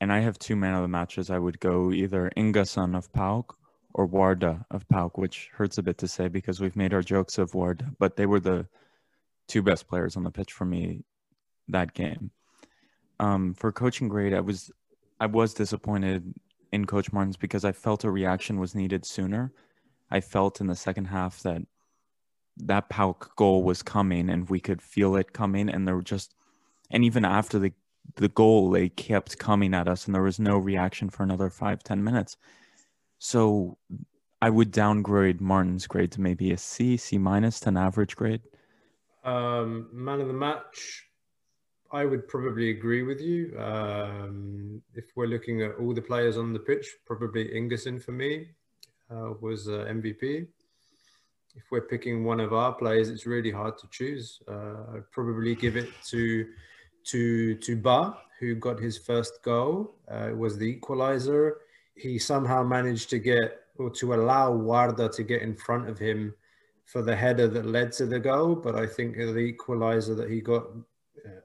And 0.00 0.12
I 0.12 0.20
have 0.20 0.38
two 0.38 0.54
man 0.54 0.74
of 0.74 0.82
the 0.82 0.88
matches. 0.88 1.30
I 1.30 1.38
would 1.38 1.58
go 1.60 1.90
either 1.90 2.30
Ingason 2.36 2.96
of 2.96 3.12
PAOK 3.12 3.56
or 3.94 4.06
Warda 4.06 4.64
of 4.70 4.86
PAOK, 4.88 5.18
which 5.18 5.50
hurts 5.52 5.78
a 5.78 5.82
bit 5.82 5.98
to 5.98 6.08
say 6.08 6.28
because 6.28 6.60
we've 6.60 6.76
made 6.76 6.94
our 6.94 7.02
jokes 7.02 7.38
of 7.38 7.52
Warda, 7.52 7.96
but 7.98 8.16
they 8.16 8.26
were 8.26 8.38
the 8.38 8.68
two 9.48 9.62
best 9.62 9.88
players 9.88 10.16
on 10.16 10.22
the 10.22 10.30
pitch 10.30 10.52
for 10.52 10.64
me 10.64 11.02
that 11.68 11.94
game. 11.94 12.30
Um, 13.18 13.54
for 13.54 13.72
coaching 13.72 14.08
grade, 14.08 14.34
I 14.34 14.40
was 14.40 14.70
I 15.20 15.26
was 15.26 15.54
disappointed 15.54 16.34
in 16.70 16.86
Coach 16.86 17.12
Martins 17.12 17.36
because 17.36 17.64
I 17.64 17.72
felt 17.72 18.04
a 18.04 18.10
reaction 18.10 18.60
was 18.60 18.74
needed 18.74 19.04
sooner. 19.04 19.52
I 20.10 20.20
felt 20.20 20.60
in 20.60 20.68
the 20.68 20.76
second 20.76 21.06
half 21.06 21.40
that 21.42 21.62
that 22.58 22.88
PAOK 22.88 23.34
goal 23.36 23.62
was 23.62 23.82
coming 23.82 24.28
and 24.28 24.48
we 24.48 24.60
could 24.60 24.82
feel 24.82 25.16
it 25.16 25.32
coming 25.32 25.68
and 25.68 25.86
there 25.86 25.94
were 25.94 26.02
just 26.02 26.34
and 26.90 27.04
even 27.04 27.24
after 27.24 27.58
the 27.58 27.72
the 28.16 28.28
goal 28.28 28.70
they 28.70 28.88
kept 28.88 29.38
coming 29.38 29.74
at 29.74 29.86
us 29.86 30.06
and 30.06 30.14
there 30.14 30.22
was 30.22 30.40
no 30.40 30.58
reaction 30.58 31.08
for 31.08 31.22
another 31.22 31.50
five 31.50 31.82
ten 31.84 32.02
minutes 32.02 32.36
so 33.18 33.76
i 34.40 34.48
would 34.50 34.70
downgrade 34.70 35.40
martin's 35.40 35.86
grade 35.86 36.10
to 36.10 36.20
maybe 36.20 36.50
a 36.50 36.58
c 36.58 36.96
c 36.96 37.18
minus 37.18 37.60
to 37.60 37.68
an 37.68 37.76
average 37.76 38.16
grade 38.16 38.40
um, 39.28 39.88
man 39.92 40.20
of 40.20 40.28
the 40.28 40.40
match 40.48 41.08
I 41.90 42.04
would 42.04 42.28
probably 42.28 42.70
agree 42.70 43.02
with 43.02 43.20
you. 43.20 43.58
Um, 43.58 44.82
if 44.94 45.06
we're 45.16 45.26
looking 45.26 45.62
at 45.62 45.76
all 45.76 45.94
the 45.94 46.02
players 46.02 46.36
on 46.36 46.52
the 46.52 46.58
pitch, 46.58 46.86
probably 47.06 47.48
Ingason 47.48 48.02
for 48.02 48.12
me 48.12 48.48
uh, 49.10 49.32
was 49.40 49.68
uh, 49.68 49.86
MVP. 49.88 50.46
If 51.56 51.62
we're 51.70 51.88
picking 51.88 52.24
one 52.24 52.40
of 52.40 52.52
our 52.52 52.74
players, 52.74 53.08
it's 53.08 53.26
really 53.26 53.50
hard 53.50 53.78
to 53.78 53.88
choose. 53.90 54.40
Uh, 54.46 54.96
I'd 54.96 55.10
probably 55.10 55.54
give 55.54 55.76
it 55.76 55.88
to 56.08 56.46
to 57.04 57.54
to 57.54 57.76
Ba, 57.76 58.18
who 58.38 58.54
got 58.54 58.78
his 58.78 58.98
first 58.98 59.42
goal. 59.42 59.94
Uh, 60.12 60.28
it 60.28 60.36
was 60.36 60.58
the 60.58 60.66
equalizer. 60.66 61.56
He 61.94 62.18
somehow 62.18 62.62
managed 62.62 63.08
to 63.10 63.18
get 63.18 63.62
or 63.78 63.90
to 63.90 64.14
allow 64.14 64.52
Warda 64.52 65.10
to 65.16 65.22
get 65.22 65.40
in 65.40 65.56
front 65.56 65.88
of 65.88 65.98
him 65.98 66.34
for 66.88 67.02
the 67.02 67.14
header 67.14 67.46
that 67.46 67.66
led 67.66 67.92
to 67.92 68.06
the 68.06 68.18
goal. 68.18 68.54
But 68.54 68.74
I 68.74 68.86
think 68.86 69.16
the 69.16 69.36
equalizer 69.36 70.14
that 70.14 70.30
he 70.30 70.40
got 70.40 70.64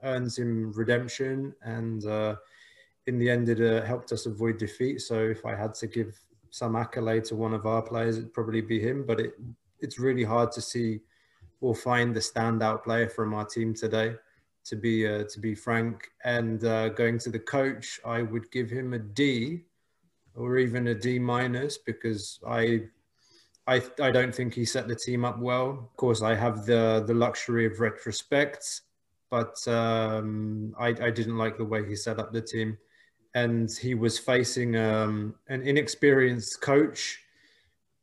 earns 0.02 0.38
him 0.38 0.72
redemption, 0.72 1.54
and 1.62 2.04
uh, 2.06 2.36
in 3.06 3.18
the 3.18 3.28
end, 3.28 3.48
it 3.50 3.60
uh, 3.60 3.84
helped 3.84 4.10
us 4.12 4.24
avoid 4.24 4.56
defeat. 4.56 5.02
So 5.02 5.16
if 5.20 5.44
I 5.44 5.54
had 5.54 5.74
to 5.74 5.86
give 5.86 6.18
some 6.50 6.76
accolade 6.76 7.24
to 7.26 7.36
one 7.36 7.52
of 7.52 7.66
our 7.66 7.82
players, 7.82 8.16
it'd 8.16 8.32
probably 8.32 8.62
be 8.62 8.80
him. 8.80 9.04
But 9.06 9.20
it 9.20 9.34
it's 9.80 9.98
really 9.98 10.24
hard 10.24 10.50
to 10.52 10.62
see 10.62 11.00
or 11.60 11.74
find 11.74 12.14
the 12.14 12.20
standout 12.20 12.82
player 12.82 13.08
from 13.08 13.34
our 13.34 13.44
team 13.44 13.74
today. 13.74 14.14
To 14.70 14.76
be 14.76 15.06
uh, 15.06 15.24
to 15.24 15.40
be 15.40 15.54
frank, 15.54 16.08
and 16.24 16.64
uh, 16.64 16.88
going 16.88 17.18
to 17.18 17.30
the 17.30 17.38
coach, 17.38 18.00
I 18.06 18.22
would 18.22 18.50
give 18.50 18.70
him 18.70 18.94
a 18.94 18.98
D, 18.98 19.64
or 20.34 20.56
even 20.56 20.86
a 20.86 20.94
D 20.94 21.18
minus 21.18 21.76
because 21.76 22.40
I 22.48 22.84
I, 23.66 23.82
I 24.00 24.10
don't 24.10 24.34
think 24.34 24.54
he 24.54 24.64
set 24.64 24.88
the 24.88 24.94
team 24.94 25.24
up 25.24 25.38
well. 25.38 25.70
Of 25.70 25.96
course, 25.96 26.20
I 26.22 26.34
have 26.34 26.66
the 26.66 27.02
the 27.06 27.14
luxury 27.14 27.66
of 27.66 27.80
retrospect 27.80 28.82
but 29.34 29.66
um, 29.66 30.72
I, 30.78 30.88
I, 30.88 31.10
didn't 31.10 31.36
like 31.36 31.56
the 31.56 31.64
way 31.64 31.84
he 31.84 31.96
set 31.96 32.20
up 32.20 32.32
the 32.32 32.40
team. 32.40 32.78
And 33.34 33.68
he 33.68 33.94
was 33.94 34.16
facing 34.16 34.76
um, 34.76 35.34
an 35.48 35.62
inexperienced 35.62 36.60
coach. 36.60 37.18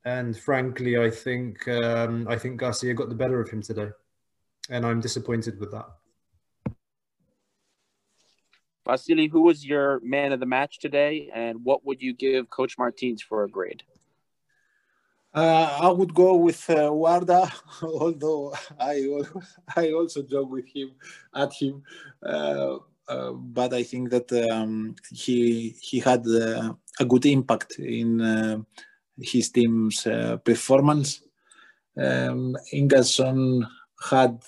And 0.04 0.38
frankly, 0.38 1.00
I 1.00 1.10
think 1.10 1.66
um, 1.70 2.28
I 2.28 2.38
think 2.38 2.58
Garcia 2.58 2.94
got 2.94 3.08
the 3.08 3.16
better 3.16 3.40
of 3.40 3.50
him 3.50 3.62
today, 3.62 3.92
and 4.70 4.86
I'm 4.86 5.00
disappointed 5.00 5.58
with 5.58 5.72
that. 5.72 5.86
Vasily, 8.86 9.28
who 9.28 9.44
was 9.44 9.66
your 9.66 10.02
man 10.02 10.34
of 10.34 10.42
the 10.42 10.46
match 10.46 10.80
today, 10.80 11.30
and 11.34 11.64
what 11.64 11.86
would 11.86 12.02
you 12.02 12.14
give 12.14 12.50
Coach 12.50 12.78
Martins 12.78 13.22
for 13.22 13.46
a 13.46 13.50
grade? 13.50 13.84
Uh, 15.34 15.78
I 15.82 15.90
would 15.90 16.14
go 16.14 16.36
with 16.36 16.70
uh, 16.70 16.92
Warda, 16.92 17.50
although 17.84 18.54
I 18.78 19.08
I 19.76 19.92
also 19.94 20.24
joke 20.24 20.52
with 20.52 20.68
him 20.68 20.92
at 21.34 21.54
him, 21.54 21.84
uh, 22.22 22.78
uh 23.08 23.32
but 23.32 23.74
I 23.74 23.84
think 23.84 24.10
that 24.10 24.30
um, 24.52 24.96
he 25.10 25.70
he 25.82 26.00
had 26.00 26.28
uh, 26.28 26.74
a 27.00 27.06
good 27.06 27.26
impact 27.26 27.80
in 27.80 28.20
uh, 28.20 28.58
his 29.22 29.50
team's 29.50 30.04
performance. 30.44 31.22
Um, 31.98 32.58
Ingason 32.74 33.66
had 34.10 34.44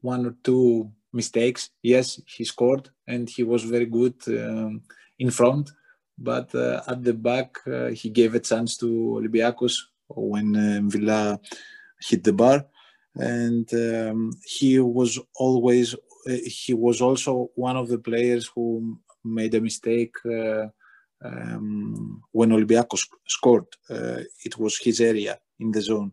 one 0.00 0.26
or 0.26 0.34
two 0.44 0.92
mistakes. 1.12 1.70
Yes, 1.82 2.20
he 2.26 2.44
scored 2.44 2.90
and 3.08 3.28
he 3.28 3.42
was 3.42 3.64
very 3.64 3.86
good 3.86 4.14
um, 4.28 4.82
in 5.18 5.30
front, 5.30 5.70
but 6.18 6.54
uh, 6.54 6.82
at 6.86 7.02
the 7.04 7.14
back 7.14 7.56
uh, 7.66 7.88
he 7.88 8.10
gave 8.10 8.34
a 8.34 8.40
chance 8.40 8.76
to 8.76 8.86
Olympiacos 9.20 9.76
when 10.08 10.56
uh, 10.56 10.80
Villa 10.84 11.40
hit 12.00 12.24
the 12.24 12.32
bar, 12.32 12.66
and 13.14 13.72
um, 13.74 14.32
he 14.44 14.78
was 14.78 15.18
always 15.36 15.94
uh, 15.94 16.36
he 16.44 16.74
was 16.74 17.00
also 17.00 17.50
one 17.54 17.76
of 17.76 17.88
the 17.88 17.98
players 17.98 18.50
who 18.54 18.98
made 19.24 19.54
a 19.54 19.60
mistake 19.60 20.14
uh, 20.26 20.66
um, 21.24 22.22
when 22.32 22.50
Olympiacos 22.50 23.06
scored. 23.26 23.66
Uh, 23.88 24.20
it 24.44 24.58
was 24.58 24.78
his 24.78 25.00
area 25.00 25.38
in 25.60 25.70
the 25.70 25.80
zone. 25.80 26.12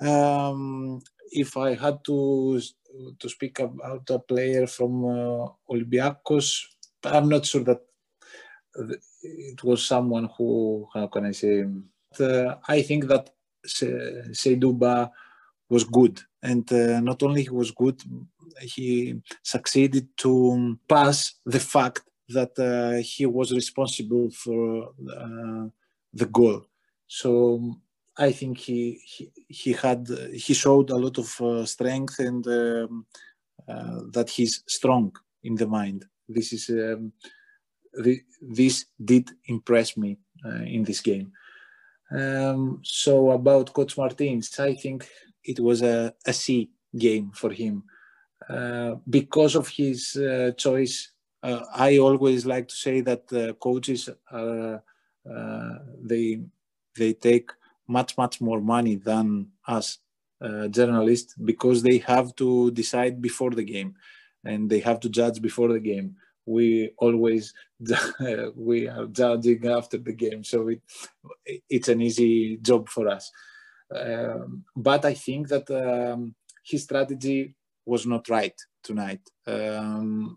Um, 0.00 1.00
if 1.30 1.56
I 1.56 1.74
had 1.74 2.04
to 2.06 2.60
to 3.18 3.28
speak 3.28 3.58
about 3.58 4.08
a 4.10 4.18
player 4.18 4.66
from 4.66 5.04
uh, 5.04 5.48
I'm 7.04 7.28
not 7.28 7.46
sure 7.46 7.64
that 7.64 7.80
it 9.22 9.62
was 9.64 9.86
someone 9.86 10.28
who, 10.36 10.88
how 10.94 11.06
can 11.06 11.26
I 11.26 11.32
say, 11.32 11.64
uh, 12.20 12.54
I 12.68 12.82
think 12.82 13.06
that 13.06 13.30
Seydou 13.66 14.78
Ba 14.78 15.10
was 15.68 15.84
good, 15.84 16.20
and 16.42 16.70
uh, 16.72 17.00
not 17.00 17.22
only 17.22 17.42
he 17.42 17.50
was 17.50 17.70
good, 17.70 18.02
he 18.60 19.20
succeeded 19.42 20.08
to 20.18 20.78
pass 20.88 21.34
the 21.46 21.60
fact 21.60 22.02
that 22.28 22.58
uh, 22.58 23.02
he 23.02 23.26
was 23.26 23.52
responsible 23.52 24.30
for 24.30 24.92
uh, 25.16 25.66
the 26.12 26.26
goal. 26.26 26.66
So 27.06 27.76
I 28.16 28.32
think 28.32 28.58
he 28.58 29.00
he, 29.04 29.30
he 29.48 29.72
had 29.72 30.08
he 30.32 30.54
showed 30.54 30.90
a 30.90 30.96
lot 30.96 31.18
of 31.18 31.40
uh, 31.40 31.64
strength 31.64 32.18
and 32.18 32.46
um, 32.46 33.06
uh, 33.68 34.00
that 34.12 34.28
he's 34.30 34.62
strong 34.66 35.14
in 35.42 35.54
the 35.54 35.66
mind. 35.66 36.04
This 36.28 36.52
is 36.52 36.68
um, 36.70 37.12
this 38.40 38.86
did 39.02 39.30
impress 39.46 39.96
me 39.96 40.18
uh, 40.44 40.62
in 40.64 40.84
this 40.84 41.00
game. 41.00 41.32
Um, 42.10 42.80
so 42.82 43.30
about 43.30 43.72
Coach 43.72 43.96
Martins, 43.96 44.58
I 44.58 44.74
think 44.74 45.08
it 45.44 45.58
was 45.60 45.82
a, 45.82 46.14
a 46.26 46.32
C 46.32 46.70
game 46.96 47.30
for 47.34 47.50
him 47.50 47.84
uh, 48.48 48.96
because 49.08 49.54
of 49.54 49.68
his 49.68 50.16
uh, 50.16 50.52
choice. 50.56 51.12
Uh, 51.42 51.64
I 51.74 51.98
always 51.98 52.46
like 52.46 52.68
to 52.68 52.74
say 52.74 53.00
that 53.00 53.56
coaches 53.58 54.08
are 54.30 54.82
uh, 55.28 55.78
they 56.02 56.40
they 56.96 57.12
take 57.12 57.50
much 57.86 58.16
much 58.18 58.40
more 58.40 58.60
money 58.60 58.96
than 58.96 59.48
us 59.66 59.98
uh, 60.40 60.66
journalists 60.68 61.34
because 61.34 61.82
they 61.82 61.98
have 61.98 62.34
to 62.36 62.70
decide 62.72 63.22
before 63.22 63.50
the 63.50 63.62
game 63.62 63.94
and 64.44 64.68
they 64.68 64.80
have 64.80 64.98
to 65.00 65.08
judge 65.08 65.40
before 65.40 65.68
the 65.72 65.80
game 65.80 66.16
we 66.46 66.90
always 66.98 67.52
we 68.56 68.88
are 68.88 69.06
judging 69.06 69.66
after 69.66 69.98
the 69.98 70.12
game 70.12 70.42
so 70.44 70.68
it, 70.68 70.80
it's 71.68 71.88
an 71.88 72.00
easy 72.00 72.56
job 72.58 72.88
for 72.88 73.08
us 73.08 73.30
um, 73.94 74.64
but 74.76 75.04
i 75.04 75.14
think 75.14 75.48
that 75.48 75.68
um, 75.70 76.34
his 76.64 76.84
strategy 76.84 77.54
was 77.84 78.06
not 78.06 78.28
right 78.28 78.54
tonight 78.82 79.20
um, 79.46 80.36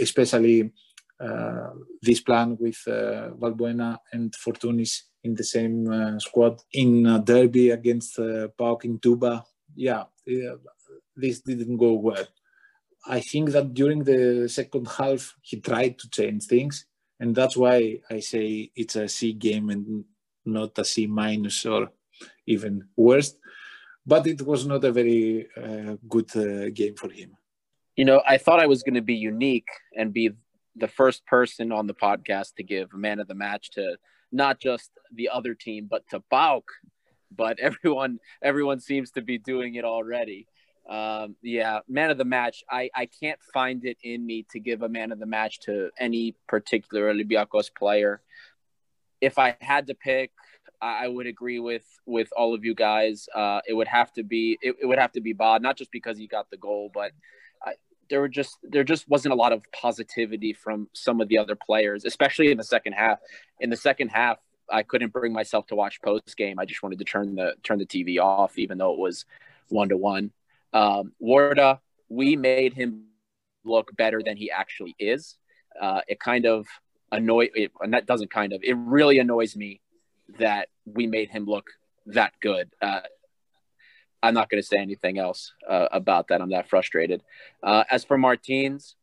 especially 0.00 0.72
uh, 1.20 1.70
this 2.02 2.20
plan 2.20 2.56
with 2.58 2.80
uh, 2.88 3.30
Valbuena 3.38 3.98
and 4.12 4.34
Fortounis 4.34 5.02
in 5.22 5.34
the 5.34 5.44
same 5.44 5.90
uh, 5.90 6.18
squad 6.18 6.60
in 6.72 7.22
derby 7.24 7.70
against 7.70 8.18
uh, 8.18 8.48
PAOK 8.58 8.84
in 8.84 8.98
Toumba. 8.98 9.44
Yeah, 9.76 10.04
this 11.16 11.40
didn't 11.40 11.76
go 11.76 11.94
well. 11.94 12.26
I 13.06 13.20
think 13.20 13.50
that 13.50 13.74
during 13.74 14.04
the 14.04 14.48
second 14.48 14.88
half, 14.88 15.34
he 15.42 15.60
tried 15.60 15.98
to 15.98 16.08
change 16.08 16.44
things. 16.44 16.86
And 17.20 17.34
that's 17.34 17.56
why 17.56 18.00
I 18.10 18.20
say 18.20 18.70
it's 18.74 18.96
a 18.96 19.08
C 19.08 19.32
game 19.32 19.70
and 19.70 20.04
not 20.44 20.78
a 20.78 20.84
C 20.84 21.06
minus 21.06 21.64
or 21.66 21.90
even 22.46 22.88
worse. 22.96 23.34
But 24.06 24.26
it 24.26 24.42
was 24.42 24.66
not 24.66 24.84
a 24.84 24.92
very 24.92 25.48
uh, 25.56 25.96
good 26.08 26.34
uh, 26.36 26.70
game 26.70 26.94
for 26.94 27.10
him. 27.10 27.36
You 27.96 28.04
know, 28.04 28.22
I 28.26 28.38
thought 28.38 28.60
I 28.60 28.66
was 28.66 28.82
going 28.82 28.94
to 28.94 29.02
be 29.02 29.14
unique 29.14 29.68
and 29.96 30.12
be 30.12 30.32
the 30.76 30.88
first 30.88 31.24
person 31.26 31.72
on 31.72 31.86
the 31.86 31.94
podcast 31.94 32.54
to 32.56 32.64
give 32.64 32.90
a 32.92 32.98
man 32.98 33.20
of 33.20 33.28
the 33.28 33.34
match 33.34 33.70
to 33.72 33.96
not 34.32 34.58
just 34.58 34.90
the 35.14 35.28
other 35.28 35.54
team, 35.54 35.86
but 35.88 36.06
to 36.10 36.20
PAOK. 36.30 36.64
But 37.34 37.58
everyone, 37.60 38.18
everyone 38.42 38.80
seems 38.80 39.12
to 39.12 39.22
be 39.22 39.38
doing 39.38 39.76
it 39.76 39.84
already. 39.84 40.48
Um, 40.88 41.36
yeah, 41.42 41.80
man 41.88 42.10
of 42.10 42.18
the 42.18 42.24
match. 42.24 42.62
I, 42.70 42.90
I 42.94 43.06
can't 43.06 43.40
find 43.52 43.84
it 43.84 43.96
in 44.02 44.24
me 44.24 44.46
to 44.50 44.60
give 44.60 44.82
a 44.82 44.88
man 44.88 45.12
of 45.12 45.18
the 45.18 45.26
match 45.26 45.60
to 45.60 45.90
any 45.98 46.34
particular 46.46 47.12
Olympiacos 47.12 47.74
player. 47.74 48.20
If 49.20 49.38
I 49.38 49.56
had 49.60 49.86
to 49.86 49.94
pick, 49.94 50.30
I 50.82 51.08
would 51.08 51.26
agree 51.26 51.60
with 51.60 51.84
with 52.04 52.28
all 52.36 52.54
of 52.54 52.64
you 52.64 52.74
guys. 52.74 53.26
Uh, 53.34 53.60
it 53.66 53.72
would 53.72 53.88
have 53.88 54.12
to 54.14 54.22
be 54.22 54.58
it, 54.60 54.76
it 54.82 54.86
would 54.86 54.98
have 54.98 55.12
to 55.12 55.20
be 55.22 55.32
Ba, 55.32 55.58
not 55.58 55.76
just 55.78 55.90
because 55.90 56.18
he 56.18 56.26
got 56.26 56.50
the 56.50 56.58
goal, 56.58 56.90
but 56.92 57.12
I, 57.64 57.74
there 58.10 58.20
were 58.20 58.28
just 58.28 58.58
there 58.62 58.84
just 58.84 59.08
wasn't 59.08 59.32
a 59.32 59.36
lot 59.36 59.52
of 59.52 59.62
positivity 59.72 60.52
from 60.52 60.88
some 60.92 61.22
of 61.22 61.28
the 61.28 61.38
other 61.38 61.56
players, 61.56 62.04
especially 62.04 62.50
in 62.50 62.58
the 62.58 62.64
second 62.64 62.92
half. 62.92 63.18
In 63.60 63.70
the 63.70 63.76
second 63.78 64.08
half, 64.10 64.38
I 64.70 64.82
couldn't 64.82 65.12
bring 65.12 65.32
myself 65.32 65.66
to 65.68 65.74
watch 65.74 66.02
post 66.02 66.36
game. 66.36 66.58
I 66.58 66.66
just 66.66 66.82
wanted 66.82 66.98
to 66.98 67.04
turn 67.04 67.34
the 67.34 67.54
turn 67.62 67.78
the 67.78 67.86
TV 67.86 68.20
off, 68.20 68.58
even 68.58 68.76
though 68.76 68.92
it 68.92 68.98
was 68.98 69.24
one 69.68 69.88
to 69.88 69.96
one. 69.96 70.32
Um, 70.74 71.12
Warda, 71.22 71.78
we 72.08 72.36
made 72.36 72.74
him 72.74 73.04
look 73.64 73.96
better 73.96 74.22
than 74.22 74.36
he 74.36 74.50
actually 74.50 74.94
is. 74.98 75.36
Uh, 75.80 76.00
it 76.06 76.20
kind 76.20 76.44
of 76.44 76.66
annoy 77.10 77.48
it, 77.54 77.72
and 77.80 77.94
that 77.94 78.06
doesn't 78.06 78.30
kind 78.30 78.52
of 78.52 78.60
it 78.62 78.74
really 78.76 79.18
annoys 79.18 79.56
me 79.56 79.80
that 80.38 80.68
we 80.84 81.06
made 81.06 81.30
him 81.30 81.46
look 81.46 81.70
that 82.06 82.32
good. 82.42 82.68
Uh, 82.82 83.00
I'm 84.22 84.34
not 84.34 84.48
going 84.50 84.62
to 84.62 84.66
say 84.66 84.78
anything 84.78 85.18
else 85.18 85.52
uh, 85.68 85.88
about 85.92 86.28
that. 86.28 86.40
I'm 86.40 86.50
that 86.50 86.68
frustrated. 86.68 87.22
Uh, 87.62 87.84
as 87.90 88.04
for 88.04 88.18
Martins, 88.18 88.96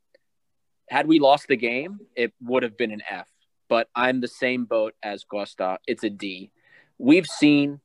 had 0.89 1.07
we 1.07 1.19
lost 1.19 1.47
the 1.47 1.55
game, 1.55 1.99
it 2.15 2.34
would 2.41 2.63
have 2.63 2.76
been 2.76 2.91
an 2.91 3.01
F. 3.09 3.30
But 3.69 3.88
I'm 3.95 4.19
the 4.19 4.28
same 4.28 4.65
boat 4.65 4.93
as 5.01 5.24
Costa. 5.24 5.78
It's 5.88 6.03
a 6.03 6.09
D. 6.09 6.51
We've 6.97 7.28
seen 7.28 7.80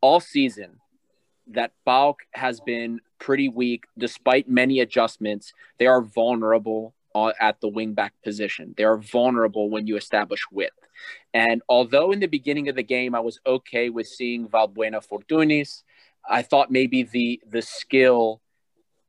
all 0.00 0.20
season 0.20 0.80
that 1.48 1.72
PAOK 1.86 2.16
has 2.32 2.60
been 2.60 3.00
pretty 3.18 3.48
weak 3.48 3.84
despite 3.98 4.48
many 4.48 4.80
adjustments. 4.80 5.52
They 5.78 5.86
are 5.86 6.00
vulnerable 6.00 6.94
uh, 7.14 7.32
at 7.40 7.60
the 7.60 7.70
wingback 7.70 8.10
position. 8.22 8.74
They 8.76 8.84
are 8.84 8.96
vulnerable 8.96 9.70
when 9.70 9.86
you 9.86 9.96
establish 9.96 10.40
width. 10.50 10.78
And 11.32 11.62
although 11.68 12.12
in 12.12 12.20
the 12.20 12.26
beginning 12.26 12.68
of 12.68 12.76
the 12.76 12.82
game 12.82 13.14
I 13.14 13.20
was 13.20 13.40
okay 13.46 13.90
with 13.90 14.06
seeing 14.06 14.48
Valbuena 14.48 15.06
Fortounis, 15.06 15.82
I 16.28 16.42
thought 16.42 16.70
maybe 16.70 17.02
the 17.02 17.40
the 17.48 17.62
skill 17.62 18.40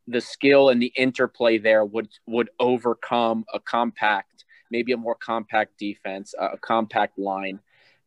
the 0.08 0.22
skill 0.22 0.70
and 0.70 0.82
the 0.82 0.94
interplay 0.96 1.58
there 1.58 1.86
would 1.86 2.10
would 2.28 2.50
overcome 2.60 3.46
a 3.54 3.60
compact, 3.60 4.46
maybe 4.70 4.92
a 4.92 4.98
more 4.98 5.16
compact 5.16 5.78
defense, 5.80 6.36
a 6.38 6.58
compact 6.58 7.18
line 7.18 7.60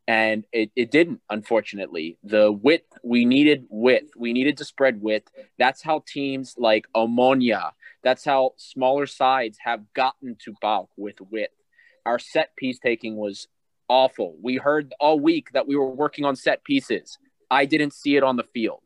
and 0.09 0.45
it, 0.53 0.71
it 0.75 0.91
didn't 0.91 1.21
unfortunately 1.29 2.17
the 2.25 2.51
width 2.51 2.88
we 3.03 3.25
needed 3.25 3.67
width. 3.69 4.13
We 4.17 4.33
needed 4.33 4.57
to 4.59 4.65
spread 4.65 5.01
width. 5.01 5.31
That's 5.59 5.83
how 5.83 6.05
teams 6.07 6.55
like 6.59 6.87
Omonia 6.95 7.73
that's 8.03 8.25
how 8.25 8.53
smaller 8.57 9.07
sides 9.07 9.59
have 9.63 9.93
gotten 9.93 10.37
to 10.45 10.55
PAOK 10.63 10.89
with 10.97 11.21
width. 11.21 11.55
Our 12.07 12.19
set 12.19 12.55
piece 12.57 12.79
taking 12.79 13.17
was 13.17 13.49
awful. 13.89 14.37
We 14.41 14.57
heard 14.57 14.95
all 15.01 15.19
week 15.19 15.53
that 15.53 15.67
we 15.67 15.77
were 15.77 15.91
working 15.91 16.25
on 16.25 16.37
set 16.37 16.65
pieces. 16.65 17.19
I 17.51 17.65
didn't 17.65 17.93
see 17.93 18.17
it 18.17 18.23
on 18.23 18.37
the 18.37 18.45
field. 18.45 18.81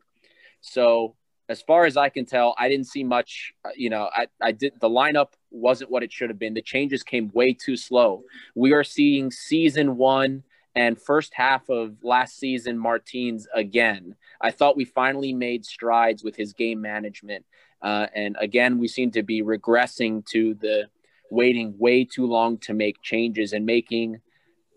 So 0.61 1.15
as 1.49 1.61
far 1.61 1.85
as 1.85 1.97
i 1.97 2.07
can 2.07 2.25
tell 2.25 2.55
i 2.57 2.69
didn't 2.69 2.87
see 2.87 3.03
much 3.03 3.53
uh, 3.65 3.69
you 3.75 3.89
know 3.89 4.09
i, 4.15 4.27
I 4.41 4.53
did 4.53 4.71
the 4.79 4.89
lineup 4.89 5.33
wasn't 5.51 5.91
what 5.91 6.01
it 6.01 6.11
should 6.11 6.29
have 6.29 6.39
been. 6.39 6.53
The 6.53 6.61
changes 6.61 7.03
came 7.03 7.29
way 7.33 7.53
too 7.53 7.77
slow. 7.77 8.23
We 8.55 8.73
are 8.73 8.83
seeing 8.83 9.29
season 9.29 9.97
one 9.97 10.43
and 10.75 10.99
first 10.99 11.33
half 11.33 11.69
of 11.69 12.03
last 12.03 12.39
season 12.39 12.77
Martins 12.77 13.47
again. 13.53 14.15
I 14.41 14.51
thought 14.51 14.77
we 14.77 14.85
finally 14.85 15.33
made 15.33 15.65
strides 15.65 16.23
with 16.23 16.35
his 16.35 16.53
game 16.53 16.81
management, 16.81 17.45
uh, 17.81 18.07
and 18.15 18.35
again 18.39 18.79
we 18.79 18.87
seem 18.87 19.11
to 19.11 19.23
be 19.23 19.41
regressing 19.41 20.25
to 20.27 20.55
the 20.55 20.89
waiting 21.29 21.75
way 21.77 22.05
too 22.05 22.25
long 22.25 22.57
to 22.59 22.73
make 22.73 23.01
changes 23.01 23.53
and 23.53 23.65
making 23.65 24.21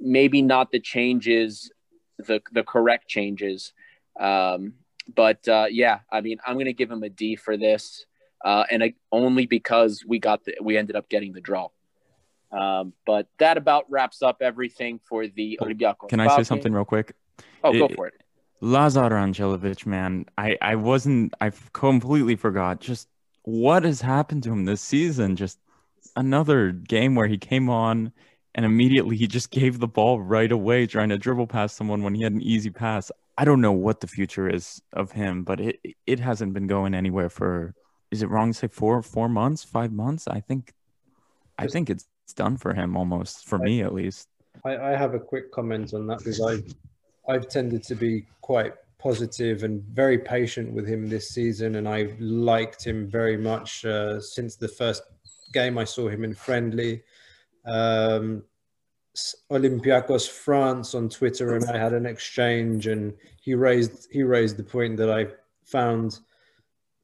maybe 0.00 0.42
not 0.42 0.70
the 0.70 0.80
changes 0.80 1.70
the 2.18 2.40
the 2.52 2.62
correct 2.62 3.08
changes. 3.08 3.72
Um, 4.18 4.74
but 5.14 5.46
uh, 5.48 5.66
yeah, 5.70 6.00
I 6.10 6.20
mean 6.20 6.38
I'm 6.46 6.58
gonna 6.58 6.72
give 6.72 6.90
him 6.90 7.02
a 7.02 7.08
D 7.08 7.36
for 7.36 7.56
this, 7.56 8.06
uh, 8.44 8.64
and 8.70 8.94
only 9.12 9.46
because 9.46 10.04
we 10.06 10.18
got 10.18 10.44
the 10.44 10.56
we 10.60 10.76
ended 10.76 10.96
up 10.96 11.08
getting 11.08 11.32
the 11.32 11.40
draw. 11.40 11.68
Um, 12.52 12.92
but 13.04 13.28
that 13.38 13.56
about 13.56 13.90
wraps 13.90 14.22
up 14.22 14.38
everything 14.40 15.00
for 15.08 15.26
the 15.26 15.58
Olympiacos. 15.60 16.08
Can 16.08 16.20
I 16.20 16.34
say 16.36 16.44
something 16.44 16.72
real 16.72 16.84
quick? 16.84 17.14
Oh, 17.64 17.72
it, 17.72 17.78
go 17.78 17.88
for 17.88 18.06
it. 18.06 18.14
Lazar 18.60 19.10
Randjelovic, 19.10 19.84
man, 19.84 20.26
I, 20.38 20.56
I 20.62 20.76
wasn't, 20.76 21.34
I 21.40 21.50
completely 21.72 22.36
forgot 22.36 22.80
just 22.80 23.08
what 23.42 23.84
has 23.84 24.00
happened 24.00 24.44
to 24.44 24.52
him 24.52 24.64
this 24.64 24.80
season. 24.80 25.36
Just 25.36 25.58
another 26.14 26.72
game 26.72 27.14
where 27.14 27.26
he 27.26 27.36
came 27.36 27.68
on 27.68 28.12
and 28.54 28.64
immediately 28.64 29.16
he 29.16 29.26
just 29.26 29.50
gave 29.50 29.78
the 29.78 29.86
ball 29.86 30.20
right 30.20 30.50
away, 30.50 30.86
trying 30.86 31.10
to 31.10 31.18
dribble 31.18 31.46
past 31.48 31.76
someone 31.76 32.02
when 32.02 32.14
he 32.14 32.22
had 32.22 32.32
an 32.32 32.40
easy 32.40 32.70
pass. 32.70 33.10
I 33.36 33.44
don't 33.44 33.60
know 33.60 33.72
what 33.72 34.00
the 34.00 34.06
future 34.06 34.48
is 34.48 34.80
of 34.94 35.12
him, 35.12 35.44
but 35.44 35.60
it 35.60 35.78
it 36.06 36.20
hasn't 36.20 36.54
been 36.54 36.66
going 36.66 36.94
anywhere 36.94 37.28
for. 37.28 37.74
Is 38.10 38.22
it 38.22 38.30
wrong 38.30 38.52
to 38.52 38.58
say 38.58 38.68
four 38.68 39.02
four 39.02 39.28
months, 39.28 39.62
five 39.62 39.92
months? 39.92 40.26
I 40.26 40.40
think, 40.40 40.72
I 41.58 41.66
think 41.66 41.90
it's 41.90 42.06
it's 42.26 42.32
done 42.32 42.56
for 42.56 42.74
him 42.74 42.96
almost 42.96 43.46
for 43.46 43.60
I, 43.60 43.64
me 43.64 43.82
at 43.82 43.94
least. 43.94 44.26
I, 44.64 44.76
I 44.76 44.96
have 44.96 45.14
a 45.14 45.20
quick 45.20 45.52
comment 45.52 45.94
on 45.94 46.08
that 46.08 46.18
because 46.18 46.40
I've 46.40 46.74
I've 47.28 47.48
tended 47.48 47.84
to 47.84 47.94
be 47.94 48.26
quite 48.40 48.74
positive 48.98 49.62
and 49.62 49.80
very 49.84 50.18
patient 50.18 50.72
with 50.72 50.88
him 50.88 51.08
this 51.08 51.28
season, 51.28 51.76
and 51.76 51.88
I've 51.88 52.18
liked 52.20 52.84
him 52.84 53.08
very 53.08 53.36
much 53.36 53.84
uh, 53.84 54.20
since 54.20 54.56
the 54.56 54.66
first 54.66 55.04
game 55.52 55.78
I 55.78 55.84
saw 55.84 56.08
him 56.08 56.24
in 56.24 56.34
friendly. 56.34 57.04
Um, 57.64 58.42
Olympiacos 59.52 60.28
France 60.28 60.96
on 60.96 61.08
Twitter, 61.08 61.54
and 61.54 61.64
I 61.70 61.78
had 61.78 61.92
an 61.92 62.06
exchange, 62.06 62.88
and 62.88 63.14
he 63.40 63.54
raised 63.54 64.08
he 64.10 64.24
raised 64.24 64.56
the 64.56 64.64
point 64.64 64.96
that 64.96 65.10
I 65.10 65.28
found 65.64 66.18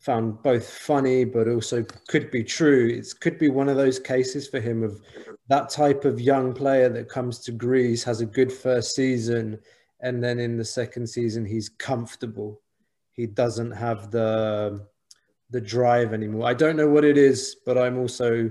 found 0.03 0.43
both 0.43 0.69
funny 0.69 1.25
but 1.25 1.49
also 1.49 1.85
could 2.09 2.31
be 2.31 2.43
true. 2.43 2.89
It 2.89 3.07
could 3.21 3.39
be 3.39 3.49
one 3.49 3.69
of 3.69 3.77
those 3.77 3.99
cases 3.99 4.49
for 4.49 4.61
him 4.61 4.83
of 4.83 5.01
that 5.49 5.71
type 5.71 6.05
of 6.05 6.21
young 6.21 6.53
player 6.53 6.89
that 6.89 7.09
comes 7.09 7.39
to 7.41 7.53
Greece, 7.53 8.03
has 8.05 8.21
a 8.21 8.27
good 8.27 8.53
first 8.53 8.95
season, 8.95 9.59
and 10.01 10.23
then 10.23 10.41
in 10.41 10.57
the 10.57 10.65
second 10.65 11.07
season 11.07 11.45
he's 11.45 11.69
comfortable. 11.69 12.61
He 13.13 13.27
doesn't 13.27 13.71
have 13.73 14.11
the 14.11 14.87
the 15.51 15.61
drive 15.61 16.15
anymore. 16.15 16.49
I 16.49 16.55
don't 16.55 16.77
know 16.77 16.89
what 16.89 17.05
it 17.05 17.19
is, 17.19 17.57
but 17.65 17.79
I'm 17.79 17.99
also 17.99 18.51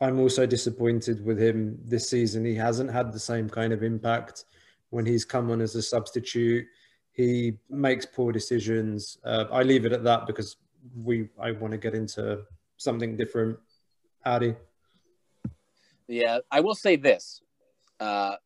I'm 0.00 0.18
also 0.18 0.46
disappointed 0.46 1.24
with 1.24 1.40
him 1.40 1.78
this 1.84 2.08
season. 2.08 2.44
He 2.44 2.54
hasn't 2.54 2.90
had 2.90 3.12
the 3.12 3.18
same 3.18 3.50
kind 3.50 3.72
of 3.72 3.82
impact 3.82 4.44
when 4.90 5.04
he's 5.04 5.24
come 5.24 5.50
on 5.50 5.60
as 5.60 5.74
a 5.74 5.82
substitute 5.82 6.66
he 7.14 7.54
makes 7.70 8.04
poor 8.04 8.32
decisions. 8.32 9.18
Uh, 9.24 9.44
I 9.50 9.62
leave 9.62 9.86
it 9.86 9.92
at 9.92 10.04
that 10.04 10.26
because 10.26 10.56
we 11.02 11.28
I 11.40 11.52
want 11.52 11.70
to 11.70 11.78
get 11.78 11.94
into 11.94 12.42
something 12.76 13.16
different. 13.16 13.58
Addy. 14.26 14.54
Yeah, 16.08 16.38
I 16.50 16.60
will 16.60 16.74
say 16.74 16.96
this. 16.96 17.40
Uh, 18.00 18.36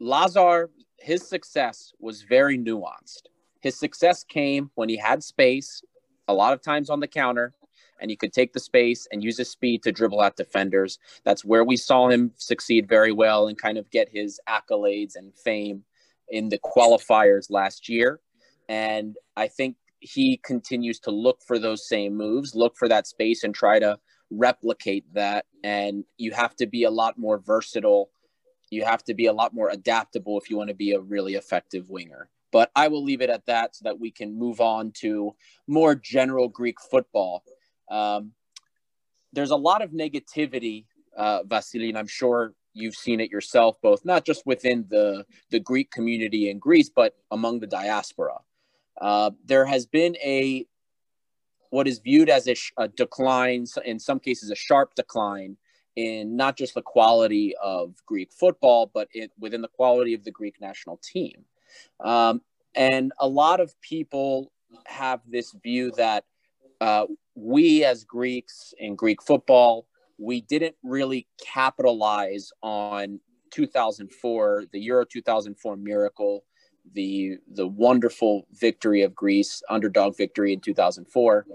Lazar, 0.00 0.70
his 0.98 1.28
success 1.28 1.92
was 2.00 2.22
very 2.22 2.58
nuanced. 2.58 3.28
His 3.60 3.78
success 3.78 4.24
came 4.24 4.70
when 4.74 4.88
he 4.88 4.96
had 4.96 5.22
space, 5.22 5.82
a 6.26 6.34
lot 6.34 6.52
of 6.52 6.62
times 6.62 6.90
on 6.90 7.00
the 7.00 7.06
counter, 7.06 7.54
and 8.00 8.10
he 8.10 8.16
could 8.16 8.32
take 8.32 8.52
the 8.52 8.60
space 8.60 9.06
and 9.12 9.22
use 9.22 9.38
his 9.38 9.50
speed 9.50 9.82
to 9.82 9.92
dribble 9.92 10.22
at 10.22 10.36
defenders. 10.36 10.98
That's 11.24 11.44
where 11.44 11.64
we 11.64 11.76
saw 11.76 12.08
him 12.08 12.32
succeed 12.36 12.88
very 12.88 13.12
well 13.12 13.48
and 13.48 13.60
kind 13.60 13.78
of 13.78 13.90
get 13.90 14.08
his 14.08 14.40
accolades 14.48 15.16
and 15.16 15.34
fame 15.34 15.84
in 16.28 16.48
the 16.48 16.58
qualifiers 16.58 17.46
last 17.50 17.88
year. 17.88 18.20
And 18.68 19.16
I 19.36 19.48
think 19.48 19.76
he 20.00 20.40
continues 20.42 20.98
to 21.00 21.10
look 21.10 21.40
for 21.46 21.58
those 21.58 21.88
same 21.88 22.16
moves, 22.16 22.54
look 22.54 22.76
for 22.76 22.88
that 22.88 23.06
space 23.06 23.44
and 23.44 23.54
try 23.54 23.78
to 23.78 23.98
replicate 24.30 25.04
that. 25.14 25.46
And 25.64 26.04
you 26.16 26.32
have 26.32 26.56
to 26.56 26.66
be 26.66 26.84
a 26.84 26.90
lot 26.90 27.18
more 27.18 27.38
versatile. 27.38 28.10
You 28.70 28.84
have 28.84 29.04
to 29.04 29.14
be 29.14 29.26
a 29.26 29.32
lot 29.32 29.54
more 29.54 29.70
adaptable 29.70 30.38
if 30.38 30.50
you 30.50 30.56
want 30.56 30.68
to 30.68 30.74
be 30.74 30.92
a 30.92 31.00
really 31.00 31.34
effective 31.34 31.88
winger. 31.88 32.28
But 32.52 32.70
I 32.74 32.88
will 32.88 33.04
leave 33.04 33.20
it 33.20 33.30
at 33.30 33.46
that 33.46 33.76
so 33.76 33.82
that 33.84 34.00
we 34.00 34.10
can 34.10 34.38
move 34.38 34.60
on 34.60 34.92
to 35.00 35.34
more 35.66 35.94
general 35.94 36.48
Greek 36.48 36.76
football. 36.90 37.42
Um, 37.90 38.32
there's 39.32 39.50
a 39.50 39.56
lot 39.56 39.82
of 39.82 39.90
negativity, 39.90 40.86
uh, 41.16 41.42
Vasily, 41.44 41.88
and 41.88 41.98
I'm 41.98 42.06
sure 42.06 42.54
you've 42.76 42.94
seen 42.94 43.20
it 43.20 43.30
yourself, 43.30 43.76
both 43.82 44.04
not 44.04 44.24
just 44.24 44.46
within 44.46 44.84
the, 44.88 45.24
the 45.50 45.60
Greek 45.60 45.90
community 45.90 46.50
in 46.50 46.58
Greece, 46.58 46.90
but 46.94 47.16
among 47.30 47.60
the 47.60 47.66
diaspora. 47.66 48.38
Uh, 49.00 49.30
there 49.44 49.64
has 49.64 49.86
been 49.86 50.16
a 50.16 50.66
what 51.70 51.88
is 51.88 51.98
viewed 51.98 52.30
as 52.30 52.46
a, 52.46 52.54
sh- 52.54 52.72
a, 52.78 52.88
decline, 52.88 53.66
in 53.84 53.98
some 53.98 54.20
cases, 54.20 54.50
a 54.50 54.54
sharp 54.54 54.94
decline 54.94 55.56
in 55.96 56.36
not 56.36 56.56
just 56.56 56.74
the 56.74 56.82
quality 56.82 57.54
of 57.62 57.94
Greek 58.06 58.32
football, 58.32 58.90
but 58.92 59.08
it, 59.12 59.32
within 59.38 59.62
the 59.62 59.68
quality 59.68 60.14
of 60.14 60.24
the 60.24 60.30
Greek 60.30 60.60
national 60.60 61.00
team. 61.02 61.44
Um, 62.00 62.42
and 62.74 63.12
a 63.18 63.26
lot 63.26 63.60
of 63.60 63.78
people 63.80 64.52
have 64.86 65.20
this 65.26 65.54
view 65.62 65.90
that 65.92 66.24
uh, 66.80 67.06
we 67.34 67.84
as 67.84 68.04
Greeks 68.04 68.74
in 68.78 68.94
Greek 68.94 69.22
football, 69.22 69.86
we 70.18 70.40
didn't 70.40 70.76
really 70.82 71.26
capitalize 71.44 72.50
on 72.62 73.20
2004, 73.50 74.64
the 74.72 74.80
Euro 74.80 75.04
2004 75.04 75.76
miracle, 75.76 76.44
the 76.94 77.38
the 77.52 77.66
wonderful 77.66 78.46
victory 78.52 79.02
of 79.02 79.14
Greece, 79.14 79.62
underdog 79.68 80.16
victory 80.16 80.52
in 80.52 80.60
2004. 80.60 81.46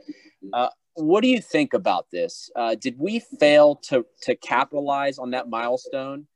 Uh, 0.53 0.69
what 0.95 1.21
do 1.21 1.29
you 1.29 1.41
think 1.41 1.73
about 1.73 2.07
this? 2.11 2.49
Uh, 2.55 2.75
did 2.75 2.99
we 2.99 3.19
fail 3.39 3.75
to 3.75 4.05
to 4.23 4.35
capitalize 4.35 5.17
on 5.17 5.31
that 5.31 5.49
milestone? 5.49 6.27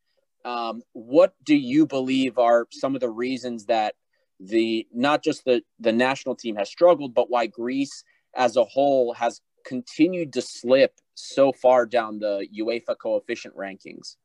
Um, 0.45 0.83
what 0.93 1.33
do 1.43 1.55
you 1.55 1.85
believe 1.87 2.37
are 2.37 2.67
some 2.71 2.95
of 2.95 3.01
the 3.01 3.09
reasons 3.09 3.65
that 3.65 3.95
the 4.39 4.87
not 4.93 5.23
just 5.23 5.43
the 5.45 5.61
the 5.79 5.91
national 5.91 6.35
team 6.35 6.55
has 6.55 6.69
struggled, 6.69 7.13
but 7.13 7.29
why 7.29 7.47
Greece 7.47 8.03
as 8.35 8.55
a 8.55 8.63
whole 8.63 9.13
has 9.13 9.41
continued 9.65 10.33
to 10.33 10.41
slip 10.41 10.93
so 11.15 11.51
far 11.51 11.85
down 11.85 12.19
the 12.19 12.47
UEFA 12.61 12.95
coefficient 12.97 13.55
rankings? 13.55 14.15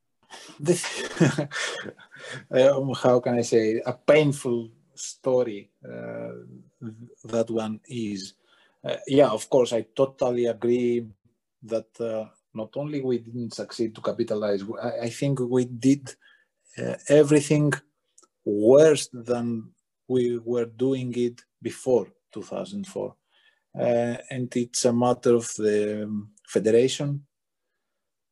This, 0.59 0.85
um, 2.51 2.95
how 2.95 3.21
can 3.21 3.35
I 3.35 3.43
say, 3.43 3.83
a 3.85 3.93
painful 3.93 4.71
story 4.95 5.71
uh, 5.85 6.33
that 7.25 7.51
one 7.51 7.81
is. 7.89 8.35
Uh, 8.85 8.97
yeah, 9.07 9.29
of 9.29 9.49
course, 9.51 9.73
I 9.73 9.87
totally 9.95 10.47
agree 10.47 11.07
that 11.63 11.89
uh, 12.01 12.27
not 12.55 12.71
only 12.77 13.01
we 13.01 13.19
didn't 13.19 13.55
succeed 13.55 13.95
to 13.95 14.01
capitalize, 14.01 14.63
I, 14.83 15.07
I 15.07 15.11
think 15.11 15.41
we 15.41 15.65
did 15.65 16.15
uh, 16.79 16.95
everything 17.09 17.73
worse 18.45 19.09
than 19.13 19.71
we 20.09 20.39
were 20.39 20.67
doing 20.67 21.13
it 21.17 21.43
before 21.63 22.09
2004. 22.33 23.15
Uh, 23.79 24.17
and 24.31 24.55
it's 24.57 24.85
a 24.85 24.93
matter 24.93 25.35
of 25.35 25.49
the 25.57 26.03
um, 26.05 26.31
federation 26.47 27.25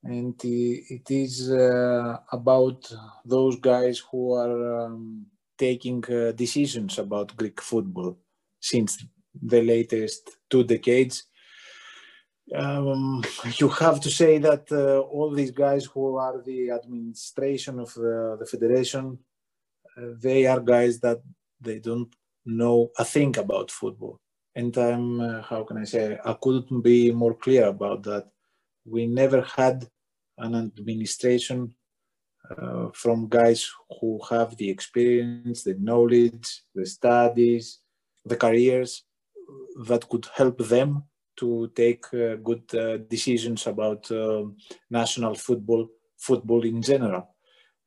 and 0.04 0.40
it 0.44 1.10
is 1.10 1.50
uh, 1.50 2.16
about 2.32 2.90
those 3.24 3.58
guys 3.58 4.02
who 4.10 4.32
are 4.34 4.84
um, 4.84 5.26
taking 5.56 6.04
uh, 6.04 6.32
decisions 6.32 6.98
about 6.98 7.36
Greek 7.36 7.60
football 7.60 8.16
since 8.60 9.04
the 9.34 9.62
latest 9.62 10.30
two 10.48 10.64
decades. 10.64 11.24
Um, 12.54 13.22
you 13.56 13.68
have 13.68 14.00
to 14.00 14.10
say 14.10 14.38
that 14.38 14.70
uh, 14.70 15.00
all 15.00 15.32
these 15.32 15.50
guys 15.50 15.84
who 15.84 16.16
are 16.16 16.42
the 16.42 16.70
administration 16.70 17.80
of 17.80 17.92
the, 17.94 18.46
federation, 18.50 19.18
uh, 19.96 20.02
they 20.20 20.46
are 20.46 20.60
guys 20.60 21.00
that 21.00 21.20
they 21.60 21.80
don't 21.80 22.14
know 22.46 22.90
a 22.96 23.04
thing 23.04 23.36
about 23.36 23.70
football. 23.70 24.20
And 24.58 24.76
I'm, 24.76 25.20
uh, 25.20 25.42
how 25.42 25.62
can 25.62 25.78
I 25.78 25.84
say, 25.84 26.18
I 26.24 26.34
couldn't 26.42 26.82
be 26.82 27.12
more 27.12 27.34
clear 27.34 27.66
about 27.66 28.02
that. 28.02 28.26
We 28.84 29.06
never 29.06 29.40
had 29.42 29.88
an 30.36 30.52
administration 30.56 31.74
uh, 32.50 32.88
from 32.92 33.28
guys 33.28 33.70
who 34.00 34.20
have 34.30 34.56
the 34.56 34.68
experience, 34.68 35.62
the 35.62 35.76
knowledge, 35.78 36.62
the 36.74 36.86
studies, 36.86 37.78
the 38.24 38.36
careers 38.36 39.04
that 39.86 40.08
could 40.08 40.26
help 40.34 40.58
them 40.58 41.04
to 41.36 41.70
take 41.76 42.04
uh, 42.12 42.34
good 42.48 42.64
uh, 42.74 42.96
decisions 43.08 43.64
about 43.68 44.10
uh, 44.10 44.42
national 44.90 45.36
football, 45.36 45.86
football 46.16 46.64
in 46.64 46.82
general. 46.82 47.28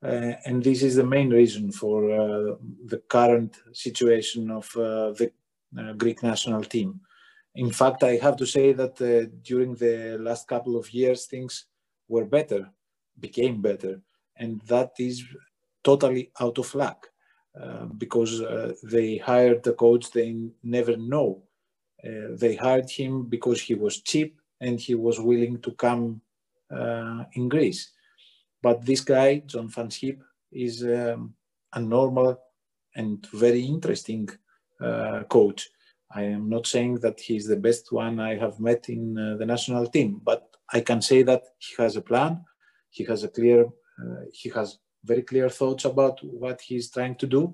Uh, 0.01 0.33
and 0.45 0.63
this 0.63 0.83
is 0.83 0.95
the 0.95 1.03
main 1.15 1.31
reason 1.31 1.69
for 1.69 1.97
uh, 2.11 2.55
the 2.85 3.01
current 3.09 3.57
situation 3.73 4.49
of 4.49 4.71
the 4.73 5.31
Greek 5.97 6.21
national 6.23 6.63
team. 6.63 6.99
In 7.55 7.71
fact, 7.71 8.03
I 8.03 8.15
have 8.17 8.37
to 8.37 8.45
say 8.45 8.73
that 8.73 8.95
during 9.43 9.75
the 9.75 10.17
last 10.19 10.47
couple 10.47 10.77
of 10.77 10.93
years, 10.93 11.25
things 11.25 11.65
were 12.07 12.25
better, 12.25 12.69
became 13.19 13.61
better. 13.61 14.01
And 14.37 14.61
that 14.67 14.91
is 14.99 15.23
totally 15.83 16.31
out 16.39 16.57
of 16.57 16.73
luck 16.75 17.09
uh, 17.59 17.85
because 17.97 18.41
uh, 18.41 18.73
they 18.83 19.17
hired 19.17 19.63
the 19.63 19.73
coach 19.73 20.11
they 20.11 20.35
never 20.63 20.95
know. 20.97 21.43
Uh, 22.05 22.35
they 22.35 22.55
hired 22.55 22.89
him 22.89 23.25
because 23.25 23.61
he 23.61 23.75
was 23.75 24.01
cheap 24.01 24.39
and 24.61 24.79
he 24.79 24.95
was 24.95 25.19
willing 25.19 25.59
to 25.61 25.71
come 25.71 26.21
uh, 26.71 27.23
in 27.33 27.49
Greece. 27.49 27.91
But 28.61 28.85
this 28.85 29.01
guy, 29.01 29.39
John 29.45 29.67
Van 29.67 29.89
Schip, 29.89 30.21
is 30.51 30.83
um, 30.83 31.33
a 31.73 31.79
normal 31.79 32.39
and 32.95 33.25
very 33.33 33.63
interesting 33.63 34.29
uh, 34.29 34.35
coach. 35.29 35.69
I 36.13 36.23
am 36.23 36.49
not 36.49 36.67
saying 36.67 36.99
that 36.99 37.19
he's 37.19 37.47
the 37.47 37.55
best 37.55 37.91
one 37.91 38.19
I 38.19 38.35
have 38.35 38.59
met 38.59 38.89
in 38.89 39.17
uh, 39.17 39.37
the 39.37 39.45
national 39.45 39.87
team, 39.87 40.19
but 40.23 40.49
I 40.73 40.81
can 40.81 41.01
say 41.01 41.23
that 41.23 41.43
he 41.57 41.81
has 41.81 41.95
a 41.95 42.01
plan. 42.01 42.43
He 42.89 43.03
has 43.05 43.23
a 43.23 43.29
clear, 43.29 43.65
uh, 43.65 44.25
he 44.33 44.49
has 44.49 44.77
very 45.03 45.21
clear 45.21 45.49
thoughts 45.49 45.85
about 45.85 46.19
what 46.23 46.61
he's 46.61 46.91
trying 46.91 47.15
to 47.15 47.27
do. 47.27 47.53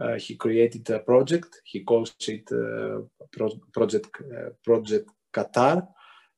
Uh, 0.00 0.14
he 0.14 0.34
created 0.34 0.88
a 0.90 0.98
project. 0.98 1.60
He 1.64 1.84
calls 1.84 2.14
it 2.26 2.50
uh, 2.50 3.02
Pro- 3.30 3.60
Project 3.72 4.10
uh, 4.20 4.50
Project 4.64 5.08
Qatar, 5.32 5.86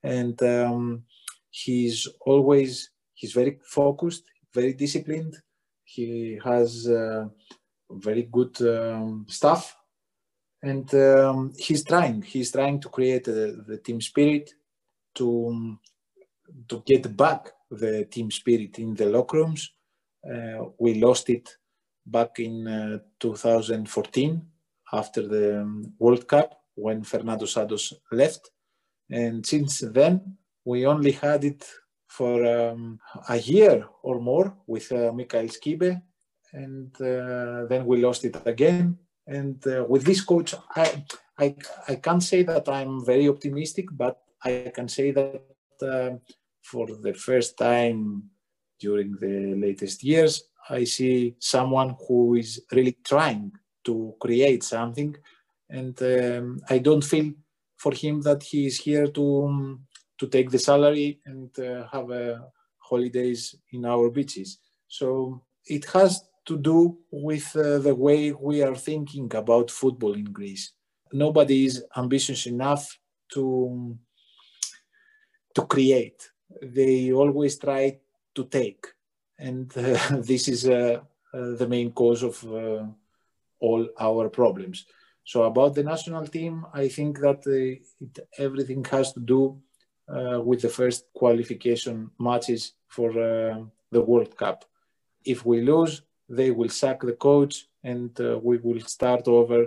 and 0.02 0.40
um, 0.42 1.04
he's 1.50 2.06
always 2.20 2.90
he's 3.14 3.32
very 3.32 3.58
focused, 3.64 4.24
very 4.54 4.74
disciplined. 4.74 5.36
He 5.84 6.38
has 6.44 6.86
uh, 6.86 7.28
very 7.90 8.28
good 8.30 8.60
um, 8.60 9.24
stuff, 9.28 9.75
and 10.62 10.92
um, 10.94 11.52
he's 11.56 11.84
trying. 11.84 12.22
He's 12.22 12.52
trying 12.52 12.80
to 12.80 12.88
create 12.88 13.24
the 13.24 13.80
team 13.84 14.00
spirit, 14.00 14.52
to 15.16 15.78
to 16.68 16.82
get 16.86 17.16
back 17.16 17.50
the 17.70 18.04
team 18.04 18.30
spirit 18.30 18.78
in 18.78 18.94
the 18.94 19.06
locker 19.06 19.38
rooms. 19.38 19.72
Uh, 20.24 20.66
we 20.78 20.94
lost 20.94 21.28
it 21.30 21.56
back 22.04 22.38
in 22.38 22.66
uh, 22.66 22.98
2014 23.18 24.42
after 24.92 25.26
the 25.26 25.62
um, 25.62 25.92
World 25.98 26.26
Cup 26.28 26.60
when 26.74 27.02
Fernando 27.02 27.46
Santos 27.46 27.92
left. 28.12 28.50
And 29.10 29.44
since 29.44 29.80
then, 29.80 30.36
we 30.64 30.86
only 30.86 31.12
had 31.12 31.44
it 31.44 31.68
for 32.06 32.44
um, 32.46 32.98
a 33.28 33.36
year 33.36 33.86
or 34.02 34.20
more 34.20 34.56
with 34.66 34.90
uh, 34.92 35.12
Michael 35.12 35.48
Skibbe. 35.48 36.00
And 36.52 36.94
uh, 37.00 37.66
then 37.66 37.84
we 37.86 38.02
lost 38.02 38.24
it 38.24 38.36
again. 38.46 38.98
And 39.26 39.64
uh, 39.66 39.84
with 39.88 40.04
this 40.04 40.20
coach, 40.20 40.54
I, 40.74 41.04
I, 41.38 41.56
I 41.88 41.94
can't 41.96 42.22
say 42.22 42.42
that 42.44 42.68
I'm 42.68 43.04
very 43.04 43.28
optimistic, 43.28 43.86
but 43.92 44.20
I 44.44 44.70
can 44.74 44.88
say 44.88 45.10
that 45.10 45.42
uh, 45.82 46.16
for 46.62 46.86
the 46.86 47.14
first 47.14 47.58
time 47.58 48.30
during 48.78 49.16
the 49.20 49.54
latest 49.56 50.04
years, 50.04 50.44
I 50.68 50.84
see 50.84 51.36
someone 51.38 51.96
who 52.06 52.34
is 52.34 52.62
really 52.72 52.98
trying 53.04 53.52
to 53.84 54.14
create 54.20 54.62
something. 54.62 55.16
And 55.68 56.00
um, 56.02 56.60
I 56.68 56.78
don't 56.78 57.04
feel 57.04 57.32
for 57.76 57.92
him 57.92 58.20
that 58.22 58.42
he 58.42 58.66
is 58.66 58.78
here 58.78 59.06
to, 59.08 59.44
um, 59.44 59.86
to 60.18 60.26
take 60.28 60.50
the 60.50 60.58
salary 60.58 61.20
and 61.26 61.50
uh, 61.58 61.86
have 61.92 62.10
uh, 62.10 62.38
holidays 62.78 63.54
in 63.72 63.84
our 63.84 64.10
beaches. 64.10 64.58
So 64.88 65.42
it 65.66 65.84
has 65.86 66.22
to 66.46 66.56
do 66.56 66.98
with 67.10 67.54
uh, 67.56 67.78
the 67.78 67.94
way 67.94 68.32
we 68.32 68.62
are 68.62 68.76
thinking 68.76 69.30
about 69.34 69.70
football 69.70 70.14
in 70.14 70.24
Greece. 70.24 70.72
Nobody 71.12 71.66
is 71.66 71.84
ambitious 71.96 72.46
enough 72.46 72.98
to 73.34 73.96
to 75.54 75.62
create. 75.66 76.30
They 76.62 77.12
always 77.12 77.58
try 77.58 77.98
to 78.34 78.44
take, 78.44 78.86
and 79.38 79.72
uh, 79.76 79.98
this 80.30 80.48
is 80.48 80.68
uh, 80.68 81.00
uh, 81.34 81.56
the 81.56 81.66
main 81.68 81.90
cause 81.92 82.22
of 82.22 82.44
uh, 82.44 82.84
all 83.58 83.88
our 83.98 84.28
problems. 84.28 84.86
So 85.24 85.42
about 85.42 85.74
the 85.74 85.82
national 85.82 86.26
team, 86.26 86.66
I 86.72 86.88
think 86.88 87.18
that 87.20 87.42
uh, 87.46 88.04
it, 88.04 88.18
everything 88.38 88.84
has 88.84 89.12
to 89.14 89.20
do 89.20 89.60
with 90.44 90.62
the 90.62 90.68
first 90.68 91.06
qualification 91.12 92.10
matches 92.20 92.74
for 92.86 93.12
the 93.90 94.02
World 94.02 94.36
Cup. 94.36 94.64
If 95.24 95.44
we 95.44 95.62
lose, 95.62 96.02
they 96.28 96.50
will 96.50 96.68
sack 96.68 97.00
the 97.00 97.12
coach 97.12 97.66
and 97.84 98.18
uh, 98.20 98.38
we 98.42 98.58
will 98.58 98.80
start 98.80 99.28
over 99.28 99.66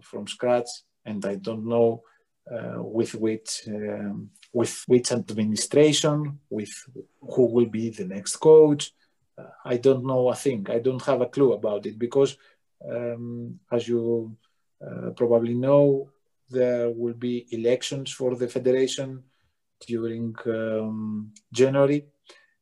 from 0.00 0.26
scratch. 0.26 0.68
And 1.04 1.24
I 1.24 1.36
don't 1.36 1.66
know 1.66 2.02
uh, 2.50 2.82
with 2.82 3.14
which 3.14 3.62
um, 3.68 4.30
with 4.52 4.82
which 4.86 5.12
administration, 5.12 6.38
with 6.50 6.72
who 7.20 7.46
will 7.46 7.66
be 7.66 7.90
the 7.90 8.04
next 8.04 8.36
coach. 8.36 8.92
Uh, 9.38 9.44
I 9.64 9.76
don't 9.78 10.04
know 10.04 10.28
a 10.28 10.34
thing. 10.34 10.66
I 10.68 10.78
don't 10.78 11.02
have 11.02 11.20
a 11.20 11.26
clue 11.26 11.52
about 11.52 11.86
it 11.86 11.98
because, 11.98 12.36
um, 12.88 13.58
as 13.70 13.88
you 13.88 14.36
uh, 14.84 15.10
probably 15.10 15.54
know, 15.54 16.10
there 16.50 16.90
will 16.90 17.14
be 17.14 17.46
elections 17.50 18.12
for 18.12 18.34
the 18.34 18.48
federation 18.48 19.22
during 19.86 20.34
um, 20.46 21.32
January 21.52 22.06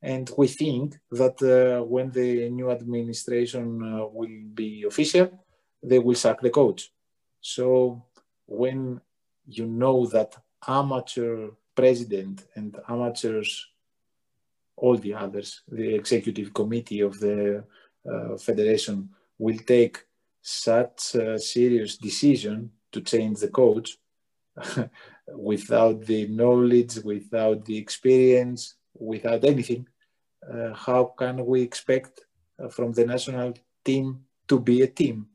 and 0.02 0.30
we 0.36 0.48
think 0.48 0.98
that 1.10 1.40
uh, 1.42 1.84
when 1.84 2.10
the 2.10 2.48
new 2.48 2.70
administration 2.70 3.82
uh, 3.82 4.06
will 4.06 4.40
be 4.54 4.84
official, 4.86 5.30
they 5.82 5.98
will 5.98 6.14
sack 6.14 6.40
the 6.40 6.50
coach. 6.50 6.90
So 7.40 8.04
when 8.46 9.00
you 9.46 9.66
know 9.66 10.06
that 10.06 10.36
amateur 10.66 11.50
president 11.74 12.44
and 12.54 12.76
amateurs, 12.88 13.66
all 14.76 14.96
the 14.96 15.14
others, 15.14 15.62
the 15.68 15.94
executive 15.94 16.54
committee 16.54 17.00
of 17.00 17.20
the 17.20 17.64
uh, 18.10 18.36
federation 18.38 19.10
will 19.38 19.58
take 19.58 19.98
such 20.40 21.14
a 21.14 21.38
serious 21.38 21.98
decision 21.98 22.70
to 22.92 23.02
change 23.02 23.40
the 23.40 23.48
coach 23.48 23.98
without 25.36 26.00
the 26.06 26.26
knowledge, 26.28 26.96
without 27.04 27.64
the 27.66 27.76
experience, 27.76 28.76
without 29.00 29.44
anything, 29.44 29.86
uh, 30.48 30.74
how 30.74 31.14
can 31.18 31.44
we 31.44 31.62
expect 31.62 32.20
uh, 32.62 32.68
from 32.68 32.92
the 32.92 33.04
national 33.04 33.54
team 33.84 34.20
to 34.48 34.60
be 34.60 34.82
a 34.82 34.86
team? 34.86 35.26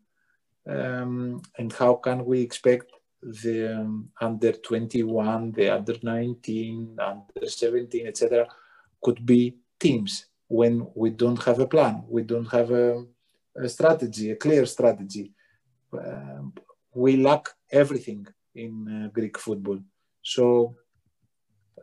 Um, 0.67 1.41
and 1.57 1.71
how 1.73 1.95
can 1.95 2.25
we 2.25 2.41
expect 2.41 2.91
the 3.21 3.81
um, 3.81 4.09
under 4.21 4.51
21, 4.51 5.51
the 5.51 5.69
under 5.69 5.95
19, 6.01 6.97
under 6.99 7.47
17, 7.47 8.07
etc., 8.07 8.47
could 9.01 9.25
be 9.25 9.55
teams 9.79 10.25
when 10.47 10.87
we 10.95 11.09
don't 11.09 11.41
have 11.43 11.59
a 11.59 11.67
plan, 11.67 12.03
we 12.07 12.21
don't 12.21 12.51
have 12.51 12.71
a, 12.71 13.03
a 13.55 13.69
strategy, 13.69 14.31
a 14.31 14.35
clear 14.35 14.65
strategy. 14.65 15.31
Um, 15.93 16.53
we 16.93 17.17
lack 17.17 17.49
everything 17.71 18.27
in 18.53 19.05
uh, 19.05 19.09
Greek 19.09 19.37
football. 19.37 19.79
So 20.21 20.75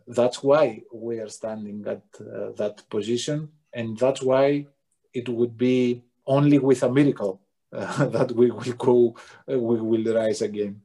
that's 0.06 0.42
why 0.42 0.82
we 0.92 1.18
are 1.18 1.28
standing 1.28 1.84
at 1.86 2.02
uh, 2.20 2.52
that 2.56 2.82
position, 2.90 3.48
and 3.72 3.98
that's 3.98 4.22
why 4.22 4.66
it 5.14 5.28
would 5.28 5.56
be 5.56 6.02
only 6.26 6.58
with 6.58 6.82
a 6.82 6.90
miracle 6.90 7.40
uh, 7.72 8.06
that 8.16 8.32
we 8.32 8.50
will 8.50 8.72
go, 8.74 9.16
uh, 9.50 9.58
we 9.58 9.80
will 9.80 10.14
rise 10.14 10.42
again. 10.42 10.80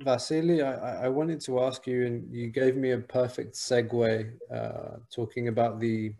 Vasily, 0.00 0.62
I, 0.62 1.04
I, 1.04 1.08
wanted 1.08 1.42
to 1.42 1.60
ask 1.60 1.86
you, 1.86 2.06
and 2.06 2.32
you 2.32 2.48
gave 2.48 2.74
me 2.74 2.92
a 2.92 2.98
perfect 2.98 3.54
segue 3.54 4.32
uh, 4.50 4.96
talking 5.14 5.48
about 5.48 5.78
the 5.78 6.14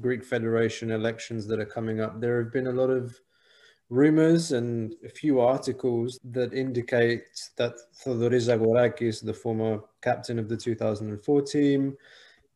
Greek 0.00 0.24
Federation 0.24 0.92
elections 0.92 1.46
that 1.48 1.58
are 1.58 1.66
coming 1.66 2.00
up. 2.00 2.20
There 2.20 2.40
have 2.42 2.52
been 2.52 2.68
a 2.68 2.72
lot 2.72 2.90
of 2.90 3.18
rumors 3.90 4.52
and 4.52 4.94
a 5.04 5.08
few 5.08 5.40
articles 5.40 6.18
that 6.24 6.52
indicate 6.52 7.24
that 7.56 7.74
Theodoros 8.04 8.48
Zagorakis, 8.48 9.24
the 9.24 9.32
former 9.32 9.80
captain 10.02 10.38
of 10.38 10.48
the 10.48 10.56
2004 10.56 11.42
team, 11.42 11.96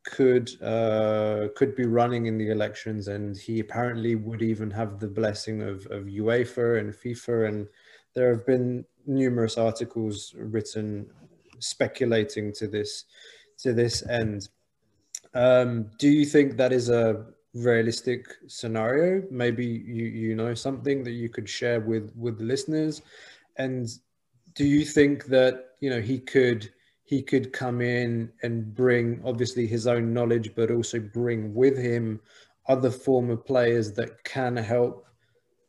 could 0.03 0.61
uh, 0.61 1.47
could 1.55 1.75
be 1.75 1.85
running 1.85 2.25
in 2.25 2.37
the 2.37 2.51
elections, 2.51 3.07
and 3.07 3.37
he 3.37 3.59
apparently 3.59 4.15
would 4.15 4.41
even 4.41 4.69
have 4.69 4.99
the 4.99 5.07
blessing 5.07 5.61
of, 5.61 5.85
of 5.87 6.03
UEFA 6.03 6.79
and 6.79 6.93
FIFA. 6.93 7.47
And 7.47 7.67
there 8.13 8.29
have 8.29 8.45
been 8.45 8.85
numerous 9.07 9.57
articles 9.57 10.33
written 10.37 11.09
speculating 11.59 12.51
to 12.53 12.67
this 12.67 13.05
to 13.59 13.73
this 13.73 14.05
end. 14.07 14.49
Um, 15.33 15.89
do 15.97 16.09
you 16.09 16.25
think 16.25 16.57
that 16.57 16.73
is 16.73 16.89
a 16.89 17.25
realistic 17.53 18.27
scenario. 18.47 19.23
Maybe 19.29 19.65
you 19.65 20.05
you 20.05 20.35
know 20.35 20.53
something 20.53 21.03
that 21.03 21.11
you 21.11 21.29
could 21.29 21.47
share 21.47 21.79
with 21.79 22.11
with 22.15 22.37
the 22.37 22.45
listeners. 22.45 23.01
And 23.57 23.87
do 24.55 24.65
you 24.65 24.85
think 24.85 25.25
that 25.25 25.75
you 25.79 25.89
know 25.89 26.01
he 26.01 26.19
could 26.19 26.71
he 27.03 27.21
could 27.21 27.53
come 27.53 27.81
in 27.81 28.31
and 28.41 28.73
bring 28.73 29.21
obviously 29.25 29.67
his 29.67 29.87
own 29.87 30.13
knowledge 30.13 30.55
but 30.55 30.71
also 30.71 30.99
bring 30.99 31.53
with 31.53 31.77
him 31.77 32.19
other 32.67 32.89
former 32.89 33.35
players 33.35 33.91
that 33.91 34.23
can 34.23 34.55
help 34.55 35.05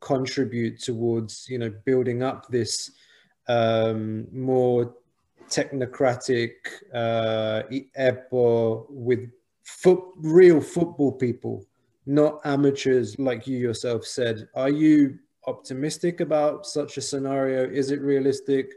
contribute 0.01 0.80
towards 0.80 1.47
you 1.49 1.59
know 1.59 1.72
building 1.85 2.22
up 2.22 2.49
this 2.49 2.93
um, 3.49 4.26
more 4.32 4.95
technocratic 5.49 6.53
uh, 6.95 7.62
EPO 7.70 8.87
with 8.89 9.30
foot, 9.62 10.03
real 10.16 10.61
football 10.61 11.12
people 11.12 11.66
not 12.07 12.40
amateurs 12.44 13.18
like 13.18 13.46
you 13.46 13.59
yourself 13.59 14.05
said. 14.05 14.48
Are 14.55 14.68
you 14.68 15.18
optimistic 15.46 16.20
about 16.20 16.66
such 16.66 16.96
a 16.96 17.02
scenario? 17.02 17.68
Is 17.68 17.90
it 17.90 18.00
realistic? 18.00 18.72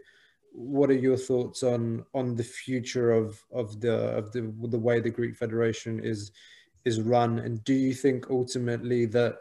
What 0.52 0.90
are 0.90 0.96
your 0.96 1.18
thoughts 1.18 1.64
on 1.64 2.06
on 2.14 2.36
the 2.36 2.44
future 2.44 3.12
of 3.12 3.44
of 3.52 3.80
the 3.80 3.96
of 4.18 4.32
the 4.32 4.54
the 4.70 4.80
way 4.80 5.00
the 5.00 5.10
Greek 5.10 5.36
Federation 5.36 6.00
is 6.04 6.32
is 6.86 7.02
run? 7.02 7.40
And 7.40 7.64
do 7.64 7.74
you 7.74 7.94
think 7.94 8.30
ultimately 8.30 9.06
that 9.08 9.36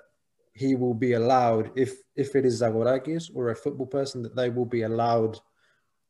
he 0.52 0.74
will 0.74 0.94
be 0.94 1.12
allowed, 1.12 1.70
if 1.76 1.98
if 2.16 2.34
it 2.34 2.44
is 2.44 2.60
Zagorakis 2.62 3.30
or 3.34 3.50
a 3.50 3.56
football 3.56 3.86
person, 3.86 4.22
that 4.22 4.34
they 4.34 4.50
will 4.50 4.66
be 4.66 4.82
allowed 4.82 5.38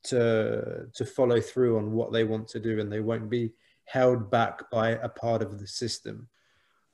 to 0.05 0.87
to 0.95 1.05
follow 1.05 1.41
through 1.41 1.79
on 1.79 1.93
what 1.93 2.13
they 2.13 2.25
want 2.25 2.49
to 2.49 2.61
do, 2.61 2.81
and 2.81 2.91
they 2.91 3.01
won't 3.01 3.29
be 3.29 3.53
held 3.85 4.31
back 4.31 4.71
by 4.71 4.91
a 4.91 5.09
part 5.09 5.43
of 5.43 5.59
the 5.59 5.67
system? 5.67 6.29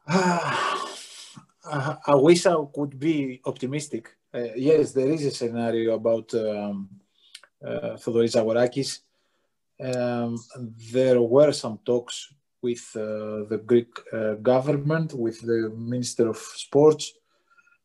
I 0.09 0.89
wish 2.15 2.47
I 2.47 2.57
could 2.75 2.99
be 2.99 3.41
optimistic. 3.45 4.17
Uh, 4.35 4.55
yes, 4.57 4.93
there 4.93 5.11
is 5.11 5.27
a 5.27 5.31
scenario 5.31 5.95
about 5.95 6.33
um, 6.35 6.89
uh. 7.65 7.97
Um, 9.85 10.39
there 10.93 11.21
were 11.21 11.51
some 11.53 11.81
talks 11.85 12.33
with 12.61 12.97
uh, 12.97 13.45
the 13.49 13.61
Greek 13.65 13.89
uh, 14.13 14.35
government, 14.35 15.15
with 15.15 15.41
the 15.41 15.73
Minister 15.77 16.29
of 16.29 16.37
Sports, 16.37 17.15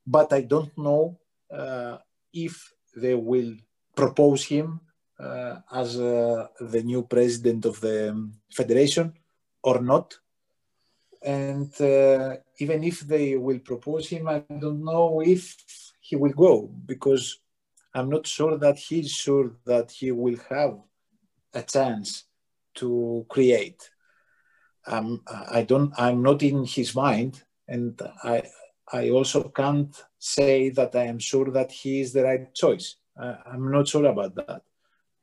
but 0.05 0.31
I 0.33 0.41
don't 0.41 0.77
know 0.77 1.17
uh, 1.51 1.97
if 2.33 2.73
they 2.95 3.15
will 3.15 3.55
propose 3.95 4.43
him 4.43 4.79
uh, 5.19 5.55
as 5.71 5.99
uh, 5.99 6.47
the 6.59 6.83
new 6.83 7.01
president 7.03 7.65
of 7.65 7.79
the 7.81 8.11
um, 8.11 8.33
federation 8.51 9.13
or 9.63 9.81
not 9.81 10.15
and 11.21 11.73
uh, 11.81 12.37
even 12.59 12.83
if 12.83 13.01
they 13.01 13.35
will 13.35 13.59
propose 13.59 14.07
him, 14.07 14.27
I 14.27 14.39
don't 14.59 14.83
know 14.83 15.21
if 15.21 15.55
he 15.99 16.15
will 16.15 16.33
go 16.33 16.67
because 16.85 17.39
I'm 17.93 18.09
not 18.09 18.27
sure 18.27 18.57
that 18.57 18.77
he's 18.77 19.11
sure 19.11 19.51
that 19.65 19.91
he 19.91 20.11
will 20.11 20.37
have 20.49 20.77
a 21.53 21.63
chance 21.63 22.25
to 22.75 23.25
create. 23.29 23.89
Um, 24.85 25.21
I 25.27 25.63
don't. 25.63 25.93
I'm 25.97 26.21
not 26.21 26.43
in 26.43 26.65
his 26.65 26.95
mind, 26.95 27.43
and 27.67 27.99
I. 28.23 28.43
I 28.89 29.09
also 29.09 29.49
can't 29.49 29.93
say 30.17 30.69
that 30.69 30.95
I 30.95 31.07
am 31.07 31.19
sure 31.19 31.51
that 31.51 31.73
he 31.73 31.99
is 31.99 32.13
the 32.13 32.23
right 32.23 32.53
choice. 32.55 32.95
I, 33.19 33.35
I'm 33.51 33.69
not 33.69 33.89
sure 33.89 34.05
about 34.05 34.35
that, 34.35 34.61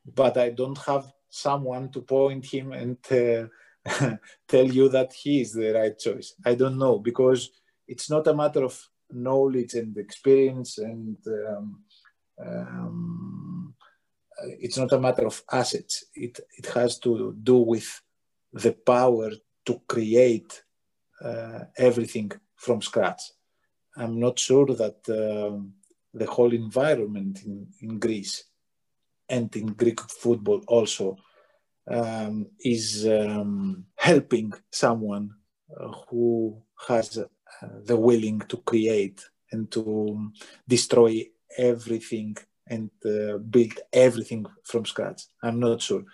but 0.05 0.37
I 0.37 0.51
don't 0.51 0.77
have 0.79 1.11
someone 1.31 1.91
to 1.93 2.03
point 2.03 2.45
him 2.45 2.73
and. 2.73 2.99
Uh, 3.11 3.49
tell 4.49 4.67
you 4.67 4.89
that 4.89 5.13
he 5.13 5.41
is 5.41 5.53
the 5.53 5.73
right 5.73 5.99
choice. 5.99 6.35
I 6.45 6.55
don't 6.55 6.79
know 6.79 6.99
because 6.99 7.51
it's 7.87 8.09
not 8.09 8.27
a 8.27 8.35
matter 8.35 8.65
of 8.65 8.81
knowledge 9.11 9.75
and 9.75 9.97
experience 9.99 10.79
and 10.79 11.17
um, 11.27 11.83
um, 12.45 13.75
it's 14.61 14.79
not 14.79 14.93
a 14.93 15.01
matter 15.01 15.27
of 15.27 15.43
assets. 15.53 16.05
It, 16.15 16.41
it 16.59 16.67
has 16.67 16.99
to 17.01 17.37
do 17.43 17.59
with 17.59 18.01
the 18.53 18.73
power 18.73 19.31
to 19.67 19.81
create 19.87 20.63
uh, 21.23 21.61
everything 21.77 22.33
from 22.57 22.83
scratch. 22.83 23.23
I'm 23.97 24.19
not 24.19 24.39
sure 24.39 24.67
that 24.67 24.99
um, 25.09 25.75
the 26.13 26.27
whole 26.27 26.53
environment 26.53 27.43
in, 27.45 27.69
in 27.81 27.99
Greece 27.99 28.45
and 29.29 29.55
in 29.57 29.67
Greek 29.67 30.01
football 30.01 30.63
also 30.67 31.17
um, 31.91 32.47
is 32.61 33.07
um, 33.07 33.85
helping 33.97 34.53
someone 34.71 35.31
uh, 35.79 35.89
who 36.09 36.63
has 36.89 37.19
uh, 37.19 37.27
the 37.85 37.97
willing 37.97 38.41
to 38.41 38.57
create 38.59 39.23
and 39.53 39.71
to 39.71 40.31
destroy 40.67 41.27
everything 41.57 42.37
and 42.67 42.91
uh, 43.05 43.39
build 43.39 43.79
everything 43.93 44.47
from 44.65 44.85
scratch. 44.85 45.23
I'm 45.43 45.61
not 45.61 45.83
sure. 45.83 46.05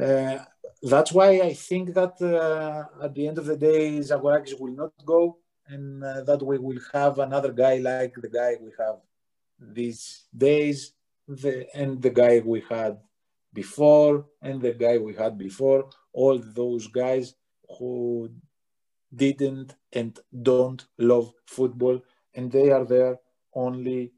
Uh, 0.00 0.38
that's 0.82 1.12
why 1.12 1.40
I 1.40 1.52
think 1.52 1.94
that 1.94 2.20
uh, 2.20 3.04
at 3.04 3.14
the 3.14 3.28
end 3.28 3.38
of 3.38 3.46
the 3.46 3.56
day, 3.56 3.98
Zagorakis 3.98 4.58
will 4.58 4.74
not 4.74 4.92
go, 5.04 5.38
and 5.68 6.02
uh, 6.02 6.22
that 6.22 6.42
we 6.42 6.58
will 6.58 6.80
have 6.92 7.18
another 7.18 7.52
guy 7.52 7.76
like 7.76 8.14
the 8.14 8.28
guy 8.28 8.56
we 8.60 8.72
have 8.78 8.96
these 9.60 10.24
days, 10.36 10.94
the, 11.28 11.66
and 11.74 12.02
the 12.02 12.10
guy 12.10 12.42
we 12.44 12.64
had 12.68 12.98
before, 13.52 14.26
and 14.40 14.60
the 14.60 14.72
guy 14.72 14.98
we 14.98 15.14
had 15.14 15.38
before. 15.38 15.90
All 16.12 16.38
those 16.38 16.86
guys 16.88 17.34
who 17.78 18.30
didn't 19.14 19.74
and 19.92 20.18
don't 20.42 20.84
love 20.98 21.32
football, 21.46 22.00
and 22.34 22.50
they 22.50 22.70
are 22.70 22.84
there 22.84 23.18
only 23.54 24.12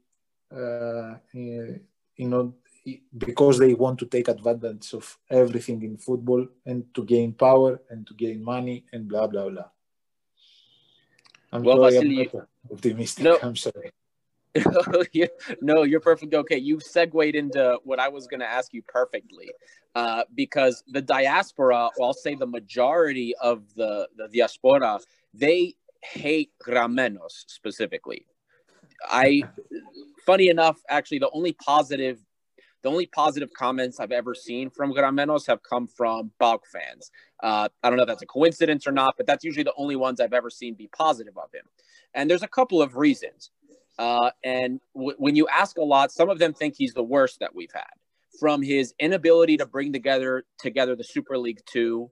uh, 0.51 1.15
you 1.33 2.27
know 2.29 2.53
because 3.17 3.57
they 3.57 3.73
want 3.73 3.97
to 3.99 4.05
take 4.05 4.27
advantage 4.27 4.93
of 4.93 5.17
everything 5.29 5.81
in 5.81 5.97
football 5.97 6.45
and 6.65 6.93
to 6.93 7.03
gain 7.03 7.33
power 7.33 7.81
and 7.89 8.05
to 8.05 8.13
gain 8.13 8.43
money 8.43 8.85
and 8.93 9.07
blah 9.07 9.27
blah 9.27 9.49
blah. 9.49 9.69
I'm 11.51 11.63
Well, 11.63 11.77
sorry, 11.77 11.93
Vasily, 11.93 12.29
I'm 12.33 12.39
not 12.39 12.47
optimistic. 12.71 13.23
No. 13.23 13.39
I'm 13.43 13.55
sorry. 13.55 13.91
No, 15.61 15.83
you're 15.83 15.99
perfect. 15.99 16.33
okay. 16.33 16.57
You 16.57 16.79
segued 16.79 17.35
into 17.35 17.79
what 17.83 17.99
I 17.99 18.07
was 18.09 18.27
going 18.27 18.39
to 18.39 18.49
ask 18.49 18.73
you 18.73 18.81
perfectly, 18.83 19.51
uh, 19.95 20.23
because 20.33 20.83
the 20.87 21.01
diaspora, 21.01 21.89
or 21.97 22.07
I'll 22.07 22.13
say 22.13 22.35
the 22.35 22.47
majority 22.47 23.35
of 23.41 23.63
the, 23.75 24.07
the 24.17 24.27
diaspora, 24.27 24.99
they 25.33 25.75
hate 26.01 26.51
Grammenos 26.65 27.45
specifically. 27.47 28.25
I, 29.09 29.43
funny 30.25 30.49
enough, 30.49 30.79
actually, 30.89 31.19
the 31.19 31.29
only 31.31 31.53
positive, 31.53 32.19
the 32.81 32.89
only 32.89 33.07
positive 33.07 33.49
comments 33.53 33.99
I've 33.99 34.11
ever 34.11 34.33
seen 34.33 34.69
from 34.69 34.93
Grammenos 34.93 35.47
have 35.47 35.61
come 35.63 35.87
from 35.87 36.31
Bog 36.39 36.61
fans. 36.71 37.11
Uh, 37.43 37.69
I 37.83 37.89
don't 37.89 37.97
know 37.97 38.03
if 38.03 38.07
that's 38.07 38.21
a 38.21 38.27
coincidence 38.27 38.87
or 38.87 38.91
not, 38.91 39.15
but 39.17 39.27
that's 39.27 39.43
usually 39.43 39.63
the 39.63 39.73
only 39.77 39.95
ones 39.95 40.19
I've 40.19 40.33
ever 40.33 40.49
seen 40.49 40.75
be 40.75 40.87
positive 40.87 41.37
of 41.37 41.51
him. 41.53 41.65
And 42.13 42.29
there's 42.29 42.43
a 42.43 42.47
couple 42.47 42.81
of 42.81 42.95
reasons. 42.95 43.51
Uh, 43.97 44.31
and 44.43 44.79
w- 44.93 45.15
when 45.17 45.35
you 45.35 45.47
ask 45.47 45.77
a 45.77 45.83
lot, 45.83 46.11
some 46.11 46.29
of 46.29 46.39
them 46.39 46.53
think 46.53 46.75
he's 46.77 46.93
the 46.93 47.03
worst 47.03 47.39
that 47.39 47.55
we've 47.55 47.71
had. 47.73 47.83
From 48.39 48.61
his 48.61 48.93
inability 48.99 49.57
to 49.57 49.65
bring 49.65 49.93
together 49.93 50.43
together 50.59 50.95
the 50.95 51.05
Super 51.05 51.37
League 51.37 51.61
Two 51.65 52.09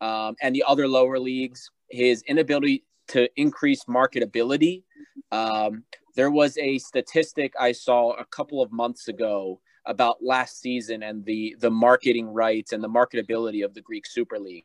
um, 0.00 0.34
and 0.40 0.54
the 0.54 0.64
other 0.66 0.88
lower 0.88 1.18
leagues, 1.18 1.70
his 1.90 2.22
inability 2.22 2.84
to 3.08 3.28
increase 3.36 3.84
marketability. 3.84 4.82
Um, 5.32 5.84
there 6.14 6.30
was 6.30 6.56
a 6.56 6.78
statistic 6.78 7.52
I 7.60 7.72
saw 7.72 8.12
a 8.12 8.24
couple 8.24 8.62
of 8.62 8.72
months 8.72 9.08
ago 9.08 9.60
about 9.84 10.16
last 10.22 10.60
season 10.60 11.02
and 11.02 11.24
the 11.24 11.56
the 11.60 11.70
marketing 11.70 12.28
rights 12.28 12.72
and 12.72 12.82
the 12.82 12.88
marketability 12.88 13.64
of 13.64 13.74
the 13.74 13.82
Greek 13.82 14.06
Super 14.06 14.38
League. 14.38 14.64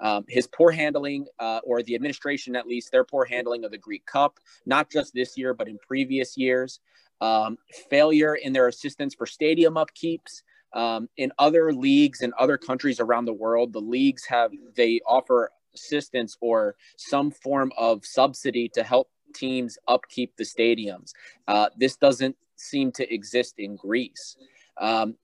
Um, 0.00 0.24
his 0.28 0.46
poor 0.46 0.70
handling, 0.70 1.26
uh, 1.38 1.60
or 1.64 1.82
the 1.82 1.94
administration 1.94 2.56
at 2.56 2.66
least, 2.66 2.92
their 2.92 3.04
poor 3.04 3.24
handling 3.24 3.64
of 3.64 3.70
the 3.70 3.78
Greek 3.78 4.04
Cup, 4.06 4.38
not 4.66 4.90
just 4.90 5.14
this 5.14 5.36
year, 5.36 5.54
but 5.54 5.68
in 5.68 5.78
previous 5.78 6.36
years. 6.36 6.80
Um, 7.20 7.56
failure 7.88 8.34
in 8.34 8.52
their 8.52 8.68
assistance 8.68 9.14
for 9.14 9.26
stadium 9.26 9.74
upkeeps. 9.74 10.42
Um, 10.72 11.08
in 11.16 11.32
other 11.38 11.72
leagues 11.72 12.20
in 12.20 12.34
other 12.38 12.58
countries 12.58 13.00
around 13.00 13.24
the 13.24 13.32
world, 13.32 13.72
the 13.72 13.80
leagues 13.80 14.26
have, 14.26 14.50
they 14.74 15.00
offer 15.06 15.50
assistance 15.74 16.36
or 16.40 16.76
some 16.96 17.30
form 17.30 17.72
of 17.78 18.04
subsidy 18.04 18.68
to 18.70 18.82
help 18.82 19.08
teams 19.34 19.78
upkeep 19.88 20.36
the 20.36 20.44
stadiums. 20.44 21.12
Uh, 21.48 21.68
this 21.76 21.96
doesn't 21.96 22.36
seem 22.56 22.90
to 22.92 23.12
exist 23.12 23.54
in 23.58 23.76
Greece. 23.76 24.36
Um, 24.78 25.14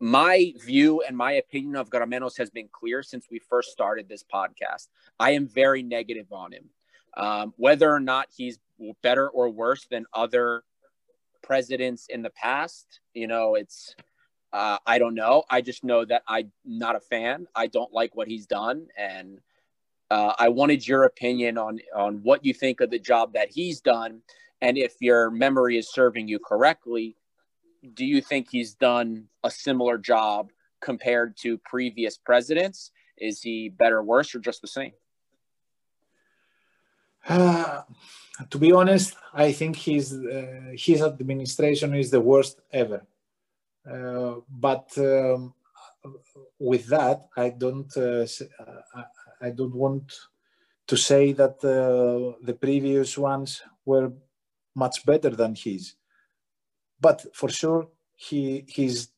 my 0.00 0.52
view 0.64 1.02
and 1.02 1.16
my 1.16 1.32
opinion 1.32 1.76
of 1.76 1.90
Grammenos 1.90 2.36
has 2.38 2.50
been 2.50 2.68
clear 2.70 3.02
since 3.02 3.26
we 3.30 3.38
first 3.38 3.70
started 3.70 4.08
this 4.08 4.22
podcast. 4.24 4.88
I 5.18 5.30
am 5.32 5.48
very 5.48 5.82
negative 5.82 6.32
on 6.32 6.52
him. 6.52 6.70
Um, 7.16 7.54
whether 7.56 7.90
or 7.90 8.00
not 8.00 8.28
he's 8.36 8.58
better 9.02 9.28
or 9.28 9.48
worse 9.48 9.86
than 9.90 10.04
other 10.12 10.64
presidents 11.42 12.08
in 12.08 12.22
the 12.22 12.30
past, 12.30 13.00
you 13.14 13.26
know, 13.26 13.54
it's 13.54 13.94
uh, 14.52 14.78
I 14.86 14.98
don't 14.98 15.14
know. 15.14 15.44
I 15.50 15.60
just 15.60 15.82
know 15.82 16.04
that 16.04 16.22
I'm 16.28 16.52
not 16.64 16.96
a 16.96 17.00
fan. 17.00 17.46
I 17.54 17.66
don't 17.66 17.92
like 17.92 18.14
what 18.14 18.28
he's 18.28 18.46
done, 18.46 18.86
and 18.96 19.40
uh, 20.10 20.34
I 20.38 20.48
wanted 20.48 20.86
your 20.86 21.04
opinion 21.04 21.58
on 21.58 21.80
on 21.94 22.20
what 22.22 22.44
you 22.44 22.54
think 22.54 22.80
of 22.80 22.90
the 22.90 22.98
job 22.98 23.32
that 23.32 23.50
he's 23.50 23.80
done, 23.80 24.22
and 24.60 24.78
if 24.78 24.94
your 25.00 25.30
memory 25.30 25.78
is 25.78 25.92
serving 25.92 26.28
you 26.28 26.38
correctly, 26.38 27.16
do 27.94 28.04
you 28.04 28.20
think 28.20 28.48
he's 28.50 28.74
done 28.74 29.26
a 29.44 29.50
similar 29.50 29.98
job 29.98 30.50
compared 30.80 31.36
to 31.38 31.58
previous 31.58 32.16
presidents? 32.16 32.90
Is 33.18 33.42
he 33.42 33.68
better, 33.68 34.02
worse, 34.02 34.34
or 34.34 34.40
just 34.40 34.60
the 34.60 34.68
same? 34.68 34.92
Uh, 37.28 37.82
to 38.50 38.58
be 38.58 38.72
honest, 38.72 39.16
I 39.32 39.52
think 39.52 39.76
his 39.76 40.12
uh, 40.12 40.72
his 40.74 41.02
administration 41.02 41.94
is 41.94 42.10
the 42.10 42.20
worst 42.20 42.60
ever. 42.72 43.06
Uh, 43.90 44.36
but 44.48 44.90
um, 44.98 45.54
with 46.58 46.86
that, 46.88 47.28
I 47.36 47.50
don't 47.50 47.90
uh, 47.96 48.26
uh, 48.60 49.02
I, 49.40 49.50
don't 49.50 49.74
want 49.74 50.12
to 50.86 50.96
say 50.96 51.32
that 51.32 51.56
uh, 51.64 52.38
the 52.44 52.54
previous 52.54 53.16
ones 53.16 53.62
were 53.84 54.12
much 54.74 55.04
better 55.04 55.30
than 55.30 55.54
his. 55.54 55.94
But 57.00 57.26
for 57.34 57.48
sure, 57.48 57.88
he 58.14 58.64
he's 58.68 59.08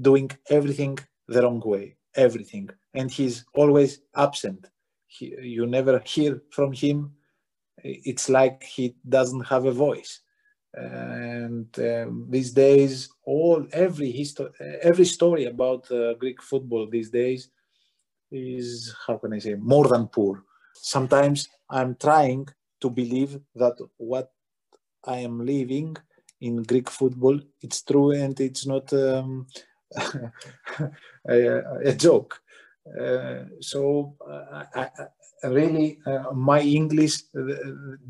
doing 0.00 0.30
everything 0.50 0.98
the 1.28 1.42
wrong 1.42 1.62
way, 1.64 1.96
everything, 2.14 2.68
and 2.94 3.10
he's 3.10 3.44
always 3.54 4.00
absent. 4.16 4.68
He, 5.06 5.34
you 5.40 5.66
never 5.66 6.02
hear 6.04 6.42
from 6.50 6.72
him. 6.72 7.12
It's 7.84 8.28
like 8.28 8.62
he 8.62 8.94
doesn't 9.08 9.46
have 9.46 9.64
a 9.66 9.72
voice. 9.72 10.20
And 10.74 11.68
um, 11.78 12.26
these 12.30 12.52
days 12.52 13.10
all 13.24 13.66
every 13.72 14.10
history 14.10 14.48
every 14.82 15.04
story 15.04 15.44
about 15.44 15.90
uh, 15.90 16.14
greek 16.14 16.40
football 16.42 16.88
these 16.88 17.10
days 17.10 17.50
is 18.30 18.94
how 19.06 19.18
can 19.18 19.34
i 19.34 19.38
say 19.38 19.54
more 19.54 19.86
than 19.88 20.06
poor. 20.08 20.44
Sometimes 20.74 21.48
i'm 21.70 21.94
trying 21.96 22.48
to 22.80 22.88
believe 22.90 23.38
that 23.54 23.76
what 23.98 24.32
i 25.04 25.18
am 25.18 25.44
living 25.44 25.96
in 26.42 26.62
greek 26.62 26.90
football 26.90 27.38
it's 27.60 27.82
true 27.82 28.10
and 28.10 28.38
it's 28.40 28.66
not 28.66 28.92
um, 28.92 29.46
a, 31.28 31.62
a 31.84 31.92
joke. 31.94 32.40
Uh, 33.00 33.44
so 33.60 34.16
uh, 34.28 34.64
I, 34.74 34.90
I, 35.44 35.46
really 35.48 35.98
uh, 36.06 36.32
my 36.32 36.60
english 36.60 37.22
uh, 37.38 37.54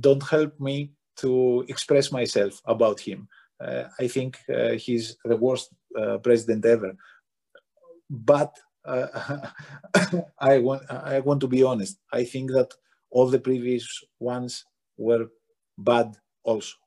don't 0.00 0.22
help 0.28 0.58
me 0.60 0.92
to 1.16 1.64
express 1.68 2.10
myself 2.10 2.60
about 2.64 3.00
him. 3.00 3.28
Uh, 3.60 3.84
i 4.00 4.08
think 4.08 4.38
uh, 4.54 4.72
he's 4.72 5.16
the 5.24 5.36
worst 5.36 5.68
president 6.22 6.64
ever. 6.64 6.94
But 8.08 8.56
i 10.50 10.58
want 10.58 10.82
i 10.90 11.20
want 11.20 11.40
to 11.40 11.48
be 11.48 11.62
honest. 11.62 11.98
I 12.12 12.24
think 12.24 12.50
that 12.52 12.72
all 13.10 13.28
the 13.28 13.38
previous 13.38 13.86
ones 14.18 14.64
were 14.96 15.26
bad 15.78 16.16
also 16.44 16.81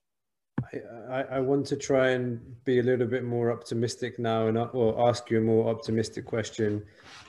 I, 1.10 1.24
I 1.24 1.40
want 1.40 1.66
to 1.68 1.76
try 1.76 2.10
and 2.10 2.40
be 2.66 2.80
a 2.80 2.84
little 2.84 3.08
bit 3.08 3.24
more 3.24 3.52
optimistic 3.52 4.20
now 4.20 4.48
and 4.48 4.58
or 4.58 5.10
ask 5.10 5.30
you 5.30 5.40
a 5.40 5.42
more 5.42 5.70
optimistic 5.70 6.26
question 6.26 6.84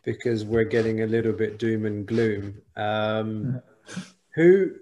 because 0.04 0.44
we're 0.44 0.64
getting 0.64 1.02
a 1.02 1.06
little 1.06 1.32
bit 1.32 1.58
doom 1.58 1.84
and 1.84 2.06
gloom. 2.06 2.60
Um, 2.76 3.60
who 4.34 4.72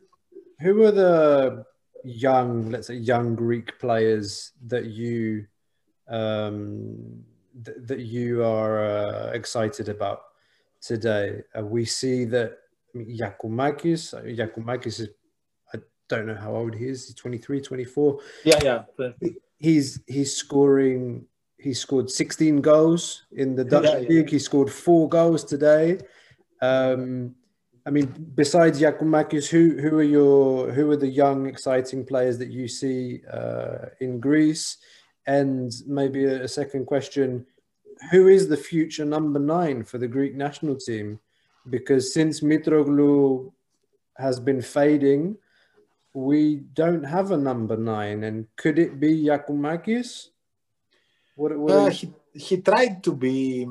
who 0.60 0.82
are 0.84 0.92
the 0.92 1.64
young, 2.04 2.70
let's 2.70 2.88
say, 2.88 2.94
young 2.94 3.34
Greek 3.34 3.78
players 3.78 4.52
that 4.66 4.86
you 4.86 5.46
um, 6.08 7.24
th- 7.64 7.78
that 7.82 8.00
you 8.00 8.44
are 8.44 8.84
uh, 8.84 9.30
excited 9.32 9.88
about 9.88 10.22
today? 10.80 11.42
Uh, 11.58 11.64
we 11.64 11.84
see 11.84 12.24
that 12.26 12.58
Giakoumakis, 12.94 14.36
Giakoumakis 14.36 15.00
is 15.00 15.08
don't 16.08 16.26
know 16.26 16.34
how 16.34 16.54
old 16.54 16.74
he 16.74 16.86
is. 16.86 17.06
He's 17.06 17.14
23, 17.14 17.60
24. 17.60 18.20
Yeah, 18.44 18.58
yeah. 18.62 19.10
He's 19.58 20.00
he's 20.06 20.34
scoring. 20.36 21.26
He 21.58 21.72
scored 21.72 22.10
16 22.10 22.60
goals 22.60 23.24
in 23.32 23.56
the 23.56 23.64
Dutch 23.64 23.84
Yeah, 23.84 23.98
yeah. 23.98 24.08
league. 24.08 24.30
He 24.30 24.38
scored 24.38 24.70
four 24.70 25.08
goals 25.08 25.44
today. 25.44 25.98
Um, 26.60 27.34
I 27.86 27.90
mean, 27.90 28.32
besides 28.34 28.80
Giakoumakis, 28.80 29.48
who 29.48 29.78
who 29.80 29.98
are 29.98 30.02
your 30.02 30.72
who 30.72 30.90
are 30.90 30.96
the 30.96 31.08
young, 31.08 31.46
exciting 31.46 32.04
players 32.04 32.38
that 32.38 32.48
you 32.48 32.66
see 32.68 33.20
uh, 33.30 33.86
in 34.00 34.20
Greece? 34.20 34.78
And 35.26 35.72
maybe 35.86 36.24
a, 36.24 36.44
a, 36.44 36.48
second 36.48 36.86
question: 36.86 37.46
Who 38.10 38.28
is 38.28 38.48
the 38.48 38.56
future 38.56 39.04
number 39.04 39.38
nine 39.38 39.84
for 39.84 39.98
the 39.98 40.08
Greek 40.08 40.34
national 40.34 40.76
team? 40.76 41.20
Because 41.68 42.12
since 42.12 42.40
Mitroglou 42.40 43.52
has 44.16 44.38
been 44.38 44.60
fading, 44.62 45.36
we 46.14 46.56
don't 46.72 47.02
have 47.02 47.32
a 47.32 47.36
number 47.36 47.76
nine. 47.76 48.24
And 48.24 48.46
could 48.56 48.78
it 48.78 48.98
be 48.98 49.24
Giakoumakis? 49.24 50.28
What, 51.34 51.58
what 51.58 51.72
uh, 51.72 51.90
he, 51.90 52.12
he 52.32 52.60
tried 52.60 53.02
to 53.02 53.12
be 53.12 53.66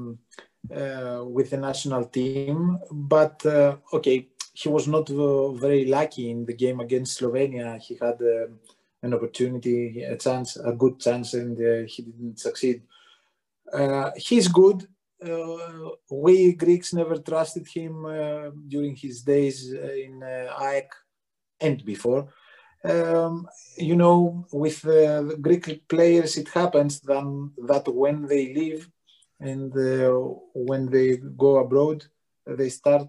uh, 0.69 1.23
with 1.25 1.49
the 1.49 1.57
national 1.57 2.05
team. 2.05 2.77
But 2.91 3.45
uh, 3.45 3.77
okay, 3.93 4.27
he 4.53 4.69
was 4.69 4.87
not 4.87 5.09
uh, 5.09 5.51
very 5.53 5.85
lucky 5.85 6.29
in 6.29 6.45
the 6.45 6.53
game 6.53 6.81
against 6.81 7.19
Slovenia. 7.19 7.81
He 7.81 7.97
had 7.99 8.19
an 9.01 9.13
opportunity, 9.13 10.03
a 10.03 10.17
chance, 10.17 10.57
a 10.57 10.73
good 10.73 10.99
chance, 10.99 11.33
and 11.33 11.57
he 11.89 12.03
didn't 12.03 12.39
succeed. 12.39 12.83
he's 14.17 14.47
good. 14.49 14.87
Uh, 15.23 15.91
we 16.11 16.53
Greeks 16.53 16.93
never 16.93 17.17
trusted 17.17 17.65
him 17.67 18.05
uh, 18.05 18.49
during 18.67 18.95
his 18.95 19.21
days 19.21 19.71
in 19.71 20.21
uh, 20.21 20.53
and 21.59 21.83
before. 21.85 22.29
Um, 22.83 23.47
you 23.77 23.95
know, 23.95 24.45
with 24.51 24.81
the 24.81 25.37
Greek 25.39 25.87
players, 25.87 26.37
it 26.37 26.49
happens 26.49 26.99
then 26.99 27.51
that 27.65 27.87
when 27.87 28.27
they 28.27 28.53
leave, 28.53 28.89
and 29.39 29.71
uh, 29.75 30.11
when 30.53 30.89
they 30.89 31.17
go 31.17 31.57
abroad, 31.57 32.05
they 32.45 32.69
start 32.69 33.07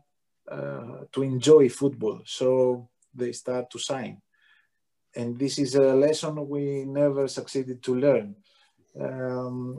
uh, 0.50 1.04
to 1.12 1.22
enjoy 1.22 1.68
football. 1.68 2.20
So 2.24 2.88
they 3.14 3.32
start 3.32 3.70
to 3.70 3.78
sign. 3.78 4.20
And 5.16 5.38
this 5.38 5.58
is 5.58 5.74
a 5.74 5.94
lesson 5.94 6.48
we 6.48 6.84
never 6.84 7.28
succeeded 7.28 7.82
to 7.84 7.94
learn. 7.94 8.36
Um, 9.00 9.78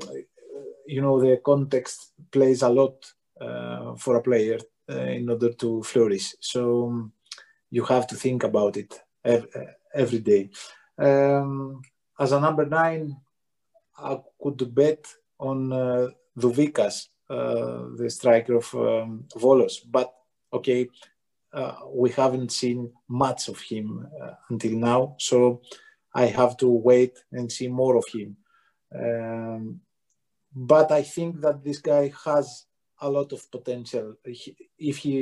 you 0.86 1.02
know, 1.02 1.20
the 1.20 1.38
context 1.44 2.14
plays 2.32 2.62
a 2.62 2.70
lot 2.70 3.12
uh, 3.40 3.96
for 3.96 4.16
a 4.16 4.22
player 4.22 4.60
uh, 4.90 4.96
in 4.96 5.30
order 5.30 5.52
to 5.54 5.84
flourish. 5.84 6.36
So 6.40 6.88
um, 6.88 7.12
you 7.76 7.84
have 7.84 8.08
to 8.08 8.16
think 8.16 8.42
about 8.44 8.78
it 8.78 8.92
every, 9.24 9.50
every 9.94 10.20
day. 10.20 10.50
Um, 10.98 11.82
as 12.18 12.32
a 12.32 12.40
number 12.40 12.66
nine, 12.66 13.18
I 13.98 14.18
could 14.42 14.74
bet 14.74 15.04
on 15.38 15.74
uh, 15.74 16.08
Douvikas, 16.40 17.10
uh, 17.30 17.82
the 18.00 18.10
striker 18.10 18.56
of 18.56 18.74
um, 18.76 19.26
Volos. 19.36 19.76
But 19.96 20.10
okay, 20.54 20.88
uh, 21.52 21.76
we 22.02 22.12
haven't 22.12 22.54
seen 22.54 22.94
much 23.10 23.50
of 23.50 23.60
him 23.60 24.08
uh, 24.22 24.36
until 24.50 24.76
now, 24.92 25.16
so 25.20 25.62
I 26.14 26.28
have 26.28 26.56
to 26.58 26.70
wait 26.70 27.16
and 27.34 27.52
see 27.52 27.68
more 27.68 27.98
of 27.98 28.06
him. 28.08 28.38
Um, 29.04 29.82
but 30.56 30.94
I 30.94 31.02
think 31.02 31.42
that 31.42 31.62
this 31.62 31.80
guy 31.80 32.14
has 32.24 32.66
a 33.02 33.10
lot 33.10 33.34
of 33.34 33.52
potential. 33.52 34.16
He, 34.24 34.56
if 34.80 34.98
he 35.00 35.16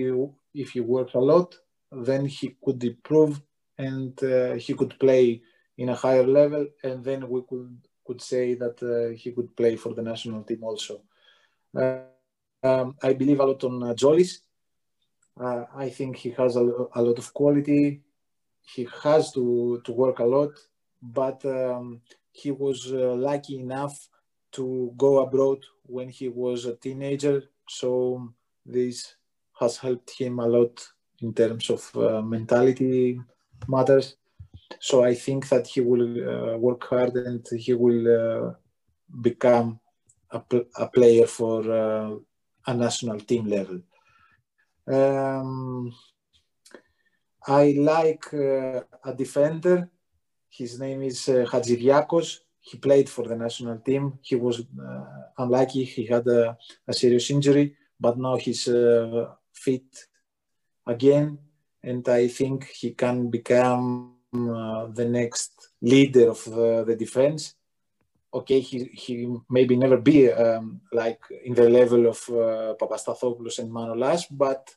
if 0.54 0.70
he 0.74 0.82
works 0.82 1.16
a 1.16 1.20
lot, 1.20 1.56
then 1.96 2.26
he 2.26 2.56
could 2.64 2.84
improve 2.84 3.42
and 3.78 4.22
uh, 4.24 4.54
he 4.54 4.74
could 4.74 4.98
play 5.00 5.42
in 5.78 5.90
a 5.90 5.96
higher 5.96 6.26
level, 6.26 6.68
and 6.84 7.04
then 7.04 7.28
we 7.28 7.42
could 7.50 7.78
could 8.06 8.22
say 8.22 8.54
that 8.56 8.78
uh, 8.84 9.16
he 9.18 9.32
could 9.32 9.56
play 9.56 9.76
for 9.76 9.94
the 9.94 10.02
national 10.02 10.44
team 10.44 10.64
also. 10.64 11.02
Uh, 11.76 12.00
um, 12.64 12.96
I 13.02 13.14
believe 13.14 13.40
a 13.40 13.46
lot 13.46 13.64
on 13.64 13.82
uh, 13.82 13.94
Zolis. 13.94 14.40
Uh, 15.40 15.64
I 15.76 15.90
think 15.90 16.18
he 16.18 16.32
has 16.32 16.56
a, 16.56 16.64
a, 16.94 17.02
lot 17.02 17.18
of 17.18 17.34
quality. 17.34 18.02
He 18.62 18.88
has 19.04 19.32
to, 19.34 19.82
to 19.84 19.92
work 19.92 20.20
a 20.20 20.26
lot, 20.26 20.52
but 21.02 21.44
um, 21.46 22.02
he 22.32 22.52
was 22.52 22.92
uh, 22.92 23.14
lucky 23.16 23.60
enough 23.60 24.08
to 24.54 24.94
go 24.98 25.20
abroad 25.20 25.60
when 25.84 26.10
he 26.10 26.30
was 26.30 26.66
a 26.66 26.76
teenager. 26.76 27.44
So 27.68 28.34
this 28.66 29.16
has 29.60 29.78
helped 29.78 30.12
him 30.18 30.40
a 30.40 30.46
lot 30.46 30.86
in 31.24 31.34
terms 31.34 31.70
of 31.70 31.82
uh, 31.96 32.22
mentality 32.22 33.20
matters. 33.68 34.16
So 34.80 35.04
I 35.04 35.16
think 35.16 35.48
that 35.50 35.66
he 35.68 35.82
will 35.82 36.10
uh, 36.34 36.58
work 36.58 36.84
hard 36.84 37.16
and 37.16 37.46
he 37.66 37.74
will 37.74 38.04
uh, 38.22 38.54
become 39.22 39.80
a, 40.30 40.40
pl- 40.40 40.70
a 40.76 40.88
player 40.88 41.28
for 41.28 41.60
uh, 41.72 42.16
a 42.68 42.74
national 42.74 43.20
team 43.20 43.46
level. 43.46 43.80
Um, 44.88 45.94
I 47.48 47.76
like 47.78 48.34
uh, 48.34 48.82
a 49.04 49.14
defender. 49.16 49.90
His 50.50 50.80
name 50.80 51.02
is 51.04 51.30
uh, 51.30 51.46
Hatzidiakos. 51.52 52.40
He 52.60 52.78
played 52.78 53.10
for 53.10 53.28
the 53.28 53.36
national 53.36 53.80
team. 53.80 54.20
He 54.22 54.36
was 54.36 54.60
uh, 54.62 55.04
unlucky. 55.38 55.84
He 55.84 56.06
had 56.06 56.26
a, 56.28 56.58
a, 56.88 56.94
serious 56.94 57.30
injury, 57.30 57.76
but 58.00 58.18
now 58.18 58.38
he's 58.38 58.64
fit 59.54 59.84
again. 60.86 61.38
And 61.84 62.08
I 62.08 62.28
think 62.28 62.68
he 62.68 62.92
can 62.92 63.30
become 63.30 64.14
uh, 64.34 64.88
the 64.88 65.06
next 65.06 65.70
leader 65.82 66.32
of 66.32 66.48
uh, 66.48 66.84
the 66.84 66.96
defense. 66.96 67.56
Okay, 68.34 68.62
he, 68.62 68.86
he 68.86 69.28
maybe 69.50 69.76
never 69.76 69.98
be 69.98 70.32
um, 70.32 70.82
like 70.92 71.20
in 71.44 71.54
the 71.54 71.70
level 71.70 72.08
of 72.08 72.18
uh, 72.30 72.74
Papastathopoulos 72.80 73.60
and 73.60 73.70
Manolas, 73.70 74.26
but 74.32 74.74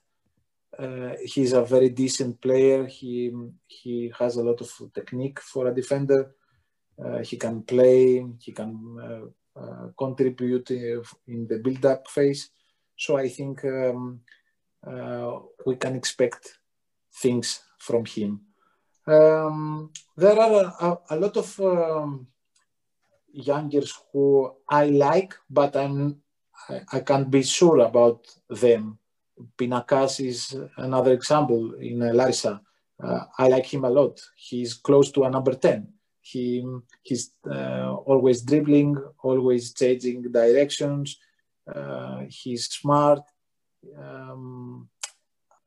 uh, 0.78 1.14
he's 1.24 1.54
a 1.54 1.62
very 1.62 1.88
decent 1.88 2.38
player. 2.40 2.84
He 2.86 3.32
he 3.66 4.12
has 4.18 4.36
a 4.36 4.42
lot 4.42 4.60
of 4.60 4.70
technique 4.92 5.40
for 5.40 5.68
a 5.68 5.74
defender. 5.74 6.34
Uh, 7.02 7.20
he 7.20 7.38
can 7.38 7.62
play. 7.62 8.26
He 8.38 8.52
can 8.52 8.72
uh, 9.00 9.60
uh 9.60 9.88
contribute 9.96 10.70
in 10.70 11.46
the 11.48 11.58
build-up 11.64 12.08
phase. 12.08 12.50
So 12.94 13.16
I 13.16 13.28
think 13.28 13.64
um, 13.64 14.20
we 15.66 15.76
can 15.76 15.96
expect 15.96 16.58
things 17.12 17.60
from 17.78 18.04
him. 18.04 18.40
Um, 19.06 19.90
there 20.16 20.38
are 20.38 20.74
a, 20.80 21.14
a 21.14 21.16
lot 21.16 21.36
of 21.36 21.60
um, 21.60 22.26
youngers 23.32 23.94
who 24.12 24.52
I 24.68 24.86
like, 24.86 25.34
but 25.48 25.76
I'm 25.76 26.22
I, 26.68 26.80
I, 26.92 27.00
can't 27.00 27.30
be 27.30 27.42
sure 27.42 27.78
about 27.80 28.26
them. 28.48 28.98
Pinakas 29.56 30.26
is 30.26 30.56
another 30.76 31.12
example 31.12 31.74
in 31.74 32.02
uh, 32.02 32.12
Larissa. 32.12 32.60
Uh, 33.02 33.20
I 33.38 33.48
like 33.48 33.66
him 33.66 33.84
a 33.84 33.90
lot. 33.90 34.20
He's 34.34 34.74
close 34.74 35.12
to 35.12 35.24
a 35.24 35.30
number 35.30 35.54
10. 35.54 35.86
He, 36.22 36.66
he's 37.02 37.30
uh, 37.48 37.94
always 37.94 38.42
dribbling, 38.42 38.96
always 39.22 39.72
changing 39.72 40.22
directions. 40.32 41.18
Uh, 41.72 42.22
he's 42.28 42.64
smart. 42.64 43.20
Um, 43.98 44.88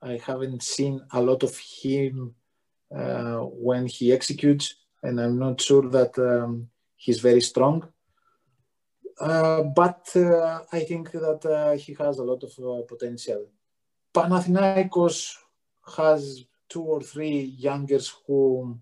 I 0.02 0.20
haven't 0.26 0.64
seen 0.64 1.02
a 1.12 1.22
lot 1.22 1.44
of 1.44 1.58
him 1.58 2.36
uh, 2.96 3.40
when 3.40 3.86
he 3.88 4.12
executes, 4.12 4.76
and 5.04 5.20
I'm 5.20 5.38
not 5.38 5.62
sure 5.62 5.90
that 5.90 6.18
um, 6.18 6.70
he's 6.96 7.20
very 7.20 7.42
strong. 7.42 7.88
Uh, 9.20 9.64
but 9.64 10.10
uh, 10.16 10.62
I 10.72 10.80
think 10.82 11.12
that 11.12 11.46
uh, 11.46 11.78
he 11.78 11.94
has 11.96 12.20
a 12.20 12.24
lot 12.24 12.44
of 12.44 12.52
uh, 12.58 12.84
potential. 12.88 13.48
Panathinaikos 14.14 15.36
has 15.98 16.46
two 16.70 16.84
or 16.84 17.02
three 17.02 17.42
youngers 17.58 18.14
who 18.26 18.80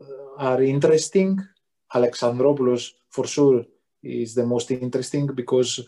uh, 0.00 0.36
are 0.38 0.62
interesting. 0.62 1.40
Alexandropoulos, 1.92 2.90
for 3.08 3.26
sure, 3.26 3.64
is 4.02 4.34
the 4.34 4.46
most 4.46 4.70
interesting 4.70 5.26
because 5.26 5.80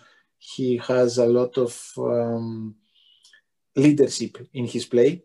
he 0.43 0.77
has 0.78 1.19
a 1.19 1.27
lot 1.27 1.56
of 1.56 1.73
um, 1.98 2.74
leadership 3.77 4.39
in 4.52 4.66
his 4.66 4.85
play. 4.85 5.23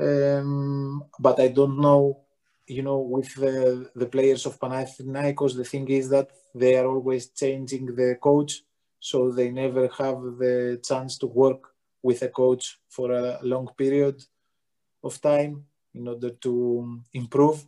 Um, 0.00 1.04
but 1.18 1.38
I 1.38 1.48
don't 1.48 1.78
know, 1.78 2.20
you 2.66 2.82
know, 2.82 2.98
with 2.98 3.34
the, 3.34 3.90
the 3.94 4.06
players 4.06 4.46
of 4.46 4.58
Panathinaikos, 4.58 5.54
the 5.54 5.64
thing 5.64 5.86
is 5.88 6.08
that 6.08 6.30
they 6.54 6.76
are 6.76 6.86
always 6.86 7.28
changing 7.28 7.94
the 7.94 8.16
coach, 8.20 8.62
so 8.98 9.30
they 9.30 9.50
never 9.50 9.88
have 9.98 10.20
the 10.38 10.80
chance 10.82 11.18
to 11.18 11.26
work 11.26 11.62
with 12.02 12.22
a 12.22 12.28
coach 12.28 12.78
for 12.88 13.12
a 13.12 13.38
long 13.42 13.68
period 13.76 14.24
of 15.04 15.20
time 15.20 15.64
in 15.94 16.08
order 16.08 16.30
to 16.30 17.00
improve, 17.12 17.66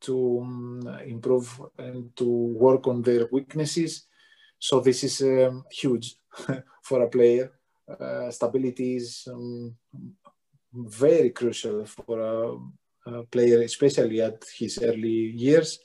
to 0.00 0.40
um, 0.42 1.00
improve 1.06 1.60
and 1.78 2.14
to 2.16 2.24
work 2.26 2.86
on 2.86 3.02
their 3.02 3.28
weaknesses. 3.32 4.07
So 4.58 4.80
this 4.80 5.04
is 5.04 5.22
um, 5.22 5.64
huge 5.70 6.16
for 6.82 7.02
a 7.02 7.08
player. 7.08 7.52
Uh, 7.88 8.30
stability 8.30 8.96
is 8.96 9.26
um, 9.32 9.74
very 10.72 11.30
crucial 11.30 11.86
for 11.86 12.20
a, 12.20 13.10
a, 13.10 13.22
player, 13.24 13.62
especially 13.62 14.20
at 14.20 14.44
his 14.58 14.78
early 14.82 15.32
years. 15.34 15.78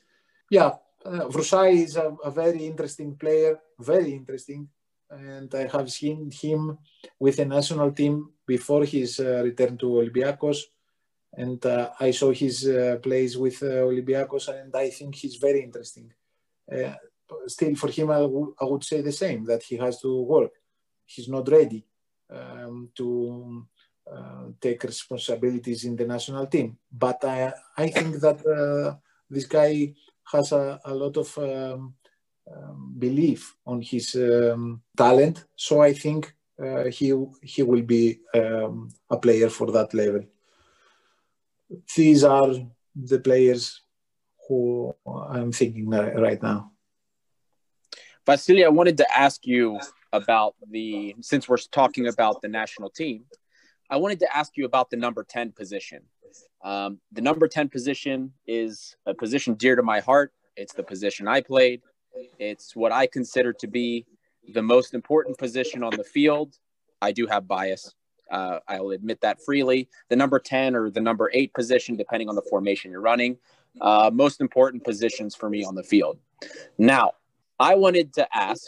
Yeah, 0.49 0.73
uh, 1.05 1.29
is 1.29 1.95
a, 1.95 2.15
a, 2.23 2.31
very 2.31 2.65
interesting 2.65 3.15
player, 3.15 3.59
very 3.79 4.13
interesting. 4.13 4.67
and 5.09 5.53
I 5.55 5.67
have 5.67 5.91
seen 5.91 6.29
him 6.31 6.77
with 7.19 7.37
the 7.37 7.45
national 7.45 7.91
team 7.91 8.31
before 8.45 8.83
his 8.83 9.19
uh, 9.19 9.43
return 9.43 9.77
to 9.77 9.85
Olympiacos. 9.85 10.57
And 11.35 11.63
uh, 11.65 11.91
I 11.99 12.11
saw 12.11 12.31
his 12.31 12.67
uh, 12.67 12.97
plays 13.01 13.37
with 13.37 13.59
Olympiacos, 13.61 14.49
and 14.49 14.75
I 14.75 14.89
think 14.89 15.15
he's 15.15 15.35
very 15.37 15.63
interesting. 15.63 16.11
Still, 17.47 17.75
for 17.75 17.89
him, 17.89 18.11
I, 18.11 18.21
would 18.21 18.83
say 18.83 19.01
the 19.01 19.11
same 19.11 19.45
that 19.45 19.63
he 19.63 19.77
has 19.77 19.99
to 20.01 20.21
work. 20.21 20.51
He's 21.05 21.27
not 21.27 21.49
ready 21.49 21.85
um, 22.29 22.89
to 22.95 23.67
uh, 24.11 24.45
take 24.59 24.83
responsibilities 24.83 25.85
in 25.85 25.95
the 25.95 26.05
national 26.05 26.47
team. 26.47 26.77
But 26.91 27.23
I, 27.23 27.53
I 27.77 27.87
think 27.89 28.19
that 28.21 28.45
uh, 28.45 28.97
this 29.29 29.45
guy 29.45 29.93
has 30.31 30.51
a, 30.51 30.79
a 30.85 30.93
lot 30.93 31.17
of 31.17 31.37
um, 31.37 31.95
um, 32.51 32.93
belief 32.97 33.55
on 33.65 33.81
his 33.81 34.15
um, 34.15 34.81
talent. 34.97 35.45
So 35.55 35.81
I 35.81 35.93
think 35.93 36.33
uh, 36.61 36.85
he 36.85 37.13
he 37.41 37.63
will 37.63 37.81
be 37.81 38.19
um, 38.33 38.89
a 39.09 39.17
player 39.17 39.49
for 39.49 39.71
that 39.71 39.93
level. 39.93 40.23
These 41.95 42.23
are 42.23 42.53
the 42.95 43.19
players 43.19 43.81
who 44.47 44.93
I'm 45.05 45.51
thinking 45.51 45.89
right 45.89 46.41
now. 46.41 46.72
Vasily, 48.25 48.63
I 48.63 48.69
wanted 48.69 48.97
to 48.97 49.17
ask 49.17 49.45
you 49.45 49.79
about 50.13 50.55
the 50.71 51.13
since 51.19 51.49
we're 51.49 51.57
talking 51.57 52.07
about 52.07 52.41
the 52.41 52.47
national 52.47 52.89
team. 52.89 53.25
I 53.89 53.97
wanted 53.97 54.19
to 54.19 54.35
ask 54.35 54.55
you 54.55 54.65
about 54.65 54.89
the 54.89 54.95
number 54.95 55.25
10 55.25 55.51
position. 55.51 56.03
Um, 56.63 56.99
the 57.11 57.21
number 57.21 57.49
10 57.49 57.67
position 57.67 58.31
is 58.47 58.95
a 59.05 59.13
position 59.13 59.55
dear 59.55 59.75
to 59.75 59.83
my 59.83 59.99
heart. 59.99 60.31
It's 60.55 60.73
the 60.73 60.83
position 60.83 61.27
I 61.27 61.41
played. 61.41 61.81
It's 62.39 62.75
what 62.75 62.93
I 62.93 63.07
consider 63.07 63.51
to 63.53 63.67
be 63.67 64.05
the 64.53 64.61
most 64.61 64.93
important 64.93 65.37
position 65.37 65.83
on 65.83 65.91
the 65.95 66.03
field. 66.03 66.57
I 67.01 67.11
do 67.11 67.27
have 67.27 67.45
bias. 67.45 67.93
Uh, 68.31 68.59
I'll 68.69 68.91
admit 68.91 69.19
that 69.21 69.43
freely. 69.43 69.89
The 70.09 70.15
number 70.15 70.39
10 70.39 70.75
or 70.75 70.89
the 70.89 71.01
number 71.01 71.29
eight 71.33 71.53
position, 71.53 71.97
depending 71.97 72.29
on 72.29 72.35
the 72.35 72.41
formation 72.49 72.89
you're 72.91 73.01
running, 73.01 73.37
uh, 73.81 74.09
most 74.13 74.39
important 74.39 74.85
positions 74.85 75.35
for 75.35 75.49
me 75.49 75.65
on 75.65 75.75
the 75.75 75.83
field. 75.83 76.19
Now, 76.77 77.13
I 77.59 77.75
wanted 77.75 78.13
to 78.13 78.27
ask 78.35 78.67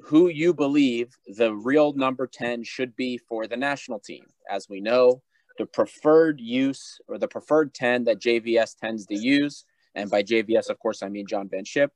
who 0.00 0.28
you 0.28 0.54
believe 0.54 1.16
the 1.26 1.54
real 1.54 1.92
number 1.92 2.26
10 2.26 2.64
should 2.64 2.96
be 2.96 3.18
for 3.18 3.46
the 3.46 3.56
national 3.56 4.00
team. 4.00 4.24
As 4.50 4.68
we 4.68 4.80
know, 4.80 5.22
the 5.58 5.66
preferred 5.66 6.40
use 6.40 6.98
or 7.06 7.18
the 7.18 7.28
preferred 7.28 7.74
10 7.74 8.04
that 8.04 8.20
JVS 8.20 8.76
tends 8.78 9.06
to 9.06 9.14
use, 9.14 9.64
and 9.94 10.10
by 10.10 10.22
JVS, 10.22 10.68
of 10.68 10.78
course, 10.78 11.02
I 11.02 11.08
mean 11.08 11.26
John 11.26 11.48
Van 11.48 11.64
Schip, 11.64 11.90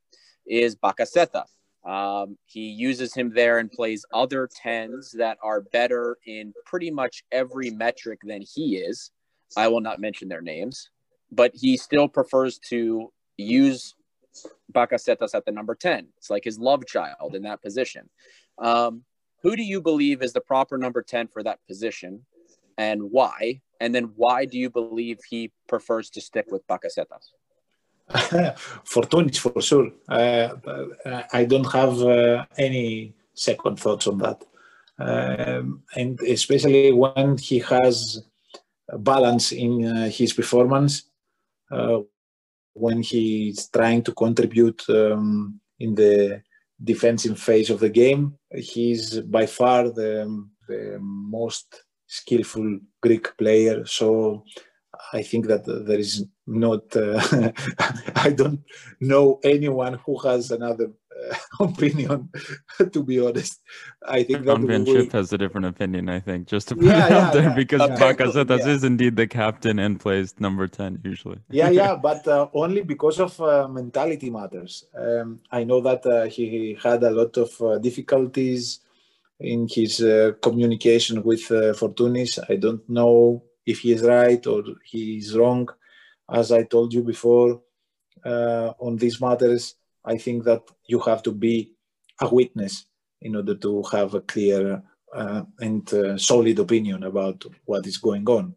is 0.47 0.77
Bakasetas. 0.77 1.49
Um, 1.85 2.37
he 2.47 2.69
uses 2.69 3.15
him 3.15 3.33
there 3.35 3.59
and 3.59 3.71
plays 3.71 4.05
other 4.13 4.49
10s 4.65 5.13
that 5.13 5.39
are 5.43 5.63
better 5.73 6.19
in 6.27 6.53
pretty 6.67 6.91
much 6.91 7.25
every 7.33 7.71
metric 7.71 8.21
than 8.23 8.43
he 8.43 8.77
is. 8.77 9.11
I 9.57 9.69
will 9.69 9.81
not 9.81 10.01
mention 10.01 10.29
their 10.29 10.43
names, 10.43 10.91
but 11.33 11.53
he 11.55 11.77
still 11.77 12.09
prefers 12.09 12.59
to 12.69 13.13
use 13.37 13.95
Bakasetas 14.73 15.35
at 15.35 15.45
the 15.45 15.53
number 15.53 15.75
10. 15.75 16.09
It's 16.17 16.31
like 16.31 16.45
his 16.45 16.59
love 16.59 16.87
child 16.87 17.35
in 17.35 17.43
that 17.43 17.63
position. 17.63 18.09
Um, 18.59 19.03
who 19.43 19.57
do 19.57 19.63
you 19.63 19.81
believe 19.81 20.23
is 20.23 20.33
the 20.33 20.41
proper 20.41 20.77
number 20.79 21.03
10 21.03 21.29
for 21.29 21.43
that 21.43 21.61
position 21.67 22.25
and 22.77 23.11
why? 23.11 23.61
And 23.81 23.95
then 23.95 24.13
why 24.17 24.45
do 24.45 24.59
you 24.59 24.71
believe 24.71 25.19
he 25.29 25.53
prefers 25.69 26.11
to 26.11 26.21
stick 26.21 26.47
with 26.51 26.67
Bakasetas? 26.67 27.31
Fortounis 28.85 29.39
for 29.39 29.61
sure. 29.61 29.91
Uh, 30.09 30.49
I 31.33 31.45
don't 31.45 31.71
have 31.73 32.01
uh, 32.03 32.47
any 32.57 33.15
second 33.35 33.79
thoughts 33.79 34.07
on 34.07 34.19
that. 34.19 34.45
Um, 34.99 35.83
and 35.95 36.19
especially 36.23 36.93
when 36.93 37.39
he 37.39 37.61
has 37.61 38.23
balance 38.93 39.53
in 39.53 39.85
uh, 39.85 40.09
his 40.09 40.33
performance, 40.33 41.05
uh, 41.71 42.01
when 42.79 43.03
he's 43.03 43.69
trying 43.69 44.03
to 44.05 44.13
contribute 44.13 44.83
um, 44.89 45.61
in 45.79 45.95
the 45.95 46.43
defensive 46.83 47.39
phase 47.39 47.71
of 47.71 47.81
the 47.81 47.89
game, 47.89 48.35
he's 48.55 49.21
by 49.21 49.47
far 49.47 49.91
the, 49.91 50.47
the 50.69 50.99
most 51.01 51.85
skillful 52.07 52.79
Greek 53.03 53.37
player. 53.37 53.85
So 53.87 54.45
I 55.13 55.23
think 55.23 55.47
that 55.47 55.65
there 55.65 55.99
is 55.99 56.25
not, 56.47 56.85
uh, 56.97 57.53
I 58.17 58.31
don't 58.31 58.61
know 59.01 59.41
anyone 59.45 59.95
who 60.05 60.19
has 60.19 60.51
another 60.51 60.91
opinion, 61.61 62.29
to 62.93 63.03
be 63.03 63.21
honest. 63.21 63.61
I 64.07 64.23
think 64.23 64.45
John 64.45 64.67
Van 64.67 64.85
Schip 64.85 65.13
has 65.13 65.33
a 65.33 65.39
different 65.39 65.67
opinion, 65.67 66.09
I 66.09 66.21
think, 66.21 66.47
just 66.47 66.69
to 66.69 66.77
put 66.77 66.85
yeah, 66.85 67.07
it 67.07 67.13
out 67.13 67.13
yeah, 67.13 67.31
there, 67.31 67.43
yeah. 67.51 67.55
because 67.55 67.81
okay, 67.83 67.95
Bakasetas 67.95 68.67
is 68.67 68.85
indeed 68.85 69.17
the 69.17 69.27
captain 69.27 69.79
and 69.79 69.99
plays 69.99 70.35
number 70.39 70.67
10 70.67 71.01
usually. 71.05 71.39
yeah, 71.51 71.71
yeah, 71.81 71.97
but 71.97 72.27
uh, 72.27 72.49
only 72.55 72.83
because 72.83 73.21
of 73.21 73.41
uh, 73.41 73.69
mentality 73.69 74.31
matters. 74.31 74.87
Um, 74.95 75.41
I 75.51 75.65
know 75.65 75.81
that 75.81 76.07
uh, 76.07 76.25
he 76.27 76.79
had 76.83 77.03
a 77.03 77.11
lot 77.11 77.37
of 77.37 77.51
uh, 77.61 77.79
difficulties 77.79 78.81
in 79.41 79.69
his 79.71 80.05
communication 80.43 81.23
with 81.23 81.43
Fortounis. 81.43 82.39
I 82.49 82.57
don't 82.57 82.89
know 82.89 83.45
if 83.65 83.81
he 83.81 83.93
is 83.93 84.03
right 84.03 84.45
or 84.47 84.65
he 84.85 85.19
is 85.19 85.37
wrong. 85.37 85.69
As 86.29 86.51
I 86.51 86.65
told 86.65 86.93
you 86.93 87.03
before, 87.03 87.63
uh, 88.25 88.73
on 88.81 88.97
these 88.97 89.21
matters, 89.21 89.75
I 90.09 90.17
think 90.19 90.45
that 90.45 90.63
you 90.87 90.99
have 91.01 91.23
to 91.25 91.33
be 91.33 91.73
a 92.21 92.29
witness 92.35 92.87
in 93.21 93.37
order 93.37 93.55
to 93.55 93.83
have 93.93 94.15
a 94.15 94.21
clear 94.21 94.83
uh, 95.15 95.43
and 95.61 95.93
uh, 95.95 96.19
solid 96.19 96.59
opinion 96.59 97.03
about 97.03 97.45
what 97.65 97.87
is 97.87 97.99
going 97.99 98.29
on. 98.29 98.55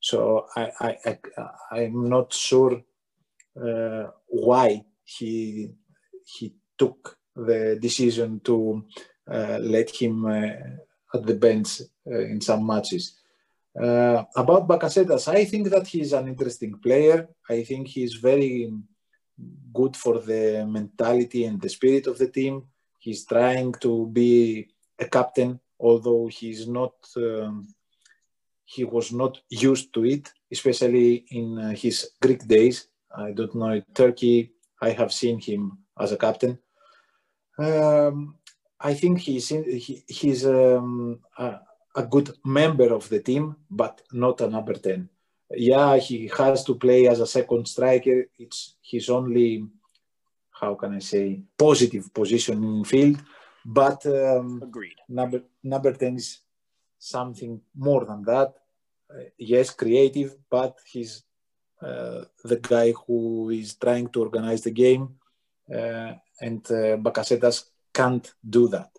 So 0.00 0.46
I, 0.56 0.96
I, 1.06 1.18
I 1.70 1.80
am 1.82 2.08
not 2.08 2.32
sure 2.32 2.82
uh, 3.60 4.06
why 4.26 4.82
he 5.04 5.70
he 6.24 6.54
took 6.78 7.18
the 7.36 7.78
decision 7.80 8.40
to 8.40 8.84
uh, 9.30 9.58
let 9.60 9.90
him 9.90 10.24
uh, 10.24 10.50
at 11.14 11.26
the 11.26 11.34
bench 11.34 11.82
in 12.06 12.40
some 12.40 12.66
matches. 12.66 13.18
Uh, 13.80 14.24
about 14.36 14.68
Bakasetas, 14.68 15.28
I 15.28 15.44
think 15.44 15.70
that 15.70 15.86
he's 15.86 16.12
an 16.12 16.28
interesting 16.28 16.74
player. 16.82 17.28
I 17.48 17.62
think 17.62 17.88
he's 17.88 18.14
very 18.14 18.72
good 19.72 19.96
for 19.96 20.18
the 20.18 20.66
mentality 20.68 21.44
and 21.44 21.60
the 21.60 21.68
spirit 21.68 22.06
of 22.06 22.18
the 22.18 22.28
team. 22.28 22.64
He's 22.98 23.24
trying 23.24 23.72
to 23.80 24.06
be 24.06 24.68
a 24.98 25.06
captain, 25.06 25.60
although 25.78 26.26
he's 26.28 26.68
not. 26.68 26.94
Um, 27.16 27.74
he 28.64 28.84
was 28.84 29.12
not 29.12 29.38
used 29.50 29.92
to 29.92 30.04
it, 30.06 30.32
especially 30.50 31.26
in 31.30 31.58
uh, 31.58 31.70
his 31.72 32.10
Greek 32.20 32.46
days. 32.46 32.88
I 33.14 33.32
don't 33.32 33.54
know 33.54 33.82
Turkey. 33.92 34.52
I 34.80 34.90
have 34.90 35.12
seen 35.12 35.38
him 35.38 35.78
as 35.98 36.12
a 36.12 36.16
captain. 36.16 36.58
Um, 37.58 38.36
I 38.80 38.94
think 38.94 39.20
he's 39.20 39.50
in, 39.50 39.64
he, 39.64 40.02
he's 40.08 40.46
um, 40.46 41.20
a 41.94 42.02
good 42.02 42.30
member 42.44 42.92
of 42.92 43.08
the 43.08 43.20
team, 43.20 43.56
but 43.70 44.02
not 44.12 44.40
a 44.40 44.48
number 44.48 44.74
10. 44.74 45.08
Yeah, 45.54 45.96
he 45.96 46.30
has 46.38 46.64
to 46.64 46.74
play 46.74 47.06
as 47.08 47.20
a 47.20 47.26
second 47.26 47.66
striker. 47.68 48.24
It's 48.38 48.76
his 48.82 49.08
only, 49.10 49.66
how 50.50 50.74
can 50.74 50.94
I 50.94 51.00
say, 51.00 51.42
positive 51.58 52.12
position 52.12 52.62
in 52.62 52.84
field. 52.84 53.18
But 53.64 54.04
um, 54.06 54.60
agreed. 54.62 54.98
Number 55.08 55.42
number 55.62 55.92
10 55.92 56.16
is 56.16 56.40
something 56.98 57.60
more 57.76 58.04
than 58.04 58.22
that. 58.24 58.54
Uh, 59.10 59.24
yes, 59.38 59.70
creative, 59.70 60.36
but 60.50 60.78
he's 60.86 61.22
uh, 61.80 62.24
the 62.44 62.56
guy 62.56 62.92
who 63.06 63.50
is 63.50 63.74
trying 63.74 64.08
to 64.08 64.20
organize 64.20 64.62
the 64.62 64.70
game, 64.70 65.16
uh, 65.72 66.12
and 66.40 66.64
uh, 66.70 66.96
Bakasetas 66.96 67.64
can't 67.92 68.32
do 68.48 68.68
that. 68.68 68.90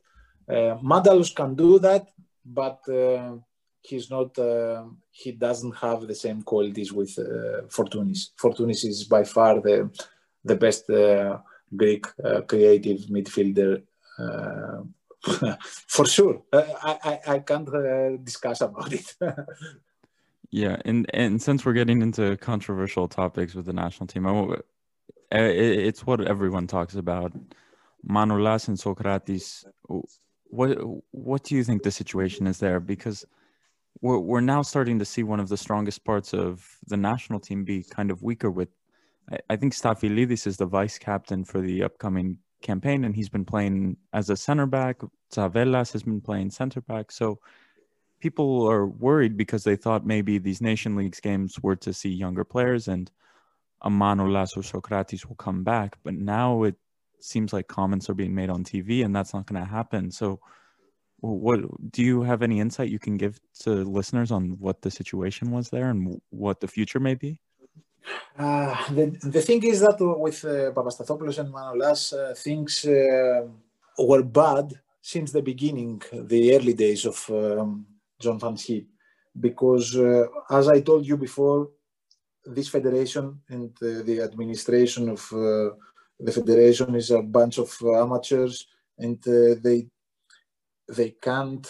Uh, 0.48 0.78
Mantalos 0.84 1.34
can 1.34 1.56
do 1.56 1.80
that, 1.80 2.08
but 2.46 2.80
uh, 2.90 3.38
he's 3.84 4.10
not. 4.10 4.38
Uh, 4.38 4.86
he 5.12 5.32
doesn't 5.32 5.76
have 5.76 6.08
the 6.08 6.16
same 6.16 6.42
qualities 6.42 6.92
with 6.92 7.18
uh, 7.20 7.68
Fortounis. 7.68 8.32
Fortounis 8.38 8.86
is 8.86 9.04
by 9.04 9.24
far 9.24 9.62
the 9.62 9.90
the 10.44 10.56
best 10.56 10.90
uh, 10.90 11.38
Greek 11.76 12.06
uh, 12.24 12.42
creative 12.42 13.02
midfielder. 13.10 13.84
Uh, 14.18 14.84
for 15.88 16.06
sure, 16.06 16.42
I, 16.52 16.98
I, 17.04 17.20
I 17.36 17.40
can't 17.40 17.70
discuss 18.26 18.62
about 18.62 18.92
it. 18.92 19.16
yeah, 20.52 20.78
and 20.86 21.10
and 21.14 21.42
since 21.42 21.66
we're 21.66 21.74
getting 21.74 22.02
into 22.02 22.36
controversial 22.38 23.08
topics 23.08 23.54
with 23.54 23.66
the 23.66 23.74
national 23.74 24.08
team, 24.08 24.28
I, 24.28 24.58
it's 25.32 26.06
what 26.06 26.22
everyone 26.22 26.68
talks 26.68 26.96
about. 26.96 27.34
Manolas 28.06 28.68
and 28.68 28.78
Socrates 28.78 29.66
what 30.54 30.78
what 31.12 31.44
do 31.44 31.56
you 31.56 31.64
think 31.64 31.82
the 31.82 31.92
situation 31.92 32.48
is 32.48 32.60
there? 32.60 32.80
Because 32.80 33.26
we're 34.02 34.20
we're 34.20 34.42
now 34.42 34.62
starting 34.62 35.00
to 35.00 35.06
see 35.06 35.24
one 35.24 35.40
of 35.40 35.50
the 35.50 35.58
strongest 35.58 36.04
parts 36.04 36.34
of 36.34 36.68
the 36.88 36.98
national 36.98 37.40
team 37.40 37.64
be 37.64 37.84
kind 37.84 38.12
of 38.12 38.24
weaker. 38.24 38.52
With 38.52 38.70
I, 39.32 39.38
I 39.52 39.56
think 39.56 39.74
Stafylidis 39.74 40.48
is 40.48 40.58
the 40.58 40.66
vice 40.66 40.98
captain 40.98 41.44
for 41.44 41.62
the 41.62 41.84
upcoming 41.84 42.38
campaign, 42.62 43.04
and 43.04 43.16
he's 43.16 43.30
been 43.30 43.46
playing 43.46 43.98
as 44.14 44.30
a 44.30 44.38
center 44.38 44.66
back. 44.66 45.02
Tzavellas 45.32 45.94
has 45.94 46.04
been 46.04 46.22
playing 46.22 46.52
center 46.52 46.82
back. 46.82 47.12
So 47.12 47.40
people 48.20 48.68
are 48.70 48.88
worried 48.88 49.38
because 49.38 49.64
they 49.64 49.76
thought 49.76 50.06
maybe 50.06 50.38
these 50.38 50.62
Nation 50.62 50.96
Leagues 50.96 51.20
games 51.20 51.60
were 51.62 51.76
to 51.76 51.94
see 51.94 52.10
younger 52.10 52.44
players 52.44 52.88
and 52.88 53.12
a 53.82 53.90
Manolas 53.90 54.56
or 54.56 54.64
Socrates 54.64 55.26
will 55.28 55.36
come 55.36 55.64
back. 55.64 55.98
But 56.04 56.16
now 56.16 56.64
it 56.64 56.76
seems 57.20 57.54
like 57.54 57.68
comments 57.68 58.10
are 58.10 58.14
being 58.14 58.34
made 58.34 58.50
on 58.50 58.64
TV, 58.64 59.04
and 59.04 59.16
that's 59.16 59.34
not 59.34 59.46
going 59.46 59.62
to 59.62 59.70
happen. 59.70 60.10
So 60.10 60.40
what 61.24 61.62
do 61.92 62.04
you 62.04 62.22
have 62.22 62.42
any 62.42 62.60
insight 62.60 62.90
you 62.90 63.00
can 63.00 63.16
give 63.16 63.40
to 63.62 63.70
listeners 63.84 64.30
on 64.32 64.58
what 64.60 64.82
the 64.82 64.92
situation 64.92 65.52
was 65.52 65.70
there 65.70 65.90
and 65.90 66.20
what 66.30 66.60
the 66.60 66.68
future 66.68 67.00
may 67.00 67.16
be? 67.16 67.40
Uh, 68.38 68.76
the, 68.92 69.18
the 69.24 69.42
thing 69.42 69.64
is 69.64 69.80
that 69.80 69.98
with 70.00 70.44
uh, 70.44 70.72
Papastathopoulos 70.72 71.40
and 71.40 71.54
Manolas, 71.54 72.12
uh, 72.12 72.34
things 72.36 72.86
uh, 72.86 73.48
were 73.98 74.24
bad 74.24 74.74
since 75.02 75.32
the 75.32 75.42
beginning, 75.42 76.02
the 76.12 76.56
early 76.56 76.74
days 76.74 77.06
of 77.06 77.18
um, 77.30 77.86
John 78.20 78.38
Van 78.40 78.58
Schip, 78.58 78.86
because 79.40 79.96
uh, 79.96 80.26
as 80.50 80.68
I 80.68 80.82
told 80.82 81.06
you 81.06 81.16
before, 81.16 81.70
this 82.46 82.68
federation 82.68 83.40
and 83.48 83.72
uh, 83.82 84.04
the 84.04 84.20
administration 84.22 85.08
of 85.08 85.22
uh, 85.32 85.70
the 86.20 86.32
federation 86.34 86.96
is 86.96 87.12
a 87.12 87.22
bunch 87.22 87.58
of 87.60 87.74
amateurs, 87.82 88.68
and 88.98 89.22
they 89.24 89.88
they 90.88 91.16
can't 91.22 91.68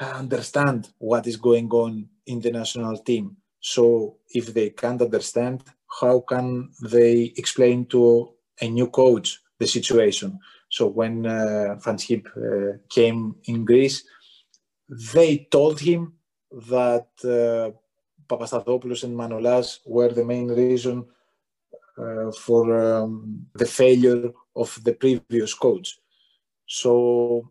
understand 0.00 0.90
what 0.98 1.26
is 1.26 1.36
going 1.36 1.70
on 1.70 2.08
in 2.26 2.40
the 2.40 2.50
national 2.50 2.98
team. 2.98 3.36
So 3.60 4.18
if 4.30 4.52
they 4.52 4.70
can't 4.70 5.00
understand, 5.00 5.62
how 6.00 6.20
can 6.20 6.70
they 6.82 7.32
explain 7.36 7.86
to 7.86 8.34
a 8.60 8.68
new 8.68 8.88
coach 8.88 9.40
the 9.58 9.66
situation? 9.66 10.38
So 10.68 10.88
when 10.88 11.24
uh, 11.26 11.76
Van 11.82 11.96
Schip 11.96 12.26
uh, 12.36 12.78
came 12.88 13.36
in 13.44 13.64
Greece, 13.64 14.04
they 14.88 15.46
told 15.50 15.80
him 15.80 16.14
that 16.50 17.08
uh, 17.24 17.70
Papastathopoulos 18.28 19.04
and 19.04 19.16
Manolas 19.16 19.78
were 19.86 20.12
the 20.12 20.24
main 20.24 20.48
reason 20.48 21.06
uh, 21.96 22.32
for 22.32 22.96
um, 22.96 23.46
the 23.54 23.66
failure 23.66 24.32
of 24.56 24.78
the 24.84 24.94
previous 24.94 25.54
coach. 25.54 25.98
So 26.66 27.50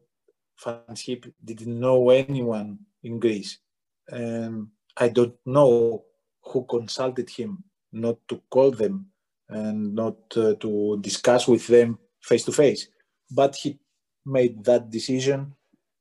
Van 0.64 0.96
didn't 1.44 1.80
know 1.80 2.10
anyone 2.10 2.80
in 3.04 3.20
Greece. 3.20 3.60
And 4.08 4.68
I 4.98 5.10
don't 5.10 5.36
know 5.46 6.04
who 6.42 6.66
consulted 6.66 7.30
him 7.30 7.64
not 7.92 8.18
to 8.28 8.42
call 8.50 8.72
them 8.72 9.08
and 9.50 9.94
not 9.94 10.18
uh, 10.36 10.56
to 10.56 10.98
discuss 11.02 11.48
with 11.48 11.68
them 11.68 12.00
face 12.22 12.46
to 12.46 12.52
face. 12.52 12.88
But 13.32 13.56
he 13.56 13.80
made 14.26 14.64
that 14.66 14.90
decision. 14.90 15.54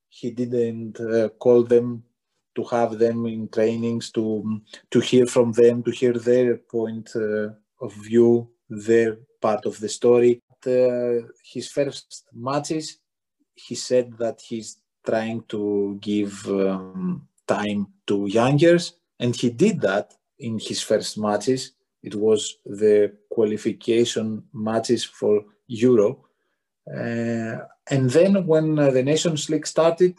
He 0.08 0.30
didn't 0.30 1.00
uh, 1.00 1.28
call 1.30 1.64
them 1.64 2.04
to 2.54 2.64
have 2.64 2.98
them 2.98 3.26
in 3.26 3.48
trainings, 3.48 4.10
to, 4.12 4.60
to 4.90 5.00
hear 5.00 5.26
from 5.26 5.52
them, 5.52 5.82
to 5.82 5.90
hear 5.90 6.12
their 6.12 6.58
point 6.58 7.10
uh, 7.16 7.48
of 7.80 7.92
view, 7.94 8.50
their 8.68 9.18
part 9.40 9.64
of 9.64 9.78
the 9.80 9.88
story. 9.88 10.40
Uh, 10.64 11.26
his 11.42 11.68
first 11.68 12.24
matches, 12.32 12.98
he 13.66 13.74
said 13.74 14.18
that 14.18 14.40
he's 14.40 14.78
trying 15.04 15.42
to 15.48 15.98
give 16.00 16.46
um, 16.48 17.28
time 17.46 17.86
to 18.06 18.26
youngers, 18.26 18.94
and 19.18 19.34
he 19.34 19.50
did 19.50 19.80
that 19.80 20.14
in 20.38 20.58
his 20.58 20.82
first 20.82 21.18
matches. 21.18 21.72
It 22.02 22.14
was 22.14 22.58
the 22.64 23.12
qualification 23.30 24.44
matches 24.52 25.04
for 25.04 25.44
Euro. 25.68 26.24
Uh, 26.88 27.58
and 27.90 28.10
then 28.10 28.46
when 28.46 28.78
uh, 28.78 28.90
the 28.90 29.02
Nations 29.02 29.48
League 29.48 29.66
started, 29.66 30.16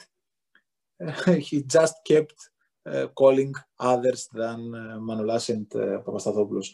he 1.40 1.64
just 1.64 1.96
kept 2.06 2.50
uh, 2.86 3.08
calling 3.16 3.54
others 3.80 4.30
than 4.34 4.76
uh, 4.76 4.98
Manolas 5.00 5.50
and 5.50 5.68
uh, 5.76 6.02
Papastathopoulos. 6.02 6.70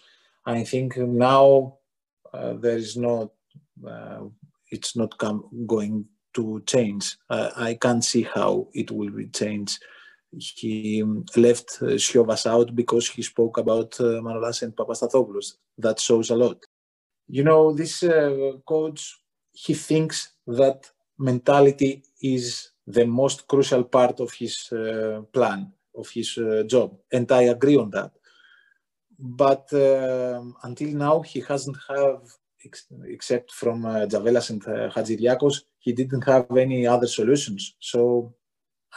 I 0.46 0.64
think 0.64 0.98
now 0.98 1.78
uh, 2.34 2.54
there 2.54 2.78
is 2.78 2.98
no, 2.98 3.32
uh, 3.88 4.22
it's 4.72 4.96
not 4.96 5.18
going 5.18 6.06
to 6.40 6.62
change. 6.66 7.18
Uh, 7.30 7.50
I 7.70 7.72
can't 7.84 8.04
see 8.04 8.24
how 8.36 8.68
it 8.74 8.90
will 8.92 9.12
be 9.22 9.28
changed. 9.28 9.76
He 10.32 11.04
left 11.36 11.70
uh, 11.82 11.98
Siovas 12.06 12.46
out 12.46 12.76
because 12.76 13.06
he 13.10 13.22
spoke 13.24 13.58
about 13.58 14.00
uh, 14.00 14.22
Manolas 14.26 14.62
and 14.62 14.76
Papastathopoulos. 14.76 15.48
That 15.78 16.00
shows 16.00 16.30
a 16.30 16.36
lot. 16.36 16.58
You 17.28 17.44
know, 17.44 17.74
this 17.74 18.04
uh, 18.04 18.54
coach, 18.66 19.02
he 19.52 19.74
thinks 19.74 20.18
that 20.48 20.90
mentality 21.18 22.04
is 22.22 22.72
the 22.88 23.06
most 23.06 23.48
crucial 23.48 23.84
part 23.84 24.20
of 24.20 24.32
his 24.34 24.72
uh, 24.72 25.22
plan, 25.34 25.72
of 25.96 26.08
his 26.10 26.38
uh, 26.38 26.64
job. 26.74 26.98
And 27.12 27.32
I 27.32 27.44
agree 27.56 27.78
on 27.78 27.90
that. 27.92 28.12
But 29.20 29.66
um, 29.74 30.56
until 30.64 30.92
now, 31.08 31.22
he 31.22 31.42
hasn't 31.42 31.78
have 31.90 32.22
ex 32.66 32.86
except 33.06 33.52
from 33.52 33.86
uh, 33.86 34.06
Tzavellas 34.06 34.50
and 34.50 34.64
uh, 34.68 35.54
he 35.80 35.94
didn't 35.94 36.26
have 36.26 36.46
any 36.58 36.86
other 36.86 37.08
solutions. 37.08 37.76
So 37.80 38.34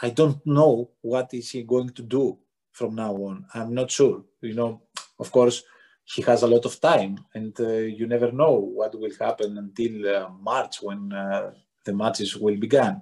I 0.01 0.09
don't 0.09 0.45
know 0.45 0.89
what 1.01 1.33
is 1.33 1.51
he 1.51 1.63
going 1.63 1.89
to 1.91 2.01
do 2.01 2.37
from 2.71 2.95
now 2.95 3.13
on. 3.13 3.45
I'm 3.53 3.73
not 3.73 3.91
sure. 3.91 4.23
You 4.41 4.55
know, 4.55 4.81
of 5.19 5.31
course, 5.31 5.63
he 6.03 6.21
has 6.23 6.43
a 6.43 6.47
lot 6.47 6.65
of 6.65 6.79
time, 6.81 7.17
and 7.33 7.57
uh, 7.59 7.69
you 7.97 8.07
never 8.07 8.31
know 8.31 8.53
what 8.59 8.99
will 8.99 9.13
happen 9.19 9.57
until 9.57 10.15
uh, 10.15 10.29
March 10.41 10.81
when 10.81 11.13
uh, 11.13 11.51
the 11.85 11.93
matches 11.93 12.35
will 12.35 12.57
begin. 12.57 13.01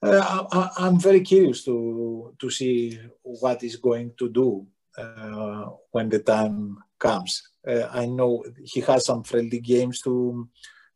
Uh, 0.00 0.44
I, 0.78 0.86
am 0.86 1.00
very 1.00 1.22
curious 1.22 1.64
to 1.64 2.34
to 2.38 2.50
see 2.50 3.00
what 3.22 3.64
is 3.64 3.76
going 3.76 4.12
to 4.18 4.28
do 4.28 4.64
uh, 4.96 5.70
when 5.90 6.08
the 6.08 6.20
time 6.20 6.78
comes. 6.98 7.50
Uh, 7.68 7.88
I 7.92 8.06
know 8.06 8.44
he 8.64 8.80
has 8.80 9.04
some 9.04 9.22
friendly 9.22 9.60
games 9.60 10.00
to 10.02 10.48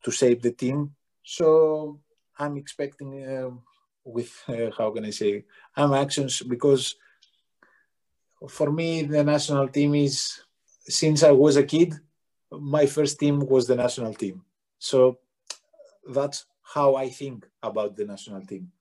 to 0.04 0.10
save 0.10 0.42
the 0.42 0.52
team, 0.52 0.94
so 1.22 2.00
I'm 2.38 2.56
expecting 2.56 3.10
uh, 3.24 3.50
with 4.04 4.32
uh, 4.48 4.70
how 4.76 4.90
can 4.90 5.04
I 5.04 5.10
say 5.10 5.44
I'm 5.76 5.92
actions 5.92 6.42
because 6.42 6.96
for 8.48 8.72
me 8.72 9.02
the 9.02 9.22
national 9.22 9.68
team 9.68 9.94
is 9.94 10.40
since 10.86 11.22
I 11.22 11.30
was 11.30 11.56
a 11.56 11.62
kid, 11.62 11.94
my 12.50 12.86
first 12.86 13.18
team 13.18 13.40
was 13.40 13.66
the 13.66 13.76
national 13.76 14.14
team. 14.14 14.42
So 14.78 15.18
that's 16.08 16.46
how 16.62 16.96
I 16.96 17.08
think 17.08 17.46
about 17.62 17.96
the 17.96 18.04
national 18.04 18.44
team. 18.46 18.72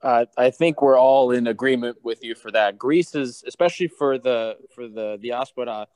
Uh, 0.00 0.26
I 0.36 0.50
think 0.50 0.80
we're 0.80 0.98
all 0.98 1.32
in 1.32 1.48
agreement 1.48 1.98
with 2.04 2.22
you 2.22 2.36
for 2.36 2.52
that. 2.52 2.78
Greece 2.78 3.16
is, 3.16 3.42
especially 3.46 3.88
for 3.88 4.16
the 4.16 4.56
for 4.72 4.86
the 4.86 5.18
diaspora, 5.20 5.88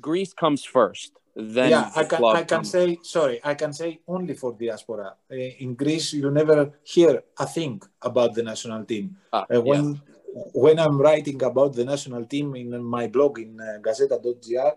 Greece 0.00 0.32
comes 0.32 0.64
first. 0.64 1.12
Then 1.34 1.70
yeah, 1.70 1.90
I 1.94 2.04
can, 2.04 2.24
I 2.24 2.44
can 2.44 2.64
say 2.64 2.98
sorry. 3.02 3.40
I 3.44 3.54
can 3.54 3.72
say 3.72 4.00
only 4.08 4.34
for 4.34 4.54
diaspora. 4.54 5.14
Uh, 5.30 5.34
in 5.34 5.74
Greece, 5.74 6.14
you 6.14 6.30
never 6.30 6.72
hear 6.82 7.22
a 7.38 7.46
thing 7.46 7.82
about 8.00 8.34
the 8.34 8.42
national 8.42 8.84
team. 8.86 9.16
Ah, 9.32 9.44
uh, 9.44 9.60
when 9.60 9.84
yeah. 9.94 10.42
when 10.54 10.78
I'm 10.78 10.98
writing 10.98 11.42
about 11.42 11.74
the 11.74 11.84
national 11.84 12.24
team 12.24 12.56
in 12.56 12.82
my 12.82 13.08
blog 13.08 13.38
in 13.38 13.60
uh, 13.60 13.78
Gazzetta.gr, 13.84 14.72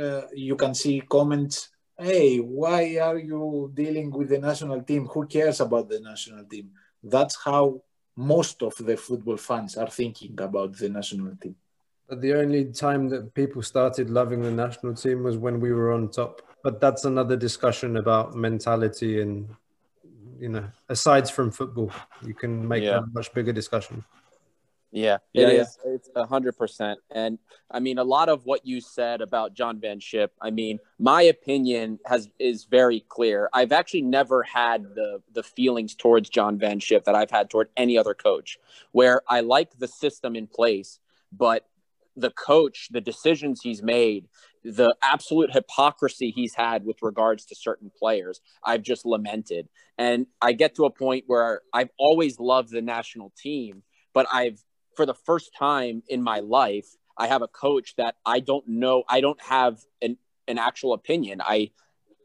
uh, 0.00 0.22
you 0.32 0.54
can 0.54 0.72
see 0.72 1.00
comments. 1.00 1.70
Hey, 1.98 2.38
why 2.38 2.98
are 2.98 3.18
you 3.18 3.72
dealing 3.74 4.12
with 4.12 4.28
the 4.28 4.38
national 4.38 4.82
team? 4.82 5.06
Who 5.06 5.26
cares 5.26 5.60
about 5.60 5.88
the 5.88 5.98
national 5.98 6.44
team? 6.44 6.70
That's 7.02 7.36
how 7.44 7.82
most 8.14 8.62
of 8.62 8.74
the 8.78 8.96
football 8.96 9.36
fans 9.36 9.76
are 9.76 9.90
thinking 9.90 10.38
about 10.40 10.76
the 10.78 10.88
national 10.88 11.34
team. 11.42 11.56
But 12.08 12.22
the 12.22 12.34
only 12.34 12.64
time 12.66 13.08
that 13.10 13.34
people 13.34 13.62
started 13.62 14.08
loving 14.08 14.42
the 14.42 14.50
national 14.50 14.94
team 14.94 15.22
was 15.22 15.36
when 15.36 15.60
we 15.60 15.72
were 15.72 15.92
on 15.92 16.08
top. 16.08 16.42
But 16.62 16.80
that's 16.80 17.04
another 17.04 17.36
discussion 17.36 17.98
about 17.98 18.34
mentality 18.34 19.20
and, 19.20 19.48
you 20.38 20.48
know, 20.48 20.64
aside 20.88 21.30
from 21.30 21.50
football, 21.50 21.92
you 22.24 22.34
can 22.34 22.66
make 22.66 22.82
yeah. 22.82 22.98
a 22.98 23.02
much 23.12 23.32
bigger 23.34 23.52
discussion. 23.52 24.04
Yeah, 24.90 25.18
it 25.34 25.42
yeah, 25.42 25.48
is. 25.48 25.78
Yeah. 25.84 25.92
It's 25.92 26.08
a 26.16 26.24
hundred 26.24 26.56
percent. 26.56 26.98
And 27.10 27.38
I 27.70 27.78
mean, 27.78 27.98
a 27.98 28.04
lot 28.04 28.30
of 28.30 28.46
what 28.46 28.64
you 28.64 28.80
said 28.80 29.20
about 29.20 29.52
John 29.52 29.80
Van 29.80 30.00
Schip, 30.00 30.30
I 30.40 30.50
mean, 30.50 30.78
my 30.98 31.22
opinion 31.22 31.98
has 32.06 32.30
is 32.38 32.64
very 32.64 33.00
clear. 33.00 33.50
I've 33.52 33.72
actually 33.72 34.02
never 34.02 34.42
had 34.42 34.94
the 34.94 35.20
the 35.32 35.42
feelings 35.42 35.94
towards 35.94 36.30
John 36.30 36.58
Van 36.58 36.80
Schip 36.80 37.04
that 37.04 37.14
I've 37.14 37.30
had 37.30 37.50
toward 37.50 37.68
any 37.76 37.98
other 37.98 38.14
coach, 38.14 38.58
where 38.92 39.20
I 39.28 39.40
like 39.40 39.78
the 39.78 39.88
system 39.88 40.34
in 40.34 40.46
place, 40.46 41.00
but 41.32 41.67
the 42.20 42.30
coach, 42.30 42.88
the 42.90 43.00
decisions 43.00 43.60
he's 43.62 43.82
made, 43.82 44.28
the 44.64 44.94
absolute 45.02 45.52
hypocrisy 45.52 46.30
he's 46.30 46.54
had 46.54 46.84
with 46.84 46.96
regards 47.02 47.44
to 47.46 47.54
certain 47.54 47.90
players, 47.96 48.40
I've 48.64 48.82
just 48.82 49.06
lamented. 49.06 49.68
And 49.96 50.26
I 50.42 50.52
get 50.52 50.74
to 50.76 50.84
a 50.84 50.90
point 50.90 51.24
where 51.26 51.62
I've 51.72 51.90
always 51.98 52.38
loved 52.38 52.70
the 52.70 52.82
national 52.82 53.32
team, 53.36 53.82
but 54.12 54.26
I've 54.32 54.62
for 54.96 55.06
the 55.06 55.14
first 55.14 55.52
time 55.56 56.02
in 56.08 56.22
my 56.22 56.40
life, 56.40 56.88
I 57.16 57.28
have 57.28 57.42
a 57.42 57.48
coach 57.48 57.94
that 57.96 58.16
I 58.26 58.40
don't 58.40 58.66
know, 58.66 59.04
I 59.08 59.20
don't 59.20 59.40
have 59.42 59.78
an, 60.02 60.18
an 60.48 60.58
actual 60.58 60.92
opinion. 60.92 61.40
I 61.40 61.70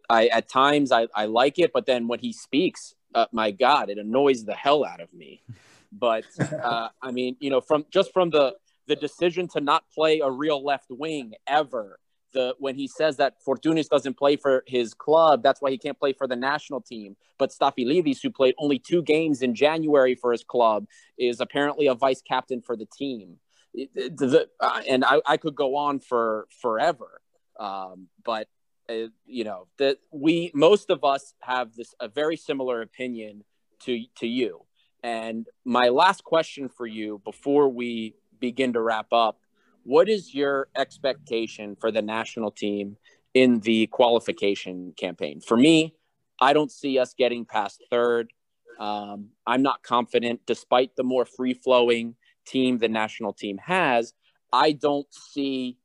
I 0.10 0.28
at 0.28 0.50
times 0.50 0.92
I, 0.92 1.08
I 1.16 1.26
like 1.26 1.60
it, 1.60 1.72
but 1.74 1.86
then 1.86 2.08
when 2.08 2.20
he 2.20 2.34
speaks, 2.34 2.96
uh, 3.16 3.28
my 3.32 3.52
God, 3.52 3.90
it 3.90 3.98
annoys 3.98 4.44
the 4.44 4.56
hell 4.56 4.84
out 4.86 5.02
of 5.02 5.14
me. 5.14 5.44
But 5.92 6.26
uh, 6.40 6.90
I 7.02 7.12
mean, 7.12 7.38
you 7.40 7.50
know, 7.50 7.62
from 7.62 7.86
just 7.92 8.12
from 8.12 8.32
the 8.32 8.56
the 8.88 8.96
decision 8.96 9.48
to 9.50 9.62
not 9.62 9.84
play 9.94 10.20
a 10.20 10.30
real 10.30 10.64
left 10.64 10.88
wing 10.90 11.34
ever. 11.48 12.00
The 12.34 12.56
when 12.58 12.76
he 12.76 12.88
says 12.88 13.18
that 13.18 13.36
Fortounis 13.46 13.88
doesn't 13.88 14.18
play 14.18 14.38
for 14.38 14.64
his 14.66 14.94
club, 14.94 15.44
that's 15.44 15.62
why 15.62 15.70
he 15.70 15.78
can't 15.78 16.00
play 16.00 16.14
for 16.14 16.26
the 16.26 16.36
national 16.36 16.82
team. 16.82 17.16
But 17.38 17.52
Stafylidis, 17.52 18.22
who 18.24 18.32
played 18.32 18.56
only 18.58 18.80
two 18.80 19.04
games 19.04 19.42
in 19.44 19.54
January 19.54 20.16
for 20.16 20.32
his 20.32 20.44
club, 20.44 20.88
is 21.18 21.40
apparently 21.40 21.88
a 21.88 21.94
vice 21.94 22.22
captain 22.22 22.62
for 22.62 22.76
the 22.76 22.88
team. 22.88 23.38
the, 23.74 24.48
uh, 24.60 24.82
and 24.90 25.06
I, 25.06 25.22
I 25.28 25.38
could 25.38 25.56
go 25.56 25.76
on 25.76 26.00
for 26.00 26.48
forever. 26.60 27.22
Um, 27.60 28.08
but 28.26 28.48
uh, 28.90 29.10
you 29.26 29.44
know 29.44 29.68
that 29.78 29.98
we 30.12 30.52
most 30.54 30.90
of 30.90 31.04
us 31.04 31.34
have 31.42 31.76
this 31.76 31.94
a 32.00 32.08
very 32.08 32.36
similar 32.36 32.82
opinion 32.82 33.44
to 33.82 34.04
to 34.18 34.28
you. 34.28 34.66
And 35.04 35.48
my 35.66 35.90
last 35.90 36.24
question 36.24 36.70
for 36.70 36.88
you 36.88 37.22
before 37.26 37.68
we 37.70 38.16
begin 38.44 38.74
to 38.74 38.82
wrap 38.82 39.14
up, 39.14 39.40
what 39.84 40.10
is 40.10 40.36
your 40.36 40.68
expectation 40.76 41.78
for 41.80 41.92
the 41.92 42.02
national 42.02 42.52
team 42.52 42.98
in 43.34 43.62
the 43.62 43.88
qualification 43.88 44.94
campaign? 44.98 45.40
For 45.40 45.56
me, 45.56 45.96
I 46.42 46.52
don't 46.52 46.70
see 46.70 47.00
us 47.00 47.14
getting 47.14 47.46
past 47.46 47.82
third. 47.90 48.34
Um, 48.78 49.30
I'm 49.48 49.62
not 49.62 49.82
confident, 49.82 50.42
despite 50.46 50.98
the 50.98 51.06
more 51.06 51.24
free 51.24 51.54
flowing 51.54 52.16
team 52.46 52.80
the 52.80 52.90
national 52.90 53.32
team 53.32 53.58
has. 53.60 54.14
I 54.52 54.74
don't 54.74 55.08
see, 55.10 55.78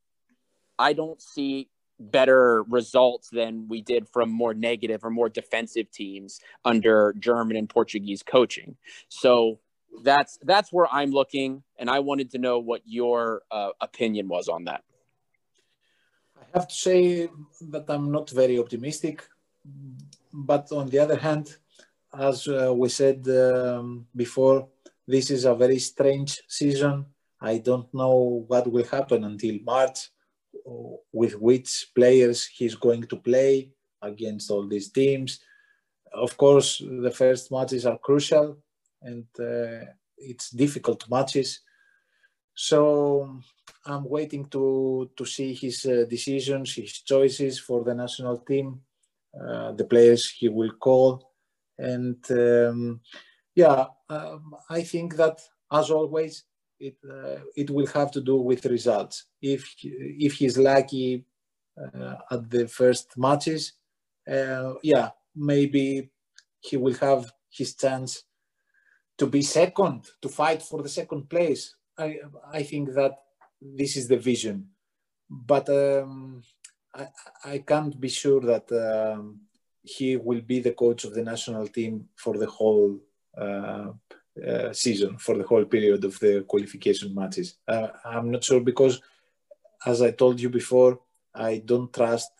I 0.80 0.94
don't 0.94 1.22
see 1.22 1.68
better 2.00 2.64
results 2.64 3.28
than 3.30 3.68
we 3.68 3.82
did 3.82 4.08
from 4.08 4.30
more 4.30 4.52
negative 4.52 5.04
or 5.04 5.10
more 5.10 5.28
defensive 5.28 5.92
teams 5.92 6.40
under 6.64 7.14
German 7.20 7.56
and 7.56 7.68
Portuguese 7.68 8.24
coaching. 8.24 8.76
So 9.08 9.60
that's 10.02 10.38
that's 10.42 10.72
where 10.72 10.86
I'm 10.90 11.10
looking, 11.10 11.62
and 11.78 11.90
I 11.90 12.00
wanted 12.00 12.30
to 12.32 12.38
know 12.38 12.58
what 12.58 12.82
your 12.84 13.42
uh, 13.50 13.70
opinion 13.80 14.28
was 14.28 14.48
on 14.48 14.64
that. 14.64 14.82
I 16.40 16.44
have 16.54 16.68
to 16.68 16.74
say 16.74 17.28
that 17.72 17.84
I'm 17.88 18.10
not 18.10 18.30
very 18.30 18.58
optimistic, 18.58 19.26
but 20.32 20.70
on 20.72 20.88
the 20.88 20.98
other 20.98 21.16
hand, 21.16 21.56
as 22.16 22.48
uh, 22.48 22.72
we 22.74 22.88
said 22.88 23.26
um, 23.28 24.06
before, 24.14 24.68
this 25.06 25.30
is 25.30 25.44
a 25.44 25.54
very 25.54 25.78
strange 25.78 26.40
season. 26.48 27.06
I 27.40 27.58
don't 27.58 27.92
know 27.94 28.44
what 28.46 28.70
will 28.70 28.84
happen 28.84 29.24
until 29.24 29.58
March 29.64 30.10
with 31.12 31.34
which 31.38 31.90
players 31.94 32.46
he's 32.46 32.74
going 32.74 33.04
to 33.04 33.16
play 33.16 33.70
against 34.02 34.50
all 34.50 34.66
these 34.66 34.90
teams. 34.90 35.40
Of 36.12 36.36
course, 36.36 36.82
the 36.84 37.10
first 37.10 37.50
matches 37.50 37.86
are 37.86 37.98
crucial 37.98 38.58
and 39.02 39.26
uh, 39.38 39.84
it's 40.16 40.50
difficult 40.50 41.08
matches. 41.10 41.60
So 42.54 43.40
I'm 43.86 44.04
waiting 44.08 44.46
to, 44.46 45.10
to 45.16 45.24
see 45.24 45.54
his 45.54 45.86
uh, 45.86 46.04
decisions, 46.08 46.74
his 46.74 47.00
choices 47.02 47.60
for 47.60 47.84
the 47.84 47.94
national 47.94 48.38
team, 48.38 48.80
uh, 49.40 49.72
the 49.72 49.84
players 49.84 50.30
he 50.30 50.48
will 50.48 50.72
call. 50.72 51.32
And 51.78 52.18
um, 52.30 53.00
yeah, 53.54 53.86
um, 54.08 54.56
I 54.68 54.82
think 54.82 55.16
that 55.16 55.40
as 55.70 55.90
always, 55.90 56.44
it 56.80 56.96
uh, 57.08 57.40
it 57.56 57.70
will 57.70 57.86
have 57.88 58.10
to 58.12 58.20
do 58.20 58.36
with 58.36 58.66
results. 58.66 59.26
If 59.42 59.74
if 59.82 60.34
he's 60.34 60.56
lucky 60.58 61.24
uh, 61.76 62.16
at 62.30 62.50
the 62.50 62.68
first 62.68 63.16
matches, 63.16 63.72
uh, 64.30 64.74
yeah, 64.82 65.10
maybe 65.34 66.10
he 66.60 66.76
will 66.76 66.94
have 66.94 67.32
his 67.50 67.74
chance 67.74 68.24
to 69.18 69.26
be 69.26 69.42
second, 69.42 70.10
to 70.22 70.28
fight 70.28 70.62
for 70.62 70.82
the 70.82 70.88
second 70.88 71.28
place. 71.28 71.74
I 71.98 72.20
I 72.52 72.62
think 72.62 72.94
that 72.94 73.14
this 73.60 73.96
is 73.96 74.06
the 74.08 74.16
vision, 74.16 74.68
but 75.28 75.68
um, 75.68 76.42
I 76.94 77.06
I 77.44 77.58
can't 77.58 78.00
be 78.00 78.08
sure 78.08 78.40
that 78.52 78.66
um, 78.72 79.40
he 79.82 80.16
will 80.16 80.40
be 80.40 80.60
the 80.60 80.72
coach 80.72 81.04
of 81.04 81.14
the 81.14 81.22
national 81.22 81.66
team 81.68 82.08
for 82.16 82.36
the 82.36 82.46
whole 82.46 82.98
uh, 83.36 83.92
uh, 84.46 84.72
season 84.72 85.18
for 85.18 85.36
the 85.36 85.44
whole 85.44 85.64
period 85.64 86.04
of 86.04 86.18
the 86.20 86.44
qualification 86.46 87.14
matches. 87.14 87.56
Uh, 87.66 87.88
I'm 88.04 88.30
not 88.30 88.44
sure 88.44 88.60
because, 88.60 89.00
as 89.84 90.00
I 90.00 90.12
told 90.12 90.40
you 90.40 90.48
before, 90.48 91.00
I 91.34 91.62
don't 91.64 91.92
trust 91.92 92.30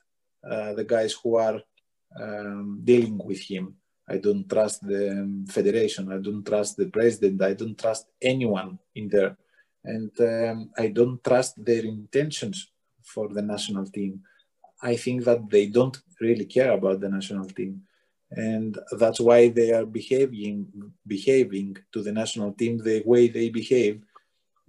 uh, 0.48 0.74
the 0.74 0.84
guys 0.84 1.12
who 1.12 1.36
are 1.36 1.60
um, 2.20 2.80
dealing 2.84 3.18
with 3.18 3.40
him. 3.40 3.76
I 4.09 4.18
don't 4.18 4.48
trust 4.48 4.86
the 4.86 5.44
federation. 5.48 6.12
I 6.12 6.18
don't 6.18 6.44
trust 6.44 6.76
the 6.76 6.86
president. 6.86 7.43
I 7.43 7.55
don't 7.55 7.78
trust 7.78 8.06
anyone 8.20 8.78
in 8.94 9.09
there. 9.09 9.36
And 9.85 10.10
um, 10.20 10.70
I 10.76 10.89
don't 10.89 11.22
trust 11.22 11.64
their 11.64 11.85
intentions 11.85 12.70
for 13.02 13.28
the 13.28 13.43
national 13.43 13.86
team. 13.86 14.22
I 14.82 14.97
think 14.97 15.24
that 15.24 15.48
they 15.51 15.66
don't 15.66 15.97
really 16.20 16.47
care 16.47 16.72
about 16.72 17.01
the 17.01 17.09
national 17.09 17.47
team 17.47 17.82
and 18.30 18.78
that's 18.98 19.20
why 19.20 19.48
they 19.48 19.72
are 19.72 19.86
behaving 19.86 20.66
behaving 21.06 21.76
to 21.93 22.02
the 22.02 22.12
national 22.12 22.52
team 22.52 22.78
the 22.78 23.02
way 23.06 23.28
they 23.28 23.48
behave 23.48 24.02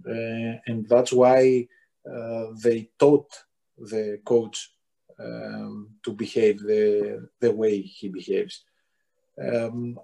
uh, 0.08 0.56
and 0.66 0.88
that's 0.88 1.12
why 1.12 1.66
uh, 2.10 2.46
they 2.62 2.88
taught 2.98 3.30
the 3.76 4.18
coach 4.24 4.70
um, 5.18 5.90
to 6.02 6.12
behave 6.12 6.60
the, 6.60 7.28
the 7.40 7.52
way 7.52 7.82
he 7.82 8.08
behaves 8.08 8.64
um, 9.40 9.98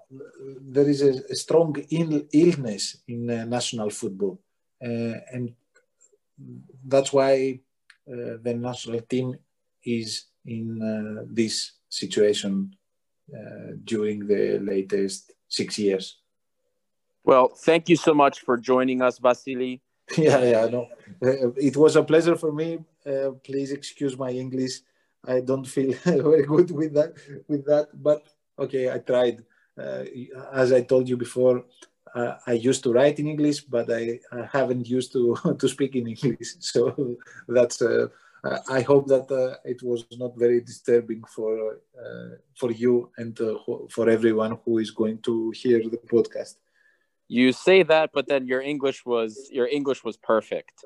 there 0.61 0.89
is 0.89 1.01
a, 1.01 1.13
a 1.29 1.35
strong 1.35 1.75
Ill 1.91 2.23
illness 2.33 2.97
in 3.07 3.29
uh, 3.29 3.45
national 3.45 3.89
football 3.89 4.39
uh, 4.83 5.15
and 5.33 5.53
that's 6.85 7.11
why 7.11 7.59
uh, 8.11 8.37
the 8.41 8.53
national 8.53 9.01
team 9.01 9.35
is 9.83 10.25
in 10.45 10.81
uh, 10.81 11.25
this 11.29 11.73
situation 11.89 12.75
uh, 13.33 13.73
during 13.83 14.27
the 14.27 14.59
latest 14.59 15.33
six 15.47 15.77
years. 15.79 16.19
Well, 17.23 17.49
thank 17.49 17.89
you 17.89 17.97
so 17.97 18.13
much 18.13 18.39
for 18.39 18.57
joining 18.57 19.01
us, 19.01 19.17
Vasily. 19.19 19.81
yeah, 20.17 20.41
yeah, 20.41 20.67
no, 20.67 20.87
uh, 21.21 21.51
it 21.57 21.75
was 21.75 21.97
a 21.97 22.03
pleasure 22.03 22.37
for 22.37 22.53
me. 22.53 22.79
Uh, 23.05 23.31
please 23.43 23.71
excuse 23.71 24.17
my 24.17 24.31
English. 24.31 24.79
I 25.25 25.41
don't 25.41 25.65
feel 25.65 25.93
very 26.05 26.43
good 26.43 26.71
with 26.71 26.93
that. 26.93 27.13
With 27.49 27.65
that, 27.65 27.89
but 27.93 28.23
okay, 28.59 28.91
I 28.91 28.99
tried. 28.99 29.43
Uh, 29.77 30.03
as 30.53 30.73
I 30.73 30.81
told 30.81 31.07
you 31.07 31.17
before, 31.17 31.65
uh, 32.15 32.35
I 32.47 32.53
used 32.53 32.83
to 32.83 32.91
write 32.91 33.19
in 33.19 33.27
English, 33.27 33.61
but 33.61 33.91
I, 33.91 34.19
I 34.31 34.49
haven't 34.51 34.87
used 34.87 35.11
to 35.13 35.37
to 35.59 35.67
speak 35.67 35.95
in 35.95 36.07
English. 36.07 36.55
So 36.59 37.17
that's 37.47 37.81
uh, 37.81 38.07
I 38.69 38.81
hope 38.81 39.07
that 39.07 39.27
uh, 39.31 39.57
it 39.65 39.81
was 39.83 40.05
not 40.17 40.37
very 40.37 40.61
disturbing 40.61 41.23
for 41.35 41.79
uh, 42.03 42.35
for 42.59 42.71
you 42.71 43.11
and 43.17 43.39
uh, 43.41 43.55
for 43.89 44.09
everyone 44.09 44.57
who 44.63 44.77
is 44.77 44.91
going 44.91 45.19
to 45.27 45.51
hear 45.51 45.79
the 45.79 46.01
podcast. 46.13 46.55
You 47.27 47.51
say 47.51 47.83
that, 47.83 48.11
but 48.13 48.27
then 48.27 48.47
your 48.47 48.61
English 48.61 49.05
was 49.05 49.49
your 49.51 49.67
English 49.67 50.03
was 50.03 50.17
perfect. 50.17 50.85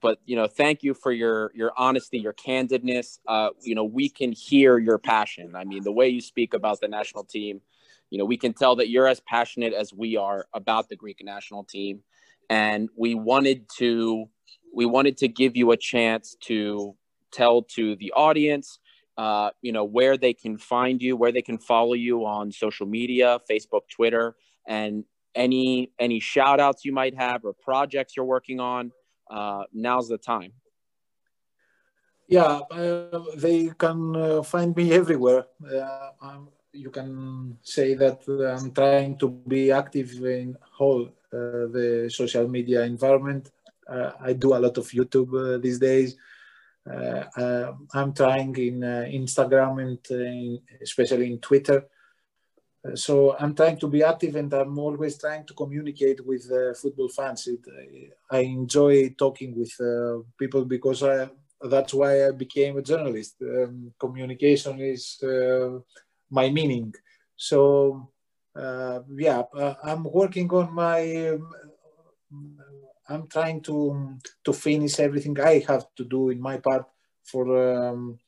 But 0.00 0.18
you 0.26 0.36
know, 0.36 0.46
thank 0.46 0.82
you 0.82 0.94
for 0.94 1.12
your 1.12 1.52
your 1.54 1.72
honesty, 1.76 2.18
your 2.18 2.32
candidness. 2.32 3.18
Uh, 3.26 3.50
you 3.60 3.74
know, 3.74 3.84
we 3.84 4.08
can 4.08 4.32
hear 4.32 4.78
your 4.78 4.98
passion. 4.98 5.54
I 5.56 5.64
mean, 5.64 5.82
the 5.82 5.92
way 5.92 6.08
you 6.08 6.20
speak 6.20 6.54
about 6.54 6.80
the 6.80 6.88
national 6.88 7.24
team, 7.24 7.60
you 8.10 8.18
know, 8.18 8.24
we 8.24 8.36
can 8.36 8.52
tell 8.52 8.76
that 8.76 8.88
you're 8.88 9.08
as 9.08 9.20
passionate 9.20 9.72
as 9.72 9.92
we 9.92 10.16
are 10.16 10.46
about 10.52 10.88
the 10.88 10.96
Greek 10.96 11.20
national 11.24 11.64
team, 11.64 12.02
and 12.50 12.88
we 12.96 13.14
wanted 13.14 13.68
to 13.78 14.28
we 14.74 14.86
wanted 14.86 15.16
to 15.18 15.28
give 15.28 15.56
you 15.56 15.72
a 15.72 15.76
chance 15.76 16.36
to 16.40 16.94
tell 17.30 17.62
to 17.62 17.96
the 17.96 18.12
audience 18.12 18.78
uh, 19.18 19.50
you 19.60 19.72
know 19.72 19.84
where 19.84 20.16
they 20.16 20.32
can 20.32 20.56
find 20.56 21.02
you 21.02 21.16
where 21.16 21.32
they 21.32 21.42
can 21.42 21.58
follow 21.58 21.94
you 21.94 22.24
on 22.24 22.50
social 22.50 22.86
media 22.86 23.38
facebook 23.50 23.82
twitter 23.90 24.36
and 24.66 25.04
any 25.34 25.90
any 25.98 26.20
shout 26.20 26.60
outs 26.60 26.84
you 26.84 26.92
might 26.92 27.14
have 27.14 27.44
or 27.44 27.52
projects 27.52 28.16
you're 28.16 28.24
working 28.24 28.60
on 28.60 28.90
uh, 29.38 29.64
now's 29.72 30.08
the 30.08 30.18
time 30.18 30.52
yeah 32.28 32.60
uh, 32.70 33.22
they 33.36 33.70
can 33.78 34.16
uh, 34.16 34.42
find 34.42 34.76
me 34.76 34.92
everywhere 34.92 35.44
uh, 35.76 36.38
you 36.72 36.90
can 36.90 37.56
say 37.62 37.94
that 37.94 38.18
i'm 38.56 38.70
trying 38.72 39.16
to 39.18 39.28
be 39.54 39.62
active 39.70 40.10
in 40.24 40.56
whole 40.78 41.04
uh, 41.32 41.66
the 41.76 42.10
social 42.12 42.46
media 42.48 42.82
environment 42.82 43.50
uh, 43.88 44.12
I 44.20 44.32
do 44.32 44.54
a 44.54 44.60
lot 44.60 44.78
of 44.78 44.88
YouTube 44.88 45.60
these 45.60 45.78
days. 45.78 46.16
Uh, 46.86 47.72
I'm 47.94 48.12
trying 48.12 48.56
in 48.56 48.80
Instagram 48.80 49.82
and 49.82 49.98
in, 50.10 50.60
especially 50.80 51.26
in 51.32 51.38
Twitter. 51.38 51.84
So 52.94 53.36
I'm 53.38 53.54
trying 53.54 53.78
to 53.78 53.88
be 53.88 54.02
active 54.02 54.36
and 54.36 54.52
I'm 54.52 54.78
always 54.78 55.18
trying 55.18 55.44
to 55.46 55.54
communicate 55.54 56.26
with 56.26 56.50
football 56.76 57.08
fans. 57.08 57.46
It, 57.46 57.60
I 58.30 58.40
enjoy 58.40 59.10
talking 59.10 59.56
with 59.56 59.72
people 60.38 60.64
because 60.64 61.02
I, 61.02 61.28
that's 61.62 61.94
why 61.94 62.26
I 62.26 62.32
became 62.32 62.78
a 62.78 62.82
journalist. 62.82 63.36
Um, 63.42 63.92
communication 63.98 64.80
is 64.80 65.22
uh, 65.22 65.78
my 66.30 66.50
meaning. 66.50 66.92
So 67.36 68.12
uh, 68.54 69.00
yeah, 69.16 69.42
uh, 69.54 69.74
I'm 69.82 70.04
working 70.04 70.50
on 70.50 70.74
my. 70.74 71.28
Um, 71.28 72.58
I'm 73.08 73.26
trying 73.26 73.60
to 73.62 74.16
to 74.44 74.52
finish 74.52 75.00
everything 75.00 75.38
I 75.40 75.64
have 75.68 75.86
to 75.96 76.04
do 76.04 76.30
in 76.30 76.40
my 76.40 76.58
part 76.58 76.86
for 77.24 77.44
um, 77.88 78.18
uh, 78.18 78.21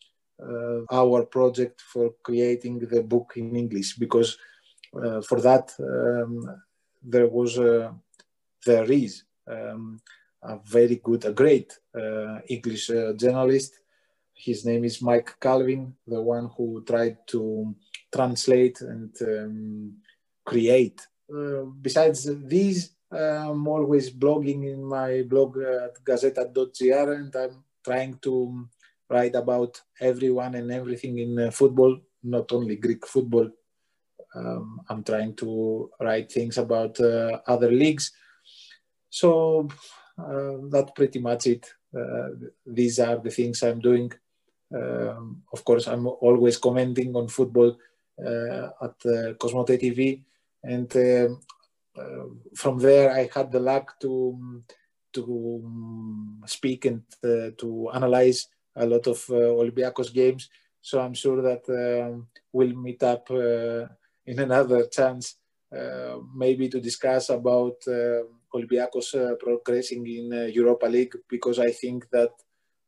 our 0.90 1.24
project 1.26 1.80
for 1.80 2.14
creating 2.22 2.78
the 2.78 3.02
book 3.02 3.32
in 3.36 3.54
English 3.56 3.96
because 3.96 4.36
uh, 4.94 5.20
for 5.22 5.40
that 5.40 5.72
um, 5.80 6.62
there 7.02 7.26
was 7.26 7.58
a, 7.58 7.94
there 8.64 8.90
is 8.90 9.24
um, 9.50 10.00
a 10.42 10.58
very 10.64 10.96
good, 10.96 11.24
a 11.24 11.32
great 11.32 11.78
uh, 11.94 12.38
English 12.48 12.90
uh, 12.90 13.12
journalist. 13.14 13.80
His 14.32 14.64
name 14.64 14.84
is 14.84 15.02
Mike 15.02 15.36
Calvin, 15.40 15.94
the 16.06 16.20
one 16.20 16.50
who 16.56 16.84
tried 16.84 17.26
to 17.28 17.74
translate 18.12 18.80
and 18.80 19.14
um, 19.22 19.96
create. 20.44 21.06
Uh, 21.32 21.64
besides 21.80 22.28
these, 22.46 22.90
I'm 23.10 23.66
always 23.68 24.10
blogging 24.10 24.72
in 24.72 24.84
my 24.84 25.22
blog 25.22 25.58
at 25.58 26.04
gazzetta.gr 26.04 27.12
and 27.12 27.34
I'm 27.36 27.64
trying 27.84 28.18
to 28.22 28.68
write 29.08 29.34
about 29.34 29.80
everyone 30.00 30.54
and 30.54 30.70
everything 30.72 31.18
in 31.18 31.38
uh, 31.38 31.50
football, 31.50 31.98
not 32.22 32.50
only 32.52 32.76
Greek 32.76 33.06
football. 33.06 33.50
Um, 34.34 34.80
I'm 34.88 35.04
trying 35.04 35.34
to 35.36 35.90
write 36.00 36.32
things 36.32 36.58
about 36.58 36.98
uh, 37.00 37.38
other 37.46 37.70
leagues. 37.70 38.12
So 39.10 39.68
uh, 40.18 40.54
that's 40.70 40.90
pretty 40.92 41.20
much 41.20 41.46
it. 41.46 41.72
Uh, 41.96 42.30
these 42.66 42.98
are 42.98 43.18
the 43.18 43.30
things 43.30 43.62
I'm 43.62 43.80
doing. 43.80 44.12
Um, 44.74 45.42
of 45.52 45.64
course, 45.64 45.86
I'm 45.86 46.06
always 46.06 46.56
commenting 46.58 47.14
on 47.14 47.28
football 47.28 47.76
uh, 48.18 48.70
at 48.82 48.96
uh, 49.06 49.34
Cosmote 49.38 49.78
TV, 49.78 50.22
and 50.64 50.90
um, 50.96 52.40
from 52.56 52.78
there 52.78 53.12
I 53.12 53.30
had 53.32 53.52
the 53.52 53.60
luck 53.60 54.00
to 54.00 54.62
to 55.12 55.62
um, 55.64 56.42
speak 56.46 56.86
and 56.86 57.02
to 57.22 57.90
analyze 57.94 58.48
a 58.76 58.86
lot 58.86 59.06
of 59.06 59.18
Olympiacos 59.28 60.12
games. 60.12 60.48
So 60.80 61.00
I'm 61.00 61.14
sure 61.14 61.40
that 61.42 61.64
um, 61.68 62.28
we'll 62.52 62.76
meet 62.76 63.02
up 63.02 63.30
in 63.30 64.38
another 64.46 64.86
chance, 64.86 65.36
maybe 66.34 66.68
to 66.68 66.80
discuss 66.80 67.30
about 67.30 67.80
Olympiacos 68.54 69.14
uh, 69.14 69.34
progressing 69.34 70.06
in 70.06 70.32
uh, 70.32 70.42
Europa 70.46 70.86
League 70.86 71.16
because 71.28 71.58
I 71.58 71.70
think 71.72 72.08
that 72.10 72.30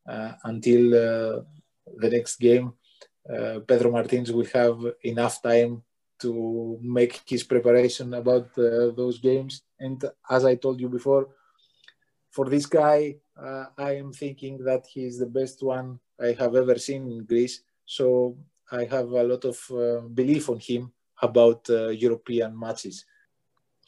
uh, 0.09 0.33
until 0.45 0.91
the 0.91 2.11
next 2.11 2.37
game, 2.39 2.73
Pedro 3.67 3.91
Martins 3.91 4.31
will 4.31 4.47
have 4.55 4.79
enough 5.03 5.43
time 5.43 5.83
to 6.21 6.79
make 6.81 7.21
his 7.27 7.43
preparation 7.43 8.15
about 8.15 8.55
those 8.55 9.19
games. 9.19 9.63
And 9.81 10.03
as 10.31 10.45
I 10.45 10.55
told 10.55 10.81
you 10.81 10.89
before, 10.89 11.29
for 12.37 12.51
this 12.51 12.67
guy, 12.67 13.17
uh, 13.41 13.65
I 13.79 13.97
am 13.97 14.13
thinking 14.13 14.55
that 14.69 14.85
he 14.93 15.07
is 15.07 15.19
the 15.19 15.33
best 15.41 15.63
one 15.63 15.99
I 16.21 16.37
have 16.39 16.55
ever 16.55 16.77
seen 16.77 17.03
in 17.11 17.25
Greece. 17.25 17.63
So 17.87 18.37
I 18.71 18.85
have 18.85 19.09
a 19.23 19.25
lot 19.33 19.45
of 19.47 19.59
uh, 19.71 20.01
belief 20.21 20.51
on 20.51 20.61
him 20.61 20.93
about 21.23 21.61
uh, 21.71 21.89
European 21.89 22.51
matches. 22.59 23.07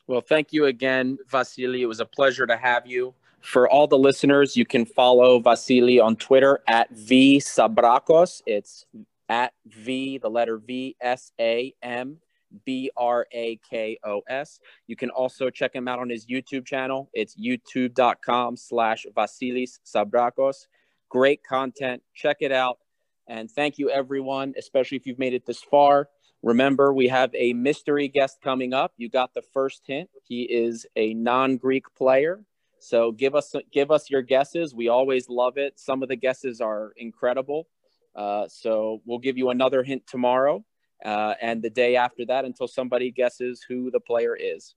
Well, 0.07 0.23
thank 0.23 0.47
you 0.55 0.65
again, 0.65 1.19
Vasily. 1.29 1.83
It 1.83 1.91
was 1.95 2.01
a 2.01 2.07
pleasure 2.07 2.47
to 2.47 2.57
have 2.57 2.87
you. 2.87 3.12
For 3.43 3.69
all 3.69 3.87
the 3.87 3.99
listeners, 3.99 4.57
you 4.57 4.65
can 4.65 4.87
follow 4.87 5.39
Vasily 5.41 6.01
on 6.01 6.16
Twitter 6.16 6.61
at 6.66 6.89
V 6.91 7.39
Sambrakos. 7.41 8.41
It's 8.47 8.87
at 9.29 9.53
V, 9.66 10.16
the 10.16 10.31
letter 10.31 10.57
V, 10.57 10.97
S 11.03 11.33
A 11.39 11.75
M 11.83 12.16
B 12.65 12.91
R 12.97 13.27
A 13.33 13.59
K 13.69 13.99
O 14.05 14.23
S. 14.29 14.61
You 14.87 14.97
can 14.97 15.11
also 15.11 15.51
check 15.51 15.75
him 15.75 15.89
out 15.89 15.99
on 15.99 16.09
his 16.09 16.27
YouTube 16.27 16.66
channel. 16.66 17.11
It's 17.12 17.37
youtube.com 17.37 18.57
slash 18.57 19.07
Vasilis 19.16 19.79
Sambrakos. 19.85 20.66
Great 21.09 21.43
content. 21.43 22.03
Check 22.15 22.39
it 22.41 22.53
out. 22.53 22.79
And 23.27 23.51
thank 23.51 23.79
you, 23.79 23.91
everyone, 23.91 24.55
especially 24.59 24.97
if 24.97 25.07
you've 25.07 25.19
made 25.19 25.35
it 25.35 25.47
this 25.47 25.62
far. 25.62 26.09
Remember, 26.43 26.93
we 26.93 27.09
have 27.09 27.35
a 27.35 27.53
mystery 27.53 28.09
guest 28.09 28.39
coming 28.43 28.73
up. 28.73 28.93
You 28.97 29.09
got 29.09 29.35
the 29.35 29.43
first 29.43 29.83
hint. 29.87 30.09
He 30.23 30.43
is 30.43 30.87
a 30.97 31.15
non-Greek 31.15 31.85
player. 31.97 32.45
So 32.79 33.11
give 33.11 33.35
us 33.35 33.55
give 33.73 33.91
us 33.91 34.09
your 34.09 34.23
guesses. 34.23 34.75
We 34.75 34.89
always 34.89 35.29
love 35.29 35.59
it. 35.59 35.79
Some 35.81 36.03
of 36.03 36.09
the 36.09 36.16
guesses 36.16 36.61
are 36.61 36.93
incredible. 36.97 37.66
Uh, 38.15 38.47
so 38.49 39.03
we'll 39.05 39.19
give 39.19 39.37
you 39.37 39.51
another 39.51 39.83
hint 39.83 40.07
tomorrow 40.07 40.65
uh, 41.05 41.35
and 41.41 41.62
the 41.62 41.70
day 41.70 41.97
after 41.97 42.25
that 42.27 42.45
until 42.45 42.69
somebody 42.69 43.11
guesses 43.11 43.65
who 43.66 43.91
the 43.91 44.01
player 44.01 44.37
is. 44.37 44.75